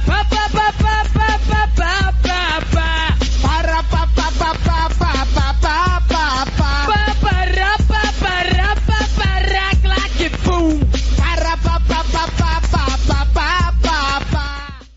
para 0.00 0.22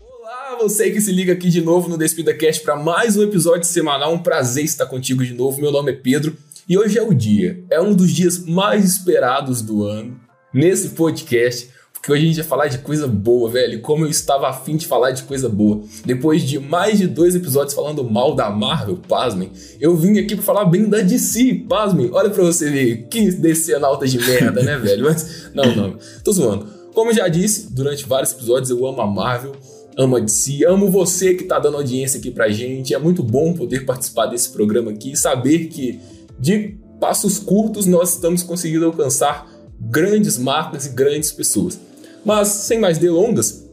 Olá, 0.08 0.56
você 0.62 0.90
que 0.90 1.00
se 1.00 1.12
liga 1.12 1.34
aqui 1.34 1.50
de 1.50 1.60
novo 1.60 1.88
no 1.88 1.98
Despida 1.98 2.32
Cast 2.32 2.62
para 2.62 2.76
mais 2.76 3.16
um 3.18 3.22
episódio 3.22 3.64
semanal. 3.64 4.14
Um 4.14 4.18
prazer 4.18 4.64
estar 4.64 4.86
contigo 4.86 5.22
de 5.22 5.34
novo. 5.34 5.60
Meu 5.60 5.70
nome 5.70 5.92
é 5.92 5.94
Pedro 5.94 6.34
e 6.66 6.78
hoje 6.78 6.98
é 6.98 7.02
o 7.02 7.12
dia. 7.12 7.62
É 7.70 7.78
um 7.78 7.94
dos 7.94 8.10
dias 8.10 8.38
mais 8.38 8.84
esperados 8.84 9.60
do 9.60 9.84
ano 9.84 10.18
nesse 10.54 10.90
podcast. 10.90 11.75
Porque 11.96 12.12
hoje 12.12 12.22
a 12.22 12.26
gente 12.26 12.36
vai 12.36 12.44
falar 12.44 12.66
de 12.68 12.78
coisa 12.78 13.06
boa, 13.08 13.50
velho. 13.50 13.80
Como 13.80 14.04
eu 14.04 14.10
estava 14.10 14.48
afim 14.48 14.76
de 14.76 14.86
falar 14.86 15.10
de 15.10 15.24
coisa 15.24 15.48
boa. 15.48 15.82
Depois 16.04 16.42
de 16.42 16.58
mais 16.58 16.98
de 16.98 17.06
dois 17.06 17.34
episódios 17.34 17.74
falando 17.74 18.04
mal 18.04 18.34
da 18.34 18.48
Marvel, 18.48 18.98
pasmem, 19.08 19.50
eu 19.80 19.96
vim 19.96 20.18
aqui 20.18 20.36
para 20.36 20.44
falar 20.44 20.64
bem 20.66 20.88
da 20.88 21.00
DC, 21.00 21.64
pasmem. 21.68 22.10
Olha 22.12 22.30
pra 22.30 22.44
você 22.44 22.70
ver 22.70 23.08
que 23.10 23.32
decenalta 23.32 24.06
de 24.06 24.18
merda, 24.18 24.62
né, 24.62 24.78
velho? 24.78 25.04
Mas, 25.04 25.50
não, 25.52 25.74
não, 25.74 25.98
tô 26.22 26.32
zoando. 26.32 26.66
Como 26.94 27.10
eu 27.10 27.14
já 27.14 27.28
disse, 27.28 27.72
durante 27.74 28.06
vários 28.06 28.32
episódios 28.32 28.70
eu 28.70 28.86
amo 28.86 29.00
a 29.00 29.06
Marvel, 29.06 29.52
amo 29.98 30.16
a 30.16 30.20
DC, 30.20 30.64
amo 30.64 30.90
você 30.90 31.34
que 31.34 31.44
tá 31.44 31.58
dando 31.58 31.76
audiência 31.76 32.18
aqui 32.18 32.30
pra 32.30 32.48
gente. 32.48 32.94
É 32.94 32.98
muito 32.98 33.22
bom 33.22 33.52
poder 33.52 33.84
participar 33.84 34.26
desse 34.26 34.50
programa 34.50 34.92
aqui 34.92 35.12
e 35.12 35.16
saber 35.16 35.66
que 35.66 36.00
de 36.38 36.76
passos 37.00 37.38
curtos 37.38 37.86
nós 37.86 38.14
estamos 38.14 38.42
conseguindo 38.42 38.86
alcançar 38.86 39.46
grandes 39.78 40.38
marcas 40.38 40.86
e 40.86 40.90
grandes 40.90 41.32
pessoas. 41.32 41.78
Mas 42.26 42.48
sem 42.48 42.80
mais 42.80 42.98
delongas, 42.98 43.64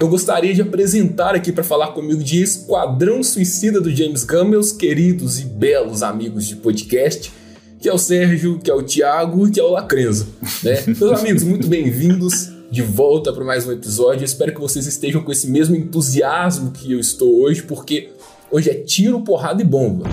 eu 0.00 0.08
gostaria 0.08 0.52
de 0.52 0.60
apresentar 0.60 1.36
aqui 1.36 1.52
para 1.52 1.62
falar 1.62 1.92
comigo 1.92 2.24
de 2.24 2.42
Esquadrão 2.42 3.22
Suicida 3.22 3.80
do 3.80 3.94
James 3.94 4.24
Gunn, 4.24 4.46
meus 4.46 4.72
queridos 4.72 5.38
e 5.38 5.44
belos 5.44 6.02
amigos 6.02 6.44
de 6.48 6.56
podcast, 6.56 7.32
que 7.80 7.88
é 7.88 7.94
o 7.94 7.98
Sérgio, 7.98 8.58
que 8.58 8.68
é 8.68 8.74
o 8.74 8.82
Thiago 8.82 9.46
e 9.46 9.52
que 9.52 9.60
é 9.60 9.62
o 9.62 9.70
Lacrenzo. 9.70 10.26
Né? 10.64 10.82
Meus 10.98 11.20
amigos, 11.20 11.44
muito 11.44 11.68
bem-vindos 11.68 12.50
de 12.68 12.82
volta 12.82 13.32
para 13.32 13.44
mais 13.44 13.64
um 13.64 13.70
episódio. 13.70 14.22
Eu 14.22 14.26
espero 14.26 14.52
que 14.52 14.60
vocês 14.60 14.84
estejam 14.84 15.22
com 15.22 15.30
esse 15.30 15.48
mesmo 15.48 15.76
entusiasmo 15.76 16.72
que 16.72 16.90
eu 16.92 16.98
estou 16.98 17.40
hoje, 17.40 17.62
porque 17.62 18.08
hoje 18.50 18.70
é 18.70 18.74
tiro, 18.74 19.20
porrada 19.20 19.62
e 19.62 19.64
bomba. 19.64 20.04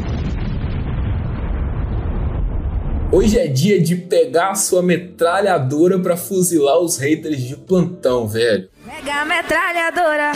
Hoje 3.15 3.39
é 3.39 3.47
dia 3.47 3.81
de 3.81 3.95
pegar 3.95 4.49
a 4.49 4.55
sua 4.55 4.83
metralhadora 4.83 5.97
para 5.97 6.17
fuzilar 6.17 6.77
os 6.79 6.97
haters 6.97 7.39
de 7.39 7.55
plantão, 7.55 8.27
velho. 8.27 8.67
Mega 8.85 9.23
metralhadora 9.23 10.33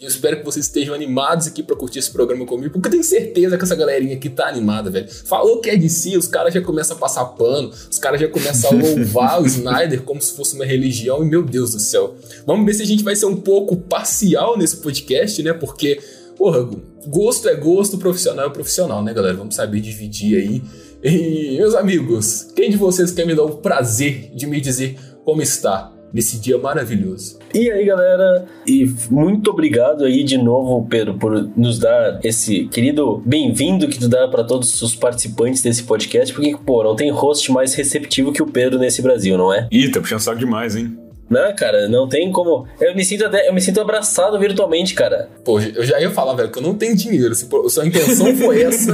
Eu 0.00 0.08
espero 0.08 0.38
que 0.38 0.44
vocês 0.46 0.64
estejam 0.64 0.94
animados 0.94 1.46
aqui 1.46 1.62
pra 1.62 1.76
curtir 1.76 1.98
esse 1.98 2.10
programa 2.10 2.46
comigo, 2.46 2.72
porque 2.72 2.88
eu 2.88 2.92
tenho 2.92 3.04
certeza 3.04 3.58
que 3.58 3.64
essa 3.64 3.74
galerinha 3.74 4.16
aqui 4.16 4.30
tá 4.30 4.48
animada, 4.48 4.88
velho. 4.88 5.10
Falou 5.26 5.60
que 5.60 5.68
é 5.68 5.76
de 5.76 5.90
si, 5.90 6.16
os 6.16 6.26
caras 6.26 6.54
já 6.54 6.62
começam 6.62 6.96
a 6.96 6.98
passar 6.98 7.26
pano, 7.26 7.68
os 7.68 7.98
caras 7.98 8.18
já 8.18 8.26
começam 8.26 8.70
a 8.70 8.74
louvar 8.74 9.42
o 9.42 9.46
Snyder 9.46 10.00
como 10.00 10.22
se 10.22 10.34
fosse 10.34 10.54
uma 10.54 10.64
religião, 10.64 11.22
e 11.22 11.26
meu 11.28 11.42
Deus 11.42 11.72
do 11.72 11.80
céu. 11.80 12.16
Vamos 12.46 12.64
ver 12.64 12.72
se 12.72 12.82
a 12.82 12.86
gente 12.86 13.04
vai 13.04 13.14
ser 13.14 13.26
um 13.26 13.36
pouco 13.36 13.76
parcial 13.76 14.56
nesse 14.56 14.78
podcast, 14.78 15.42
né? 15.42 15.52
Porque, 15.52 16.00
porra, 16.38 16.66
gosto 17.06 17.46
é 17.46 17.54
gosto, 17.54 17.98
profissional 17.98 18.46
é 18.46 18.50
profissional, 18.50 19.04
né, 19.04 19.12
galera? 19.12 19.36
Vamos 19.36 19.54
saber 19.54 19.80
dividir 19.82 20.38
aí. 20.38 20.62
E, 21.02 21.56
meus 21.56 21.74
amigos, 21.74 22.52
quem 22.54 22.68
de 22.68 22.76
vocês 22.76 23.10
quer 23.10 23.26
me 23.26 23.34
dar 23.34 23.44
o 23.44 23.56
prazer 23.56 24.30
de 24.34 24.46
me 24.46 24.60
dizer 24.60 24.96
como 25.24 25.40
está 25.40 25.90
nesse 26.12 26.38
dia 26.38 26.58
maravilhoso? 26.58 27.38
E 27.54 27.70
aí, 27.70 27.86
galera, 27.86 28.44
e 28.66 28.84
muito 29.10 29.50
obrigado 29.50 30.04
aí 30.04 30.22
de 30.22 30.36
novo, 30.36 30.86
Pedro, 30.88 31.14
por 31.14 31.50
nos 31.56 31.78
dar 31.78 32.20
esse 32.22 32.66
querido 32.66 33.22
bem-vindo 33.24 33.88
que 33.88 33.98
tu 33.98 34.08
dá 34.08 34.28
para 34.28 34.44
todos 34.44 34.82
os 34.82 34.94
participantes 34.94 35.62
desse 35.62 35.84
podcast, 35.84 36.34
porque, 36.34 36.54
pô, 36.66 36.84
não 36.84 36.94
tem 36.94 37.10
host 37.10 37.50
mais 37.50 37.72
receptivo 37.72 38.30
que 38.30 38.42
o 38.42 38.46
Pedro 38.46 38.78
nesse 38.78 39.00
Brasil, 39.00 39.38
não 39.38 39.52
é? 39.52 39.68
Ih, 39.70 39.90
tá 39.90 40.00
puxando 40.00 40.20
saco 40.20 40.38
demais, 40.38 40.76
hein? 40.76 40.99
Não, 41.30 41.54
cara, 41.54 41.88
não 41.88 42.08
tem 42.08 42.32
como. 42.32 42.66
Eu 42.80 42.92
me 42.92 43.04
sinto 43.04 43.24
até, 43.24 43.48
eu 43.48 43.54
me 43.54 43.60
sinto 43.60 43.80
abraçado 43.80 44.36
virtualmente, 44.36 44.94
cara. 44.94 45.28
Pô, 45.44 45.60
eu 45.60 45.84
já 45.84 46.00
ia 46.00 46.10
falar, 46.10 46.34
velho, 46.34 46.50
que 46.50 46.58
eu 46.58 46.62
não 46.62 46.74
tenho 46.74 46.96
dinheiro. 46.96 47.32
Se 47.36 47.48
sua 47.68 47.86
intenção 47.86 48.34
foi 48.34 48.62
essa, 48.62 48.92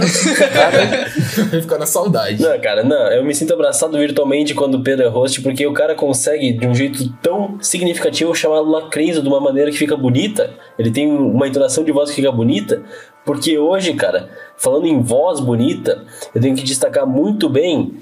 cara, 0.52 1.08
vai 1.50 1.62
ficar 1.62 1.78
na 1.78 1.86
saudade. 1.86 2.42
Não, 2.42 2.60
cara, 2.60 2.84
não, 2.84 3.10
eu 3.10 3.24
me 3.24 3.34
sinto 3.34 3.54
abraçado 3.54 3.96
virtualmente 3.96 4.54
quando 4.54 4.74
o 4.74 4.82
Pedro 4.82 5.06
é 5.06 5.08
host, 5.08 5.40
porque 5.40 5.66
o 5.66 5.72
cara 5.72 5.94
consegue, 5.94 6.52
de 6.52 6.66
um 6.66 6.74
jeito 6.74 7.10
tão 7.22 7.58
significativo, 7.62 8.34
chamar 8.34 8.60
Lacrenzo 8.60 9.22
de 9.22 9.28
uma 9.28 9.40
maneira 9.40 9.70
que 9.70 9.78
fica 9.78 9.96
bonita. 9.96 10.50
Ele 10.78 10.90
tem 10.90 11.10
uma 11.10 11.48
entonação 11.48 11.82
de 11.82 11.90
voz 11.90 12.10
que 12.10 12.16
fica 12.16 12.30
bonita. 12.30 12.82
Porque 13.24 13.58
hoje, 13.58 13.94
cara, 13.94 14.28
falando 14.56 14.86
em 14.86 15.00
voz 15.00 15.40
bonita, 15.40 16.04
eu 16.34 16.40
tenho 16.40 16.54
que 16.54 16.62
destacar 16.62 17.06
muito 17.06 17.48
bem 17.48 17.94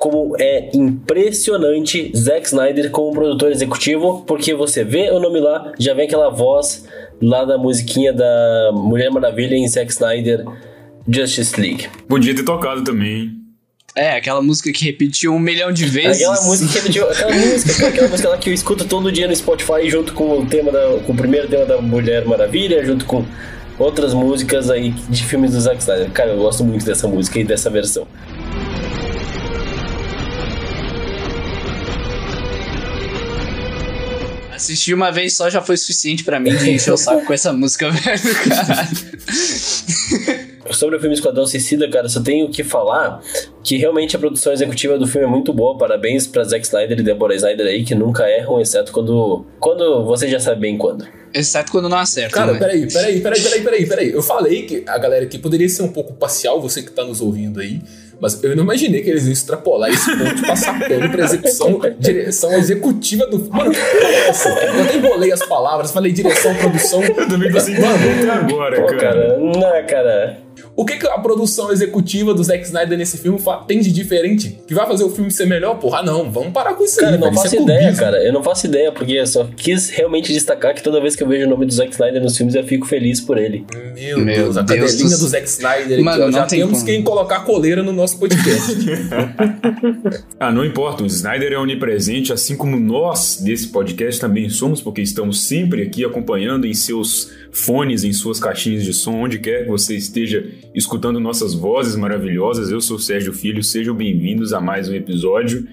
como 0.00 0.34
é 0.40 0.70
impressionante 0.72 2.10
Zack 2.16 2.46
Snyder 2.46 2.90
como 2.90 3.12
produtor 3.12 3.52
executivo, 3.52 4.24
porque 4.26 4.54
você 4.54 4.82
vê 4.82 5.10
o 5.10 5.20
nome 5.20 5.38
lá, 5.40 5.74
já 5.78 5.92
vem 5.92 6.06
aquela 6.06 6.30
voz 6.30 6.86
lá 7.20 7.44
da 7.44 7.58
musiquinha 7.58 8.10
da 8.10 8.70
Mulher 8.72 9.10
Maravilha 9.10 9.54
em 9.54 9.68
Zack 9.68 9.92
Snyder 9.92 10.46
Justice 11.06 11.60
League. 11.60 11.86
Podia 12.08 12.34
ter 12.34 12.42
tocado 12.42 12.82
também, 12.82 13.12
hein? 13.12 13.30
É, 13.94 14.16
aquela 14.16 14.40
música 14.40 14.72
que 14.72 14.86
repetiu 14.86 15.34
um 15.34 15.38
milhão 15.38 15.70
de 15.70 15.84
vezes. 15.84 16.22
Aquela 16.22 16.40
música 16.46 16.72
que 16.72 16.78
repetiu, 16.78 17.04
aquela 17.10 17.34
música, 17.34 17.86
aquela 17.86 18.08
música 18.08 18.28
lá 18.30 18.38
que 18.38 18.48
eu 18.48 18.54
escuto 18.54 18.86
todo 18.86 19.12
dia 19.12 19.28
no 19.28 19.36
Spotify 19.36 19.86
junto 19.86 20.14
com 20.14 20.38
o 20.38 20.46
tema 20.46 20.72
da, 20.72 20.98
com 21.04 21.12
o 21.12 21.16
primeiro 21.16 21.46
tema 21.46 21.66
da 21.66 21.78
Mulher 21.78 22.24
Maravilha, 22.24 22.82
junto 22.86 23.04
com 23.04 23.22
outras 23.78 24.14
músicas 24.14 24.70
aí 24.70 24.94
de 25.10 25.22
filmes 25.26 25.50
do 25.52 25.60
Zack 25.60 25.78
Snyder. 25.80 26.10
Cara, 26.10 26.30
eu 26.30 26.38
gosto 26.38 26.64
muito 26.64 26.86
dessa 26.86 27.06
música 27.06 27.38
e 27.38 27.44
dessa 27.44 27.68
versão. 27.68 28.06
Assistir 34.60 34.92
uma 34.92 35.10
vez 35.10 35.32
só 35.32 35.48
já 35.48 35.62
foi 35.62 35.74
suficiente 35.78 36.22
pra 36.22 36.38
mim 36.38 36.54
de 36.54 36.70
encher 36.70 36.92
o 36.92 36.96
saco 36.98 37.24
com 37.24 37.32
essa 37.32 37.50
música, 37.50 37.88
velho, 37.90 38.34
caralho. 38.44 38.88
Sobre 40.72 40.96
o 40.96 41.00
filme 41.00 41.14
Esquadrão 41.14 41.46
Suicida, 41.46 41.88
cara, 41.88 42.10
só 42.10 42.20
tenho 42.20 42.46
que 42.50 42.62
falar 42.62 43.22
que 43.64 43.78
realmente 43.78 44.14
a 44.14 44.18
produção 44.18 44.52
executiva 44.52 44.98
do 44.98 45.06
filme 45.06 45.26
é 45.26 45.30
muito 45.30 45.50
boa. 45.54 45.78
Parabéns 45.78 46.26
pra 46.26 46.44
Zack 46.44 46.66
Snyder 46.66 47.00
e 47.00 47.02
Deborah 47.02 47.34
Snyder 47.34 47.66
aí, 47.66 47.82
que 47.84 47.94
nunca 47.94 48.28
erram, 48.28 48.60
exceto 48.60 48.92
quando. 48.92 49.46
Quando 49.58 50.04
você 50.04 50.28
já 50.28 50.38
sabe 50.38 50.60
bem 50.60 50.76
quando. 50.76 51.06
Exceto 51.32 51.72
quando 51.72 51.88
não 51.88 51.96
acerta, 51.96 52.34
Cara, 52.34 52.52
né? 52.52 52.58
peraí, 52.58 52.86
peraí, 52.86 53.20
peraí, 53.20 53.40
peraí, 53.40 53.62
peraí, 53.62 53.86
peraí. 53.86 54.12
Eu 54.12 54.22
falei 54.22 54.62
que 54.64 54.84
a 54.86 54.98
galera 54.98 55.24
aqui 55.24 55.38
poderia 55.38 55.68
ser 55.68 55.82
um 55.82 55.92
pouco 55.92 56.12
parcial, 56.12 56.60
você 56.60 56.82
que 56.82 56.90
tá 56.90 57.02
nos 57.04 57.20
ouvindo 57.22 57.60
aí, 57.60 57.80
mas 58.20 58.42
eu 58.44 58.54
não 58.54 58.64
imaginei 58.64 59.02
que 59.02 59.10
eles 59.10 59.24
iam 59.24 59.32
extrapolar 59.32 59.90
esse 59.90 60.16
ponto 60.16 60.42
passar 60.46 60.78
pano 60.78 61.10
pra 61.10 61.24
execução, 61.24 61.80
direção 61.98 62.52
executiva 62.52 63.26
do. 63.26 63.38
Mano, 63.50 63.70
que 63.70 63.80
porra 63.80 64.08
é 64.08 64.28
essa? 64.28 64.48
Eu 64.48 64.82
até 64.82 64.96
embolei 64.96 65.32
as 65.32 65.44
palavras, 65.46 65.90
falei 65.90 66.12
direção, 66.12 66.54
produção. 66.54 67.02
Eu 67.02 67.28
também 67.28 67.50
pensei 67.50 67.78
Mano, 67.78 67.94
até 67.94 68.30
agora, 68.30 68.80
Pô, 68.80 68.86
cara. 68.86 68.98
cara, 68.98 69.38
não, 69.38 69.86
cara. 69.86 70.38
O 70.76 70.84
que, 70.84 70.96
que 70.96 71.06
a 71.06 71.18
produção 71.18 71.70
executiva 71.70 72.32
do 72.32 72.42
Zack 72.42 72.64
Snyder 72.64 72.96
nesse 72.96 73.18
filme 73.18 73.38
tem 73.66 73.80
de 73.80 73.92
diferente? 73.92 74.58
Que 74.66 74.74
vai 74.74 74.86
fazer 74.86 75.04
o 75.04 75.10
filme 75.10 75.30
ser 75.30 75.46
melhor? 75.46 75.78
Porra, 75.78 76.02
não, 76.02 76.30
vamos 76.30 76.52
parar 76.52 76.74
com 76.74 76.84
isso 76.84 76.98
Cara, 76.98 77.12
aí, 77.12 77.14
eu 77.16 77.20
não. 77.20 77.30
Isso 77.32 77.42
faço 77.42 77.56
é 77.56 77.62
ideia, 77.62 77.78
clubismo. 77.80 78.04
cara. 78.04 78.24
Eu 78.24 78.32
não 78.32 78.42
faço 78.42 78.66
ideia, 78.66 78.92
porque 78.92 79.12
eu 79.12 79.26
só 79.26 79.48
quis 79.56 79.90
realmente 79.90 80.32
destacar 80.32 80.74
que 80.74 80.82
toda 80.82 81.00
vez 81.00 81.14
que 81.14 81.22
eu 81.22 81.28
vejo 81.28 81.46
o 81.46 81.50
nome 81.50 81.66
do 81.66 81.72
Zack 81.72 81.92
Snyder 81.92 82.22
nos 82.22 82.36
filmes, 82.36 82.54
eu 82.54 82.64
fico 82.64 82.86
feliz 82.86 83.20
por 83.20 83.36
ele. 83.36 83.64
Meu, 83.94 84.18
Meu 84.18 84.36
Deus, 84.36 84.56
a 84.56 84.62
Deus 84.62 84.92
cadelinha 84.92 85.16
do 85.16 85.18
do 85.18 85.28
Zack 85.28 85.48
Snyder 85.48 85.92
aqui, 85.94 86.02
Mano, 86.02 86.24
ó, 86.24 86.30
já 86.30 86.46
temos 86.46 86.78
como. 86.78 86.86
quem 86.86 87.02
colocar 87.02 87.40
coleira 87.40 87.82
no 87.82 87.92
nosso 87.92 88.18
podcast. 88.18 88.76
Ah, 90.38 90.50
não 90.50 90.64
importa, 90.64 91.02
o 91.02 91.06
Snyder 91.06 91.52
é 91.52 91.58
onipresente, 91.58 92.32
assim 92.32 92.56
como 92.56 92.78
nós 92.78 93.40
desse 93.42 93.68
podcast 93.68 94.20
também 94.20 94.48
somos, 94.48 94.80
porque 94.80 95.02
estamos 95.02 95.42
sempre 95.46 95.82
aqui 95.82 96.04
acompanhando 96.04 96.66
em 96.66 96.72
seus 96.72 97.30
fones, 97.52 98.04
em 98.04 98.12
suas 98.12 98.38
caixinhas 98.38 98.84
de 98.84 98.92
som, 98.92 99.14
onde 99.14 99.38
quer 99.38 99.64
que 99.64 99.70
você 99.70 99.96
esteja 99.96 100.44
escutando 100.74 101.20
nossas 101.20 101.54
vozes 101.54 101.96
maravilhosas. 101.96 102.70
Eu 102.70 102.80
sou 102.80 102.96
o 102.96 103.00
Sérgio 103.00 103.32
Filho, 103.32 103.62
sejam 103.62 103.94
bem-vindos 103.94 104.52
a 104.52 104.60
mais 104.60 104.88
um 104.88 104.94
episódio. 104.94 105.66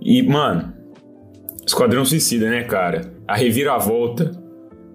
E, 0.00 0.22
mano, 0.22 0.72
Esquadrão 1.66 2.04
Suicida, 2.04 2.48
né, 2.48 2.64
cara? 2.64 3.12
A 3.26 3.36
reviravolta, 3.36 4.32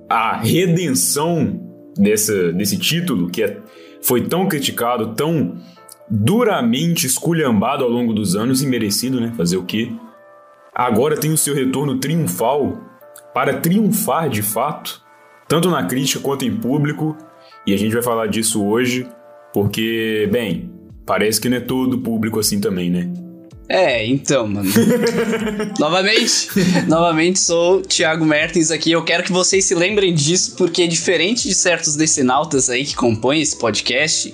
a 0.10 0.38
redenção 0.38 1.62
dessa, 1.98 2.52
desse 2.52 2.78
título, 2.78 3.30
que 3.30 3.44
é, 3.44 3.58
foi 4.02 4.28
tão 4.28 4.48
criticado, 4.48 5.14
tão 5.14 5.58
duramente 6.10 7.06
esculhambado 7.06 7.84
ao 7.84 7.90
longo 7.90 8.14
dos 8.14 8.36
anos 8.36 8.62
e 8.62 8.68
merecido, 8.68 9.20
né? 9.20 9.34
Fazer 9.38 9.58
o 9.58 9.64
quê? 9.64 9.92
Agora 10.74 11.16
tem 11.16 11.32
o 11.32 11.38
seu 11.38 11.54
retorno 11.54 12.00
triunfal 12.00 12.82
para 13.34 13.60
triunfar 13.60 14.30
de 14.30 14.42
fato, 14.42 15.03
tanto 15.54 15.70
na 15.70 15.84
crítica 15.84 16.20
quanto 16.20 16.44
em 16.46 16.56
público, 16.56 17.16
e 17.64 17.76
a 17.76 17.78
gente 17.78 17.94
vai 17.94 18.02
falar 18.02 18.26
disso 18.26 18.66
hoje, 18.66 19.08
porque, 19.54 20.28
bem, 20.32 20.72
parece 21.06 21.40
que 21.40 21.48
não 21.48 21.58
é 21.58 21.60
todo 21.60 22.00
público 22.00 22.40
assim 22.40 22.60
também, 22.60 22.90
né? 22.90 23.14
É, 23.74 24.06
então, 24.06 24.46
mano. 24.46 24.70
novamente, 25.80 26.48
novamente 26.88 27.40
sou 27.40 27.78
o 27.78 27.82
Thiago 27.82 28.24
Mertens 28.24 28.70
aqui. 28.70 28.92
Eu 28.92 29.04
quero 29.04 29.24
que 29.24 29.32
vocês 29.32 29.66
se 29.66 29.74
lembrem 29.74 30.14
disso, 30.14 30.54
porque 30.56 30.88
diferente 30.88 31.48
de 31.48 31.56
certos 31.56 31.96
decenautas 31.96 32.70
aí 32.70 32.86
que 32.86 32.96
compõem 32.96 33.42
esse 33.42 33.56
podcast, 33.56 34.32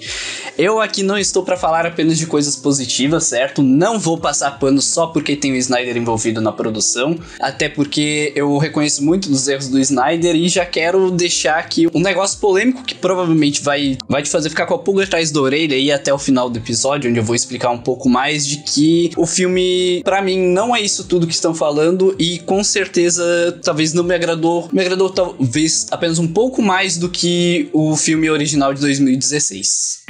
eu 0.58 0.82
aqui 0.82 1.04
não 1.04 1.18
estou 1.18 1.42
para 1.42 1.56
falar 1.56 1.86
apenas 1.86 2.18
de 2.18 2.26
coisas 2.26 2.58
positivas, 2.58 3.24
certo? 3.24 3.64
Não 3.64 3.98
vou 3.98 4.18
passar 4.18 4.60
pano 4.60 4.82
só 4.82 5.08
porque 5.08 5.38
tem 5.38 5.54
o 5.54 5.56
Snyder 5.56 5.96
envolvido 5.96 6.42
na 6.42 6.52
produção, 6.52 7.18
até 7.40 7.70
porque 7.70 8.34
eu 8.36 8.58
reconheço 8.58 9.02
muito 9.06 9.30
dos 9.30 9.48
erros 9.48 9.70
do 9.70 9.80
Snyder 9.80 10.36
e 10.36 10.50
já 10.50 10.66
quero 10.66 11.10
deixar 11.12 11.60
aqui 11.60 11.88
um 11.94 12.02
negócio 12.02 12.38
polêmico 12.40 12.84
que 12.84 12.94
provavelmente 12.94 13.64
vai, 13.64 13.98
vai 14.06 14.22
te 14.22 14.30
fazer 14.30 14.50
ficar 14.50 14.66
com 14.66 14.74
a 14.74 14.80
pulga 14.80 15.06
atrás 15.06 15.32
da 15.32 15.40
orelha 15.40 15.78
aí 15.78 15.94
até 15.94 16.14
o 16.14 16.20
final 16.20 16.50
do 16.50 16.60
episódio, 16.60 17.10
onde 17.10 17.22
eu 17.22 17.24
vou 17.24 17.36
explicar 17.36 17.70
um 17.70 17.78
pouco 17.78 18.10
mais 18.10 18.46
de 18.46 18.58
que 18.58 19.12
o 19.16 19.29
filme, 19.30 20.02
para 20.04 20.22
mim, 20.22 20.40
não 20.40 20.76
é 20.76 20.81
isso 20.81 21.08
tudo 21.08 21.28
que 21.28 21.34
estão 21.34 21.54
falando 21.54 22.16
e 22.20 22.40
com 22.40 22.64
certeza 22.64 23.24
talvez 23.64 23.94
não 23.94 24.04
me 24.04 24.14
agradou. 24.14 24.70
Me 24.72 24.81
agradou 24.81 25.10
talvez 25.10 25.88
apenas 25.92 26.20
um 26.20 26.28
pouco 26.28 26.62
mais 26.62 26.98
do 26.98 27.10
que 27.10 27.70
o 27.72 27.96
filme 27.96 28.30
original 28.30 28.74
de 28.74 28.81
2016. 28.81 30.04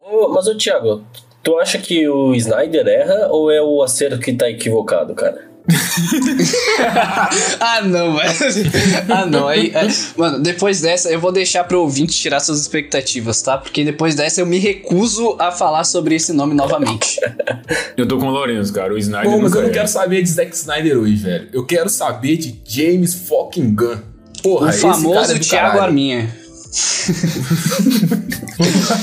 Ô, 0.00 0.28
mas 0.28 0.46
o 0.46 0.56
Thiago, 0.56 1.04
tu 1.42 1.58
acha 1.58 1.78
que 1.78 2.08
o 2.08 2.34
Snyder 2.34 2.86
erra 2.86 3.28
ou 3.30 3.50
é 3.50 3.62
o 3.62 3.82
acerto 3.82 4.18
que 4.18 4.32
tá 4.32 4.48
equivocado, 4.50 5.14
cara? 5.14 5.49
ah, 7.60 7.82
não, 7.82 8.16
velho. 8.16 8.32
Ah, 9.08 9.26
não. 9.26 9.48
Aí, 9.48 9.72
é, 9.74 9.88
mano, 10.16 10.38
depois 10.40 10.80
dessa 10.80 11.10
eu 11.10 11.20
vou 11.20 11.32
deixar 11.32 11.64
pro 11.64 11.80
ouvinte 11.80 12.16
tirar 12.18 12.40
suas 12.40 12.60
expectativas, 12.60 13.40
tá? 13.42 13.58
Porque 13.58 13.84
depois 13.84 14.14
dessa 14.14 14.40
eu 14.40 14.46
me 14.46 14.58
recuso 14.58 15.36
a 15.38 15.50
falar 15.52 15.84
sobre 15.84 16.14
esse 16.14 16.32
nome 16.32 16.54
novamente. 16.54 17.20
Eu 17.96 18.06
tô 18.06 18.18
com 18.18 18.26
o 18.26 18.30
Lourenço, 18.30 18.72
cara. 18.72 18.92
O 18.92 18.98
Snyder. 18.98 19.30
Pô, 19.30 19.38
mas 19.38 19.54
eu 19.54 19.62
não 19.62 19.68
é. 19.68 19.72
quero 19.72 19.88
saber 19.88 20.22
de 20.22 20.28
Zack 20.28 20.54
Snyder 20.54 20.98
hoje, 20.98 21.16
velho. 21.16 21.48
Eu 21.52 21.64
quero 21.64 21.88
saber 21.88 22.36
de 22.36 22.60
James 22.64 23.14
fucking 23.14 23.74
Gunn. 23.74 23.98
Porra, 24.42 24.66
o 24.66 24.70
esse 24.70 24.82
cara 24.82 24.94
famoso 24.94 25.32
é 25.32 25.34
do 25.34 25.40
Thiago 25.40 25.66
caralho. 25.72 25.82
Arminha. 25.82 26.34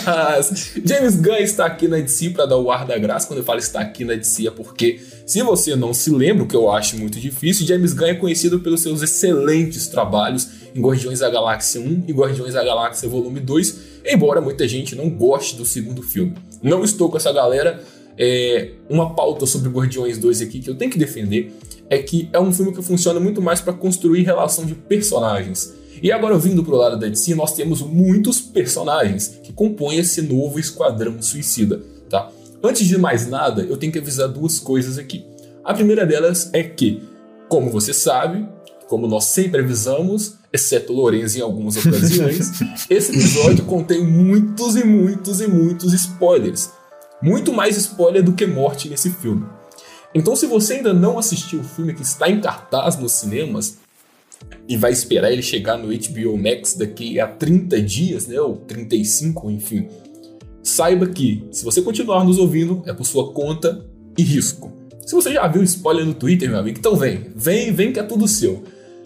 Mas 0.05 0.73
James 0.85 1.15
Gunn 1.15 1.37
está 1.37 1.65
aqui 1.65 1.87
na 1.87 1.97
DC 1.97 2.29
para 2.31 2.45
dar 2.45 2.57
o 2.57 2.71
ar 2.71 2.85
da 2.85 2.97
graça. 2.97 3.27
Quando 3.27 3.39
eu 3.39 3.45
falo 3.45 3.59
está 3.59 3.79
aqui 3.79 4.05
na 4.05 4.13
DC 4.13 4.47
é 4.47 4.51
porque, 4.51 4.99
se 5.25 5.41
você 5.41 5.75
não 5.75 5.93
se 5.93 6.09
lembra, 6.11 6.43
o 6.43 6.47
que 6.47 6.55
eu 6.55 6.71
acho 6.71 6.97
muito 6.97 7.19
difícil, 7.19 7.65
James 7.65 7.93
Gunn 7.93 8.07
é 8.07 8.13
conhecido 8.13 8.59
pelos 8.59 8.81
seus 8.81 9.01
excelentes 9.01 9.87
trabalhos 9.87 10.49
em 10.75 10.81
Guardiões 10.81 11.19
da 11.19 11.29
Galáxia 11.29 11.81
1 11.81 12.03
e 12.07 12.13
Guardiões 12.13 12.53
da 12.53 12.63
Galáxia 12.63 13.09
Volume 13.09 13.39
2, 13.39 13.79
embora 14.05 14.39
muita 14.39 14.67
gente 14.67 14.95
não 14.95 15.09
goste 15.09 15.55
do 15.55 15.65
segundo 15.65 16.03
filme. 16.03 16.35
Não 16.61 16.83
estou 16.83 17.09
com 17.09 17.17
essa 17.17 17.31
galera. 17.31 17.83
É, 18.19 18.71
uma 18.89 19.13
pauta 19.13 19.45
sobre 19.45 19.69
Guardiões 19.69 20.17
2 20.17 20.41
aqui 20.41 20.59
que 20.59 20.67
eu 20.67 20.73
tenho 20.73 20.89
que 20.89 20.97
defender 20.97 21.53
é 21.87 21.99
que 21.99 22.27
é 22.33 22.39
um 22.39 22.51
filme 22.51 22.73
que 22.73 22.81
funciona 22.81 23.19
muito 23.19 23.41
mais 23.41 23.61
para 23.61 23.73
construir 23.73 24.23
relação 24.23 24.65
de 24.65 24.73
personagens. 24.73 25.73
E 26.01 26.11
agora, 26.11 26.37
vindo 26.37 26.63
pro 26.63 26.75
lado 26.75 26.99
da 26.99 27.07
DC, 27.07 27.33
nós 27.35 27.53
temos 27.53 27.81
muitos 27.81 28.39
personagens 28.39 29.39
que 29.43 29.51
compõem 29.53 29.97
esse 29.97 30.21
novo 30.21 30.59
Esquadrão 30.59 31.21
Suicida, 31.21 31.81
tá? 32.09 32.29
Antes 32.63 32.87
de 32.87 32.97
mais 32.97 33.27
nada, 33.27 33.61
eu 33.61 33.77
tenho 33.77 33.91
que 33.91 33.99
avisar 33.99 34.27
duas 34.27 34.59
coisas 34.59 34.97
aqui. 34.97 35.25
A 35.63 35.73
primeira 35.73 36.05
delas 36.05 36.49
é 36.53 36.63
que, 36.63 37.01
como 37.47 37.69
você 37.69 37.93
sabe, 37.93 38.47
como 38.87 39.07
nós 39.07 39.25
sempre 39.25 39.61
avisamos, 39.61 40.35
exceto 40.51 40.93
Lorenzo 40.93 41.37
em 41.37 41.41
algumas 41.41 41.75
ocasiões, 41.77 42.51
esse 42.89 43.11
episódio 43.11 43.65
contém 43.65 44.03
muitos 44.03 44.75
e 44.75 44.83
muitos 44.83 45.41
e 45.41 45.47
muitos 45.47 45.93
spoilers. 45.93 46.71
Muito 47.21 47.51
mais 47.51 47.75
spoiler 47.77 48.23
do 48.23 48.33
que 48.33 48.45
morte 48.45 48.89
nesse 48.89 49.09
filme. 49.09 49.45
Então, 50.15 50.35
se 50.35 50.45
você 50.45 50.75
ainda 50.75 50.93
não 50.93 51.19
assistiu 51.19 51.59
o 51.59 51.63
filme 51.63 51.93
que 51.93 52.01
está 52.01 52.29
em 52.29 52.39
cartaz 52.39 52.97
nos 52.97 53.11
cinemas, 53.11 53.77
e 54.67 54.75
vai 54.75 54.91
esperar 54.91 55.31
ele 55.31 55.41
chegar 55.41 55.77
no 55.77 55.87
HBO 55.87 56.37
Max 56.37 56.73
daqui 56.73 57.19
a 57.19 57.27
30 57.27 57.81
dias, 57.81 58.27
né, 58.27 58.39
ou 58.39 58.57
35, 58.57 59.49
enfim. 59.49 59.87
Saiba 60.61 61.07
que, 61.07 61.45
se 61.51 61.63
você 61.63 61.81
continuar 61.81 62.25
nos 62.25 62.37
ouvindo, 62.37 62.83
é 62.85 62.93
por 62.93 63.05
sua 63.05 63.31
conta 63.31 63.85
e 64.17 64.23
risco. 64.23 64.73
Se 65.05 65.15
você 65.15 65.31
já 65.31 65.47
viu 65.47 65.63
spoiler 65.63 66.05
no 66.05 66.13
Twitter, 66.13 66.49
meu 66.49 66.59
amigo, 66.59 66.77
então 66.77 66.95
vem, 66.97 67.27
vem, 67.33 67.71
vem 67.71 67.93
que 67.93 67.99
é 67.99 68.03
tudo 68.03 68.27
seu. 68.27 68.63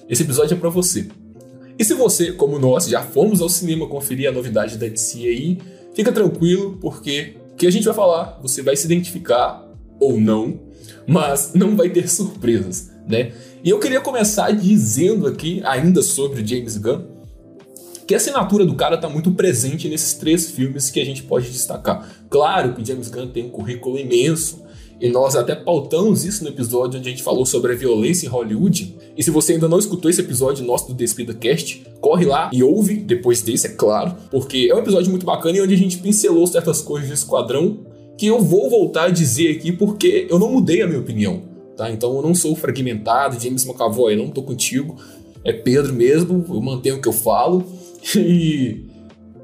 Esse 0.09 0.23
episódio 0.23 0.55
é 0.55 0.57
para 0.57 0.69
você. 0.69 1.07
E 1.77 1.85
se 1.85 1.93
você, 1.93 2.31
como 2.31 2.57
nós, 2.57 2.87
já 2.87 3.03
fomos 3.03 3.41
ao 3.41 3.49
cinema 3.49 3.87
conferir 3.87 4.27
a 4.27 4.31
novidade 4.31 4.77
da 4.77 4.87
DC 4.87 5.19
aí, 5.19 5.57
fica 5.93 6.11
tranquilo, 6.11 6.77
porque 6.81 7.35
o 7.53 7.55
que 7.55 7.67
a 7.67 7.71
gente 7.71 7.85
vai 7.85 7.93
falar, 7.93 8.39
você 8.41 8.63
vai 8.63 8.75
se 8.75 8.85
identificar 8.85 9.63
ou 9.99 10.19
não, 10.19 10.59
mas 11.07 11.51
não 11.53 11.75
vai 11.75 11.89
ter 11.89 12.09
surpresas, 12.09 12.91
né? 13.07 13.31
E 13.63 13.69
eu 13.69 13.79
queria 13.79 14.01
começar 14.01 14.49
dizendo 14.51 15.27
aqui, 15.27 15.61
ainda 15.63 16.01
sobre 16.01 16.45
James 16.45 16.77
Gunn, 16.77 17.03
que 18.07 18.15
a 18.15 18.17
assinatura 18.17 18.65
do 18.65 18.73
cara 18.73 18.95
está 18.95 19.07
muito 19.07 19.31
presente 19.33 19.87
nesses 19.87 20.15
três 20.15 20.49
filmes 20.49 20.89
que 20.89 20.99
a 20.99 21.05
gente 21.05 21.21
pode 21.21 21.51
destacar. 21.51 22.09
Claro 22.27 22.73
que 22.73 22.83
James 22.83 23.09
Gunn 23.09 23.27
tem 23.27 23.45
um 23.45 23.49
currículo 23.49 23.99
imenso, 23.99 24.63
e 24.99 25.09
nós 25.09 25.35
até 25.35 25.53
pautamos 25.53 26.25
isso 26.25 26.43
no 26.43 26.49
episódio 26.49 26.99
onde 26.99 27.07
a 27.07 27.11
gente 27.11 27.21
falou 27.21 27.45
sobre 27.45 27.73
a 27.73 27.75
violência 27.75 28.25
em 28.25 28.29
Hollywood. 28.29 28.95
E 29.15 29.23
se 29.23 29.29
você 29.29 29.53
ainda 29.53 29.67
não 29.67 29.77
escutou 29.77 30.09
esse 30.09 30.21
episódio 30.21 30.65
nosso 30.65 30.87
do 30.87 30.95
Despida 30.95 31.33
Cast, 31.35 31.83
corre 31.99 32.25
lá 32.25 32.49
e 32.51 32.63
ouve 32.63 32.95
depois 32.95 33.43
desse, 33.43 33.67
é 33.67 33.71
claro, 33.71 34.15
porque 34.31 34.69
é 34.71 34.75
um 34.75 34.79
episódio 34.79 35.11
muito 35.11 35.25
bacana 35.25 35.57
e 35.57 35.61
onde 35.61 35.73
a 35.75 35.77
gente 35.77 35.97
pincelou 35.97 36.47
certas 36.47 36.81
coisas 36.81 37.09
do 37.09 37.13
Esquadrão 37.13 37.79
que 38.17 38.25
eu 38.25 38.39
vou 38.39 38.69
voltar 38.71 39.05
a 39.05 39.09
dizer 39.09 39.55
aqui 39.55 39.71
porque 39.71 40.27
eu 40.29 40.39
não 40.39 40.51
mudei 40.51 40.81
a 40.81 40.87
minha 40.87 40.99
opinião. 40.99 41.50
Tá? 41.75 41.91
Então 41.91 42.15
eu 42.15 42.21
não 42.21 42.35
sou 42.35 42.55
fragmentado, 42.55 43.39
James 43.39 43.65
McAvoy, 43.65 44.13
eu 44.13 44.17
não 44.17 44.29
tô 44.29 44.43
contigo, 44.43 44.97
é 45.43 45.51
Pedro 45.51 45.93
mesmo, 45.93 46.45
eu 46.49 46.61
mantenho 46.61 46.97
o 46.97 47.01
que 47.01 47.07
eu 47.07 47.13
falo. 47.13 47.65
E 48.15 48.85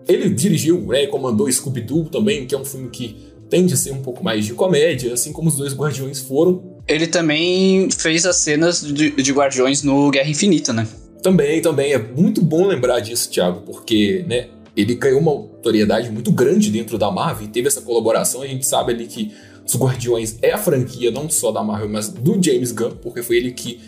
ele 0.07 0.29
dirigiu, 0.29 0.81
né, 0.81 1.05
comandou 1.05 1.51
Scooby-Doo 1.51 2.05
também, 2.05 2.45
que 2.47 2.55
é 2.55 2.57
um 2.57 2.65
filme 2.65 2.89
que 2.89 3.15
tende 3.49 3.73
a 3.73 3.77
ser 3.77 3.91
um 3.91 4.01
pouco 4.01 4.23
mais 4.23 4.45
de 4.45 4.53
comédia, 4.53 5.13
assim 5.13 5.31
como 5.31 5.49
os 5.49 5.55
dois 5.55 5.73
Guardiões 5.73 6.21
foram. 6.21 6.77
Ele 6.87 7.07
também 7.07 7.89
fez 7.91 8.25
as 8.25 8.37
cenas 8.37 8.81
de, 8.81 9.11
de 9.11 9.31
Guardiões 9.31 9.83
no 9.83 10.09
Guerra 10.09 10.29
Infinita, 10.29 10.71
né? 10.71 10.87
Também, 11.21 11.61
também. 11.61 11.93
É 11.93 11.97
muito 11.97 12.41
bom 12.41 12.65
lembrar 12.65 12.99
disso, 12.99 13.29
Thiago, 13.29 13.61
porque, 13.61 14.23
né, 14.27 14.47
ele 14.75 14.95
ganhou 14.95 15.19
uma 15.19 15.33
notoriedade 15.33 16.09
muito 16.09 16.31
grande 16.31 16.69
dentro 16.69 16.97
da 16.97 17.11
Marvel 17.11 17.47
e 17.47 17.49
teve 17.49 17.67
essa 17.67 17.81
colaboração. 17.81 18.41
A 18.41 18.47
gente 18.47 18.65
sabe 18.65 18.93
ali 18.93 19.07
que 19.07 19.33
os 19.67 19.75
Guardiões 19.75 20.37
é 20.41 20.51
a 20.51 20.57
franquia 20.57 21.11
não 21.11 21.29
só 21.29 21.51
da 21.51 21.61
Marvel, 21.61 21.89
mas 21.89 22.07
do 22.07 22.41
James 22.41 22.71
Gunn, 22.71 22.91
porque 23.01 23.21
foi 23.21 23.35
ele 23.35 23.51
que 23.51 23.79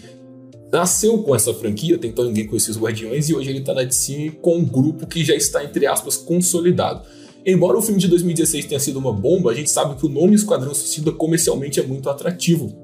nasceu 0.72 1.18
com 1.20 1.34
essa 1.34 1.54
franquia, 1.54 1.98
tentou 1.98 2.26
ninguém 2.26 2.46
conhecer 2.46 2.72
os 2.72 2.78
Guardiões, 2.78 3.30
e 3.30 3.34
hoje 3.34 3.50
ele 3.50 3.62
tá 3.62 3.74
na 3.74 3.84
DC 3.84 4.34
com 4.42 4.58
um 4.58 4.66
grupo 4.66 5.08
que 5.08 5.24
já 5.24 5.34
está, 5.34 5.64
entre 5.64 5.88
aspas, 5.88 6.18
consolidado. 6.18 7.02
Embora 7.46 7.78
o 7.78 7.82
filme 7.82 8.00
de 8.00 8.08
2016 8.10 8.66
tenha 8.66 8.80
sido 8.80 9.00
uma 9.00 9.14
bomba, 9.14 9.52
a 9.52 9.54
gente 9.54 9.70
sabe 9.70 9.96
que 9.96 10.06
o 10.06 10.10
nome 10.10 10.36
Esquadrão 10.36 10.74
Suicida 10.74 11.12
comercialmente 11.14 11.80
é 11.80 11.84
muito 11.84 12.10
atrativo. 12.10 12.76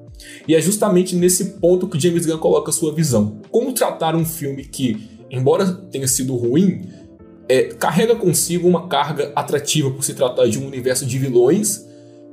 E 0.48 0.56
é 0.56 0.62
justamente 0.62 1.16
nesse 1.16 1.46
ponto 1.60 1.88
que 1.90 2.00
James 2.00 2.26
Gunn 2.26 2.38
coloca 2.38 2.72
sua 2.72 2.94
visão. 2.94 3.42
Como 3.52 3.74
tratar 3.74 4.16
um 4.16 4.26
filme 4.26 4.64
que, 4.64 5.10
embora 5.30 5.70
tenha 5.92 6.08
sido 6.08 6.34
ruim, 6.36 6.84
é, 7.50 7.64
carrega 7.64 8.16
consigo 8.16 8.68
uma 8.68 8.88
carga 8.88 9.34
atrativa 9.36 9.92
por 9.92 10.04
se 10.04 10.14
tratar 10.14 10.48
de 10.48 10.58
um 10.58 10.66
universo 10.66 11.06
de 11.06 11.20
vilões 11.20 11.86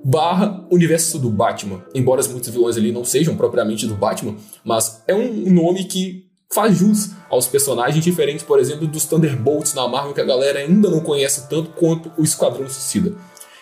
barra 0.04 0.64
universo 0.71 1.18
do 1.18 1.30
Batman. 1.30 1.82
Embora 1.94 2.23
muitos 2.28 2.49
vilões 2.49 2.76
ali 2.76 2.92
não 2.92 3.04
sejam 3.04 3.37
propriamente 3.37 3.87
do 3.87 3.94
Batman, 3.94 4.37
mas 4.64 5.02
é 5.06 5.14
um 5.14 5.52
nome 5.52 5.85
que 5.85 6.26
faz 6.52 6.76
jus 6.76 7.11
aos 7.30 7.47
personagens 7.47 8.04
diferentes, 8.04 8.44
por 8.44 8.59
exemplo, 8.59 8.87
dos 8.87 9.06
Thunderbolts 9.06 9.75
na 9.75 9.88
Marvel, 9.88 10.12
que 10.12 10.21
a 10.21 10.25
galera 10.25 10.59
ainda 10.59 10.90
não 10.90 11.00
conhece 11.00 11.49
tanto 11.49 11.71
quanto 11.71 12.12
o 12.18 12.23
Esquadrão 12.23 12.68
Suicida. 12.68 13.14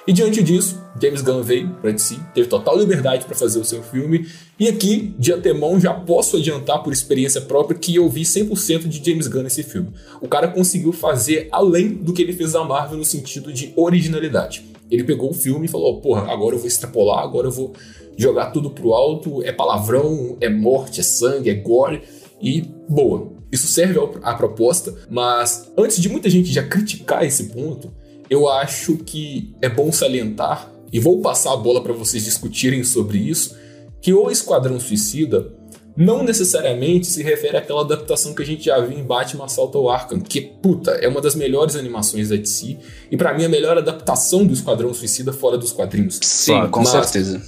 E 0.07 0.13
diante 0.13 0.43
disso, 0.43 0.81
James 1.01 1.21
Gunn 1.21 1.43
veio 1.43 1.69
para 1.81 1.93
DC, 1.93 2.17
teve 2.35 2.49
total 2.49 2.77
liberdade 2.77 3.27
para 3.27 3.37
fazer 3.37 3.61
o 3.61 3.65
seu 3.65 3.83
filme, 3.83 4.27
e 4.59 4.67
aqui, 4.67 5.15
de 5.19 5.33
antemão, 5.33 5.79
já 5.79 5.93
posso 5.93 6.39
adiantar 6.39 6.83
por 6.83 6.93
experiência 6.93 7.43
própria 7.43 7.79
que 7.79 7.95
eu 7.95 8.09
vi 8.09 8.23
100% 8.23 8.89
de 8.89 9.09
James 9.09 9.29
Gunn 9.29 9.43
nesse 9.43 9.63
filme. 9.63 9.93
O 10.21 10.27
cara 10.27 10.49
conseguiu 10.49 10.93
fazer 10.93 11.49
além 11.53 11.91
do 11.91 12.13
que 12.13 12.23
ele 12.23 12.33
fez 12.33 12.53
da 12.53 12.65
Marvel 12.65 12.97
no 12.97 13.05
sentido 13.05 13.53
de 13.53 13.73
originalidade. 13.77 14.70
Ele 14.91 15.05
pegou 15.05 15.31
o 15.31 15.35
filme 15.35 15.67
e 15.67 15.69
falou: 15.69 16.01
porra, 16.01 16.33
agora 16.33 16.55
eu 16.55 16.59
vou 16.59 16.69
extrapolar, 16.69 17.23
agora 17.23 17.47
eu 17.47 17.53
vou 17.53 17.73
jogar 18.17 18.51
tudo 18.51 18.71
pro 18.71 18.93
alto, 18.93 19.43
é 19.43 19.53
palavrão, 19.53 20.37
é 20.41 20.49
morte, 20.49 21.01
é 21.01 21.03
sangue, 21.03 21.49
é 21.49 21.55
gore, 21.55 22.03
e 22.41 22.63
boa. 22.89 23.33
Isso 23.53 23.67
serve 23.67 23.99
à 24.23 24.35
proposta, 24.35 24.95
mas 25.09 25.73
antes 25.77 26.01
de 26.01 26.09
muita 26.09 26.31
gente 26.31 26.53
já 26.53 26.63
criticar 26.63 27.25
esse 27.25 27.45
ponto, 27.45 27.93
eu 28.29 28.49
acho 28.49 28.97
que 28.99 29.55
é 29.61 29.69
bom 29.69 29.91
salientar, 29.91 30.71
e 30.93 31.01
vou 31.01 31.21
passar 31.21 31.53
a 31.53 31.57
bola 31.57 31.83
para 31.83 31.93
vocês 31.93 32.25
discutirem 32.25 32.85
sobre 32.85 33.19
isso, 33.19 33.57
que 34.01 34.13
o 34.15 34.31
Esquadrão 34.31 34.79
Suicida 34.81 35.53
não 35.97 36.23
necessariamente 36.23 37.07
se 37.07 37.23
refere 37.23 37.57
àquela 37.57 37.83
adaptação 37.83 38.35
que 38.35 38.43
a 38.43 38.47
gente 38.47 38.65
já 38.65 38.81
viu 38.81 38.99
em 38.99 39.03
Batman 39.03 39.45
Assalto 39.45 39.79
ao 39.79 39.89
Arkham, 39.89 40.21
que, 40.21 40.41
puta, 40.41 40.93
é 40.93 41.09
uma 41.09 41.21
das 41.21 41.35
melhores 41.35 41.77
animações 41.77 42.29
da 42.29 42.37
DC, 42.37 42.77
e 43.11 43.17
para 43.17 43.35
mim 43.35 43.45
a 43.45 43.49
melhor 43.49 43.77
adaptação 43.77 44.47
do 44.47 44.53
Esquadrão 44.53 44.95
Suicida 44.95 45.33
fora 45.33 45.59
dos 45.59 45.73
quadrinhos. 45.73 46.19
Sim, 46.23 46.53
Claro, 46.53 46.71
com 46.71 46.85
certeza. 46.85 47.43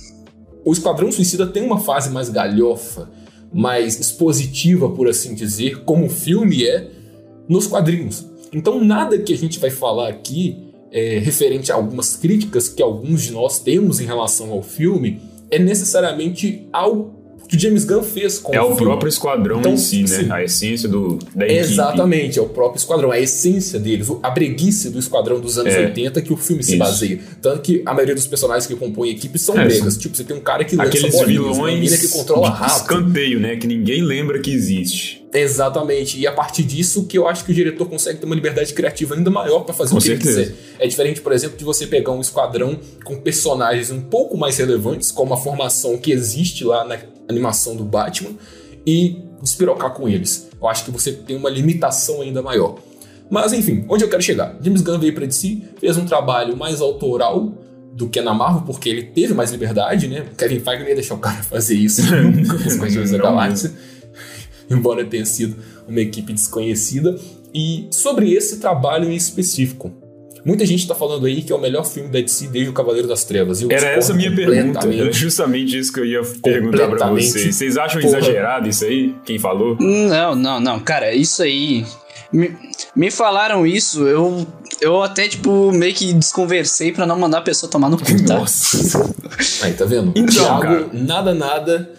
o 0.64 0.72
Esquadrão 0.72 1.10
Suicida 1.10 1.46
tem 1.46 1.62
uma 1.62 1.78
fase 1.78 2.10
mais 2.10 2.28
galhofa, 2.28 3.10
mais 3.52 3.98
expositiva, 3.98 4.90
por 4.90 5.08
assim 5.08 5.34
dizer, 5.34 5.84
como 5.84 6.06
o 6.06 6.10
filme 6.10 6.66
é 6.66 6.90
nos 7.48 7.66
quadrinhos. 7.66 8.26
Então, 8.52 8.82
nada 8.82 9.18
que 9.18 9.32
a 9.32 9.36
gente 9.36 9.58
vai 9.58 9.70
falar 9.70 10.08
aqui 10.08 10.72
é, 10.90 11.18
referente 11.18 11.72
a 11.72 11.74
algumas 11.74 12.16
críticas 12.16 12.68
que 12.68 12.82
alguns 12.82 13.22
de 13.22 13.32
nós 13.32 13.58
temos 13.58 13.98
em 13.98 14.04
relação 14.04 14.52
ao 14.52 14.62
filme 14.62 15.20
é 15.50 15.58
necessariamente 15.58 16.68
algo 16.72 17.21
que 17.52 17.56
o 17.56 17.60
James 17.60 17.84
Gunn 17.84 18.02
fez 18.02 18.38
com 18.38 18.54
é 18.54 18.60
o, 18.62 18.72
o 18.72 18.76
próprio 18.76 19.08
esquadrão 19.08 19.60
Então, 19.60 19.74
em 19.74 19.76
si, 19.76 20.02
né? 20.04 20.28
A 20.30 20.42
essência 20.42 20.88
do, 20.88 21.18
da 21.34 21.44
equipe. 21.46 21.60
Exatamente, 21.60 22.38
é 22.38 22.42
o 22.42 22.48
próprio 22.48 22.78
esquadrão, 22.78 23.10
a 23.10 23.20
essência 23.20 23.78
deles, 23.78 24.08
a 24.22 24.30
breguice 24.30 24.88
do 24.90 24.98
esquadrão 24.98 25.38
dos 25.38 25.58
anos 25.58 25.72
É. 25.74 25.80
80 25.86 26.22
que 26.22 26.32
o 26.32 26.36
filme 26.36 26.62
se 26.62 26.70
Isso. 26.70 26.78
baseia. 26.78 27.20
Tanto 27.42 27.60
que 27.60 27.82
a 27.84 27.92
maioria 27.92 28.14
dos 28.14 28.26
personagens 28.26 28.66
que 28.66 28.74
compõem 28.74 29.10
a 29.10 29.12
equipe 29.12 29.38
são 29.38 29.58
É, 29.58 29.64
bregas. 29.66 29.96
Tipo, 29.98 30.16
você 30.16 30.24
tem 30.24 30.36
um 30.36 30.40
cara 30.40 30.64
que 30.64 30.74
lança 30.76 30.88
Aqueles 30.88 31.12
bolinhas, 31.14 31.56
vilões 31.56 32.00
que 32.00 32.08
controla 32.08 32.48
rápido. 32.50 32.76
escanteio, 32.76 33.38
né? 33.40 33.56
Que 33.56 33.66
ninguém 33.66 34.02
lembra 34.02 34.38
que 34.40 34.50
existe. 34.52 35.22
Exatamente. 35.34 36.18
E 36.18 36.26
a 36.26 36.32
partir 36.32 36.62
disso 36.62 37.04
que 37.06 37.16
eu 37.16 37.26
acho 37.26 37.44
que 37.44 37.52
o 37.52 37.54
diretor 37.54 37.86
consegue 37.88 38.18
ter 38.18 38.26
uma 38.26 38.34
liberdade 38.34 38.72
criativa 38.74 39.14
ainda 39.14 39.30
maior 39.30 39.60
pra 39.60 39.74
fazer 39.74 39.90
Com 39.92 39.96
o 39.98 40.00
que 40.00 40.08
certeza. 40.08 40.40
ele 40.40 40.50
quiser. 40.50 40.58
É 40.78 40.86
diferente, 40.86 41.20
por 41.20 41.32
exemplo, 41.32 41.56
de 41.56 41.64
você 41.64 41.86
pegar 41.86 42.12
um 42.12 42.20
esquadrão 42.20 42.78
com 43.04 43.16
personagens 43.16 43.90
um 43.90 44.00
pouco 44.00 44.36
mais 44.36 44.58
relevantes, 44.58 45.10
como 45.10 45.32
a 45.32 45.36
formação 45.36 45.96
que 45.96 46.12
existe 46.12 46.64
lá 46.64 46.84
na 46.84 46.98
animação 47.32 47.74
do 47.74 47.84
Batman, 47.84 48.30
e 48.86 49.22
despirocar 49.42 49.90
com 49.90 50.08
eles. 50.08 50.48
Eu 50.60 50.68
acho 50.68 50.84
que 50.84 50.90
você 50.90 51.12
tem 51.12 51.36
uma 51.36 51.50
limitação 51.50 52.20
ainda 52.20 52.42
maior. 52.42 52.76
Mas 53.30 53.52
enfim, 53.52 53.84
onde 53.88 54.04
eu 54.04 54.08
quero 54.08 54.22
chegar? 54.22 54.56
James 54.60 54.82
Gunn 54.82 54.98
veio 54.98 55.14
pra 55.14 55.26
DC, 55.26 55.62
fez 55.80 55.96
um 55.96 56.04
trabalho 56.04 56.56
mais 56.56 56.80
autoral 56.80 57.52
do 57.94 58.08
que 58.08 58.20
na 58.20 58.32
Marvel, 58.32 58.62
porque 58.62 58.88
ele 58.88 59.02
teve 59.02 59.34
mais 59.34 59.50
liberdade, 59.50 60.08
né? 60.08 60.26
Kevin 60.36 60.60
Feige 60.60 60.82
não 60.82 60.88
ia 60.88 60.94
deixar 60.94 61.14
o 61.14 61.18
cara 61.18 61.42
fazer 61.42 61.74
isso 61.74 62.02
nunca 62.14 62.56
com 62.56 62.68
os 62.68 62.78
Guardiões 62.78 63.10
da 63.10 63.18
Galáxia 63.18 63.72
embora 64.70 65.04
tenha 65.04 65.24
sido 65.26 65.56
uma 65.86 66.00
equipe 66.00 66.32
desconhecida. 66.32 67.18
E 67.54 67.86
sobre 67.90 68.32
esse 68.32 68.58
trabalho 68.58 69.10
em 69.10 69.14
específico, 69.14 69.92
muita 70.44 70.66
gente 70.66 70.80
está 70.80 70.94
falando 70.94 71.26
aí 71.26 71.42
que 71.42 71.52
é 71.52 71.56
o 71.56 71.60
melhor 71.60 71.84
filme 71.84 72.08
da 72.08 72.20
DC 72.20 72.48
desde 72.48 72.70
o 72.70 72.72
Cavaleiro 72.72 73.08
das 73.08 73.24
Trevas. 73.24 73.60
Eu 73.62 73.70
Era 73.70 73.88
essa 73.90 74.12
a 74.12 74.16
minha 74.16 74.34
pergunta. 74.34 74.86
Era 74.86 75.12
justamente 75.12 75.78
isso 75.78 75.92
que 75.92 76.00
eu 76.00 76.04
ia 76.04 76.22
perguntar 76.42 76.88
pra 76.88 77.10
vocês. 77.10 77.54
Vocês 77.54 77.76
acham 77.76 78.00
Porra. 78.00 78.18
exagerado 78.18 78.68
isso 78.68 78.84
aí? 78.84 79.14
Quem 79.24 79.38
falou? 79.38 79.76
Não, 79.80 80.34
não, 80.34 80.60
não, 80.60 80.80
cara, 80.80 81.14
isso 81.14 81.42
aí. 81.42 81.84
Me, 82.32 82.56
me 82.96 83.10
falaram 83.10 83.66
isso, 83.66 84.06
eu, 84.08 84.46
eu 84.80 85.02
até, 85.02 85.28
tipo, 85.28 85.70
meio 85.70 85.92
que 85.92 86.14
desconversei 86.14 86.90
pra 86.90 87.04
não 87.04 87.18
mandar 87.18 87.38
a 87.38 87.42
pessoa 87.42 87.70
tomar 87.70 87.90
no 87.90 87.98
cu, 87.98 88.04
tá? 88.26 88.38
Nossa. 88.38 89.12
Aí, 89.62 89.74
tá 89.74 89.84
vendo? 89.84 90.12
Então, 90.16 90.32
Thiago, 90.34 90.62
cara. 90.62 90.88
nada, 90.92 91.34
nada. 91.34 91.90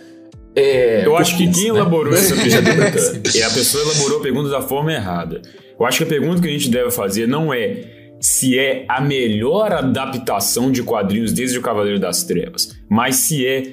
É, 0.56 1.06
Eu 1.06 1.18
acho 1.18 1.38
que 1.38 1.50
quem 1.52 1.72
né? 1.72 1.80
elaborou 1.80 2.14
essa 2.14 2.34
pergunta 2.36 3.38
é 3.38 3.44
a 3.44 3.50
pessoa 3.50 3.84
elaborou 3.84 4.20
a 4.20 4.22
pergunta 4.22 4.50
da 4.50 4.62
forma 4.62 4.92
errada. 4.92 5.42
Eu 5.80 5.86
acho 5.86 6.00
que 6.00 6.04
a 6.04 6.08
pergunta 6.08 6.42
que 6.42 6.48
a 6.48 6.52
gente 6.52 6.70
deve 6.70 6.92
fazer 6.92 7.28
não 7.28 7.54
é 7.54 8.03
se 8.24 8.58
é 8.58 8.86
a 8.88 9.02
melhor 9.02 9.74
adaptação 9.74 10.72
de 10.72 10.82
quadrinhos 10.82 11.34
desde 11.34 11.60
o 11.60 11.62
Cavaleiro 11.62 12.00
das 12.00 12.24
Trevas, 12.24 12.74
mas 12.90 13.18
se 13.18 13.46
é 13.46 13.64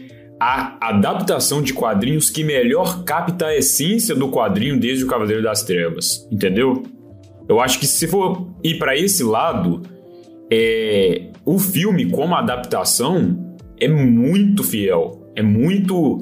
a 0.41 0.89
adaptação 0.89 1.63
de 1.63 1.73
quadrinhos 1.73 2.29
que 2.29 2.43
melhor 2.43 3.05
capta 3.05 3.47
a 3.47 3.57
essência 3.57 4.13
do 4.13 4.29
quadrinho 4.29 4.81
desde 4.81 5.05
o 5.05 5.07
Cavaleiro 5.07 5.41
das 5.41 5.63
Trevas, 5.63 6.27
entendeu? 6.33 6.83
Eu 7.49 7.61
acho 7.61 7.79
que 7.79 7.87
se 7.87 8.09
for 8.09 8.49
ir 8.65 8.77
pra 8.77 8.97
esse 8.97 9.23
lado, 9.23 9.83
é, 10.53 11.29
o 11.45 11.57
filme 11.57 12.11
como 12.11 12.35
adaptação 12.35 13.57
é 13.79 13.87
muito 13.87 14.65
fiel, 14.65 15.31
é 15.37 15.43
muito 15.43 16.19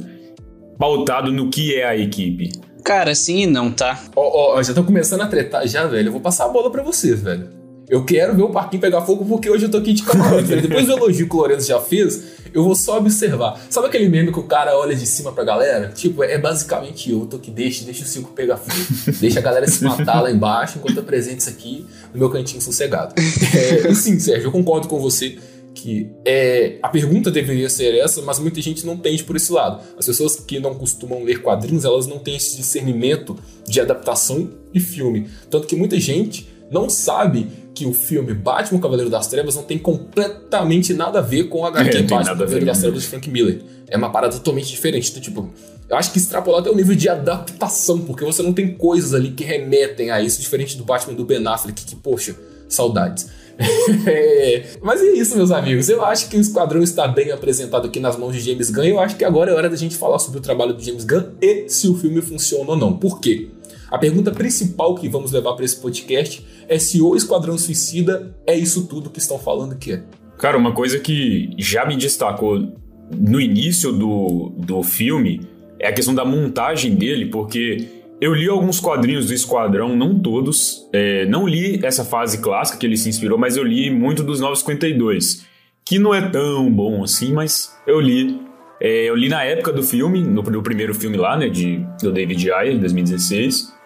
pautado 0.79 1.33
no 1.33 1.49
que 1.49 1.75
é 1.75 1.87
a 1.87 1.97
equipe. 1.97 2.53
Cara, 2.85 3.15
sim 3.15 3.45
e 3.45 3.47
não, 3.47 3.71
tá? 3.71 3.99
Ó, 4.15 4.59
ó, 4.59 4.63
já 4.63 4.75
tô 4.75 4.85
começando 4.85 5.23
a 5.23 5.27
tretar 5.27 5.67
já, 5.67 5.87
velho. 5.87 6.09
Eu 6.09 6.13
vou 6.13 6.21
passar 6.21 6.45
a 6.45 6.49
bola 6.49 6.71
pra 6.71 6.83
vocês, 6.83 7.23
velho. 7.23 7.58
Eu 7.89 8.05
quero 8.05 8.35
ver 8.37 8.43
o 8.43 8.51
parquinho 8.51 8.83
pegar 8.83 9.01
fogo 9.01 9.25
porque 9.25 9.49
hoje 9.49 9.65
eu 9.65 9.71
tô 9.71 9.79
aqui 9.79 9.95
de 9.95 10.03
camarote. 10.03 10.55
Depois 10.57 10.87
do 10.87 10.93
elogio 10.93 11.27
que 11.27 11.35
o 11.35 11.39
Lourenço 11.39 11.67
já 11.67 11.81
fez, 11.81 12.23
eu 12.53 12.63
vou 12.63 12.75
só 12.75 12.99
observar. 12.99 13.59
Sabe 13.71 13.87
aquele 13.87 14.09
meme 14.11 14.31
que 14.31 14.39
o 14.39 14.43
cara 14.43 14.77
olha 14.77 14.95
de 14.95 15.07
cima 15.07 15.33
pra 15.33 15.43
galera? 15.43 15.89
Tipo, 15.89 16.23
é 16.23 16.37
basicamente 16.37 17.11
eu. 17.11 17.21
Eu 17.21 17.27
tô 17.27 17.37
aqui, 17.37 17.51
deixa, 17.51 17.85
deixa 17.85 18.05
o 18.05 18.07
circo 18.07 18.31
pegar 18.33 18.59
fogo. 18.59 19.13
Deixa 19.19 19.39
a 19.39 19.43
galera 19.43 19.67
se 19.67 19.83
matar 19.85 20.21
lá 20.21 20.31
embaixo 20.31 20.79
enquanto 20.79 20.97
eu 20.97 21.03
apresento 21.03 21.39
isso 21.39 21.49
aqui 21.49 21.87
no 22.13 22.19
meu 22.19 22.29
cantinho 22.29 22.61
sossegado. 22.61 23.15
É, 23.19 23.91
e 23.91 23.95
sim, 23.95 24.19
Sérgio, 24.19 24.49
eu 24.49 24.53
concordo 24.53 24.87
com 24.87 25.01
você 25.01 25.39
que 25.75 26.11
é, 26.25 26.79
a 26.83 26.89
pergunta 26.89 27.31
deveria 27.31 27.69
ser 27.69 27.95
essa, 27.95 28.21
mas 28.23 28.39
muita 28.39 28.61
gente 28.61 28.85
não 28.85 28.97
tende 28.97 29.25
por 29.25 29.37
esse 29.37 29.51
lado. 29.53 29.81
As 29.97 30.05
pessoas 30.05 30.37
que 30.37 30.59
não 30.59 30.75
costumam 30.75 31.23
ler 31.23 31.41
quadrinhos, 31.41 31.85
elas 31.85 32.07
não 32.07 32.19
têm 32.19 32.37
esse 32.37 32.57
discernimento 32.57 33.37
de 33.67 33.81
adaptação 33.81 34.51
e 34.75 34.81
filme. 34.81 35.29
Tanto 35.49 35.67
que 35.67 35.77
muita 35.77 35.99
gente 35.99 36.49
não 36.71 36.91
sabe 36.91 37.47
que 37.79 37.87
o 37.87 37.93
filme 37.93 38.35
Batman 38.35 38.81
Cavaleiro 38.81 39.09
das 39.09 39.29
Trevas 39.29 39.55
não 39.55 39.63
tem 39.63 39.79
completamente 39.79 40.93
nada 40.93 41.21
a 41.21 41.23
ver 41.23 41.45
com 41.45 41.65
a 41.65 41.69
HQ 41.69 41.97
É, 41.97 42.03
Batman 42.03 42.25
Cavaleiro 42.25 42.67
das. 42.67 42.81
Trevas 42.81 43.03
de 43.03 43.09
Frank 43.09 43.31
Miller. 43.31 43.61
É 43.89 43.97
uma 43.97 44.11
parada 44.11 44.33
totalmente 44.35 44.69
diferente. 44.69 45.11
Então, 45.11 45.23
tipo, 45.23 45.49
eu 45.89 45.97
acho 45.97 46.11
que 46.13 46.19
extrapolar 46.19 46.61
até 46.61 46.71
o 46.71 46.75
nível 46.75 46.97
de 46.97 47.09
adaptação, 47.09 48.01
porque 48.01 48.25
você 48.25 48.43
não 48.43 48.53
tem 48.53 48.75
coisas 48.75 49.15
ali 49.15 49.31
que 49.31 49.45
remetem 49.45 50.11
a 50.11 50.21
isso, 50.21 50.41
diferente 50.41 50.77
do 50.77 50.85
Batman 50.85 51.15
do 51.15 51.25
Ben 51.25 51.47
Affleck, 51.47 51.85
que, 51.85 51.95
poxa, 51.97 52.35
saudades. 52.69 53.29
É, 54.07 54.65
Mas 54.81 55.01
é 55.01 55.13
isso, 55.15 55.37
meus 55.37 55.51
amigos. 55.51 55.89
Eu 55.89 56.05
acho 56.05 56.29
que 56.29 56.37
o 56.37 56.41
Esquadrão 56.41 56.81
está 56.83 57.09
bem 57.09 57.33
apresentado 57.33 57.87
aqui 57.87 57.99
nas 57.99 58.17
mãos 58.17 58.33
de 58.33 58.41
James 58.41 58.71
Gunn. 58.71 58.85
e 58.85 58.91
Eu 58.91 59.01
acho 59.01 59.17
que 59.17 59.25
agora 59.25 59.51
é 59.51 59.55
hora 59.55 59.69
da 59.69 59.77
gente 59.77 59.97
falar 59.97 60.19
sobre 60.21 60.39
o 60.39 60.43
trabalho 60.43 60.73
do 60.75 60.83
James 60.83 61.05
Gunn 61.05 61.25
e 61.41 61.69
se 61.69 61.89
o 61.89 61.97
filme 61.97 62.21
funciona 62.23 62.71
ou 62.71 62.77
não. 62.77 62.93
Por 62.97 63.19
quê? 63.21 63.49
A 63.91 63.99
pergunta 63.99 64.31
principal 64.31 64.95
que 64.95 65.09
vamos 65.09 65.33
levar 65.33 65.55
para 65.55 65.65
esse 65.65 65.81
podcast 65.81 66.45
é 66.69 66.79
se 66.79 67.01
o 67.01 67.17
Esquadrão 67.17 67.57
Suicida 67.57 68.37
é 68.47 68.55
isso 68.55 68.87
tudo 68.87 69.11
que 69.11 69.19
estão 69.19 69.39
falando 69.39 69.77
que 69.77 69.93
é. 69.93 70.03
Cara, 70.39 70.57
uma 70.57 70.73
coisa 70.73 70.99
que 70.99 71.51
já 71.59 71.87
me 71.87 71.97
destacou 71.97 72.73
no 73.17 73.41
início 73.41 73.93
do, 73.93 74.53
do 74.57 74.83
filme 74.83 75.41
é 75.79 75.89
a 75.89 75.93
questão 75.93 76.15
da 76.15 76.25
montagem 76.25 76.95
dele, 76.95 77.27
porque 77.27 77.89
eu 78.21 78.35
li 78.35 78.49
alguns 78.49 78.81
quadrinhos 78.81 79.27
do 79.29 79.35
Esquadrão, 79.35 79.97
não 79.97 80.19
todos. 80.19 80.89
é, 80.93 81.25
não 81.27 81.47
li 81.47 81.81
essa 81.85 82.05
fase 82.05 82.39
clássica 82.39 82.79
que 82.79 82.85
ele 82.85 82.97
se 82.97 83.09
inspirou, 83.09 83.39
mas 83.39 83.57
eu 83.57 83.65
li 83.65 83.91
muito 83.91 84.23
dos 84.23 84.41
952, 84.41 85.47
que 85.85 85.99
não 85.99 86.15
é 86.15 86.29
tão 86.29 86.71
bom 86.71 87.03
assim, 87.03 87.33
mas 87.33 87.75
eu 87.87 88.01
li. 88.01 88.41
É, 88.81 89.09
eu 89.09 89.17
li 89.17 89.29
na 89.29 89.43
época 89.43 89.73
do 89.73 89.83
filme, 89.83 90.23
no, 90.23 90.43
no 90.43 90.63
primeiro 90.63 90.95
filme 90.95 91.17
lá, 91.17 91.37
né, 91.37 91.49
de, 91.49 91.85
do 92.01 92.13
David 92.13 92.51
Ayer, 92.53 92.79
2016. 92.79 93.78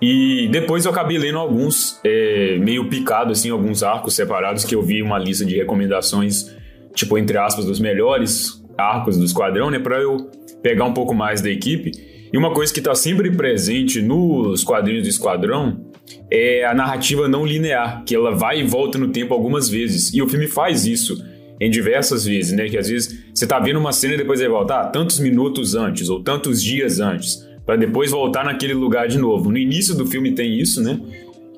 E 0.00 0.48
depois 0.50 0.84
eu 0.84 0.90
acabei 0.90 1.16
lendo 1.16 1.38
alguns, 1.38 1.98
é, 2.04 2.58
meio 2.58 2.88
picado, 2.88 3.32
assim, 3.32 3.50
alguns 3.50 3.82
arcos 3.82 4.14
separados, 4.14 4.64
que 4.64 4.74
eu 4.74 4.82
vi 4.82 5.02
uma 5.02 5.18
lista 5.18 5.44
de 5.44 5.56
recomendações, 5.56 6.54
tipo, 6.94 7.16
entre 7.16 7.38
aspas, 7.38 7.64
dos 7.64 7.80
melhores 7.80 8.62
arcos 8.76 9.16
do 9.16 9.24
Esquadrão, 9.24 9.70
né, 9.70 9.78
pra 9.78 10.00
eu 10.00 10.30
pegar 10.62 10.84
um 10.84 10.92
pouco 10.92 11.14
mais 11.14 11.40
da 11.40 11.50
equipe. 11.50 11.92
E 12.32 12.36
uma 12.36 12.52
coisa 12.52 12.72
que 12.74 12.80
tá 12.80 12.94
sempre 12.94 13.30
presente 13.30 14.02
nos 14.02 14.64
quadrinhos 14.64 15.04
do 15.04 15.08
Esquadrão 15.08 15.86
é 16.30 16.64
a 16.64 16.74
narrativa 16.74 17.28
não 17.28 17.46
linear, 17.46 18.02
que 18.04 18.14
ela 18.14 18.34
vai 18.34 18.60
e 18.60 18.64
volta 18.64 18.98
no 18.98 19.08
tempo 19.08 19.32
algumas 19.32 19.68
vezes. 19.68 20.12
E 20.12 20.20
o 20.20 20.28
filme 20.28 20.48
faz 20.48 20.84
isso 20.84 21.16
em 21.60 21.70
diversas 21.70 22.24
vezes, 22.24 22.52
né? 22.52 22.68
Que 22.68 22.76
às 22.76 22.88
vezes 22.88 23.24
você 23.32 23.46
tá 23.46 23.58
vendo 23.58 23.78
uma 23.78 23.92
cena 23.92 24.14
e 24.14 24.16
depois 24.16 24.40
vai 24.40 24.48
voltar 24.48 24.80
ah, 24.80 24.86
tantos 24.86 25.20
minutos 25.20 25.74
antes 25.74 26.08
ou 26.08 26.22
tantos 26.22 26.62
dias 26.62 26.98
antes, 26.98 27.46
para 27.64 27.76
depois 27.76 28.10
voltar 28.10 28.44
naquele 28.44 28.74
lugar 28.74 29.08
de 29.08 29.18
novo. 29.18 29.50
No 29.50 29.58
início 29.58 29.94
do 29.94 30.06
filme 30.06 30.32
tem 30.32 30.58
isso, 30.58 30.82
né? 30.82 31.00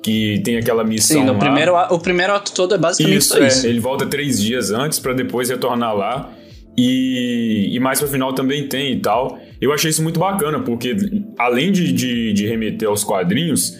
Que 0.01 0.39
tem 0.43 0.57
aquela 0.57 0.83
missão 0.83 1.19
Sim, 1.19 1.25
no 1.25 1.33
lá. 1.33 1.39
primeiro, 1.39 1.75
o 1.91 1.99
primeiro 1.99 2.33
ato 2.33 2.53
todo 2.53 2.73
é 2.75 2.77
basicamente 2.77 3.17
Isso, 3.17 3.37
é. 3.37 3.47
isso. 3.47 3.67
Ele 3.67 3.79
volta 3.79 4.05
três 4.05 4.41
dias 4.41 4.71
antes 4.71 4.99
para 4.99 5.13
depois 5.13 5.49
retornar 5.49 5.95
lá. 5.95 6.31
E, 6.77 7.69
e 7.71 7.79
mais 7.79 7.99
pro 7.99 8.07
final 8.07 8.33
também 8.33 8.67
tem 8.67 8.93
e 8.93 8.99
tal. 8.99 9.39
Eu 9.59 9.73
achei 9.73 9.89
isso 9.89 10.03
muito 10.03 10.19
bacana, 10.19 10.59
porque 10.59 10.95
além 11.37 11.71
de, 11.71 11.91
de, 11.91 12.31
de 12.33 12.45
remeter 12.45 12.87
aos 12.87 13.03
quadrinhos, 13.03 13.75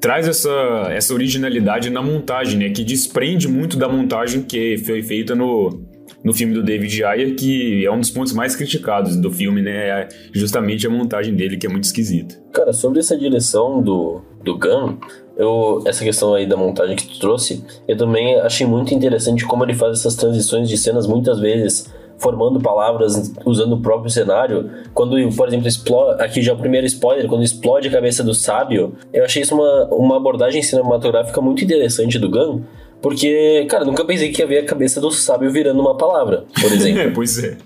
traz 0.00 0.26
essa, 0.26 0.50
essa 0.90 1.14
originalidade 1.14 1.90
na 1.90 2.02
montagem, 2.02 2.58
né? 2.58 2.70
Que 2.70 2.82
desprende 2.82 3.46
muito 3.46 3.76
da 3.76 3.88
montagem 3.88 4.42
que 4.42 4.76
foi 4.78 5.00
feita 5.00 5.34
no, 5.34 5.80
no 6.22 6.34
filme 6.34 6.54
do 6.54 6.62
David 6.62 7.04
Ayer, 7.04 7.34
que 7.34 7.84
é 7.84 7.90
um 7.90 8.00
dos 8.00 8.10
pontos 8.10 8.32
mais 8.32 8.54
criticados 8.54 9.16
do 9.16 9.30
filme, 9.30 9.62
né? 9.62 9.88
É 9.88 10.08
justamente 10.32 10.86
a 10.86 10.90
montagem 10.90 11.34
dele, 11.34 11.56
que 11.56 11.66
é 11.66 11.70
muito 11.70 11.84
esquisita. 11.84 12.36
Cara, 12.52 12.72
sobre 12.72 13.00
essa 13.00 13.16
direção 13.16 13.82
do, 13.82 14.20
do 14.44 14.58
Gunn, 14.58 14.96
eu, 15.36 15.82
essa 15.86 16.04
questão 16.04 16.34
aí 16.34 16.46
da 16.46 16.56
montagem 16.56 16.96
que 16.96 17.06
tu 17.08 17.18
trouxe, 17.18 17.64
eu 17.88 17.96
também 17.96 18.38
achei 18.40 18.66
muito 18.66 18.92
interessante 18.92 19.44
como 19.46 19.64
ele 19.64 19.74
faz 19.74 19.98
essas 19.98 20.14
transições 20.14 20.68
de 20.68 20.76
cenas 20.76 21.06
muitas 21.06 21.40
vezes 21.40 21.90
formando 22.20 22.60
palavras 22.60 23.32
usando 23.44 23.72
o 23.72 23.80
próprio 23.80 24.10
cenário. 24.10 24.70
Quando, 24.92 25.16
por 25.34 25.48
exemplo, 25.48 25.66
explode, 25.66 26.22
aqui 26.22 26.42
já 26.42 26.52
é 26.52 26.54
o 26.54 26.58
primeiro 26.58 26.86
spoiler, 26.86 27.26
quando 27.26 27.42
explode 27.42 27.88
a 27.88 27.90
cabeça 27.90 28.22
do 28.22 28.34
sábio, 28.34 28.94
eu 29.12 29.24
achei 29.24 29.42
isso 29.42 29.54
uma, 29.54 29.86
uma 29.86 30.16
abordagem 30.18 30.62
cinematográfica 30.62 31.40
muito 31.40 31.64
interessante 31.64 32.18
do 32.18 32.30
Gunn, 32.30 32.60
porque, 33.02 33.66
cara, 33.68 33.84
nunca 33.84 34.04
pensei 34.04 34.30
que 34.30 34.42
ia 34.42 34.46
ver 34.46 34.58
a 34.58 34.64
cabeça 34.64 35.00
do 35.00 35.10
sábio 35.10 35.50
virando 35.50 35.80
uma 35.80 35.96
palavra, 35.96 36.44
por 36.60 36.70
exemplo. 36.72 37.00
É, 37.00 37.10
pois 37.10 37.42
é. 37.42 37.56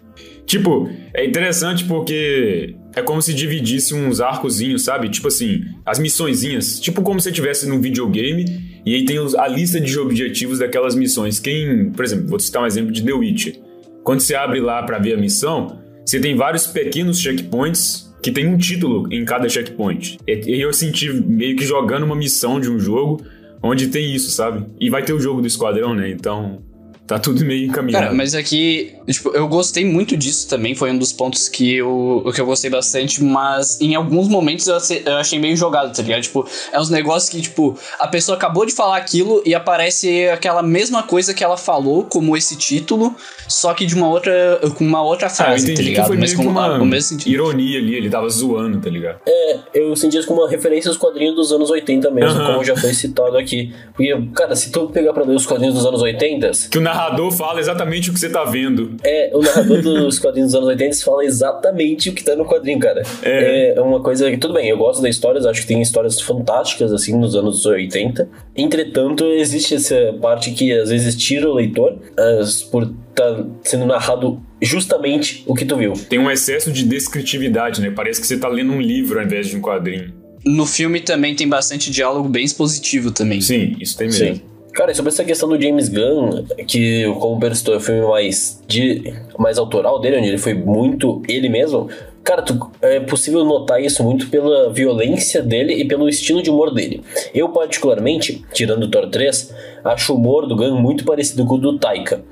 Tipo, 0.47 0.89
é 1.15 1.25
interessante 1.25 1.85
porque 1.85 2.77
é 2.95 3.03
como 3.03 3.21
se 3.23 3.33
dividisse 3.33 3.95
uns 3.95 4.21
arcozinhos, 4.21 4.85
sabe? 4.85 5.09
Tipo 5.09 5.29
assim, 5.29 5.63
as 5.85 5.99
missõezinhas. 5.99 6.79
Tipo 6.79 7.03
como 7.03 7.21
se 7.21 7.31
estivesse 7.31 7.67
num 7.67 7.81
videogame 7.81 8.45
e 8.85 8.95
aí 8.95 9.05
tem 9.05 9.17
a 9.39 9.49
lista 9.49 9.81
de 9.81 9.99
objetivos 9.99 10.59
daquelas 10.59 10.95
missões. 10.95 11.41
Quem, 11.41 11.91
por 11.91 12.05
exemplo, 12.05 12.27
vou 12.29 12.39
citar 12.39 12.63
um 12.63 12.67
exemplo 12.67 12.93
de 12.93 13.03
The 13.03 13.13
Witcher. 13.13 13.57
Quando 14.03 14.21
você 14.21 14.35
abre 14.35 14.61
lá 14.61 14.83
pra 14.83 14.99
ver 14.99 15.15
a 15.15 15.17
missão, 15.17 15.79
você 16.05 16.21
tem 16.21 16.37
vários 16.37 16.67
pequenos 16.67 17.19
checkpoints 17.19 18.15
que 18.23 18.31
tem 18.31 18.47
um 18.47 18.57
título 18.57 19.07
em 19.11 19.25
cada 19.25 19.49
checkpoint. 19.49 20.19
E 20.27 20.61
eu 20.61 20.73
senti 20.73 21.11
meio 21.11 21.57
que 21.57 21.65
jogando 21.65 22.05
uma 22.05 22.17
missão 22.17 22.61
de 22.61 22.71
um 22.71 22.79
jogo 22.79 23.23
onde 23.65 23.89
tem 23.89 24.15
isso, 24.15 24.31
sabe? 24.31 24.67
E 24.79 24.91
vai 24.91 25.03
ter 25.03 25.15
o 25.15 25.21
jogo 25.21 25.41
do 25.41 25.47
esquadrão, 25.47 25.95
né? 25.95 26.11
Então, 26.11 26.63
tá 27.07 27.19
tudo 27.19 27.45
meio 27.45 27.67
encaminhado. 27.67 28.05
Cara, 28.07 28.15
mas 28.17 28.35
aqui, 28.35 28.95
tipo, 29.11 29.31
eu 29.31 29.47
gostei 29.47 29.85
muito 29.85 30.17
disso 30.17 30.49
também, 30.49 30.75
foi 30.75 30.91
um 30.91 30.97
dos 30.99 31.13
pontos 31.13 31.49
que 31.49 31.75
eu, 31.75 32.25
que 32.35 32.41
eu 32.41 32.47
gostei 32.47 32.71
bastante, 32.71 33.23
mas 33.23 33.79
em 33.81 33.95
alguns 33.95 34.27
momentos 34.29 34.67
eu, 34.67 34.79
eu 35.05 35.17
achei 35.17 35.39
meio 35.39 35.57
jogado, 35.57 35.95
tá 35.95 36.03
ligado? 36.03 36.23
Tipo, 36.23 36.47
é 36.73 36.81
uns 36.81 36.89
negócios 36.91 37.29
que, 37.31 37.41
tipo, 37.43 37.79
a 37.99 38.09
pessoa 38.09 38.37
acabou 38.37 38.65
de 38.65 38.73
falar 38.73 38.97
aquilo 38.97 39.43
e 39.45 39.55
aparece 39.55 40.29
aquela 40.29 40.63
mesma 40.63 41.03
coisa 41.03 41.35
que 41.35 41.45
ela 41.45 41.57
falou, 41.57 42.05
como 42.05 42.37
esse 42.37 42.57
título, 42.57 43.15
só 43.47 43.75
que 43.75 43.85
de 43.85 43.95
uma 43.95 44.09
outra, 44.09 44.59
com 44.77 44.85
uma 44.85 45.03
outra 45.03 45.27
Ah, 45.27 45.31
eu 45.31 45.35
frase, 45.35 45.67
tá 45.67 45.73
entendi 45.73 45.83
que 45.83 45.89
ligado? 45.91 46.07
foi 46.07 46.17
Mas 46.17 46.33
com 46.33 46.43
uma 46.47 46.77
a- 46.77 46.81
o 46.81 46.87
mesmo 46.87 47.09
sentido. 47.11 47.31
ironia 47.33 47.79
ali, 47.79 47.95
ele 47.97 48.09
tava 48.09 48.29
zoando, 48.31 48.81
tá 48.81 48.89
ligado? 48.89 49.19
É, 49.29 49.59
eu 49.75 49.95
senti 49.95 50.17
isso 50.17 50.27
como 50.27 50.41
uma 50.41 50.49
referência 50.49 50.89
aos 50.89 50.97
quadrinhos 50.97 51.35
dos 51.37 51.53
anos 51.53 51.69
80 51.71 52.11
mesmo, 52.11 52.41
Aham. 52.41 52.53
como 52.55 52.65
já 52.65 52.75
foi 52.77 52.95
citado 52.95 53.37
aqui. 53.37 53.75
Porque, 53.95 54.17
cara, 54.35 54.57
se 54.57 54.71
tu 54.73 54.89
pegar 54.89 55.13
pra 55.13 55.25
ler 55.25 55.35
os 55.37 55.45
quadrinhos 55.47 55.75
dos 55.75 55.85
anos 55.85 56.01
80, 56.01 56.51
Que 56.71 56.79
o 56.79 56.81
narrador 56.95 57.31
fala 57.33 57.61
exatamente 57.61 58.11
o 58.11 58.13
que 58.15 58.19
você 58.21 58.29
tá 58.29 58.45
vendo. 58.45 58.97
é, 59.03 59.31
o 59.35 59.41
narrador 59.43 59.83
dos 59.83 60.19
quadrinhos 60.19 60.53
dos 60.53 60.57
anos 60.57 60.69
80 60.69 60.97
fala 61.05 61.25
exatamente 61.25 62.11
o 62.11 62.13
que 62.15 62.23
tá 62.25 62.35
no 62.37 62.45
quadrinho, 62.45 62.79
cara. 62.79 63.03
É. 63.23 63.75
É, 63.77 63.81
uma 63.81 64.01
coisa 64.01 64.31
que, 64.31 64.37
tudo 64.37 64.55
bem, 64.55 64.69
eu 64.69 64.77
gosto 64.79 65.03
das 65.03 65.15
histórias, 65.15 65.45
acho 65.47 65.61
que 65.63 65.67
tem 65.67 65.81
histórias 65.83 66.21
fantásticas, 66.21 66.93
assim, 66.93 67.17
nos 67.19 67.35
anos 67.35 67.65
80. 67.67 68.29
Entretanto, 68.57 69.25
existe 69.27 69.75
essa 69.75 70.15
parte 70.21 70.53
que 70.53 70.73
às 70.73 70.91
vezes 70.91 71.15
tira 71.17 71.49
o 71.51 71.55
leitor 71.55 71.99
as- 72.41 72.63
por 72.63 72.83
estar 73.11 73.45
sendo 73.63 73.87
narrado 73.87 74.41
justamente 74.61 75.45
o 75.47 75.55
que 75.55 75.65
tu 75.65 75.77
viu. 75.77 75.93
Tem 76.09 76.19
um 76.19 76.31
excesso 76.31 76.73
de 76.73 76.85
descritividade, 76.85 77.81
né? 77.81 77.91
Parece 77.95 78.21
que 78.21 78.27
você 78.27 78.37
tá 78.37 78.49
lendo 78.49 78.73
um 78.73 78.81
livro 78.81 79.19
ao 79.19 79.25
invés 79.25 79.49
de 79.49 79.57
um 79.57 79.61
quadrinho. 79.61 80.13
No 80.45 80.67
filme 80.67 81.01
também 81.01 81.35
tem 81.35 81.49
bastante 81.49 81.91
diálogo 81.91 82.29
bem 82.29 82.45
expositivo 82.45 83.11
também. 83.11 83.41
Sim, 83.41 83.77
isso 83.81 83.97
tem 83.97 84.09
mesmo. 84.09 84.27
Sim. 84.37 84.43
Cara, 84.75 84.93
sobre 84.93 85.11
essa 85.11 85.25
questão 85.25 85.49
do 85.49 85.61
James 85.61 85.89
Gunn, 85.89 86.45
que, 86.67 87.05
como 87.21 87.37
o 87.37 87.39
Pedro 87.41 87.57
é 87.73 87.77
o 87.77 87.81
filme 87.81 88.01
mais, 88.07 88.61
de, 88.67 89.15
mais 89.39 89.57
autoral 89.57 90.01
dele, 90.01 90.19
onde 90.19 90.29
ele 90.29 90.39
foi 90.39 90.53
muito 90.53 91.23
ele 91.29 91.49
mesmo. 91.49 91.89
Cara, 92.25 92.43
tu- 92.43 92.71
é 92.83 92.99
possível 93.01 93.45
notar 93.45 93.81
isso 93.81 94.03
muito 94.03 94.29
pela 94.31 94.73
violência 94.73 95.41
dele 95.43 95.75
e 95.75 95.85
pelo 95.87 96.09
estilo 96.09 96.43
de 96.43 96.51
humor 96.51 96.75
dele. 96.75 97.03
Eu, 97.33 97.51
particularmente, 97.51 98.45
tirando 98.53 98.85
o 98.85 98.91
Thor 98.91 99.09
3, 99.09 99.55
acho 99.85 100.13
o 100.13 100.17
humor 100.17 100.47
do 100.47 100.57
Gunn 100.57 100.75
muito 100.81 101.05
parecido 101.05 101.47
com 101.47 101.55
o 101.55 101.59
do 101.59 101.79
Taika. 101.79 102.25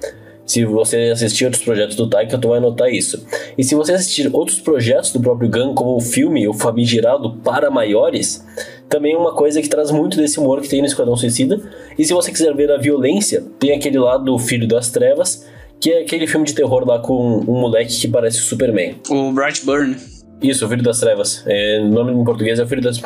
Se 0.45 0.65
você 0.65 0.97
assistir 1.13 1.45
outros 1.45 1.63
projetos 1.63 1.97
do 1.97 2.09
Taika, 2.09 2.37
tu 2.37 2.49
vai 2.49 2.61
notar 2.61 2.93
isso. 2.93 3.25
E 3.57 3.63
se 3.63 3.75
você 3.75 3.93
assistir 3.93 4.29
outros 4.33 4.59
projetos 4.59 5.13
do 5.13 5.21
próprio 5.21 5.49
Gunn, 5.49 5.75
como 5.75 5.97
o 5.97 6.01
filme 6.01 6.47
O 6.49 6.53
Famigerado 6.53 7.37
para 7.37 7.71
Maiores, 7.71 8.45
também 8.89 9.15
é 9.15 9.17
uma 9.17 9.35
coisa 9.35 9.63
que 9.63 9.69
traz 9.69 9.91
muito 9.91 10.17
desse 10.17 10.39
humor 10.39 10.61
que 10.61 10.69
tem 10.69 10.81
no 10.81 10.87
Esquadrão 10.87 11.17
Suicida. 11.17 11.61
E 11.99 12.05
se 12.05 12.13
você 12.13 12.31
quiser 12.31 12.55
ver 12.55 12.71
a 12.71 12.77
violência, 12.77 13.43
tem 13.59 13.73
aquele 13.73 13.99
lá 13.99 14.19
do 14.19 14.39
Filho 14.39 14.67
das 14.67 14.91
Trevas, 14.91 15.47
que 15.81 15.91
é 15.91 16.01
aquele 16.01 16.27
filme 16.27 16.45
de 16.45 16.55
terror 16.55 16.87
lá 16.87 16.99
com 16.99 17.39
um 17.39 17.61
moleque 17.61 17.99
que 17.99 18.09
parece 18.09 18.39
o 18.39 18.43
Superman. 18.43 18.97
O 19.09 19.33
Bright 19.33 19.65
Burn. 19.65 19.97
Isso, 20.43 20.67
o 20.67 20.69
Filho 20.69 20.83
das 20.83 21.01
Trevas. 21.01 21.43
É, 21.47 21.81
o 21.81 21.89
nome 21.89 22.13
em 22.13 22.25
português 22.25 22.59
é 22.59 22.65
o 22.65 22.67
Filho 22.67 22.83
das... 22.83 23.01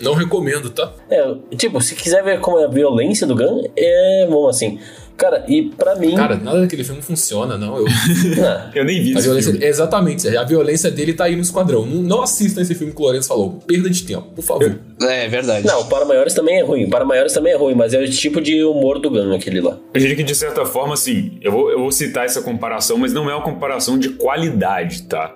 Não 0.00 0.14
recomendo, 0.14 0.68
tá? 0.70 0.92
É, 1.08 1.22
tipo, 1.56 1.80
se 1.80 1.94
quiser 1.94 2.24
ver 2.24 2.40
como 2.40 2.58
é 2.58 2.64
a 2.64 2.68
violência 2.68 3.24
do 3.26 3.36
Gunn, 3.36 3.62
é 3.76 4.26
bom 4.28 4.48
assim. 4.48 4.80
Cara, 5.16 5.44
e 5.48 5.62
pra 5.70 5.94
mim... 5.96 6.14
Cara, 6.14 6.36
nada 6.36 6.60
daquele 6.60 6.82
filme 6.82 7.00
funciona, 7.02 7.56
não. 7.56 7.76
Eu, 7.78 7.86
ah, 8.44 8.70
Eu 8.74 8.84
nem 8.84 9.02
vi 9.02 9.14
a 9.14 9.18
esse 9.18 9.22
violência, 9.28 9.50
filme. 9.52 9.66
exatamente, 9.66 10.36
a 10.36 10.44
violência 10.44 10.90
dele 10.90 11.12
tá 11.12 11.24
aí 11.24 11.36
no 11.36 11.42
esquadrão. 11.42 11.86
Não, 11.86 12.02
não 12.02 12.22
assistam 12.22 12.60
esse 12.60 12.74
filme 12.74 12.92
que 12.92 13.00
o 13.00 13.04
Lourenço 13.04 13.28
falou. 13.28 13.60
Perda 13.66 13.88
de 13.88 14.02
tempo, 14.02 14.30
por 14.34 14.42
favor. 14.42 14.78
É, 15.02 15.28
verdade. 15.28 15.66
Não, 15.66 15.86
para 15.86 16.04
maiores 16.04 16.34
também 16.34 16.58
é 16.58 16.62
ruim. 16.62 16.88
Para 16.88 17.04
maiores 17.04 17.32
também 17.32 17.52
é 17.52 17.56
ruim, 17.56 17.74
mas 17.74 17.94
é 17.94 18.02
o 18.02 18.10
tipo 18.10 18.40
de 18.40 18.64
humor 18.64 18.98
do 18.98 19.10
Gun, 19.10 19.34
aquele 19.34 19.60
lá. 19.60 19.78
Eu 19.94 20.00
diria 20.00 20.16
que, 20.16 20.22
de 20.22 20.34
certa 20.34 20.64
forma, 20.64 20.94
assim, 20.94 21.38
eu 21.40 21.52
vou, 21.52 21.70
eu 21.70 21.78
vou 21.78 21.92
citar 21.92 22.24
essa 22.24 22.42
comparação, 22.42 22.98
mas 22.98 23.12
não 23.12 23.30
é 23.30 23.34
uma 23.34 23.44
comparação 23.44 23.98
de 23.98 24.10
qualidade, 24.10 25.02
tá? 25.04 25.34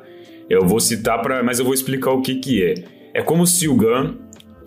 Eu 0.49 0.67
vou 0.67 0.81
citar 0.81 1.21
para, 1.23 1.43
mas 1.43 1.59
eu 1.59 1.65
vou 1.65 1.75
explicar 1.75 2.11
o 2.13 2.23
que 2.23 2.37
que 2.37 2.63
é. 2.65 2.75
É 3.15 3.23
como 3.23 3.47
se 3.47 3.69
o 3.69 3.75
Gunn 3.75 4.15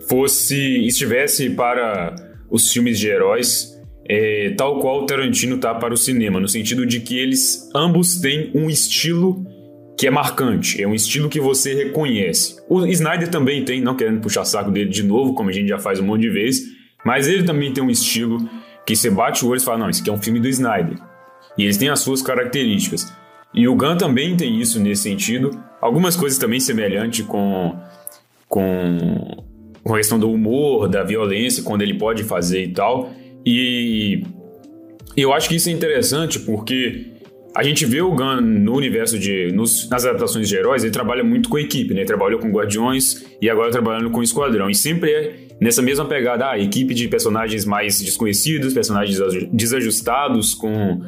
fosse, 0.08 0.86
estivesse 0.86 1.50
para 1.50 2.14
os 2.50 2.70
filmes 2.72 2.98
de 2.98 3.08
heróis, 3.08 3.69
é, 4.12 4.50
tal 4.56 4.80
qual 4.80 5.02
o 5.02 5.06
Tarantino 5.06 5.56
tá 5.58 5.72
para 5.72 5.94
o 5.94 5.96
cinema, 5.96 6.40
no 6.40 6.48
sentido 6.48 6.84
de 6.84 6.98
que 6.98 7.16
eles 7.16 7.70
ambos 7.72 8.18
têm 8.18 8.50
um 8.56 8.68
estilo 8.68 9.46
que 9.96 10.04
é 10.04 10.10
marcante, 10.10 10.82
é 10.82 10.88
um 10.88 10.96
estilo 10.96 11.28
que 11.28 11.38
você 11.38 11.74
reconhece. 11.74 12.56
O 12.68 12.84
Snyder 12.86 13.28
também 13.28 13.64
tem, 13.64 13.80
não 13.80 13.94
querendo 13.94 14.20
puxar 14.20 14.44
saco 14.44 14.72
dele 14.72 14.90
de 14.90 15.04
novo, 15.04 15.32
como 15.32 15.48
a 15.48 15.52
gente 15.52 15.68
já 15.68 15.78
faz 15.78 16.00
um 16.00 16.04
monte 16.04 16.22
de 16.22 16.30
vezes, 16.30 16.66
mas 17.06 17.28
ele 17.28 17.44
também 17.44 17.72
tem 17.72 17.84
um 17.84 17.90
estilo 17.90 18.50
que 18.84 18.96
você 18.96 19.08
bate 19.08 19.44
o 19.44 19.48
olho 19.48 19.58
e 19.58 19.64
fala, 19.64 19.78
não, 19.78 19.90
isso 19.90 20.00
aqui 20.00 20.10
é 20.10 20.12
um 20.12 20.20
filme 20.20 20.40
do 20.40 20.48
Snyder. 20.48 20.98
E 21.56 21.62
eles 21.62 21.76
têm 21.76 21.88
as 21.88 22.00
suas 22.00 22.20
características. 22.20 23.12
E 23.54 23.68
o 23.68 23.76
Gunn 23.76 23.96
também 23.96 24.36
tem 24.36 24.60
isso 24.60 24.80
nesse 24.80 25.02
sentido. 25.02 25.52
Algumas 25.80 26.16
coisas 26.16 26.36
também 26.36 26.58
semelhantes 26.58 27.24
com, 27.24 27.78
com, 28.48 29.44
com 29.84 29.94
a 29.94 29.98
questão 29.98 30.18
do 30.18 30.32
humor, 30.32 30.88
da 30.88 31.04
violência, 31.04 31.62
quando 31.62 31.82
ele 31.82 31.94
pode 31.94 32.24
fazer 32.24 32.64
e 32.64 32.72
tal. 32.72 33.12
E 33.44 34.22
eu 35.16 35.32
acho 35.32 35.48
que 35.48 35.56
isso 35.56 35.68
é 35.68 35.72
interessante 35.72 36.38
porque 36.40 37.06
a 37.54 37.62
gente 37.62 37.84
vê 37.84 38.00
o 38.00 38.14
Gunn 38.14 38.40
no 38.40 38.74
universo 38.74 39.18
de. 39.18 39.50
Nos, 39.52 39.88
nas 39.88 40.04
adaptações 40.04 40.48
de 40.48 40.56
heróis, 40.56 40.84
ele 40.84 40.92
trabalha 40.92 41.24
muito 41.24 41.48
com 41.48 41.56
a 41.56 41.60
equipe, 41.60 41.92
né? 41.92 42.00
Ele 42.00 42.06
trabalhou 42.06 42.38
com 42.38 42.50
Guardiões 42.50 43.24
e 43.40 43.50
agora 43.50 43.70
trabalhando 43.70 44.10
com 44.10 44.20
o 44.20 44.22
Esquadrão. 44.22 44.70
E 44.70 44.74
sempre 44.74 45.10
é 45.10 45.34
nessa 45.60 45.82
mesma 45.82 46.06
pegada, 46.06 46.50
ah, 46.50 46.58
equipe 46.58 46.94
de 46.94 47.08
personagens 47.08 47.64
mais 47.64 48.00
desconhecidos, 48.00 48.72
personagens 48.72 49.18
desajustados, 49.52 50.54
com 50.54 51.00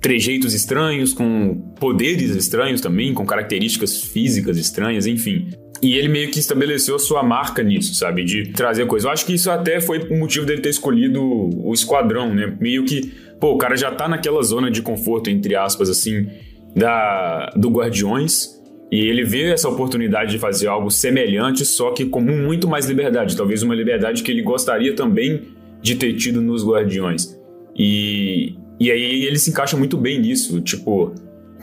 trejeitos 0.00 0.52
estranhos, 0.52 1.12
com 1.12 1.54
poderes 1.78 2.34
estranhos 2.34 2.80
também, 2.80 3.14
com 3.14 3.24
características 3.24 4.02
físicas 4.02 4.58
estranhas, 4.58 5.06
enfim. 5.06 5.50
E 5.82 5.96
ele 5.96 6.08
meio 6.08 6.30
que 6.30 6.38
estabeleceu 6.38 6.94
a 6.94 6.98
sua 6.98 7.24
marca 7.24 7.60
nisso, 7.60 7.92
sabe? 7.94 8.24
De 8.24 8.52
trazer 8.52 8.86
coisa. 8.86 9.08
Eu 9.08 9.12
acho 9.12 9.26
que 9.26 9.34
isso 9.34 9.50
até 9.50 9.80
foi 9.80 9.98
o 9.98 10.16
motivo 10.16 10.46
dele 10.46 10.60
ter 10.62 10.68
escolhido 10.68 11.20
o 11.20 11.74
Esquadrão, 11.74 12.32
né? 12.32 12.56
Meio 12.60 12.84
que, 12.84 13.12
pô, 13.40 13.54
o 13.54 13.58
cara 13.58 13.76
já 13.76 13.90
tá 13.90 14.08
naquela 14.08 14.40
zona 14.42 14.70
de 14.70 14.80
conforto, 14.80 15.28
entre 15.28 15.56
aspas, 15.56 15.90
assim, 15.90 16.28
da, 16.76 17.52
do 17.56 17.68
Guardiões. 17.68 18.62
E 18.92 19.00
ele 19.00 19.24
vê 19.24 19.50
essa 19.50 19.68
oportunidade 19.68 20.30
de 20.30 20.38
fazer 20.38 20.68
algo 20.68 20.88
semelhante, 20.88 21.64
só 21.64 21.90
que 21.90 22.04
com 22.04 22.20
muito 22.20 22.68
mais 22.68 22.86
liberdade. 22.86 23.36
Talvez 23.36 23.64
uma 23.64 23.74
liberdade 23.74 24.22
que 24.22 24.30
ele 24.30 24.42
gostaria 24.42 24.94
também 24.94 25.42
de 25.80 25.96
ter 25.96 26.14
tido 26.14 26.40
nos 26.40 26.64
Guardiões. 26.64 27.36
E, 27.74 28.54
e 28.78 28.88
aí 28.88 29.24
ele 29.24 29.38
se 29.38 29.50
encaixa 29.50 29.76
muito 29.76 29.96
bem 29.96 30.20
nisso. 30.20 30.60
Tipo, 30.60 31.12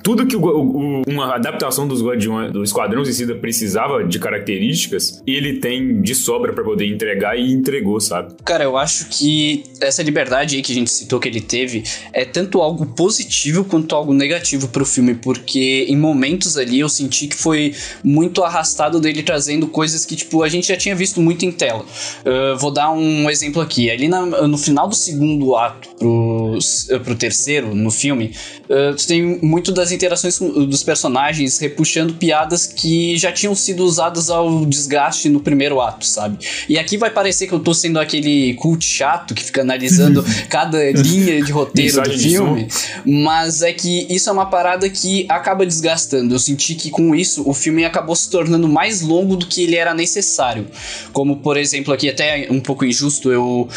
tudo 0.03 0.25
que 0.25 0.35
o, 0.35 0.41
o, 0.41 1.01
uma 1.07 1.35
adaptação 1.35 1.87
dos 1.87 2.03
Guardiões, 2.03 2.51
do 2.51 2.63
Esquadrão 2.63 3.03
Suicida 3.03 3.35
precisava 3.35 4.03
de 4.03 4.19
características, 4.19 5.21
ele 5.25 5.59
tem 5.59 6.01
de 6.01 6.15
sobra 6.15 6.53
para 6.53 6.63
poder 6.63 6.87
entregar 6.87 7.37
e 7.37 7.51
entregou, 7.51 7.99
sabe? 7.99 8.33
Cara, 8.43 8.63
eu 8.63 8.77
acho 8.77 9.07
que 9.09 9.63
essa 9.81 10.01
liberdade 10.03 10.55
aí 10.55 10.61
que 10.61 10.71
a 10.71 10.75
gente 10.75 10.91
citou 10.91 11.19
que 11.19 11.27
ele 11.27 11.41
teve 11.41 11.83
é 12.13 12.25
tanto 12.25 12.61
algo 12.61 12.85
positivo 12.85 13.63
quanto 13.63 13.95
algo 13.95 14.13
negativo 14.13 14.67
pro 14.67 14.85
filme, 14.85 15.15
porque 15.15 15.85
em 15.87 15.97
momentos 15.97 16.57
ali 16.57 16.79
eu 16.79 16.89
senti 16.89 17.27
que 17.27 17.35
foi 17.35 17.73
muito 18.03 18.43
arrastado 18.43 18.99
dele 18.99 19.23
trazendo 19.23 19.67
coisas 19.67 20.05
que, 20.05 20.15
tipo, 20.15 20.43
a 20.43 20.49
gente 20.49 20.67
já 20.67 20.77
tinha 20.77 20.95
visto 20.95 21.21
muito 21.21 21.45
em 21.45 21.51
tela. 21.51 21.85
Uh, 22.25 22.57
vou 22.57 22.71
dar 22.71 22.91
um 22.91 23.29
exemplo 23.29 23.61
aqui. 23.61 23.89
Ali 23.89 24.07
na, 24.07 24.25
no 24.25 24.57
final 24.57 24.87
do 24.87 24.95
segundo 24.95 25.55
ato 25.55 25.89
pro, 25.97 26.57
pro 27.03 27.15
terceiro, 27.15 27.73
no 27.75 27.91
filme, 27.91 28.33
uh, 28.69 28.95
tem 29.07 29.39
muito 29.41 29.71
das 29.71 29.88
interações 29.91 30.39
dos 30.39 30.83
personagens 30.83 31.57
repuxando 31.57 32.13
piadas 32.13 32.65
que 32.65 33.17
já 33.17 33.31
tinham 33.31 33.55
sido 33.55 33.83
usadas 33.83 34.29
ao 34.29 34.65
desgaste 34.65 35.29
no 35.29 35.39
primeiro 35.39 35.81
ato, 35.81 36.05
sabe? 36.05 36.37
E 36.67 36.77
aqui 36.77 36.97
vai 36.97 37.09
parecer 37.09 37.47
que 37.47 37.53
eu 37.53 37.59
tô 37.59 37.73
sendo 37.73 37.99
aquele 37.99 38.53
cult 38.55 38.85
chato 38.85 39.33
que 39.33 39.43
fica 39.43 39.61
analisando 39.61 40.23
cada 40.49 40.91
linha 40.91 41.41
de 41.43 41.51
roteiro 41.51 42.01
do 42.01 42.17
filme, 42.17 42.67
mas 43.05 43.61
é 43.61 43.73
que 43.73 44.07
isso 44.09 44.29
é 44.29 44.33
uma 44.33 44.45
parada 44.45 44.89
que 44.89 45.25
acaba 45.29 45.65
desgastando. 45.65 46.33
Eu 46.35 46.39
senti 46.39 46.75
que 46.75 46.89
com 46.89 47.13
isso 47.15 47.47
o 47.47 47.53
filme 47.53 47.85
acabou 47.85 48.15
se 48.15 48.29
tornando 48.29 48.67
mais 48.67 49.01
longo 49.01 49.35
do 49.35 49.45
que 49.45 49.63
ele 49.63 49.75
era 49.75 49.93
necessário. 49.93 50.67
Como, 51.11 51.37
por 51.37 51.57
exemplo, 51.57 51.93
aqui 51.93 52.09
até 52.09 52.47
um 52.49 52.59
pouco 52.59 52.85
injusto 52.85 53.31
eu 53.31 53.67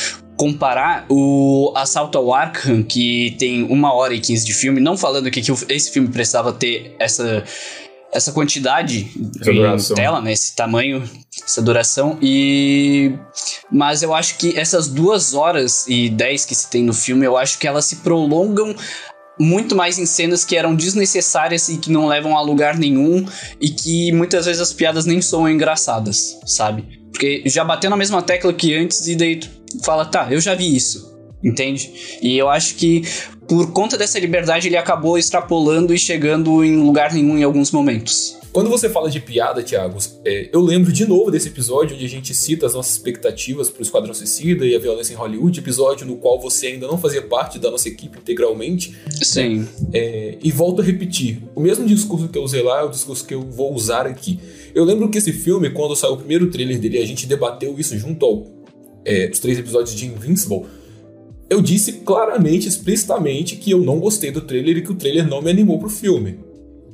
comparar 0.42 1.06
o 1.08 1.72
Assalto 1.76 2.18
ao 2.18 2.34
Arkham, 2.34 2.82
que 2.82 3.36
tem 3.38 3.62
uma 3.62 3.94
hora 3.94 4.12
e 4.12 4.18
quinze 4.18 4.44
de 4.44 4.52
filme, 4.52 4.80
não 4.80 4.96
falando 4.96 5.30
que, 5.30 5.40
que 5.40 5.52
esse 5.68 5.92
filme 5.92 6.08
precisava 6.08 6.52
ter 6.52 6.96
essa, 6.98 7.44
essa 8.12 8.32
quantidade 8.32 9.08
Essa 9.40 9.52
duração. 9.52 9.94
tela, 9.94 10.20
né? 10.20 10.32
Esse 10.32 10.56
tamanho, 10.56 11.08
essa 11.46 11.62
duração. 11.62 12.18
E. 12.20 13.12
Mas 13.70 14.02
eu 14.02 14.12
acho 14.12 14.36
que 14.36 14.58
essas 14.58 14.88
duas 14.88 15.32
horas 15.32 15.86
e 15.86 16.08
dez 16.08 16.44
que 16.44 16.56
se 16.56 16.68
tem 16.68 16.82
no 16.82 16.92
filme, 16.92 17.24
eu 17.24 17.36
acho 17.36 17.56
que 17.56 17.68
elas 17.68 17.84
se 17.84 17.96
prolongam 17.96 18.74
muito 19.38 19.76
mais 19.76 19.96
em 19.96 20.06
cenas 20.06 20.44
que 20.44 20.56
eram 20.56 20.74
desnecessárias 20.74 21.68
e 21.68 21.76
que 21.76 21.92
não 21.92 22.08
levam 22.08 22.36
a 22.36 22.42
lugar 22.42 22.76
nenhum 22.76 23.24
e 23.60 23.70
que 23.70 24.10
muitas 24.10 24.46
vezes 24.46 24.60
as 24.60 24.72
piadas 24.72 25.06
nem 25.06 25.22
são 25.22 25.48
engraçadas, 25.48 26.36
sabe? 26.44 27.00
Porque 27.12 27.44
já 27.46 27.62
bateu 27.62 27.88
na 27.88 27.96
mesma 27.96 28.20
tecla 28.22 28.52
que 28.52 28.74
antes 28.74 29.06
e 29.06 29.14
daí 29.14 29.38
fala, 29.84 30.04
tá, 30.04 30.28
eu 30.30 30.40
já 30.40 30.54
vi 30.54 30.74
isso, 30.74 31.16
entende? 31.42 32.18
E 32.22 32.36
eu 32.36 32.48
acho 32.48 32.74
que 32.76 33.02
por 33.48 33.72
conta 33.72 33.98
dessa 33.98 34.18
liberdade 34.18 34.68
ele 34.68 34.76
acabou 34.76 35.18
extrapolando 35.18 35.92
e 35.94 35.98
chegando 35.98 36.64
em 36.64 36.76
lugar 36.76 37.12
nenhum 37.12 37.36
em 37.36 37.42
alguns 37.42 37.70
momentos. 37.70 38.38
Quando 38.52 38.68
você 38.68 38.90
fala 38.90 39.08
de 39.08 39.18
piada, 39.18 39.62
Thiago, 39.62 39.96
é, 40.26 40.50
eu 40.52 40.60
lembro 40.60 40.92
de 40.92 41.06
novo 41.06 41.30
desse 41.30 41.48
episódio 41.48 41.96
onde 41.96 42.04
a 42.04 42.08
gente 42.08 42.34
cita 42.34 42.66
as 42.66 42.74
nossas 42.74 42.92
expectativas 42.92 43.70
para 43.70 43.80
o 43.80 43.82
Esquadrão 43.82 44.12
Suicida 44.12 44.66
e 44.66 44.76
a 44.76 44.78
violência 44.78 45.14
em 45.14 45.16
Hollywood, 45.16 45.58
episódio 45.58 46.06
no 46.06 46.16
qual 46.16 46.38
você 46.38 46.66
ainda 46.66 46.86
não 46.86 46.98
fazia 46.98 47.22
parte 47.22 47.58
da 47.58 47.70
nossa 47.70 47.88
equipe 47.88 48.18
integralmente, 48.18 48.94
Sim. 49.22 49.66
É, 49.90 50.36
e 50.42 50.50
volto 50.50 50.82
a 50.82 50.84
repetir: 50.84 51.42
o 51.54 51.60
mesmo 51.60 51.86
discurso 51.86 52.28
que 52.28 52.36
eu 52.36 52.42
usei 52.42 52.62
lá 52.62 52.80
é 52.80 52.84
o 52.84 52.90
discurso 52.90 53.24
que 53.24 53.32
eu 53.32 53.40
vou 53.40 53.72
usar 53.72 54.06
aqui. 54.06 54.38
Eu 54.74 54.84
lembro 54.84 55.08
que 55.08 55.16
esse 55.16 55.32
filme, 55.32 55.70
quando 55.70 55.96
saiu 55.96 56.12
o 56.12 56.18
primeiro 56.18 56.50
trailer 56.50 56.78
dele, 56.78 56.98
a 56.98 57.06
gente 57.06 57.26
debateu 57.26 57.74
isso 57.78 57.96
junto 57.96 58.52
aos 59.28 59.38
três 59.38 59.58
episódios 59.58 59.94
de 59.94 60.06
Invincible. 60.06 60.64
Eu 61.48 61.60
disse 61.60 61.92
claramente, 61.92 62.66
explicitamente, 62.66 63.56
que 63.56 63.70
eu 63.70 63.78
não 63.78 63.98
gostei 63.98 64.30
do 64.30 64.40
trailer 64.40 64.78
e 64.78 64.82
que 64.82 64.92
o 64.92 64.94
trailer 64.94 65.28
não 65.28 65.42
me 65.42 65.50
animou 65.50 65.78
pro 65.78 65.90
filme. 65.90 66.38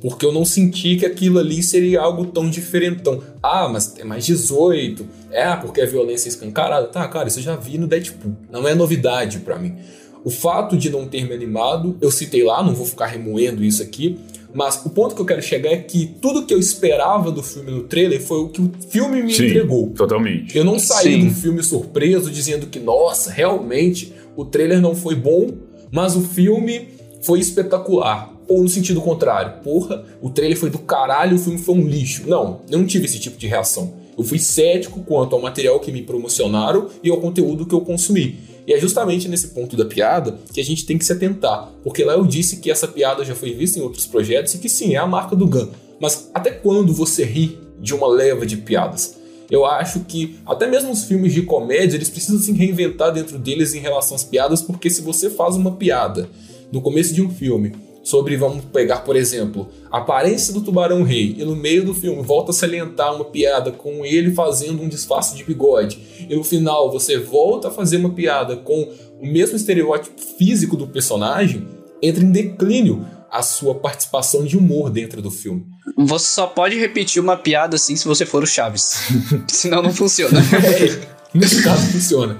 Porque 0.01 0.25
eu 0.25 0.31
não 0.31 0.45
senti 0.45 0.95
que 0.95 1.05
aquilo 1.05 1.39
ali 1.39 1.61
seria 1.61 2.01
algo 2.01 2.25
tão 2.25 2.49
diferentão. 2.49 3.21
Ah, 3.43 3.67
mas 3.67 3.95
é 3.97 4.03
mais 4.03 4.25
18. 4.25 5.05
É, 5.31 5.55
porque 5.55 5.81
é 5.81 5.85
violência 5.85 6.29
escancarada. 6.29 6.87
Tá, 6.87 7.07
cara, 7.07 7.27
isso 7.27 7.39
eu 7.39 7.43
já 7.43 7.55
vi 7.55 7.77
no 7.77 7.87
Deadpool. 7.87 8.35
Não 8.49 8.67
é 8.67 8.73
novidade 8.73 9.39
pra 9.39 9.59
mim. 9.59 9.75
O 10.23 10.29
fato 10.29 10.77
de 10.77 10.89
não 10.89 11.07
ter 11.07 11.25
me 11.25 11.33
animado, 11.33 11.97
eu 12.01 12.11
citei 12.11 12.43
lá, 12.43 12.61
não 12.63 12.75
vou 12.75 12.85
ficar 12.85 13.07
remoendo 13.07 13.63
isso 13.63 13.81
aqui, 13.81 14.17
mas 14.53 14.83
o 14.85 14.89
ponto 14.89 15.15
que 15.15 15.21
eu 15.21 15.25
quero 15.25 15.41
chegar 15.41 15.71
é 15.71 15.77
que 15.77 16.05
tudo 16.21 16.45
que 16.45 16.53
eu 16.53 16.59
esperava 16.59 17.31
do 17.31 17.43
filme 17.43 17.71
no 17.71 17.83
trailer 17.83 18.21
foi 18.21 18.39
o 18.39 18.49
que 18.49 18.61
o 18.61 18.71
filme 18.89 19.21
me 19.21 19.33
Sim, 19.33 19.47
entregou. 19.47 19.91
totalmente. 19.91 20.57
Eu 20.57 20.63
não 20.63 20.79
saí 20.79 21.21
Sim. 21.21 21.27
do 21.27 21.33
filme 21.35 21.63
surpreso 21.63 22.31
dizendo 22.31 22.67
que, 22.67 22.79
nossa, 22.79 23.31
realmente 23.31 24.13
o 24.35 24.43
trailer 24.45 24.81
não 24.81 24.95
foi 24.95 25.15
bom, 25.15 25.49
mas 25.91 26.15
o 26.15 26.21
filme 26.21 26.87
foi 27.21 27.39
espetacular. 27.39 28.33
Ou 28.47 28.63
no 28.63 28.69
sentido 28.69 28.99
contrário, 29.01 29.61
porra, 29.61 30.03
o 30.21 30.29
trailer 30.29 30.57
foi 30.57 30.71
do 30.71 30.79
caralho, 30.79 31.35
o 31.35 31.39
filme 31.39 31.59
foi 31.59 31.75
um 31.75 31.87
lixo. 31.87 32.23
Não, 32.27 32.61
eu 32.69 32.79
não 32.79 32.85
tive 32.87 33.05
esse 33.05 33.19
tipo 33.19 33.37
de 33.37 33.45
reação. 33.45 33.93
Eu 34.17 34.23
fui 34.23 34.39
cético 34.39 34.99
quanto 35.01 35.35
ao 35.35 35.41
material 35.41 35.79
que 35.79 35.91
me 35.91 36.01
promocionaram 36.01 36.89
e 37.03 37.09
ao 37.09 37.21
conteúdo 37.21 37.65
que 37.65 37.73
eu 37.73 37.81
consumi. 37.81 38.37
E 38.69 38.73
é 38.73 38.79
justamente 38.79 39.27
nesse 39.27 39.47
ponto 39.47 39.75
da 39.75 39.83
piada 39.83 40.37
que 40.53 40.61
a 40.61 40.63
gente 40.63 40.85
tem 40.85 40.95
que 40.95 41.03
se 41.03 41.11
atentar, 41.11 41.71
porque 41.83 42.03
lá 42.03 42.13
eu 42.13 42.23
disse 42.23 42.57
que 42.57 42.69
essa 42.69 42.87
piada 42.87 43.25
já 43.25 43.33
foi 43.33 43.51
vista 43.51 43.79
em 43.79 43.81
outros 43.81 44.05
projetos 44.05 44.53
e 44.53 44.59
que 44.59 44.69
sim, 44.69 44.93
é 44.93 44.97
a 44.97 45.07
marca 45.07 45.35
do 45.35 45.47
Gun. 45.47 45.69
Mas 45.99 46.29
até 46.35 46.51
quando 46.51 46.93
você 46.93 47.23
ri 47.23 47.57
de 47.79 47.95
uma 47.95 48.07
leva 48.07 48.45
de 48.45 48.57
piadas? 48.57 49.15
Eu 49.49 49.65
acho 49.65 50.01
que 50.01 50.37
até 50.45 50.67
mesmo 50.67 50.91
os 50.91 51.05
filmes 51.05 51.33
de 51.33 51.41
comédia, 51.41 51.97
eles 51.97 52.11
precisam 52.11 52.39
se 52.39 52.51
reinventar 52.51 53.11
dentro 53.11 53.39
deles 53.39 53.73
em 53.73 53.79
relação 53.79 54.15
às 54.15 54.23
piadas, 54.23 54.61
porque 54.61 54.91
se 54.91 55.01
você 55.01 55.31
faz 55.31 55.55
uma 55.55 55.71
piada 55.71 56.29
no 56.71 56.79
começo 56.79 57.11
de 57.11 57.23
um 57.23 57.31
filme 57.31 57.73
sobre, 58.09 58.35
vamos 58.35 58.65
pegar, 58.65 59.01
por 59.01 59.15
exemplo, 59.15 59.69
a 59.91 59.99
aparência 59.99 60.51
do 60.51 60.61
Tubarão 60.61 61.03
Rei, 61.03 61.35
e 61.37 61.45
no 61.45 61.55
meio 61.55 61.85
do 61.85 61.93
filme 61.93 62.23
volta 62.23 62.49
a 62.49 62.53
salientar 62.53 63.15
uma 63.15 63.25
piada 63.25 63.71
com 63.71 64.03
ele 64.03 64.33
fazendo 64.33 64.81
um 64.81 64.89
disfarce 64.89 65.35
de 65.35 65.43
bigode, 65.43 65.99
e 66.27 66.35
no 66.35 66.43
final 66.43 66.91
você 66.91 67.19
volta 67.19 67.67
a 67.67 67.71
fazer 67.71 67.97
uma 67.97 68.09
piada 68.09 68.55
com 68.55 68.91
o 69.21 69.27
mesmo 69.27 69.55
estereótipo 69.55 70.19
físico 70.37 70.75
do 70.75 70.87
personagem, 70.87 71.67
entra 72.01 72.23
em 72.23 72.31
declínio 72.31 73.05
a 73.31 73.43
sua 73.43 73.75
participação 73.75 74.43
de 74.43 74.57
humor 74.57 74.89
dentro 74.89 75.21
do 75.21 75.29
filme. 75.29 75.67
Você 75.95 76.25
só 76.25 76.47
pode 76.47 76.79
repetir 76.79 77.21
uma 77.21 77.37
piada 77.37 77.75
assim 77.75 77.95
se 77.95 78.07
você 78.07 78.25
for 78.25 78.41
o 78.41 78.47
Chaves. 78.47 79.07
Senão 79.47 79.83
não 79.83 79.93
funciona. 79.93 80.39
Nesse 81.31 81.61
caso 81.61 81.91
funciona. 81.91 82.39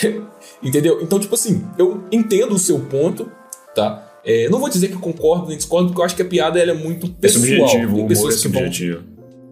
Entendeu? 0.62 1.00
Então, 1.02 1.18
tipo 1.18 1.34
assim, 1.34 1.66
eu 1.76 2.04
entendo 2.12 2.54
o 2.54 2.58
seu 2.58 2.78
ponto, 2.78 3.28
tá? 3.74 4.11
É, 4.24 4.48
não 4.48 4.58
vou 4.60 4.68
dizer 4.68 4.88
que 4.88 4.96
concordo 4.96 5.48
nem 5.48 5.56
discordo, 5.56 5.88
porque 5.88 6.00
eu 6.00 6.04
acho 6.04 6.14
que 6.16 6.22
a 6.22 6.24
piada 6.24 6.58
ela 6.60 6.70
é 6.70 6.74
muito 6.74 7.06
É 7.06 7.10
pessoal. 7.20 7.44
subjetivo, 7.44 7.70
o 7.72 7.76
Tem 7.76 7.86
humor 7.94 8.04
é 8.04 8.08
pessoas 8.08 8.40
que 8.42 8.48
vão 8.48 8.62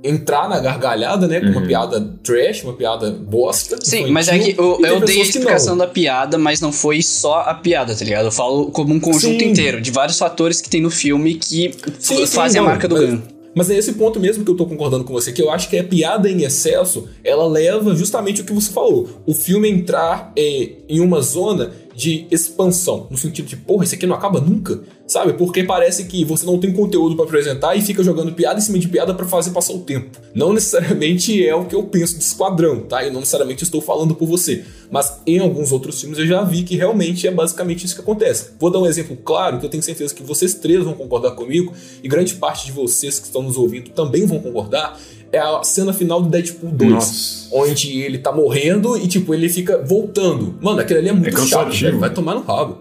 entrar 0.02 0.48
na 0.48 0.58
gargalhada, 0.60 1.26
né? 1.28 1.40
Com 1.40 1.46
uma 1.48 1.60
Uhum. 1.60 1.66
piada 1.66 2.00
trash, 2.22 2.62
uma 2.64 2.72
piada 2.72 3.10
bosta. 3.10 3.76
Sim, 3.82 3.96
infantil, 3.98 4.14
mas 4.14 4.28
é 4.28 4.38
que 4.38 4.54
eu, 4.58 4.80
eu 4.82 5.00
dei 5.00 5.18
a 5.20 5.22
explicação 5.22 5.76
da 5.76 5.86
piada, 5.86 6.38
mas 6.38 6.60
não 6.60 6.72
foi 6.72 7.02
só 7.02 7.40
a 7.40 7.52
piada, 7.54 7.94
tá 7.94 8.04
ligado? 8.04 8.26
Eu 8.26 8.32
falo 8.32 8.70
como 8.70 8.94
um 8.94 9.00
conjunto 9.00 9.40
Sim. 9.42 9.50
inteiro, 9.50 9.80
de 9.80 9.90
vários 9.90 10.18
fatores 10.18 10.60
que 10.60 10.70
tem 10.70 10.80
no 10.80 10.90
filme 10.90 11.34
que 11.34 11.72
Sim, 11.98 12.24
sim, 12.24 12.26
fazem 12.26 12.60
não, 12.60 12.68
a 12.68 12.70
marca 12.70 12.88
do 12.88 12.94
mas- 12.94 13.10
Gun. 13.10 13.20
Mas 13.52 13.68
é 13.68 13.76
esse 13.76 13.94
ponto 13.94 14.20
mesmo 14.20 14.44
que 14.44 14.50
eu 14.52 14.56
tô 14.56 14.64
concordando 14.64 15.02
com 15.02 15.12
você, 15.12 15.32
que 15.32 15.42
eu 15.42 15.50
acho 15.50 15.68
que 15.68 15.76
a 15.76 15.82
piada 15.82 16.30
em 16.30 16.44
excesso, 16.44 17.08
ela 17.24 17.44
leva 17.48 17.96
justamente 17.96 18.42
o 18.42 18.44
que 18.44 18.52
você 18.52 18.70
falou. 18.72 19.08
O 19.26 19.34
filme 19.34 19.68
entrar 19.68 20.32
é, 20.36 20.68
em 20.88 21.00
uma 21.00 21.20
zona 21.20 21.72
de 21.94 22.26
expansão, 22.30 23.06
no 23.10 23.16
sentido 23.16 23.46
de, 23.46 23.56
porra, 23.56 23.84
isso 23.84 23.94
aqui 23.94 24.06
não 24.06 24.14
acaba 24.14 24.40
nunca, 24.40 24.80
sabe? 25.06 25.32
Porque 25.34 25.64
parece 25.64 26.04
que 26.04 26.24
você 26.24 26.46
não 26.46 26.58
tem 26.58 26.72
conteúdo 26.72 27.16
pra 27.16 27.24
apresentar 27.24 27.74
e 27.74 27.82
fica 27.82 28.02
jogando 28.02 28.32
piada 28.32 28.58
em 28.58 28.62
cima 28.62 28.78
de 28.78 28.88
piada 28.88 29.12
pra 29.12 29.26
fazer 29.26 29.50
passar 29.50 29.72
o 29.72 29.80
tempo. 29.80 30.18
Não 30.34 30.52
necessariamente 30.52 31.46
é 31.46 31.54
o 31.54 31.64
que 31.64 31.74
eu 31.74 31.82
penso 31.82 32.16
de 32.16 32.24
Esquadrão, 32.24 32.80
tá? 32.80 33.04
E 33.04 33.10
não 33.10 33.20
necessariamente 33.20 33.64
estou 33.64 33.80
falando 33.80 34.14
por 34.14 34.26
você. 34.26 34.64
Mas 34.90 35.20
em 35.26 35.38
alguns 35.38 35.72
outros 35.72 36.00
filmes 36.00 36.18
eu 36.18 36.26
já 36.26 36.42
vi 36.42 36.62
que 36.62 36.76
realmente 36.76 37.26
é 37.26 37.30
basicamente 37.30 37.84
isso 37.84 37.94
que 37.94 38.00
acontece. 38.00 38.50
Vou 38.58 38.70
dar 38.70 38.78
um 38.78 38.86
exemplo 38.86 39.16
claro, 39.16 39.58
que 39.58 39.66
eu 39.66 39.70
tenho 39.70 39.82
certeza 39.82 40.14
que 40.14 40.22
vocês 40.22 40.54
três 40.54 40.84
vão 40.84 40.94
concordar 40.94 41.32
comigo, 41.32 41.72
e 42.02 42.08
grande 42.08 42.34
parte 42.34 42.66
de 42.66 42.72
vocês 42.72 43.18
que 43.18 43.26
estão 43.26 43.42
nos 43.42 43.56
ouvindo 43.56 43.90
também 43.90 44.26
vão 44.26 44.38
concordar, 44.38 44.98
é 45.32 45.38
a 45.38 45.62
cena 45.62 45.92
final 45.92 46.20
do 46.22 46.28
Deadpool 46.28 46.70
2. 46.70 46.90
Nossa. 46.92 47.48
Onde 47.52 48.00
ele 48.00 48.18
tá 48.18 48.32
morrendo 48.32 48.96
e, 48.96 49.06
tipo, 49.06 49.32
ele 49.34 49.48
fica 49.48 49.78
voltando. 49.84 50.56
Mano, 50.60 50.80
aquele 50.80 51.00
ali 51.00 51.08
é 51.08 51.12
muito 51.12 51.28
É 51.38 51.46
chato, 51.46 51.70
velho. 51.72 51.98
Vai 51.98 52.12
tomar 52.12 52.34
no 52.34 52.42
rabo. 52.42 52.78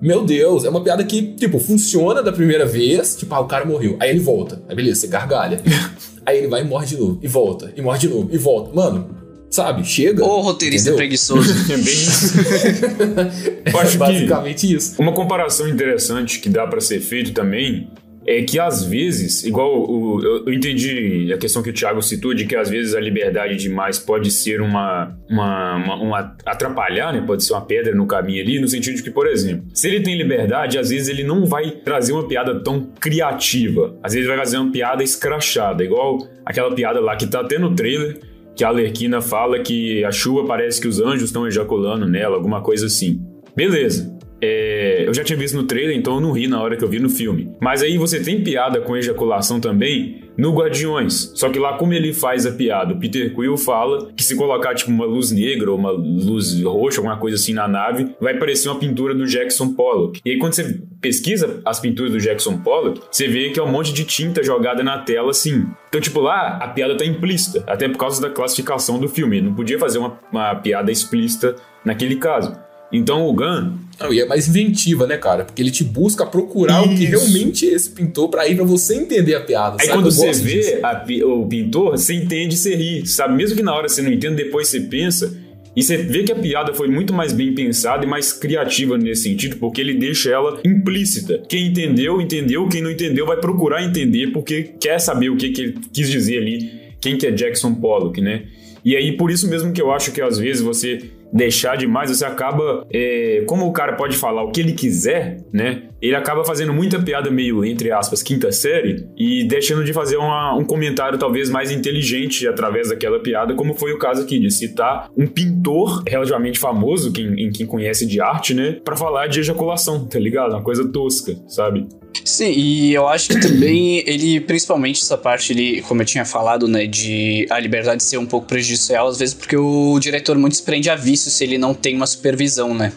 Meu 0.00 0.24
Deus, 0.24 0.64
é 0.64 0.68
uma 0.68 0.82
piada 0.82 1.02
que, 1.04 1.22
tipo, 1.34 1.58
funciona 1.58 2.22
da 2.22 2.30
primeira 2.32 2.66
vez, 2.66 3.16
tipo, 3.16 3.34
ah, 3.34 3.40
o 3.40 3.46
cara 3.46 3.64
morreu. 3.64 3.96
Aí 3.98 4.10
ele 4.10 4.20
volta. 4.20 4.62
Aí 4.68 4.76
beleza, 4.76 5.00
você 5.00 5.06
gargalha. 5.06 5.60
Aí 6.26 6.38
ele 6.38 6.48
vai 6.48 6.62
e 6.62 6.64
morre 6.64 6.86
de 6.86 6.96
novo. 6.96 7.18
E 7.22 7.28
volta. 7.28 7.72
E 7.76 7.80
morre 7.80 7.98
de 8.00 8.08
novo. 8.08 8.28
E 8.32 8.36
volta. 8.36 8.74
Mano, 8.74 9.08
sabe? 9.48 9.84
Chega. 9.84 10.24
Ô, 10.24 10.40
roteirista 10.40 10.88
entendeu? 10.90 10.98
preguiçoso. 10.98 11.50
É 11.72 11.76
bem 11.76 11.94
isso. 11.94 12.34
Eu 13.72 13.80
acho 13.80 13.88
É 13.88 13.92
que 13.92 13.96
basicamente 13.98 14.74
isso. 14.74 14.94
uma 15.00 15.12
comparação 15.12 15.68
interessante 15.68 16.40
que 16.40 16.48
dá 16.48 16.66
pra 16.66 16.80
ser 16.80 17.00
feito 17.00 17.32
também 17.32 17.88
é 18.28 18.42
que 18.42 18.58
às 18.58 18.84
vezes, 18.84 19.44
igual 19.44 19.88
o, 19.88 20.20
eu, 20.22 20.46
eu 20.46 20.52
entendi 20.52 21.32
a 21.32 21.38
questão 21.38 21.62
que 21.62 21.70
o 21.70 21.72
Thiago 21.72 22.02
citou 22.02 22.34
de 22.34 22.44
que 22.44 22.56
às 22.56 22.68
vezes 22.68 22.94
a 22.94 23.00
liberdade 23.00 23.56
demais 23.56 23.98
pode 23.98 24.30
ser 24.32 24.60
uma, 24.60 25.16
uma, 25.30 25.76
uma, 25.76 25.94
uma- 25.96 26.36
atrapalhar, 26.44 27.12
né? 27.12 27.22
Pode 27.24 27.44
ser 27.44 27.52
uma 27.52 27.60
pedra 27.64 27.94
no 27.94 28.06
caminho 28.06 28.42
ali, 28.42 28.58
no 28.58 28.66
sentido 28.66 28.96
de 28.96 29.02
que, 29.04 29.10
por 29.10 29.28
exemplo, 29.28 29.64
se 29.72 29.86
ele 29.88 30.00
tem 30.00 30.16
liberdade, 30.16 30.76
às 30.78 30.90
vezes 30.90 31.08
ele 31.08 31.22
não 31.22 31.46
vai 31.46 31.70
trazer 31.70 32.12
uma 32.12 32.26
piada 32.26 32.58
tão 32.62 32.90
criativa. 33.00 33.96
Às 34.02 34.12
vezes 34.14 34.26
vai 34.28 34.36
fazer 34.36 34.56
uma 34.58 34.72
piada 34.72 35.02
escrachada, 35.04 35.84
igual 35.84 36.18
aquela 36.44 36.74
piada 36.74 36.98
lá 37.00 37.14
que 37.14 37.26
tá 37.26 37.40
até 37.40 37.58
no 37.58 37.74
trailer, 37.74 38.18
que 38.56 38.64
a 38.64 38.68
Alerquina 38.68 39.20
fala 39.20 39.60
que 39.60 40.04
a 40.04 40.10
chuva 40.10 40.44
parece 40.46 40.80
que 40.80 40.88
os 40.88 40.98
anjos 41.00 41.24
estão 41.24 41.46
ejaculando 41.46 42.08
nela, 42.08 42.34
alguma 42.36 42.60
coisa 42.62 42.86
assim. 42.86 43.20
Beleza. 43.54 44.15
É, 44.40 45.04
eu 45.06 45.14
já 45.14 45.24
tinha 45.24 45.38
visto 45.38 45.56
no 45.56 45.64
trailer, 45.64 45.96
então 45.96 46.14
eu 46.14 46.20
não 46.20 46.32
ri 46.32 46.46
na 46.46 46.60
hora 46.60 46.76
que 46.76 46.84
eu 46.84 46.88
vi 46.88 46.98
no 46.98 47.08
filme. 47.08 47.50
Mas 47.60 47.82
aí 47.82 47.96
você 47.96 48.20
tem 48.20 48.42
piada 48.42 48.80
com 48.80 48.96
ejaculação 48.96 49.60
também 49.60 50.22
no 50.36 50.54
Guardiões. 50.54 51.32
Só 51.34 51.48
que 51.48 51.58
lá, 51.58 51.74
como 51.78 51.94
ele 51.94 52.12
faz 52.12 52.44
a 52.46 52.52
piada, 52.52 52.92
o 52.92 52.98
Peter 52.98 53.34
Quill 53.34 53.56
fala 53.56 54.12
que 54.12 54.22
se 54.22 54.36
colocar 54.36 54.74
tipo 54.74 54.90
uma 54.90 55.06
luz 55.06 55.30
negra 55.30 55.70
ou 55.70 55.78
uma 55.78 55.90
luz 55.90 56.62
roxa, 56.62 56.98
alguma 56.98 57.16
coisa 57.16 57.36
assim 57.36 57.54
na 57.54 57.66
nave, 57.66 58.14
vai 58.20 58.38
parecer 58.38 58.68
uma 58.68 58.78
pintura 58.78 59.14
do 59.14 59.26
Jackson 59.26 59.72
Pollock. 59.72 60.20
E 60.24 60.32
aí, 60.32 60.38
quando 60.38 60.52
você 60.52 60.80
pesquisa 61.00 61.60
as 61.64 61.80
pinturas 61.80 62.12
do 62.12 62.18
Jackson 62.18 62.58
Pollock, 62.58 63.00
você 63.10 63.28
vê 63.28 63.50
que 63.50 63.58
é 63.58 63.62
um 63.62 63.70
monte 63.70 63.92
de 63.92 64.04
tinta 64.04 64.42
jogada 64.42 64.82
na 64.82 64.98
tela 64.98 65.30
assim. 65.30 65.66
Então, 65.88 66.00
tipo, 66.00 66.20
lá 66.20 66.58
a 66.58 66.68
piada 66.68 66.96
tá 66.96 67.04
implícita, 67.04 67.64
até 67.66 67.88
por 67.88 67.96
causa 67.96 68.20
da 68.20 68.28
classificação 68.28 68.98
do 68.98 69.08
filme. 69.08 69.38
Ele 69.38 69.46
não 69.46 69.54
podia 69.54 69.78
fazer 69.78 69.98
uma, 69.98 70.18
uma 70.30 70.54
piada 70.56 70.92
explícita 70.92 71.56
naquele 71.84 72.16
caso. 72.16 72.66
Então 72.92 73.26
o 73.26 73.32
Gun 73.32 73.72
Não, 73.98 74.12
e 74.12 74.20
é 74.20 74.26
mais 74.26 74.46
inventiva, 74.46 75.06
né, 75.06 75.16
cara? 75.16 75.44
Porque 75.44 75.62
ele 75.62 75.70
te 75.70 75.82
busca 75.82 76.26
procurar 76.26 76.82
o 76.82 76.88
que 76.88 77.04
Isso. 77.04 77.12
realmente 77.12 77.66
esse 77.66 77.90
pintou 77.90 78.28
pra 78.28 78.46
ir 78.46 78.54
pra 78.54 78.64
você 78.64 78.94
entender 78.94 79.34
a 79.34 79.40
piada. 79.40 79.78
Aí 79.80 79.86
sabe? 79.86 79.98
quando 79.98 80.12
você 80.12 80.32
vê 80.32 80.80
a 80.82 81.04
o 81.24 81.46
pintor, 81.46 81.92
você 81.92 82.14
entende 82.14 82.54
e 82.54 82.58
você 82.58 82.74
ri, 82.74 83.06
sabe? 83.06 83.34
Mesmo 83.34 83.56
que 83.56 83.62
na 83.62 83.74
hora 83.74 83.88
você 83.88 84.02
não 84.02 84.12
entenda, 84.12 84.36
depois 84.36 84.68
você 84.68 84.80
pensa. 84.80 85.34
E 85.74 85.82
você 85.82 85.98
vê 85.98 86.22
que 86.22 86.32
a 86.32 86.36
piada 86.36 86.72
foi 86.72 86.88
muito 86.88 87.12
mais 87.12 87.34
bem 87.34 87.54
pensada 87.54 88.04
e 88.04 88.08
mais 88.08 88.32
criativa 88.32 88.96
nesse 88.96 89.24
sentido, 89.24 89.56
porque 89.56 89.80
ele 89.80 89.94
deixa 89.94 90.30
ela 90.30 90.58
implícita. 90.64 91.42
Quem 91.48 91.66
entendeu, 91.66 92.18
entendeu. 92.18 92.66
Quem 92.66 92.80
não 92.80 92.90
entendeu 92.90 93.26
vai 93.26 93.36
procurar 93.36 93.84
entender, 93.84 94.28
porque 94.28 94.74
quer 94.80 94.98
saber 94.98 95.28
o 95.28 95.36
que, 95.36 95.50
que 95.50 95.60
ele 95.60 95.74
quis 95.92 96.08
dizer 96.08 96.38
ali, 96.38 96.70
quem 96.98 97.18
que 97.18 97.26
é 97.26 97.30
Jackson 97.30 97.74
Pollock, 97.74 98.20
né? 98.22 98.44
E 98.82 98.96
aí, 98.96 99.16
por 99.16 99.30
isso 99.30 99.48
mesmo 99.48 99.72
que 99.72 99.82
eu 99.82 99.90
acho 99.90 100.12
que 100.12 100.22
às 100.22 100.38
vezes 100.38 100.62
você 100.62 101.10
deixar 101.32 101.76
demais, 101.76 102.10
você 102.10 102.24
acaba. 102.24 102.86
É, 102.92 103.44
como 103.46 103.66
o 103.66 103.72
cara 103.72 103.94
pode 103.94 104.16
falar 104.16 104.42
o 104.42 104.50
que 104.50 104.60
ele 104.60 104.72
quiser, 104.72 105.38
né? 105.52 105.84
Ele 106.06 106.14
acaba 106.14 106.44
fazendo 106.44 106.72
muita 106.72 107.00
piada 107.02 107.30
meio, 107.30 107.64
entre 107.64 107.90
aspas, 107.90 108.22
quinta 108.22 108.52
série 108.52 109.06
e 109.16 109.44
deixando 109.44 109.84
de 109.84 109.92
fazer 109.92 110.16
uma, 110.16 110.54
um 110.56 110.64
comentário 110.64 111.18
talvez 111.18 111.50
mais 111.50 111.70
inteligente 111.70 112.46
através 112.46 112.88
daquela 112.88 113.18
piada, 113.18 113.54
como 113.54 113.74
foi 113.74 113.92
o 113.92 113.98
caso 113.98 114.22
aqui, 114.22 114.38
de 114.38 114.50
citar 114.50 115.10
um 115.16 115.26
pintor 115.26 116.02
relativamente 116.06 116.58
famoso, 116.58 117.12
quem, 117.12 117.26
em 117.40 117.50
quem 117.50 117.66
conhece 117.66 118.06
de 118.06 118.20
arte, 118.20 118.54
né? 118.54 118.78
Pra 118.84 118.96
falar 118.96 119.26
de 119.26 119.40
ejaculação, 119.40 120.06
tá 120.06 120.18
ligado? 120.18 120.52
Uma 120.52 120.62
coisa 120.62 120.86
tosca, 120.88 121.36
sabe? 121.48 121.86
Sim, 122.24 122.52
e 122.52 122.94
eu 122.94 123.06
acho 123.08 123.28
que 123.28 123.40
também 123.40 124.02
ele, 124.06 124.40
principalmente 124.40 125.02
essa 125.02 125.18
parte 125.18 125.52
ali, 125.52 125.82
como 125.82 126.02
eu 126.02 126.06
tinha 126.06 126.24
falado, 126.24 126.66
né, 126.66 126.86
de 126.86 127.46
a 127.50 127.58
liberdade 127.58 128.02
ser 128.02 128.18
um 128.18 128.26
pouco 128.26 128.46
prejudicial, 128.46 129.08
às 129.08 129.18
vezes 129.18 129.34
porque 129.34 129.56
o 129.56 129.98
diretor 129.98 130.36
muito 130.38 130.56
se 130.56 130.62
prende 130.62 130.88
a 130.88 130.96
vícios 130.96 131.34
se 131.34 131.44
ele 131.44 131.58
não 131.58 131.74
tem 131.74 131.94
uma 131.94 132.06
supervisão, 132.06 132.74
né? 132.74 132.92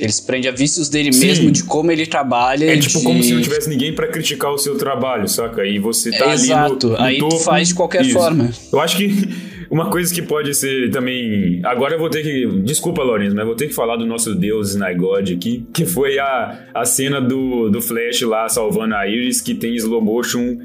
Ele 0.00 0.12
se 0.12 0.24
prende 0.26 0.46
a 0.48 0.52
vícios 0.52 0.88
dele 0.88 1.12
Sim. 1.12 1.26
mesmo, 1.26 1.50
de 1.50 1.64
como 1.64 1.90
ele 1.90 2.06
trabalha. 2.06 2.64
É 2.66 2.76
tipo 2.76 2.98
de... 2.98 3.04
como 3.04 3.22
se 3.22 3.32
não 3.32 3.40
tivesse 3.40 3.68
ninguém 3.68 3.94
pra 3.94 4.06
criticar 4.08 4.52
o 4.52 4.58
seu 4.58 4.76
trabalho, 4.76 5.26
saca? 5.28 5.64
E 5.64 5.78
você 5.78 6.10
tá 6.10 6.26
É, 6.26 6.30
ali 6.32 6.32
exato. 6.42 6.88
no, 6.88 6.92
no 6.94 7.00
Aí 7.02 7.18
tu 7.18 7.28
topo. 7.28 7.42
faz 7.42 7.68
de 7.68 7.74
qualquer 7.74 8.02
Isso. 8.04 8.12
forma. 8.12 8.50
Eu 8.72 8.80
acho 8.80 8.96
que 8.96 9.28
uma 9.70 9.90
coisa 9.90 10.12
que 10.14 10.20
pode 10.22 10.54
ser 10.54 10.90
também. 10.90 11.60
Agora 11.64 11.94
eu 11.94 11.98
vou 11.98 12.10
ter 12.10 12.22
que. 12.22 12.46
Desculpa, 12.62 13.02
Lourenço, 13.02 13.34
mas 13.34 13.40
eu 13.40 13.46
vou 13.46 13.56
ter 13.56 13.68
que 13.68 13.74
falar 13.74 13.96
do 13.96 14.04
nosso 14.06 14.34
deus 14.34 14.70
Snygod 14.70 15.32
aqui, 15.34 15.66
que 15.72 15.86
foi 15.86 16.18
a, 16.18 16.66
a 16.74 16.84
cena 16.84 17.20
do, 17.20 17.68
do 17.70 17.80
Flash 17.80 18.20
lá 18.22 18.48
salvando 18.48 18.94
a 18.94 19.06
Iris, 19.08 19.40
que 19.40 19.54
tem 19.54 19.74
slow 19.76 20.00
motion 20.02 20.58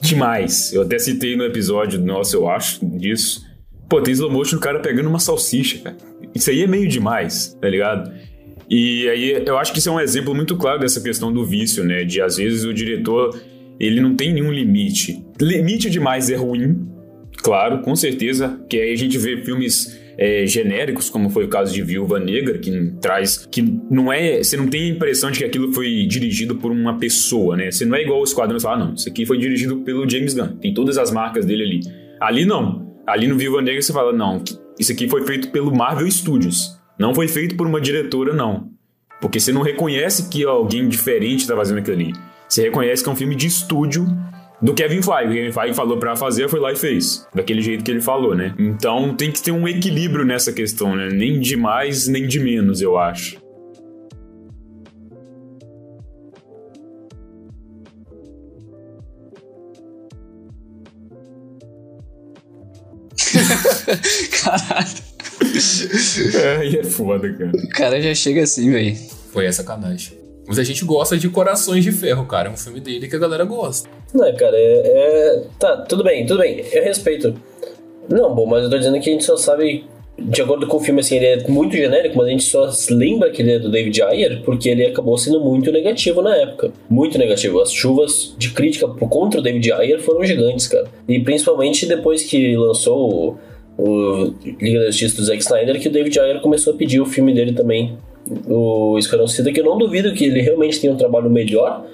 demais. 0.00 0.72
Eu 0.72 0.82
até 0.82 0.98
citei 0.98 1.36
no 1.36 1.44
episódio 1.44 2.00
nosso, 2.00 2.36
eu 2.36 2.48
acho, 2.48 2.80
disso. 2.96 3.44
Pô, 3.88 4.00
tem 4.00 4.12
slow 4.12 4.30
motion 4.30 4.56
do 4.56 4.60
cara 4.62 4.78
pegando 4.80 5.08
uma 5.08 5.18
salsicha, 5.18 5.78
cara. 5.78 5.96
Isso 6.34 6.48
aí 6.50 6.62
é 6.62 6.66
meio 6.66 6.88
demais, 6.88 7.56
tá 7.60 7.68
ligado? 7.68 8.10
E 8.70 9.08
aí 9.08 9.42
eu 9.44 9.58
acho 9.58 9.72
que 9.72 9.80
isso 9.80 9.88
é 9.88 9.92
um 9.92 10.00
exemplo 10.00 10.34
muito 10.34 10.56
claro 10.56 10.78
dessa 10.78 11.00
questão 11.00 11.32
do 11.32 11.44
vício, 11.44 11.84
né? 11.84 12.04
De 12.04 12.22
às 12.22 12.36
vezes 12.36 12.64
o 12.64 12.72
diretor 12.72 13.36
ele 13.80 14.00
não 14.00 14.14
tem 14.14 14.32
nenhum 14.32 14.52
limite. 14.52 15.24
Limite 15.40 15.90
demais 15.90 16.30
é 16.30 16.36
ruim, 16.36 16.86
claro, 17.38 17.80
com 17.80 17.96
certeza. 17.96 18.60
Que 18.68 18.78
aí 18.78 18.92
a 18.92 18.96
gente 18.96 19.18
vê 19.18 19.42
filmes 19.42 19.98
é, 20.16 20.46
genéricos, 20.46 21.08
como 21.08 21.30
foi 21.30 21.46
o 21.46 21.48
caso 21.48 21.72
de 21.72 21.82
Viúva 21.82 22.20
Negra, 22.20 22.58
que 22.58 22.92
traz. 23.00 23.46
que 23.50 23.62
não 23.90 24.12
é. 24.12 24.42
Você 24.42 24.56
não 24.56 24.68
tem 24.68 24.82
a 24.82 24.88
impressão 24.94 25.30
de 25.30 25.38
que 25.38 25.44
aquilo 25.44 25.72
foi 25.72 26.06
dirigido 26.06 26.56
por 26.56 26.70
uma 26.70 26.98
pessoa, 26.98 27.56
né? 27.56 27.70
Você 27.70 27.84
não 27.84 27.96
é 27.96 28.02
igual 28.02 28.20
o 28.20 28.24
Esquadrão 28.24 28.58
e 28.58 28.60
fala, 28.60 28.76
ah, 28.76 28.86
não, 28.86 28.94
isso 28.94 29.08
aqui 29.08 29.24
foi 29.24 29.38
dirigido 29.38 29.78
pelo 29.78 30.08
James 30.08 30.34
Gunn. 30.34 30.58
Tem 30.58 30.74
todas 30.74 30.98
as 30.98 31.10
marcas 31.10 31.46
dele 31.46 31.62
ali. 31.62 31.80
Ali 32.20 32.44
não. 32.44 32.94
Ali 33.06 33.26
no 33.26 33.36
Viúva 33.36 33.62
Negra 33.62 33.80
você 33.80 33.92
fala, 33.92 34.12
não, 34.12 34.44
isso 34.78 34.92
aqui 34.92 35.08
foi 35.08 35.26
feito 35.26 35.50
pelo 35.50 35.74
Marvel 35.74 36.08
Studios. 36.10 36.78
Não 37.00 37.14
foi 37.14 37.26
feito 37.26 37.56
por 37.56 37.66
uma 37.66 37.80
diretora, 37.80 38.34
não. 38.34 38.68
Porque 39.22 39.40
você 39.40 39.50
não 39.50 39.62
reconhece 39.62 40.28
que 40.28 40.44
alguém 40.44 40.86
diferente 40.86 41.46
tá 41.46 41.56
fazendo 41.56 41.78
aquilo 41.78 41.96
ali. 41.96 42.12
Você 42.46 42.64
reconhece 42.64 43.02
que 43.02 43.08
é 43.08 43.12
um 43.12 43.16
filme 43.16 43.34
de 43.34 43.46
estúdio 43.46 44.06
do 44.60 44.74
Kevin 44.74 45.00
Feige. 45.00 45.30
O 45.30 45.32
Kevin 45.32 45.50
Feige 45.50 45.72
falou 45.72 45.96
pra 45.96 46.14
fazer, 46.14 46.46
foi 46.50 46.60
lá 46.60 46.70
e 46.72 46.76
fez. 46.76 47.26
Daquele 47.34 47.62
jeito 47.62 47.82
que 47.82 47.90
ele 47.90 48.02
falou, 48.02 48.34
né? 48.34 48.54
Então 48.58 49.14
tem 49.14 49.32
que 49.32 49.42
ter 49.42 49.50
um 49.50 49.66
equilíbrio 49.66 50.26
nessa 50.26 50.52
questão, 50.52 50.94
né? 50.94 51.08
Nem 51.08 51.40
de 51.40 51.56
mais, 51.56 52.06
nem 52.06 52.26
de 52.26 52.38
menos, 52.38 52.82
eu 52.82 52.98
acho. 52.98 53.40
Caralho. 64.44 65.09
É, 66.42 66.66
e 66.66 66.78
é 66.78 66.84
foda, 66.84 67.32
cara. 67.32 67.50
O 67.54 67.68
cara 67.70 68.00
já 68.00 68.14
chega 68.14 68.42
assim, 68.42 68.70
velho. 68.70 68.96
Foi 69.32 69.46
a 69.46 69.52
sacanagem. 69.52 70.18
Mas 70.46 70.58
a 70.58 70.64
gente 70.64 70.84
gosta 70.84 71.16
de 71.16 71.28
Corações 71.28 71.84
de 71.84 71.92
Ferro, 71.92 72.26
cara. 72.26 72.48
É 72.48 72.52
um 72.52 72.56
filme 72.56 72.80
dele 72.80 73.08
que 73.08 73.16
a 73.16 73.18
galera 73.18 73.44
gosta. 73.44 73.88
Não, 74.12 74.34
cara, 74.34 74.56
é, 74.56 74.82
é- 74.84 75.42
Tá, 75.58 75.76
tudo 75.78 76.02
bem, 76.02 76.26
tudo 76.26 76.40
bem. 76.40 76.64
Eu 76.72 76.82
respeito. 76.84 77.34
Não, 78.08 78.34
bom, 78.34 78.46
mas 78.46 78.64
eu 78.64 78.70
tô 78.70 78.76
dizendo 78.78 78.98
que 79.00 79.08
a 79.08 79.12
gente 79.12 79.24
só 79.24 79.36
sabe. 79.36 79.84
De 80.18 80.42
acordo 80.42 80.66
com 80.66 80.76
o 80.76 80.80
filme, 80.80 81.00
assim, 81.00 81.16
ele 81.16 81.26
é 81.26 81.48
muito 81.48 81.74
genérico, 81.74 82.18
mas 82.18 82.26
a 82.26 82.30
gente 82.30 82.42
só 82.42 82.70
lembra 82.90 83.30
que 83.30 83.40
ele 83.40 83.52
é 83.52 83.58
do 83.58 83.70
David 83.70 84.02
Ayer 84.02 84.42
porque 84.44 84.68
ele 84.68 84.84
acabou 84.84 85.16
sendo 85.16 85.40
muito 85.40 85.72
negativo 85.72 86.20
na 86.20 86.36
época. 86.36 86.72
Muito 86.90 87.16
negativo. 87.16 87.58
As 87.60 87.72
chuvas 87.72 88.34
de 88.36 88.50
crítica 88.50 88.86
por 88.86 89.08
contra 89.08 89.40
o 89.40 89.42
David 89.42 89.72
Ayer 89.72 89.98
foram 90.00 90.22
gigantes, 90.24 90.66
cara. 90.66 90.88
E 91.08 91.20
principalmente 91.20 91.86
depois 91.86 92.22
que 92.24 92.54
lançou 92.54 93.38
o, 93.76 94.34
Liga 94.60 94.80
da 94.80 94.86
Justiça 94.86 95.16
do 95.16 95.24
Zack 95.24 95.42
Snyder, 95.42 95.80
que 95.80 95.88
o 95.88 95.92
David 95.92 96.18
Ayer 96.18 96.40
começou 96.40 96.74
a 96.74 96.76
pedir 96.76 97.00
o 97.00 97.06
filme 97.06 97.34
dele 97.34 97.52
também, 97.52 97.98
o 98.46 98.98
Esquadrão 98.98 99.26
Suicida, 99.26 99.52
que 99.52 99.60
eu 99.60 99.64
não 99.64 99.78
duvido 99.78 100.12
que 100.12 100.24
ele 100.24 100.40
realmente 100.40 100.80
tenha 100.80 100.92
um 100.92 100.96
trabalho 100.96 101.30
melhor 101.30 101.86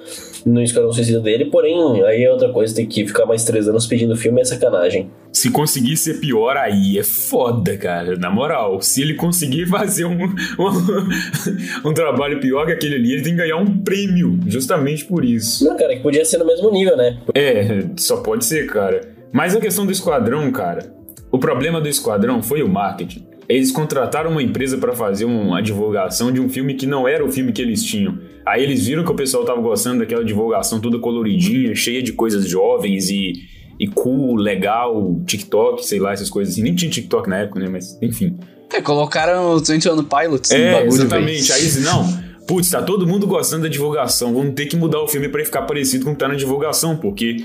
no 0.44 0.62
Esquadrão 0.62 0.92
Suicida 0.92 1.20
dele, 1.20 1.46
porém, 1.46 2.02
aí 2.04 2.22
é 2.22 2.30
outra 2.30 2.52
coisa, 2.52 2.74
tem 2.74 2.86
que 2.86 3.06
ficar 3.06 3.26
mais 3.26 3.44
três 3.44 3.68
anos 3.68 3.86
pedindo 3.86 4.14
filme 4.16 4.40
é 4.40 4.44
sacanagem. 4.44 5.10
Se 5.32 5.50
conseguir 5.50 5.96
ser 5.96 6.20
pior, 6.20 6.56
aí 6.56 6.98
é 6.98 7.02
foda, 7.02 7.76
cara. 7.76 8.16
Na 8.16 8.30
moral, 8.30 8.80
se 8.80 9.02
ele 9.02 9.14
conseguir 9.14 9.66
fazer 9.66 10.04
um, 10.04 10.16
um, 10.24 11.88
um 11.90 11.92
trabalho 11.92 12.38
pior 12.40 12.64
que 12.64 12.72
aquele 12.72 12.94
ali, 12.94 13.12
ele 13.12 13.22
tem 13.22 13.32
que 13.32 13.38
ganhar 13.38 13.56
um 13.56 13.78
prêmio, 13.78 14.38
justamente 14.46 15.04
por 15.04 15.24
isso. 15.24 15.64
Não, 15.64 15.76
cara, 15.76 15.96
que 15.96 16.02
podia 16.02 16.24
ser 16.24 16.38
no 16.38 16.46
mesmo 16.46 16.70
nível, 16.70 16.96
né? 16.96 17.18
É, 17.34 17.84
só 17.96 18.18
pode 18.18 18.44
ser, 18.44 18.66
cara. 18.66 19.00
Mas 19.32 19.54
a 19.54 19.60
questão 19.60 19.84
do 19.84 19.92
esquadrão, 19.92 20.50
cara, 20.52 20.95
o 21.36 21.38
problema 21.38 21.80
do 21.80 21.88
esquadrão 21.88 22.42
foi 22.42 22.62
o 22.62 22.68
marketing. 22.68 23.26
Eles 23.48 23.70
contrataram 23.70 24.30
uma 24.30 24.42
empresa 24.42 24.76
pra 24.78 24.92
fazer 24.92 25.24
uma 25.24 25.60
divulgação 25.62 26.32
de 26.32 26.40
um 26.40 26.48
filme 26.48 26.74
que 26.74 26.86
não 26.86 27.06
era 27.06 27.24
o 27.24 27.30
filme 27.30 27.52
que 27.52 27.62
eles 27.62 27.84
tinham. 27.84 28.18
Aí 28.44 28.62
eles 28.62 28.86
viram 28.86 29.04
que 29.04 29.10
o 29.10 29.14
pessoal 29.14 29.44
tava 29.44 29.60
gostando 29.60 30.00
daquela 30.00 30.24
divulgação 30.24 30.80
toda 30.80 30.98
coloridinha, 30.98 31.74
cheia 31.74 32.02
de 32.02 32.12
coisas 32.12 32.48
jovens 32.48 33.08
e, 33.10 33.34
e 33.78 33.86
cool, 33.86 34.34
legal, 34.34 35.20
TikTok, 35.26 35.86
sei 35.86 36.00
lá, 36.00 36.12
essas 36.12 36.30
coisas 36.30 36.54
assim. 36.54 36.62
Nem 36.62 36.74
tinha 36.74 36.90
TikTok 36.90 37.28
na 37.28 37.38
época, 37.38 37.60
né? 37.60 37.68
Mas 37.68 37.96
enfim. 38.02 38.36
É, 38.72 38.80
colocaram 38.80 39.52
o 39.52 39.58
21 39.58 40.02
Pilots 40.04 40.50
no 40.50 40.56
É, 40.56 40.72
bagulho, 40.72 40.88
exatamente. 40.88 41.52
Aí 41.52 41.60
eles, 41.60 41.84
não, 41.84 42.04
putz, 42.48 42.70
tá 42.70 42.82
todo 42.82 43.06
mundo 43.06 43.26
gostando 43.26 43.62
da 43.64 43.68
divulgação, 43.68 44.34
vamos 44.34 44.54
ter 44.54 44.66
que 44.66 44.76
mudar 44.76 45.00
o 45.02 45.06
filme 45.06 45.28
pra 45.28 45.40
ele 45.40 45.46
ficar 45.46 45.62
parecido 45.62 46.04
com 46.04 46.12
o 46.12 46.14
que 46.14 46.18
tá 46.18 46.26
na 46.28 46.34
divulgação, 46.34 46.96
porque 46.96 47.36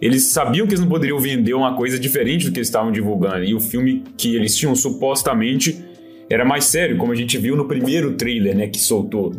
eles 0.00 0.24
sabiam 0.24 0.66
que 0.66 0.72
eles 0.72 0.80
não 0.80 0.88
poderiam 0.88 1.18
vender 1.18 1.54
uma 1.54 1.76
coisa 1.76 1.98
diferente 1.98 2.46
do 2.46 2.52
que 2.52 2.58
eles 2.58 2.68
estavam 2.68 2.90
divulgando. 2.90 3.44
E 3.44 3.54
o 3.54 3.60
filme 3.60 4.02
que 4.16 4.34
eles 4.34 4.56
tinham 4.56 4.74
supostamente 4.74 5.84
era 6.28 6.44
mais 6.44 6.64
sério, 6.64 6.96
como 6.96 7.12
a 7.12 7.14
gente 7.14 7.36
viu 7.38 7.56
no 7.56 7.66
primeiro 7.66 8.14
trailer, 8.14 8.56
né, 8.56 8.68
que 8.68 8.78
soltou. 8.78 9.34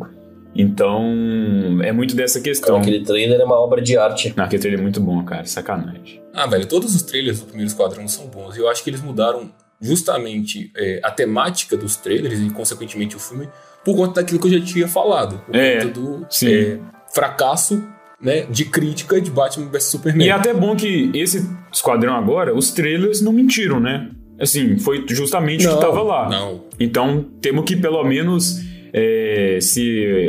Então, 0.54 1.80
é 1.82 1.92
muito 1.92 2.16
dessa 2.16 2.42
questão. 2.42 2.78
Aquele 2.78 3.04
trailer 3.04 3.40
é 3.40 3.44
uma 3.44 3.60
obra 3.60 3.82
de 3.82 3.98
arte. 3.98 4.34
Não, 4.36 4.44
aquele 4.44 4.62
trailer 4.62 4.80
é 4.80 4.84
muito 4.84 5.00
bom, 5.00 5.24
cara, 5.24 5.46
sacanagem. 5.46 6.22
Ah, 6.34 6.46
velho, 6.46 6.66
todos 6.68 6.94
os 6.94 7.02
trailers 7.02 7.40
do 7.40 7.46
primeiro 7.46 7.68
Esquadrão 7.70 8.08
são 8.08 8.28
bons. 8.28 8.56
E 8.56 8.60
eu 8.60 8.70
acho 8.70 8.84
que 8.84 8.90
eles 8.90 9.02
mudaram 9.02 9.50
justamente 9.80 10.72
é, 10.76 11.00
a 11.04 11.10
temática 11.10 11.76
dos 11.78 11.96
trailers 11.96 12.40
e, 12.40 12.50
consequentemente, 12.50 13.16
o 13.16 13.20
filme 13.20 13.48
por 13.84 13.96
conta 13.96 14.22
daquilo 14.22 14.40
que 14.40 14.48
eu 14.48 14.60
já 14.60 14.66
tinha 14.66 14.88
falado. 14.88 15.40
Por 15.46 15.56
É, 15.56 15.82
conta 15.86 16.00
do 16.00 16.26
sim. 16.30 16.54
é, 16.54 16.80
fracasso 17.14 17.82
né, 18.22 18.46
de 18.50 18.66
crítica 18.66 19.20
de 19.20 19.32
Batman 19.32 19.70
vs 19.70 19.84
Superman. 19.84 20.28
E 20.28 20.30
é 20.30 20.34
até 20.34 20.54
bom 20.54 20.76
que 20.76 21.12
esse 21.14 21.50
esquadrão 21.72 22.16
agora, 22.16 22.56
os 22.56 22.72
trailers 22.72 23.22
não 23.22 23.34
mentiram, 23.34 23.80
né? 23.80 24.10
Assim, 24.40 24.78
foi 24.78 25.06
justamente 25.08 25.68
o 25.68 25.76
que 25.76 25.82
tava 25.82 26.02
lá. 26.02 26.30
Não. 26.30 26.64
Então, 26.80 27.26
temos 27.40 27.64
que 27.64 27.76
pelo 27.76 28.04
menos 28.04 28.60
é, 28.92 29.60
se 29.62 29.84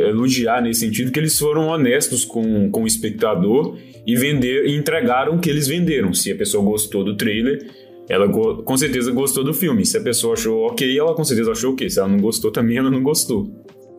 elogiar 0.07 0.61
nesse 0.61 0.81
sentido 0.81 1.11
que 1.11 1.19
eles 1.19 1.37
foram 1.37 1.67
honestos 1.67 2.23
com, 2.23 2.69
com 2.69 2.83
o 2.83 2.87
espectador 2.87 3.75
e 4.05 4.15
vender 4.15 4.67
e 4.67 4.75
entregaram 4.75 5.35
o 5.35 5.39
que 5.39 5.49
eles 5.49 5.67
venderam. 5.67 6.13
Se 6.13 6.31
a 6.31 6.35
pessoa 6.35 6.63
gostou 6.63 7.03
do 7.03 7.15
trailer, 7.15 7.65
ela 8.07 8.27
com 8.29 8.77
certeza 8.77 9.11
gostou 9.11 9.43
do 9.43 9.53
filme. 9.53 9.85
Se 9.85 9.97
a 9.97 10.01
pessoa 10.01 10.33
achou 10.33 10.67
ok, 10.67 10.97
ela 10.97 11.13
com 11.15 11.23
certeza 11.23 11.51
achou 11.51 11.73
ok. 11.73 11.89
Se 11.89 11.99
ela 11.99 12.07
não 12.07 12.19
gostou 12.19 12.51
também, 12.51 12.77
ela 12.77 12.91
não 12.91 13.01
gostou. 13.01 13.49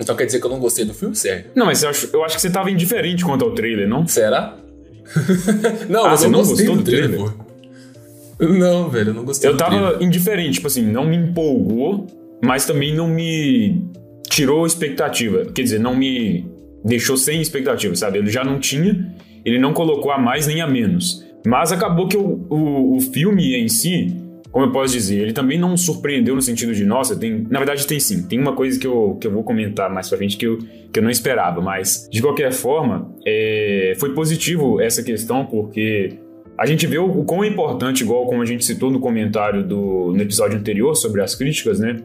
Então 0.00 0.14
quer 0.16 0.26
dizer 0.26 0.40
que 0.40 0.46
eu 0.46 0.50
não 0.50 0.58
gostei 0.58 0.84
do 0.84 0.92
filme? 0.94 1.14
Sério? 1.14 1.46
Não, 1.54 1.66
mas 1.66 1.82
eu 1.82 1.88
acho, 1.90 2.08
eu 2.12 2.24
acho 2.24 2.34
que 2.36 2.42
você 2.42 2.50
tava 2.50 2.70
indiferente 2.70 3.24
quanto 3.24 3.44
ao 3.44 3.52
trailer, 3.52 3.88
não? 3.88 4.06
Será? 4.06 4.56
não, 5.88 6.06
Ah, 6.06 6.16
você 6.16 6.26
eu 6.26 6.30
não 6.30 6.38
gostei 6.40 6.66
gostou 6.66 6.76
do 6.76 6.82
do 6.82 6.90
trailer, 6.90 7.10
trailer? 7.10 8.58
Não, 8.58 8.88
velho, 8.90 9.10
eu 9.10 9.14
não 9.14 9.24
gostei 9.24 9.48
Eu 9.48 9.54
do 9.54 9.58
trailer. 9.58 9.92
tava 9.92 10.04
indiferente, 10.04 10.54
tipo 10.54 10.66
assim, 10.66 10.82
não 10.82 11.06
me 11.06 11.16
empolgou, 11.16 12.06
mas 12.42 12.66
também 12.66 12.94
não 12.94 13.06
me 13.08 13.82
tirou 14.28 14.66
expectativa. 14.66 15.44
Quer 15.54 15.62
dizer, 15.62 15.78
não 15.78 15.94
me 15.96 16.44
deixou 16.84 17.16
sem 17.16 17.40
expectativa, 17.40 17.94
sabe? 17.94 18.18
Ele 18.18 18.30
já 18.30 18.42
não 18.42 18.58
tinha, 18.58 19.14
ele 19.44 19.58
não 19.58 19.72
colocou 19.72 20.10
a 20.10 20.18
mais 20.18 20.46
nem 20.46 20.60
a 20.60 20.66
menos. 20.66 21.24
Mas 21.46 21.70
acabou 21.72 22.08
que 22.08 22.16
o, 22.16 22.44
o, 22.50 22.96
o 22.96 23.00
filme 23.00 23.54
em 23.54 23.68
si, 23.68 24.16
como 24.54 24.66
eu 24.66 24.70
posso 24.70 24.92
dizer, 24.92 25.20
ele 25.20 25.32
também 25.32 25.58
não 25.58 25.76
surpreendeu 25.76 26.32
no 26.36 26.40
sentido 26.40 26.72
de, 26.72 26.84
nossa, 26.84 27.16
tem. 27.16 27.44
Na 27.50 27.58
verdade, 27.58 27.84
tem 27.88 27.98
sim. 27.98 28.22
Tem 28.22 28.38
uma 28.38 28.52
coisa 28.52 28.78
que 28.78 28.86
eu, 28.86 29.18
que 29.20 29.26
eu 29.26 29.32
vou 29.32 29.42
comentar 29.42 29.92
mais 29.92 30.08
pra 30.08 30.16
frente 30.16 30.36
que 30.36 30.46
eu, 30.46 30.58
que 30.92 31.00
eu 31.00 31.02
não 31.02 31.10
esperava, 31.10 31.60
mas 31.60 32.08
de 32.08 32.22
qualquer 32.22 32.52
forma, 32.52 33.12
é, 33.26 33.94
foi 33.98 34.14
positivo 34.14 34.80
essa 34.80 35.02
questão, 35.02 35.44
porque 35.44 36.20
a 36.56 36.66
gente 36.66 36.86
vê 36.86 36.98
o, 36.98 37.04
o 37.04 37.24
quão 37.24 37.42
é 37.42 37.48
importante, 37.48 38.04
igual 38.04 38.26
como 38.26 38.42
a 38.42 38.44
gente 38.44 38.64
citou 38.64 38.92
no 38.92 39.00
comentário 39.00 39.66
do, 39.66 40.12
no 40.14 40.22
episódio 40.22 40.56
anterior 40.56 40.94
sobre 40.94 41.20
as 41.20 41.34
críticas, 41.34 41.80
né? 41.80 41.96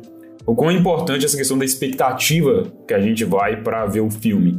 O 0.44 0.56
quão 0.56 0.72
é 0.72 0.74
importante 0.74 1.26
essa 1.26 1.38
questão 1.38 1.56
da 1.56 1.66
expectativa 1.66 2.64
que 2.88 2.96
a 2.96 3.00
gente 3.00 3.24
vai 3.26 3.62
para 3.62 3.86
ver 3.86 4.02
o 4.02 4.10
filme. 4.10 4.58